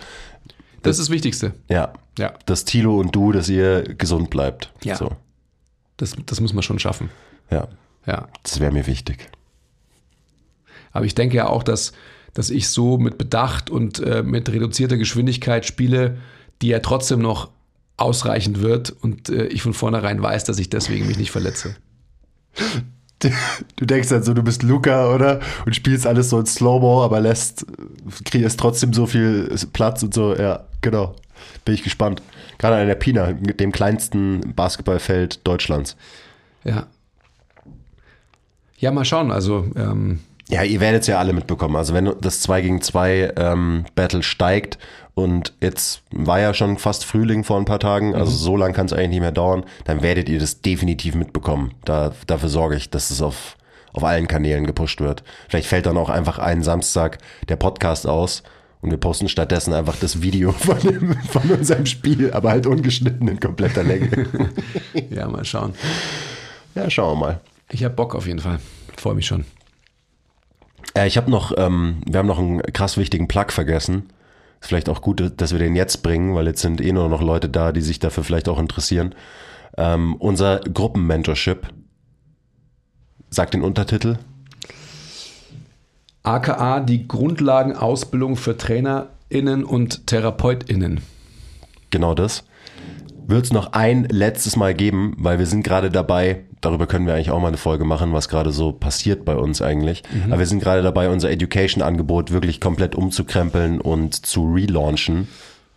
das 0.83 0.99
ist 0.99 1.07
das 1.07 1.09
Wichtigste. 1.09 1.53
ja, 1.69 1.93
Ja. 2.19 2.33
dass 2.45 2.65
Tilo 2.65 2.99
und 2.99 3.15
du, 3.15 3.31
dass 3.31 3.49
ihr 3.49 3.81
gesund 3.95 4.29
bleibt. 4.29 4.71
Ja. 4.83 4.95
So, 4.95 5.11
Das, 5.97 6.15
das 6.25 6.39
muss 6.39 6.53
man 6.53 6.61
schon 6.63 6.77
schaffen. 6.79 7.09
ja, 7.49 7.67
Ja. 8.05 8.27
das 8.43 8.59
wäre 8.59 8.71
mir 8.71 8.85
wichtig. 8.87 9.29
Aber 10.91 11.05
ich 11.05 11.15
denke 11.15 11.37
ja 11.37 11.47
auch, 11.47 11.63
dass, 11.63 11.93
dass 12.33 12.49
ich 12.51 12.69
so 12.69 12.97
mit 12.97 13.17
Bedacht 13.17 13.69
und 13.71 13.99
äh, 13.99 14.21
mit 14.23 14.49
reduzierter 14.49 14.97
Geschwindigkeit 14.97 15.65
spiele, 15.65 16.17
die 16.61 16.67
ja 16.67 16.79
trotzdem 16.79 17.19
noch 17.19 17.49
ausreichend 18.03 18.61
wird 18.61 18.91
und 19.01 19.29
äh, 19.29 19.45
ich 19.47 19.61
von 19.61 19.73
vornherein 19.73 20.21
weiß, 20.21 20.43
dass 20.43 20.59
ich 20.59 20.69
deswegen 20.69 21.07
mich 21.07 21.17
nicht 21.17 21.31
verletze. 21.31 21.75
du 23.75 23.85
denkst 23.85 24.11
halt 24.11 24.25
so, 24.25 24.33
du 24.33 24.43
bist 24.43 24.63
Luca, 24.63 25.13
oder? 25.13 25.39
Und 25.65 25.75
spielst 25.75 26.05
alles 26.05 26.29
so 26.29 26.39
in 26.39 26.45
Slow-Mo, 26.45 27.03
aber 27.03 27.19
lässt, 27.19 27.65
kriegst 28.25 28.59
trotzdem 28.59 28.93
so 28.93 29.05
viel 29.05 29.53
Platz 29.71 30.03
und 30.03 30.13
so. 30.13 30.35
Ja, 30.35 30.65
genau. 30.81 31.15
Bin 31.65 31.73
ich 31.73 31.83
gespannt. 31.83 32.21
Gerade 32.57 32.75
an 32.77 32.87
der 32.87 32.95
Pina, 32.95 33.33
dem 33.33 33.71
kleinsten 33.71 34.53
Basketballfeld 34.55 35.45
Deutschlands. 35.45 35.95
Ja. 36.63 36.87
Ja, 38.77 38.91
mal 38.91 39.05
schauen. 39.05 39.31
Also, 39.31 39.65
ähm, 39.75 40.19
Ja, 40.49 40.63
ihr 40.63 40.79
werdet 40.79 41.01
es 41.01 41.07
ja 41.07 41.17
alle 41.17 41.33
mitbekommen. 41.33 41.75
Also 41.75 41.93
wenn 41.93 42.11
das 42.21 42.41
2 42.41 42.61
gegen 42.61 42.81
2 42.81 43.33
ähm, 43.37 43.85
Battle 43.95 44.23
steigt 44.23 44.77
und 45.15 45.53
jetzt 45.61 46.01
war 46.11 46.39
ja 46.39 46.53
schon 46.53 46.77
fast 46.77 47.05
Frühling 47.05 47.43
vor 47.43 47.57
ein 47.57 47.65
paar 47.65 47.79
Tagen, 47.79 48.15
also 48.15 48.31
so 48.31 48.57
lange 48.57 48.73
kann 48.73 48.87
es 48.87 48.93
eigentlich 48.93 49.09
nicht 49.09 49.19
mehr 49.19 49.31
dauern, 49.31 49.63
dann 49.85 50.01
werdet 50.01 50.27
ihr 50.27 50.39
das 50.39 50.61
definitiv 50.61 51.13
mitbekommen. 51.13 51.73
Da, 51.85 52.13
dafür 52.25 52.49
sorge 52.49 52.75
ich, 52.75 52.89
dass 52.89 53.11
es 53.11 53.21
auf, 53.21 53.57
auf 53.93 54.03
allen 54.03 54.27
Kanälen 54.27 54.65
gepusht 54.65 55.01
wird. 55.01 55.23
Vielleicht 55.49 55.67
fällt 55.67 55.85
dann 55.85 55.97
auch 55.97 56.09
einfach 56.09 56.39
einen 56.39 56.63
Samstag 56.63 57.19
der 57.47 57.57
Podcast 57.57 58.07
aus 58.07 58.41
und 58.81 58.89
wir 58.89 58.97
posten 58.97 59.29
stattdessen 59.29 59.73
einfach 59.73 59.97
das 59.97 60.23
Video 60.23 60.51
von, 60.51 60.79
dem, 60.79 61.13
von 61.29 61.49
unserem 61.51 61.85
Spiel, 61.85 62.33
aber 62.33 62.49
halt 62.49 62.65
ungeschnitten 62.65 63.27
in 63.27 63.39
kompletter 63.39 63.83
Länge. 63.83 64.09
ja, 65.11 65.27
mal 65.27 65.45
schauen. 65.45 65.75
ja, 66.73 66.89
schauen 66.89 67.19
wir 67.19 67.25
mal. 67.25 67.39
Ich 67.69 67.83
habe 67.83 67.93
Bock 67.93 68.15
auf 68.15 68.25
jeden 68.25 68.39
Fall. 68.39 68.59
Freue 68.97 69.13
mich 69.13 69.27
schon. 69.27 69.45
Äh, 70.95 71.07
ich 71.07 71.17
habe 71.17 71.29
noch, 71.29 71.53
ähm, 71.55 72.01
wir 72.07 72.17
haben 72.17 72.27
noch 72.27 72.39
einen 72.39 72.61
krass 72.73 72.97
wichtigen 72.97 73.27
Plug 73.27 73.51
vergessen. 73.51 74.09
Vielleicht 74.63 74.87
auch 74.87 75.01
gut, 75.01 75.33
dass 75.41 75.51
wir 75.51 75.59
den 75.59 75.75
jetzt 75.75 76.03
bringen, 76.03 76.35
weil 76.35 76.47
jetzt 76.47 76.61
sind 76.61 76.79
eh 76.79 76.93
nur 76.93 77.09
noch 77.09 77.21
Leute 77.21 77.49
da, 77.49 77.73
die 77.73 77.81
sich 77.81 77.99
dafür 77.99 78.23
vielleicht 78.23 78.47
auch 78.47 78.57
interessieren. 78.57 79.13
Ähm, 79.75 80.15
unser 80.15 80.61
Gruppenmentorship. 80.61 81.67
Sagt 83.29 83.55
den 83.55 83.61
Untertitel. 83.61 84.19
AKA 86.23 86.79
die 86.79 87.09
Grundlagenausbildung 87.09 88.37
für 88.37 88.57
TrainerInnen 88.57 89.65
und 89.65 90.07
TherapeutInnen. 90.07 91.01
Genau 91.89 92.13
das. 92.13 92.45
Wird 93.27 93.43
es 93.43 93.51
noch 93.51 93.73
ein 93.73 94.05
letztes 94.05 94.55
Mal 94.55 94.73
geben, 94.73 95.13
weil 95.17 95.39
wir 95.39 95.45
sind 95.45 95.63
gerade 95.63 95.89
dabei, 95.89 96.45
darüber 96.63 96.87
können 96.87 97.05
wir 97.05 97.13
eigentlich 97.13 97.31
auch 97.31 97.39
mal 97.39 97.49
eine 97.49 97.57
Folge 97.57 97.85
machen, 97.85 98.13
was 98.13 98.29
gerade 98.29 98.51
so 98.51 98.71
passiert 98.71 99.25
bei 99.25 99.35
uns 99.35 99.61
eigentlich. 99.61 100.03
Aber 100.27 100.39
wir 100.39 100.45
sind 100.45 100.61
gerade 100.61 100.81
dabei, 100.81 101.09
unser 101.09 101.29
Education-Angebot 101.29 102.31
wirklich 102.31 102.59
komplett 102.59 102.95
umzukrempeln 102.95 103.81
und 103.81 104.25
zu 104.25 104.51
relaunchen, 104.53 105.27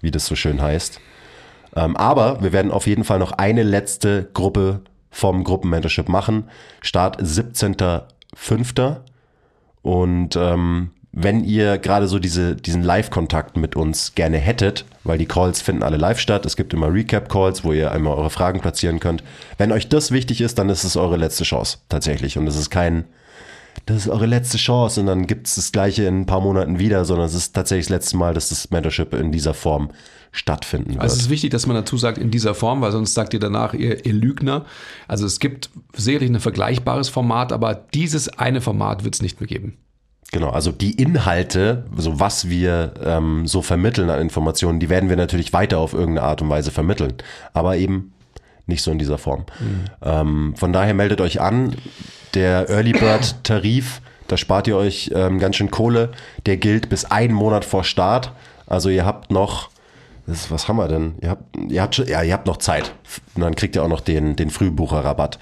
wie 0.01 0.11
das 0.11 0.27
so 0.27 0.35
schön 0.35 0.63
heißt. 0.63 1.01
Ähm, 1.75 1.97
aber 1.97 2.43
wir 2.43 2.53
werden 2.53 2.71
auf 2.71 2.87
jeden 2.87 3.05
Fall 3.05 3.19
noch 3.19 3.33
eine 3.33 3.63
letzte 3.63 4.29
Gruppe 4.33 4.81
vom 5.11 5.45
Gruppenmentorship 5.45 6.09
machen. 6.09 6.45
Start 6.81 7.21
17.05. 7.21 8.97
Und 9.83 10.37
ähm, 10.37 10.91
wenn 11.19 11.45
ihr 11.45 11.79
gerade 11.79 12.09
so 12.09 12.19
diese, 12.19 12.55
diesen 12.55 12.83
Live-Kontakt 12.83 13.57
mit 13.57 13.75
uns 13.75 14.15
gerne 14.15 14.37
hättet, 14.37 14.85
weil 15.03 15.17
die 15.17 15.25
Calls 15.25 15.63
finden 15.63 15.83
alle 15.83 15.97
live 15.97 16.21
statt, 16.21 16.45
es 16.45 16.57
gibt 16.57 16.75
immer 16.75 16.93
Recap-Calls, 16.93 17.65
wo 17.65 17.73
ihr 17.73 17.91
einmal 17.91 18.19
eure 18.19 18.29
Fragen 18.29 18.61
platzieren 18.61 19.01
könnt. 19.01 19.25
Wenn 19.57 19.73
euch 19.73 19.89
das 19.89 20.11
wichtig 20.11 20.43
ist, 20.43 20.59
dann 20.59 20.69
ist 20.69 20.85
es 20.85 20.95
eure 20.95 21.17
letzte 21.17 21.45
Chance 21.45 21.79
tatsächlich. 21.89 22.37
Und 22.37 22.47
es 22.47 22.57
ist 22.57 22.69
kein, 22.69 23.07
das 23.87 23.97
ist 23.97 24.09
eure 24.11 24.27
letzte 24.27 24.59
Chance 24.59 25.01
und 25.01 25.07
dann 25.07 25.27
gibt 25.27 25.47
es 25.47 25.55
das 25.55 25.73
gleiche 25.73 26.05
in 26.05 26.21
ein 26.21 26.27
paar 26.27 26.43
Monaten 26.43 26.79
wieder, 26.79 27.07
sondern 27.07 27.29
es 27.29 27.35
ist 27.35 27.55
tatsächlich 27.55 27.87
das 27.87 27.93
letzte 27.93 28.19
Mal, 28.19 28.35
dass 28.35 28.51
das 28.51 28.71
Mentorship 28.71 29.15
in 29.15 29.33
dieser 29.33 29.55
Form 29.55 29.93
stattfinden 30.33 30.91
wird. 30.91 31.01
Also 31.01 31.15
es 31.17 31.23
ist 31.23 31.31
wichtig, 31.31 31.51
dass 31.51 31.67
man 31.67 31.77
dazu 31.77 31.97
sagt, 31.97 32.19
in 32.19 32.31
dieser 32.31 32.55
Form, 32.55 32.83
weil 32.83 32.93
sonst 32.93 33.15
sagt 33.15 33.33
ihr 33.33 33.41
danach, 33.41 33.73
ihr, 33.73 34.05
ihr 34.05 34.13
Lügner. 34.13 34.67
Also 35.09 35.25
es 35.25 35.41
gibt 35.41 35.71
sicherlich 35.95 36.29
ein 36.29 36.41
vergleichbares 36.41 37.09
Format, 37.09 37.53
aber 37.53 37.75
dieses 37.75 38.29
eine 38.29 38.61
Format 38.61 39.03
wird 39.03 39.15
es 39.15 39.23
nicht 39.23 39.41
mehr 39.41 39.49
geben. 39.49 39.79
Genau, 40.37 40.51
also 40.51 40.71
die 40.71 40.91
Inhalte, 41.01 41.87
so 41.97 42.21
was 42.21 42.51
wir 42.51 42.93
ähm, 43.03 43.47
so 43.47 43.63
vermitteln 43.63 44.11
an 44.11 44.21
Informationen, 44.21 44.81
die 44.81 44.91
werden 44.91 45.09
wir 45.09 45.17
natürlich 45.17 45.55
weiter 45.55 45.79
auf 45.79 45.95
irgendeine 45.95 46.29
Art 46.29 46.43
und 46.43 46.51
Weise 46.51 46.71
vermitteln, 46.71 47.15
aber 47.55 47.79
eben 47.79 48.13
nicht 48.67 48.83
so 48.83 48.91
in 48.91 48.99
dieser 48.99 49.17
Form. 49.17 49.47
Ähm, 50.03 50.53
von 50.55 50.75
daher 50.75 50.93
meldet 50.93 51.23
euch 51.23 51.41
an. 51.41 51.75
Der 52.35 52.69
Early 52.69 52.93
Bird 52.93 53.45
Tarif, 53.45 54.03
da 54.29 54.37
spart 54.37 54.69
ihr 54.69 54.77
euch 54.77 55.11
ähm, 55.15 55.39
ganz 55.39 55.57
schön 55.57 55.71
Kohle. 55.71 56.11
Der 56.45 56.59
gilt 56.59 56.91
bis 56.91 57.07
einen 57.07 57.33
Monat 57.33 57.65
vor 57.65 57.83
Start. 57.83 58.31
Also 58.67 58.91
ihr 58.91 59.07
habt 59.07 59.31
noch, 59.31 59.71
ist, 60.27 60.51
was 60.51 60.69
haben 60.69 60.77
wir 60.77 60.89
denn? 60.89 61.15
Ihr 61.23 61.31
habt, 61.31 61.57
ihr 61.71 61.81
habt, 61.81 61.95
schon, 61.95 62.09
ja, 62.09 62.23
ihr 62.23 62.35
habt 62.35 62.47
noch 62.47 62.59
Zeit. 62.59 62.93
Und 63.37 63.41
dann 63.41 63.55
kriegt 63.55 63.75
ihr 63.75 63.83
auch 63.83 63.89
noch 63.89 64.03
den, 64.03 64.37
den 64.37 64.51
Frühbucherrabatt. 64.51 65.39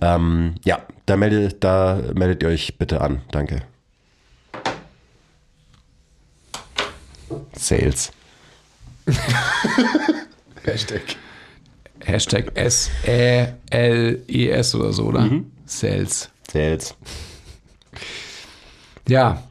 Ähm, 0.00 0.54
ja, 0.64 0.78
da 1.06 1.16
meldet, 1.16 1.64
da 1.64 1.98
meldet 2.14 2.44
ihr 2.44 2.50
euch 2.50 2.78
bitte 2.78 3.00
an. 3.00 3.22
Danke. 3.32 3.62
Sales. 7.54 8.12
Hashtag. 10.64 11.02
Hashtag 12.00 12.50
S-E-L-E-S 12.54 13.54
oder 14.74 14.92
so, 14.92 15.04
oder? 15.06 15.30
Sales. 15.64 16.28
Sales. 16.50 16.94
Ja. 19.08 19.42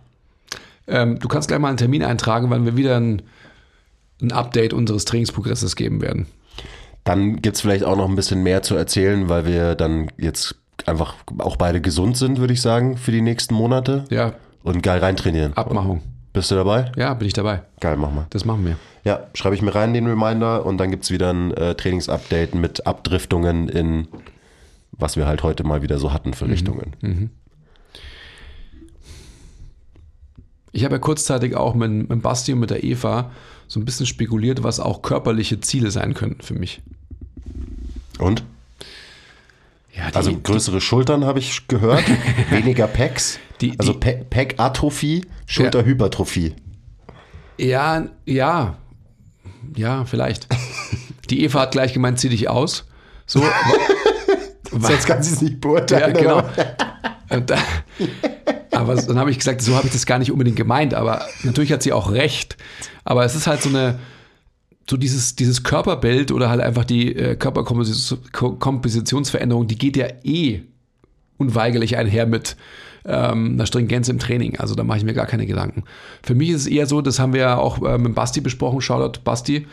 Ähm, 0.87 1.19
du 1.19 1.27
kannst 1.27 1.47
gleich 1.47 1.59
mal 1.59 1.69
einen 1.69 1.77
Termin 1.77 2.03
eintragen, 2.03 2.49
wann 2.49 2.65
wir 2.65 2.77
wieder 2.77 2.97
ein, 2.97 3.21
ein 4.21 4.31
Update 4.31 4.73
unseres 4.73 5.05
Trainingsprogresses 5.05 5.75
geben 5.75 6.01
werden. 6.01 6.27
Dann 7.03 7.41
gibt 7.41 7.55
es 7.55 7.61
vielleicht 7.61 7.83
auch 7.83 7.97
noch 7.97 8.07
ein 8.09 8.15
bisschen 8.15 8.41
mehr 8.43 8.61
zu 8.63 8.75
erzählen, 8.75 9.29
weil 9.29 9.45
wir 9.45 9.75
dann 9.75 10.09
jetzt 10.17 10.55
einfach 10.85 11.15
auch 11.39 11.55
beide 11.55 11.81
gesund 11.81 12.17
sind, 12.17 12.39
würde 12.39 12.53
ich 12.53 12.61
sagen, 12.61 12.97
für 12.97 13.11
die 13.11 13.21
nächsten 13.21 13.53
Monate. 13.55 14.05
Ja, 14.09 14.33
Und 14.63 14.81
geil 14.83 14.99
reintrainieren. 14.99 15.53
Abmachung. 15.53 16.01
Bist 16.35 16.51
du 16.51 16.55
dabei? 16.55 16.91
Ja, 16.97 17.13
bin 17.13 17.27
ich 17.27 17.33
dabei. 17.33 17.63
Geil, 17.79 17.95
mach 17.95 18.11
mal. 18.11 18.27
Das 18.31 18.43
machen 18.43 18.65
wir. 18.65 18.75
Ja, 19.05 19.27
schreibe 19.33 19.55
ich 19.55 19.61
mir 19.61 19.73
rein 19.73 19.93
den 19.93 20.05
Reminder 20.05 20.65
und 20.65 20.77
dann 20.77 20.91
gibt 20.91 21.05
es 21.05 21.11
wieder 21.11 21.31
ein 21.31 21.51
äh, 21.51 21.75
Trainingsupdate 21.75 22.55
mit 22.55 22.85
Abdriftungen 22.85 23.69
in, 23.69 24.09
was 24.91 25.15
wir 25.15 25.27
halt 25.27 25.43
heute 25.43 25.63
mal 25.63 25.81
wieder 25.81 25.97
so 25.97 26.11
hatten 26.11 26.33
für 26.33 26.49
Richtungen. 26.49 27.31
Ich 30.73 30.83
habe 30.83 30.95
ja 30.95 30.99
kurzzeitig 30.99 31.55
auch 31.55 31.73
mit, 31.73 32.09
mit 32.09 32.21
Basti 32.21 32.51
und 32.51 32.59
mit 32.59 32.69
der 32.69 32.83
Eva 32.83 33.31
so 33.69 33.79
ein 33.79 33.85
bisschen 33.85 34.05
spekuliert, 34.05 34.61
was 34.61 34.81
auch 34.81 35.01
körperliche 35.01 35.61
Ziele 35.61 35.89
sein 35.89 36.13
könnten 36.13 36.41
für 36.41 36.53
mich. 36.53 36.81
Und? 38.19 38.43
Ja, 39.97 40.09
die, 40.11 40.15
Also 40.15 40.37
größere 40.37 40.81
Schultern 40.81 41.25
habe 41.25 41.39
ich 41.39 41.67
gehört, 41.67 42.03
weniger 42.49 42.87
Packs. 42.87 43.39
Die- 43.61 43.79
also 43.79 43.93
die- 43.93 44.17
Pack-Atrophie, 44.29 45.25
Schulterhypertrophie. 45.45 46.55
Ja, 47.57 48.05
ja, 48.25 48.75
ja, 49.75 50.03
vielleicht. 50.05 50.47
Die 51.29 51.43
Eva 51.43 51.61
hat 51.61 51.71
gleich 51.71 51.93
gemeint, 51.93 52.19
zieh 52.19 52.29
dich 52.29 52.49
aus. 52.49 52.85
So, 53.25 53.41
Sonst 54.71 55.05
kann 55.07 55.23
sie 55.23 55.33
es 55.33 55.41
nicht 55.41 55.53
ja, 55.53 55.59
beurteilen. 55.61 56.13
genau. 56.13 56.37
aber- 56.39 56.51
Und 57.29 57.49
da, 57.49 57.57
aber 58.71 58.95
dann 58.95 59.17
habe 59.17 59.31
ich 59.31 59.37
gesagt, 59.39 59.61
so 59.61 59.75
habe 59.75 59.87
ich 59.87 59.93
das 59.93 60.05
gar 60.05 60.19
nicht 60.19 60.31
unbedingt 60.31 60.57
gemeint. 60.57 60.93
Aber 60.93 61.25
natürlich 61.43 61.71
hat 61.71 61.81
sie 61.81 61.93
auch 61.93 62.11
recht. 62.11 62.57
Aber 63.05 63.23
es 63.25 63.35
ist 63.35 63.47
halt 63.47 63.61
so 63.61 63.69
eine, 63.69 63.99
so 64.89 64.97
dieses, 64.97 65.35
dieses 65.35 65.61
Körperbild 65.63 66.31
oder 66.31 66.49
halt 66.49 66.61
einfach 66.61 66.85
die 66.85 67.15
äh, 67.15 67.35
Körperkompositionsveränderung, 67.35 69.67
die 69.67 69.77
geht 69.77 69.95
ja 69.97 70.07
eh 70.23 70.61
unweigerlich 71.37 71.97
einher 71.97 72.25
mit 72.25 72.55
ähm, 73.05 73.53
einer 73.53 73.65
Stringenz 73.65 74.07
im 74.09 74.19
Training. 74.19 74.59
Also 74.59 74.75
da 74.75 74.83
mache 74.83 74.99
ich 74.99 75.03
mir 75.03 75.13
gar 75.13 75.25
keine 75.25 75.47
Gedanken. 75.47 75.83
Für 76.23 76.35
mich 76.35 76.49
ist 76.49 76.61
es 76.61 76.67
eher 76.67 76.87
so, 76.87 77.01
das 77.01 77.19
haben 77.19 77.33
wir 77.33 77.41
ja 77.41 77.57
auch 77.57 77.83
äh, 77.83 77.97
mit 77.97 78.15
Basti 78.15 78.39
besprochen, 78.41 78.81
Shoutout 78.81 79.21
Basti, 79.23 79.67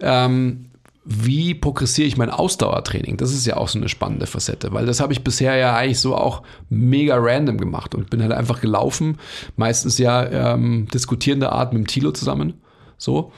ähm, 0.00 0.66
wie 1.08 1.54
progressiere 1.54 2.08
ich 2.08 2.16
mein 2.16 2.30
Ausdauertraining? 2.30 3.16
Das 3.16 3.32
ist 3.32 3.46
ja 3.46 3.56
auch 3.56 3.68
so 3.68 3.78
eine 3.78 3.88
spannende 3.88 4.26
Facette, 4.26 4.72
weil 4.72 4.86
das 4.86 4.98
habe 4.98 5.12
ich 5.12 5.22
bisher 5.22 5.54
ja 5.54 5.76
eigentlich 5.76 6.00
so 6.00 6.16
auch 6.16 6.42
mega 6.68 7.14
random 7.16 7.58
gemacht 7.58 7.94
und 7.94 8.10
bin 8.10 8.22
halt 8.22 8.32
einfach 8.32 8.60
gelaufen, 8.60 9.18
meistens 9.54 9.98
ja 9.98 10.54
ähm, 10.54 10.88
diskutierende 10.92 11.52
Art 11.52 11.72
mit 11.72 11.84
dem 11.84 11.86
Tilo 11.86 12.10
zusammen, 12.10 12.54
so, 12.98 13.30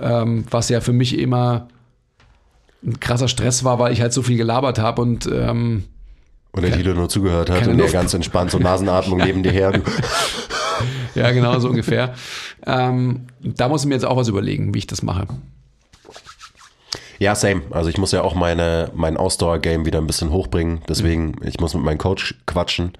ähm, 0.00 0.44
was 0.50 0.68
ja 0.68 0.80
für 0.80 0.92
mich 0.92 1.18
immer 1.18 1.68
ein 2.84 2.98
krasser 3.00 3.28
Stress 3.28 3.64
war, 3.64 3.78
weil 3.78 3.92
ich 3.92 4.00
halt 4.00 4.12
so 4.12 4.22
viel 4.22 4.36
gelabert 4.36 4.78
habe 4.78 5.02
und 5.02 5.26
ähm, 5.26 5.84
Und 6.52 6.62
der 6.62 6.72
Tilo 6.72 6.94
nur 6.94 7.08
zugehört 7.08 7.50
hat 7.50 7.66
und 7.66 7.78
der 7.78 7.90
ganz 7.90 8.12
entspannt 8.14 8.50
so 8.50 8.58
Nasenatmung 8.58 9.18
neben 9.24 9.42
dir 9.42 9.52
her. 9.52 9.72
Ja, 11.14 11.30
genau 11.30 11.58
so 11.58 11.68
ungefähr. 11.68 12.14
Ähm, 12.66 13.26
da 13.40 13.68
muss 13.68 13.82
ich 13.82 13.88
mir 13.88 13.94
jetzt 13.94 14.04
auch 14.04 14.16
was 14.16 14.28
überlegen, 14.28 14.74
wie 14.74 14.78
ich 14.78 14.86
das 14.86 15.02
mache. 15.02 15.26
Ja, 17.18 17.34
same. 17.34 17.62
Also 17.70 17.88
ich 17.88 17.98
muss 17.98 18.10
ja 18.12 18.22
auch 18.22 18.34
meine, 18.34 18.90
mein 18.94 19.16
Ausdauer-Game 19.16 19.84
wieder 19.86 20.00
ein 20.00 20.06
bisschen 20.06 20.30
hochbringen. 20.30 20.80
Deswegen, 20.88 21.36
ich 21.44 21.60
muss 21.60 21.74
mit 21.74 21.84
meinem 21.84 21.98
Coach 21.98 22.34
quatschen, 22.46 22.94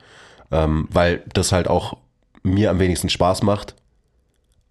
ähm, 0.53 0.87
weil 0.93 1.25
das 1.33 1.51
halt 1.51 1.67
auch 1.67 1.97
mir 2.45 2.71
am 2.71 2.79
wenigsten 2.79 3.09
Spaß 3.09 3.43
macht. 3.43 3.75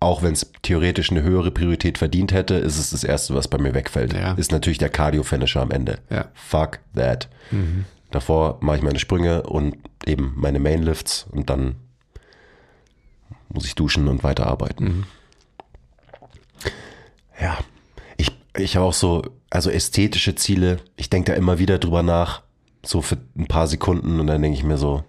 Auch 0.01 0.23
wenn 0.23 0.33
es 0.33 0.51
theoretisch 0.63 1.11
eine 1.11 1.21
höhere 1.21 1.51
Priorität 1.51 1.99
verdient 1.99 2.33
hätte, 2.33 2.55
ist 2.55 2.79
es 2.79 2.89
das 2.89 3.03
Erste, 3.03 3.35
was 3.35 3.47
bei 3.47 3.59
mir 3.59 3.75
wegfällt. 3.75 4.13
Ja. 4.13 4.33
Ist 4.33 4.51
natürlich 4.51 4.79
der 4.79 4.89
Cardio-Finisher 4.89 5.61
am 5.61 5.69
Ende. 5.69 5.99
Ja. 6.09 6.25
Fuck 6.33 6.79
that. 6.95 7.29
Davor 8.09 8.57
mache 8.61 8.77
ich 8.77 8.83
meine 8.83 8.97
Sprünge 8.97 9.43
und 9.43 9.77
eben 10.05 10.33
meine 10.35 10.59
Mainlifts 10.59 11.27
und 11.31 11.51
dann 11.51 11.75
muss 13.49 13.65
ich 13.65 13.75
duschen 13.75 14.07
und 14.07 14.23
weiterarbeiten. 14.23 15.05
Ja, 17.39 17.59
ich, 18.17 18.31
ich 18.57 18.75
habe 18.75 18.87
auch 18.87 18.93
so, 18.93 19.23
also 19.51 19.69
ästhetische 19.69 20.33
Ziele, 20.33 20.79
ich 20.95 21.11
denke 21.11 21.31
da 21.31 21.37
immer 21.37 21.59
wieder 21.59 21.77
drüber 21.77 22.01
nach, 22.01 22.41
so 22.83 23.03
für 23.03 23.17
ein 23.37 23.47
paar 23.47 23.67
Sekunden 23.67 24.19
und 24.19 24.25
dann 24.25 24.41
denke 24.41 24.57
ich 24.57 24.63
mir 24.63 24.77
so, 24.77 25.03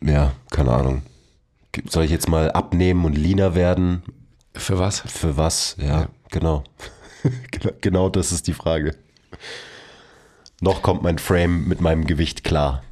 ja, 0.00 0.32
keine 0.50 0.72
Ahnung. 0.72 1.02
Soll 1.88 2.04
ich 2.04 2.10
jetzt 2.10 2.28
mal 2.28 2.50
abnehmen 2.52 3.04
und 3.04 3.16
leaner 3.16 3.54
werden? 3.54 4.02
Für 4.54 4.78
was? 4.78 5.00
Für 5.00 5.36
was? 5.36 5.76
Ja, 5.78 6.08
genau. 6.30 6.64
Genau- 7.50 7.74
genau 7.80 8.08
das 8.08 8.30
ist 8.30 8.46
die 8.46 8.52
Frage. 8.54 8.94
Noch 10.60 10.82
kommt 10.82 11.02
mein 11.02 11.18
Frame 11.18 11.66
mit 11.66 11.80
meinem 11.80 12.06
Gewicht 12.06 12.44
klar. 12.44 12.82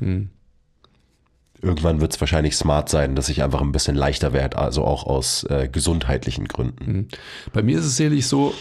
Irgendwann 1.62 2.00
wird 2.00 2.12
es 2.14 2.20
wahrscheinlich 2.20 2.56
smart 2.56 2.88
sein, 2.88 3.14
dass 3.16 3.28
ich 3.28 3.42
einfach 3.42 3.60
ein 3.60 3.72
bisschen 3.72 3.96
leichter 3.96 4.32
werde, 4.32 4.58
also 4.58 4.84
auch 4.84 5.04
aus 5.06 5.44
äh, 5.44 5.68
gesundheitlichen 5.70 6.46
Gründen. 6.48 7.08
Bei 7.52 7.62
mir 7.62 7.78
ist 7.78 7.86
es 7.86 7.96
sicherlich 7.96 8.26
so, 8.26 8.52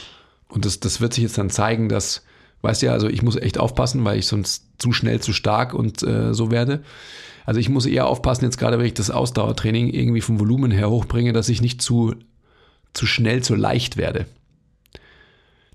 und 0.49 0.65
das, 0.65 0.79
das 0.79 1.01
wird 1.01 1.13
sich 1.13 1.23
jetzt 1.23 1.37
dann 1.37 1.49
zeigen, 1.49 1.89
dass, 1.89 2.23
weißt 2.61 2.81
du 2.83 2.85
ja, 2.87 2.93
also 2.93 3.07
ich 3.09 3.21
muss 3.23 3.35
echt 3.35 3.57
aufpassen, 3.57 4.03
weil 4.05 4.17
ich 4.19 4.27
sonst 4.27 4.65
zu 4.77 4.91
schnell 4.93 5.19
zu 5.19 5.33
stark 5.33 5.73
und 5.73 6.03
äh, 6.03 6.33
so 6.33 6.51
werde. 6.51 6.83
Also 7.45 7.59
ich 7.59 7.69
muss 7.69 7.85
eher 7.85 8.07
aufpassen, 8.07 8.45
jetzt 8.45 8.57
gerade 8.57 8.77
wenn 8.79 8.85
ich 8.85 8.93
das 8.93 9.11
Ausdauertraining 9.11 9.89
irgendwie 9.89 10.21
vom 10.21 10.39
Volumen 10.39 10.71
her 10.71 10.89
hochbringe, 10.89 11.31
dass 11.33 11.49
ich 11.49 11.61
nicht 11.61 11.81
zu, 11.81 12.15
zu 12.93 13.05
schnell 13.05 13.43
zu 13.43 13.55
leicht 13.55 13.97
werde. 13.97 14.25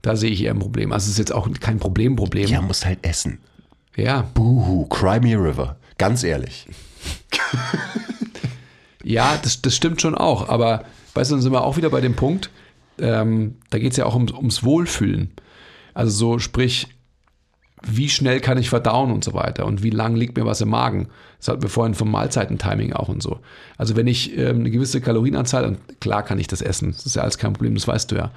Da 0.03 0.17
sehe 0.17 0.31
ich 0.31 0.43
eher 0.43 0.53
ein 0.53 0.59
Problem. 0.59 0.93
Also 0.93 1.05
es 1.05 1.13
ist 1.13 1.19
jetzt 1.19 1.33
auch 1.33 1.49
kein 1.61 1.79
Problem-Problem. 1.79 2.49
Ja, 2.49 2.63
musst 2.63 2.87
halt 2.87 3.01
essen. 3.03 3.39
ja. 3.97 4.23
Buhu, 4.35 4.87
Cry 4.87 5.21
Me 5.21 5.37
a 5.37 5.39
River. 5.41 5.77
Ganz 5.99 6.25
ehrlich. 6.25 6.67
Ja, 9.03 9.39
das, 9.43 9.63
das 9.63 9.75
stimmt 9.75 10.01
schon 10.01 10.15
auch. 10.15 10.49
Aber 10.49 10.85
weißt 11.15 11.31
du, 11.31 11.37
dann 11.37 11.43
sind 11.43 11.53
wir 11.53 11.65
auch 11.65 11.77
wieder 11.77 11.91
bei 11.91 12.01
dem 12.01 12.15
Punkt, 12.15 12.51
ähm, 12.99 13.57
da 13.71 13.79
geht 13.79 13.93
es 13.93 13.97
ja 13.97 14.05
auch 14.07 14.15
ums, 14.15 14.33
ums 14.33 14.63
Wohlfühlen. 14.63 15.31
Also 15.95 16.11
so, 16.11 16.39
sprich, 16.39 16.89
wie 17.83 18.09
schnell 18.09 18.41
kann 18.41 18.59
ich 18.59 18.69
verdauen 18.69 19.11
und 19.11 19.25
so 19.25 19.33
weiter 19.33 19.67
und 19.67 19.83
wie 19.83 19.91
lang 19.91 20.15
liegt 20.15 20.37
mir 20.37 20.45
was 20.45 20.61
im 20.61 20.71
Magen. 20.71 21.09
Das 21.39 21.49
hatten 21.49 21.63
wir 21.63 21.71
vorhin 21.71 21.95
vom 21.95 22.11
Mahlzeitentiming 22.11 22.93
auch 22.93 23.09
und 23.09 23.23
so. 23.23 23.41
Also 23.79 23.97
wenn 23.97 24.07
ich 24.07 24.37
ähm, 24.37 24.61
eine 24.61 24.71
gewisse 24.71 25.01
Kalorienanzahl, 25.01 25.65
und 25.65 26.01
klar 26.01 26.23
kann 26.23 26.39
ich 26.39 26.47
das 26.47 26.61
essen, 26.61 26.93
das 26.93 27.07
ist 27.07 27.17
ja 27.17 27.23
alles 27.23 27.39
kein 27.39 27.55
Problem, 27.55 27.75
das 27.75 27.89
weißt 27.89 28.11
du 28.11 28.17
ja. 28.17 28.33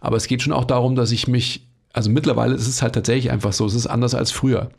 Aber 0.00 0.16
es 0.16 0.26
geht 0.26 0.42
schon 0.42 0.52
auch 0.52 0.64
darum, 0.64 0.94
dass 0.94 1.12
ich 1.12 1.28
mich, 1.28 1.68
also 1.92 2.10
mittlerweile 2.10 2.54
ist 2.54 2.68
es 2.68 2.80
halt 2.80 2.94
tatsächlich 2.94 3.30
einfach 3.30 3.52
so, 3.52 3.66
es 3.66 3.74
ist 3.74 3.86
anders 3.86 4.14
als 4.14 4.30
früher. 4.30 4.70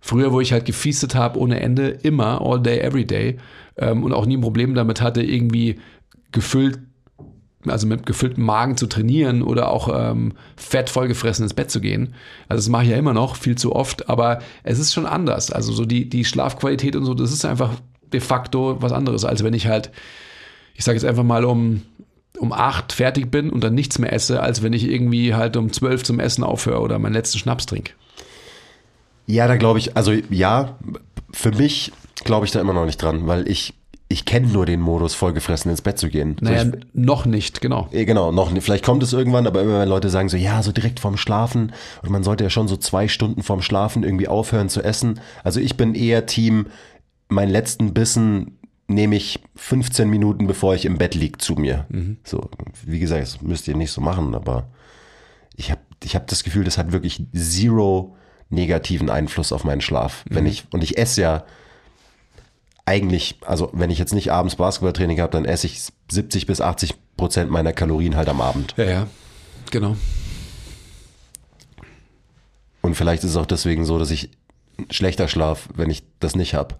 Früher, 0.00 0.32
wo 0.32 0.40
ich 0.40 0.52
halt 0.52 0.64
gefiestet 0.64 1.14
habe 1.14 1.38
ohne 1.38 1.60
Ende, 1.60 1.88
immer, 1.88 2.40
all 2.40 2.60
day, 2.60 2.80
every 2.80 3.04
day 3.04 3.38
ähm, 3.76 4.02
und 4.04 4.12
auch 4.12 4.26
nie 4.26 4.36
ein 4.36 4.42
Problem 4.42 4.74
damit 4.74 5.00
hatte, 5.00 5.22
irgendwie 5.22 5.78
gefüllt, 6.32 6.80
also 7.70 7.86
mit 7.86 8.06
gefülltem 8.06 8.44
Magen 8.44 8.76
zu 8.76 8.86
trainieren 8.86 9.42
oder 9.42 9.70
auch 9.70 9.88
ähm, 9.92 10.32
fett 10.56 10.90
vollgefressen 10.90 11.44
ins 11.44 11.54
Bett 11.54 11.70
zu 11.70 11.80
gehen. 11.80 12.14
Also 12.48 12.62
das 12.62 12.68
mache 12.68 12.84
ich 12.84 12.90
ja 12.90 12.96
immer 12.96 13.14
noch, 13.14 13.36
viel 13.36 13.56
zu 13.56 13.74
oft, 13.74 14.08
aber 14.08 14.40
es 14.62 14.78
ist 14.78 14.92
schon 14.92 15.06
anders. 15.06 15.50
Also 15.50 15.72
so 15.72 15.84
die, 15.84 16.08
die 16.08 16.24
Schlafqualität 16.24 16.96
und 16.96 17.04
so, 17.04 17.14
das 17.14 17.32
ist 17.32 17.44
einfach 17.44 17.70
de 18.12 18.20
facto 18.20 18.76
was 18.80 18.92
anderes, 18.92 19.24
als 19.24 19.42
wenn 19.42 19.54
ich 19.54 19.66
halt, 19.66 19.90
ich 20.74 20.84
sage 20.84 20.96
jetzt 20.96 21.06
einfach 21.06 21.24
mal 21.24 21.44
um 21.44 21.82
um 22.38 22.52
acht 22.52 22.92
fertig 22.92 23.30
bin 23.30 23.50
und 23.50 23.64
dann 23.64 23.74
nichts 23.74 23.98
mehr 23.98 24.12
esse, 24.12 24.42
als 24.42 24.62
wenn 24.62 24.72
ich 24.72 24.84
irgendwie 24.84 25.34
halt 25.34 25.56
um 25.56 25.72
zwölf 25.72 26.04
zum 26.04 26.20
Essen 26.20 26.44
aufhöre 26.44 26.80
oder 26.80 26.98
meinen 26.98 27.14
letzten 27.14 27.38
Schnaps 27.38 27.66
trinke. 27.66 27.92
Ja, 29.26 29.48
da 29.48 29.56
glaube 29.56 29.78
ich, 29.78 29.96
also 29.96 30.12
ja, 30.30 30.76
für 31.32 31.50
mich 31.52 31.92
glaube 32.24 32.46
ich 32.46 32.52
da 32.52 32.60
immer 32.60 32.72
noch 32.72 32.86
nicht 32.86 33.02
dran, 33.02 33.26
weil 33.26 33.48
ich, 33.48 33.74
ich 34.08 34.24
kenne 34.24 34.46
nur 34.46 34.66
den 34.66 34.80
Modus, 34.80 35.14
vollgefressen 35.14 35.70
ins 35.70 35.82
Bett 35.82 35.98
zu 35.98 36.08
gehen. 36.08 36.36
So, 36.38 36.44
Naja, 36.44 36.64
ich, 36.64 36.86
noch 36.92 37.26
nicht, 37.26 37.60
genau. 37.60 37.88
Eh, 37.90 38.04
Genau, 38.04 38.30
noch 38.30 38.52
nicht. 38.52 38.62
Vielleicht 38.62 38.84
kommt 38.84 39.02
es 39.02 39.12
irgendwann, 39.12 39.46
aber 39.46 39.62
immer 39.62 39.80
wenn 39.80 39.88
Leute 39.88 40.10
sagen 40.10 40.28
so, 40.28 40.36
ja, 40.36 40.62
so 40.62 40.70
direkt 40.70 41.00
vorm 41.00 41.16
Schlafen 41.16 41.72
und 42.02 42.10
man 42.10 42.22
sollte 42.22 42.44
ja 42.44 42.50
schon 42.50 42.68
so 42.68 42.76
zwei 42.76 43.08
Stunden 43.08 43.42
vorm 43.42 43.62
Schlafen 43.62 44.04
irgendwie 44.04 44.28
aufhören 44.28 44.68
zu 44.68 44.82
essen. 44.82 45.20
Also 45.42 45.58
ich 45.60 45.76
bin 45.76 45.94
eher 45.94 46.26
Team, 46.26 46.66
meinen 47.28 47.50
letzten 47.50 47.94
Bissen 47.94 48.58
nehme 48.88 49.16
ich 49.16 49.40
15 49.56 50.08
Minuten, 50.08 50.46
bevor 50.46 50.76
ich 50.76 50.84
im 50.84 50.98
Bett 50.98 51.16
lieg, 51.16 51.42
zu 51.42 51.54
mir. 51.54 51.86
So, 52.22 52.48
wie 52.84 53.00
gesagt, 53.00 53.22
das 53.22 53.42
müsst 53.42 53.66
ihr 53.66 53.76
nicht 53.76 53.90
so 53.90 54.00
machen, 54.00 54.36
aber 54.36 54.68
ich 55.56 55.72
habe 55.72 55.80
ich 56.04 56.14
hab 56.14 56.28
das 56.28 56.44
Gefühl, 56.44 56.62
das 56.62 56.78
hat 56.78 56.92
wirklich 56.92 57.24
zero 57.34 58.14
negativen 58.50 59.10
Einfluss 59.10 59.50
auf 59.50 59.64
meinen 59.64 59.80
Schlaf. 59.80 60.24
Wenn 60.30 60.46
ich, 60.46 60.66
und 60.70 60.84
ich 60.84 60.96
esse 60.98 61.22
ja 61.22 61.44
eigentlich, 62.86 63.38
also 63.44 63.70
wenn 63.72 63.90
ich 63.90 63.98
jetzt 63.98 64.14
nicht 64.14 64.32
abends 64.32 64.56
Basketballtraining 64.56 65.20
habe, 65.20 65.32
dann 65.32 65.44
esse 65.44 65.66
ich 65.66 65.82
70 66.10 66.46
bis 66.46 66.60
80 66.60 66.94
Prozent 67.16 67.50
meiner 67.50 67.72
Kalorien 67.72 68.16
halt 68.16 68.28
am 68.28 68.40
Abend. 68.40 68.74
Ja, 68.76 68.84
ja, 68.84 69.06
genau. 69.70 69.96
Und 72.82 72.94
vielleicht 72.94 73.24
ist 73.24 73.30
es 73.30 73.36
auch 73.36 73.46
deswegen 73.46 73.84
so, 73.84 73.98
dass 73.98 74.12
ich 74.12 74.30
schlechter 74.90 75.26
schlaf, 75.26 75.68
wenn 75.74 75.90
ich 75.90 76.04
das 76.20 76.36
nicht 76.36 76.54
habe. 76.54 76.76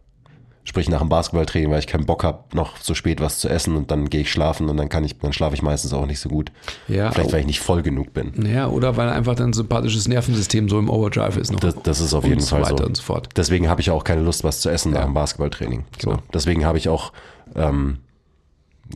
Sprich 0.68 0.88
nach 0.88 0.98
dem 0.98 1.08
Basketballtraining, 1.08 1.70
weil 1.70 1.78
ich 1.78 1.86
keinen 1.86 2.06
Bock 2.06 2.24
habe, 2.24 2.40
noch 2.52 2.76
so 2.78 2.94
spät 2.94 3.20
was 3.20 3.38
zu 3.38 3.48
essen 3.48 3.76
und 3.76 3.92
dann 3.92 4.10
gehe 4.10 4.22
ich 4.22 4.32
schlafen 4.32 4.68
und 4.68 4.76
dann 4.76 4.88
kann 4.88 5.04
ich, 5.04 5.16
dann 5.16 5.32
schlafe 5.32 5.54
ich 5.54 5.62
meistens 5.62 5.92
auch 5.92 6.06
nicht 6.06 6.18
so 6.18 6.28
gut. 6.28 6.50
Ja, 6.88 7.12
Vielleicht, 7.12 7.32
weil 7.32 7.40
ich 7.40 7.46
nicht 7.46 7.60
voll 7.60 7.82
genug 7.82 8.12
bin. 8.12 8.32
Ja, 8.44 8.66
oder 8.66 8.96
weil 8.96 9.08
einfach 9.08 9.36
dein 9.36 9.52
sympathisches 9.52 10.08
Nervensystem 10.08 10.68
so 10.68 10.80
im 10.80 10.90
Overdrive 10.90 11.36
ist 11.36 11.52
noch. 11.52 11.60
Das, 11.60 11.76
das 11.84 12.00
ist 12.00 12.14
auf 12.14 12.24
und 12.24 12.30
jeden 12.30 12.42
so 12.42 12.56
Fall 12.56 12.62
weiter 12.64 12.78
so. 12.78 12.86
und 12.86 12.96
so 12.96 13.02
fort. 13.04 13.28
Deswegen 13.36 13.68
habe 13.68 13.80
ich 13.80 13.90
auch 13.92 14.02
keine 14.02 14.22
Lust, 14.22 14.42
was 14.42 14.60
zu 14.60 14.68
essen 14.68 14.92
nach 14.92 15.04
dem 15.04 15.14
Basketballtraining. 15.14 15.84
So. 16.00 16.10
Genau. 16.10 16.22
Deswegen 16.34 16.64
habe 16.64 16.78
ich 16.78 16.88
auch, 16.88 17.12
ähm, 17.54 17.98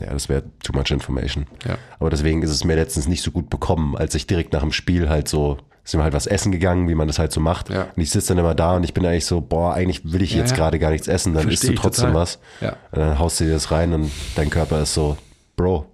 ja, 0.00 0.12
das 0.12 0.28
wäre 0.28 0.42
too 0.64 0.72
much 0.72 0.90
information. 0.90 1.46
Ja. 1.64 1.78
Aber 2.00 2.10
deswegen 2.10 2.42
ist 2.42 2.50
es 2.50 2.64
mir 2.64 2.74
letztens 2.74 3.06
nicht 3.06 3.22
so 3.22 3.30
gut 3.30 3.48
bekommen, 3.48 3.96
als 3.96 4.16
ich 4.16 4.26
direkt 4.26 4.52
nach 4.52 4.62
dem 4.62 4.72
Spiel 4.72 5.08
halt 5.08 5.28
so, 5.28 5.56
sind 5.84 6.00
wir 6.00 6.04
halt 6.04 6.14
was 6.14 6.26
essen 6.26 6.52
gegangen, 6.52 6.88
wie 6.88 6.94
man 6.94 7.08
das 7.08 7.18
halt 7.18 7.32
so 7.32 7.40
macht. 7.40 7.70
Ja. 7.70 7.88
Und 7.94 8.02
ich 8.02 8.10
sitze 8.10 8.28
dann 8.28 8.38
immer 8.38 8.54
da 8.54 8.76
und 8.76 8.84
ich 8.84 8.94
bin 8.94 9.04
eigentlich 9.04 9.26
so, 9.26 9.40
boah, 9.40 9.74
eigentlich 9.74 10.12
will 10.12 10.22
ich 10.22 10.34
jetzt 10.34 10.50
ja. 10.50 10.56
gerade 10.56 10.78
gar 10.78 10.90
nichts 10.90 11.08
essen, 11.08 11.34
dann 11.34 11.48
isst 11.48 11.66
du 11.66 11.74
trotzdem 11.74 12.14
was. 12.14 12.38
Ja. 12.60 12.76
Und 12.92 12.98
dann 13.00 13.18
haust 13.18 13.40
du 13.40 13.44
dir 13.44 13.52
das 13.52 13.70
rein 13.70 13.92
und 13.92 14.10
dein 14.36 14.50
Körper 14.50 14.80
ist 14.82 14.94
so, 14.94 15.16
Bro, 15.56 15.86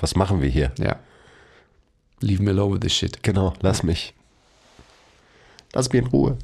was 0.00 0.16
machen 0.16 0.42
wir 0.42 0.48
hier? 0.48 0.72
Ja. 0.78 0.96
Leave 2.20 2.42
me 2.42 2.50
alone 2.50 2.74
with 2.74 2.80
this 2.80 2.94
shit. 2.94 3.22
Genau, 3.22 3.54
lass 3.60 3.82
mich. 3.82 4.14
Lass 5.72 5.92
mich 5.92 6.02
in 6.02 6.08
Ruhe. 6.08 6.36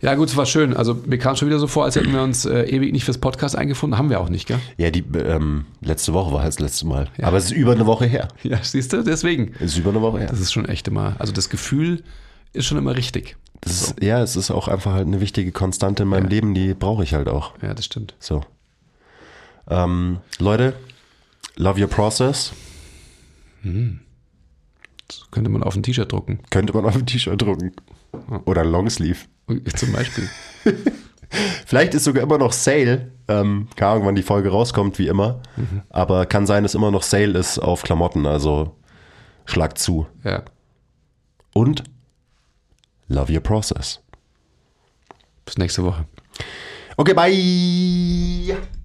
Ja, 0.00 0.14
gut, 0.14 0.28
es 0.28 0.36
war 0.36 0.46
schön. 0.46 0.74
Also 0.76 0.94
mir 1.06 1.18
kam 1.18 1.34
schon 1.36 1.48
wieder 1.48 1.58
so 1.58 1.66
vor, 1.66 1.84
als 1.84 1.96
hätten 1.96 2.12
wir 2.12 2.22
uns 2.22 2.44
äh, 2.44 2.62
ewig 2.64 2.92
nicht 2.92 3.04
fürs 3.04 3.18
Podcast 3.18 3.56
eingefunden. 3.56 3.98
Haben 3.98 4.10
wir 4.10 4.20
auch 4.20 4.28
nicht, 4.28 4.46
gell? 4.46 4.60
Ja, 4.76 4.90
die 4.90 5.04
ähm, 5.14 5.66
letzte 5.80 6.12
Woche 6.12 6.32
war 6.32 6.40
halt 6.42 6.48
das 6.52 6.60
letzte 6.60 6.86
Mal. 6.86 7.08
Aber 7.20 7.36
es 7.36 7.46
ist 7.46 7.50
über 7.52 7.72
eine 7.72 7.86
Woche 7.86 8.06
her. 8.06 8.28
Ja, 8.44 8.58
siehst 8.62 8.92
du, 8.92 9.02
deswegen. 9.02 9.54
Es 9.58 9.72
ist 9.72 9.78
über 9.78 9.90
eine 9.90 10.00
Woche 10.00 10.20
her. 10.20 10.28
Das 10.28 10.38
ist 10.40 10.52
schon 10.52 10.66
echt 10.66 10.86
immer, 10.88 11.16
also 11.18 11.32
das 11.32 11.50
Gefühl 11.50 12.04
ist 12.52 12.66
schon 12.66 12.78
immer 12.78 12.96
richtig. 12.96 13.36
Das 13.60 13.82
ist, 13.82 14.02
ja, 14.02 14.22
es 14.22 14.36
ist 14.36 14.52
auch 14.52 14.68
einfach 14.68 14.92
halt 14.92 15.08
eine 15.08 15.20
wichtige 15.20 15.50
Konstante 15.50 16.04
in 16.04 16.08
meinem 16.08 16.24
Ja. 16.24 16.30
Leben, 16.30 16.54
die 16.54 16.74
brauche 16.74 17.02
ich 17.02 17.14
halt 17.14 17.28
auch. 17.28 17.54
Ja, 17.60 17.74
das 17.74 17.84
stimmt. 17.84 18.14
So. 18.20 18.42
Ähm, 19.68 20.18
Leute, 20.38 20.74
love 21.56 21.80
your 21.80 21.88
process. 21.88 22.52
Das 23.64 25.26
könnte 25.32 25.50
man 25.50 25.62
auf 25.64 25.74
ein 25.74 25.82
T-Shirt 25.82 26.10
drucken. 26.12 26.38
Könnte 26.50 26.72
man 26.72 26.84
auf 26.84 26.94
ein 26.94 27.04
T-Shirt 27.04 27.40
drucken. 27.42 27.72
Oder 28.44 28.64
Longsleeve. 28.64 29.18
Zum 29.76 29.92
Beispiel. 29.92 30.28
Vielleicht 31.66 31.94
ist 31.94 32.04
sogar 32.04 32.22
immer 32.22 32.38
noch 32.38 32.52
Sale. 32.52 33.12
Ähm, 33.28 33.68
keine 33.76 33.92
Ahnung, 33.92 34.06
wann 34.06 34.14
die 34.14 34.22
Folge 34.22 34.50
rauskommt, 34.50 34.98
wie 34.98 35.08
immer. 35.08 35.42
Aber 35.90 36.26
kann 36.26 36.46
sein, 36.46 36.62
dass 36.62 36.74
immer 36.74 36.90
noch 36.90 37.02
Sale 37.02 37.38
ist 37.38 37.58
auf 37.58 37.82
Klamotten. 37.82 38.26
Also 38.26 38.76
schlag 39.44 39.78
zu. 39.78 40.06
Ja. 40.24 40.42
Und 41.52 41.84
love 43.08 43.32
your 43.32 43.40
process. 43.40 44.00
Bis 45.44 45.58
nächste 45.58 45.84
Woche. 45.84 46.06
Okay, 46.96 47.14
bye. 47.14 48.77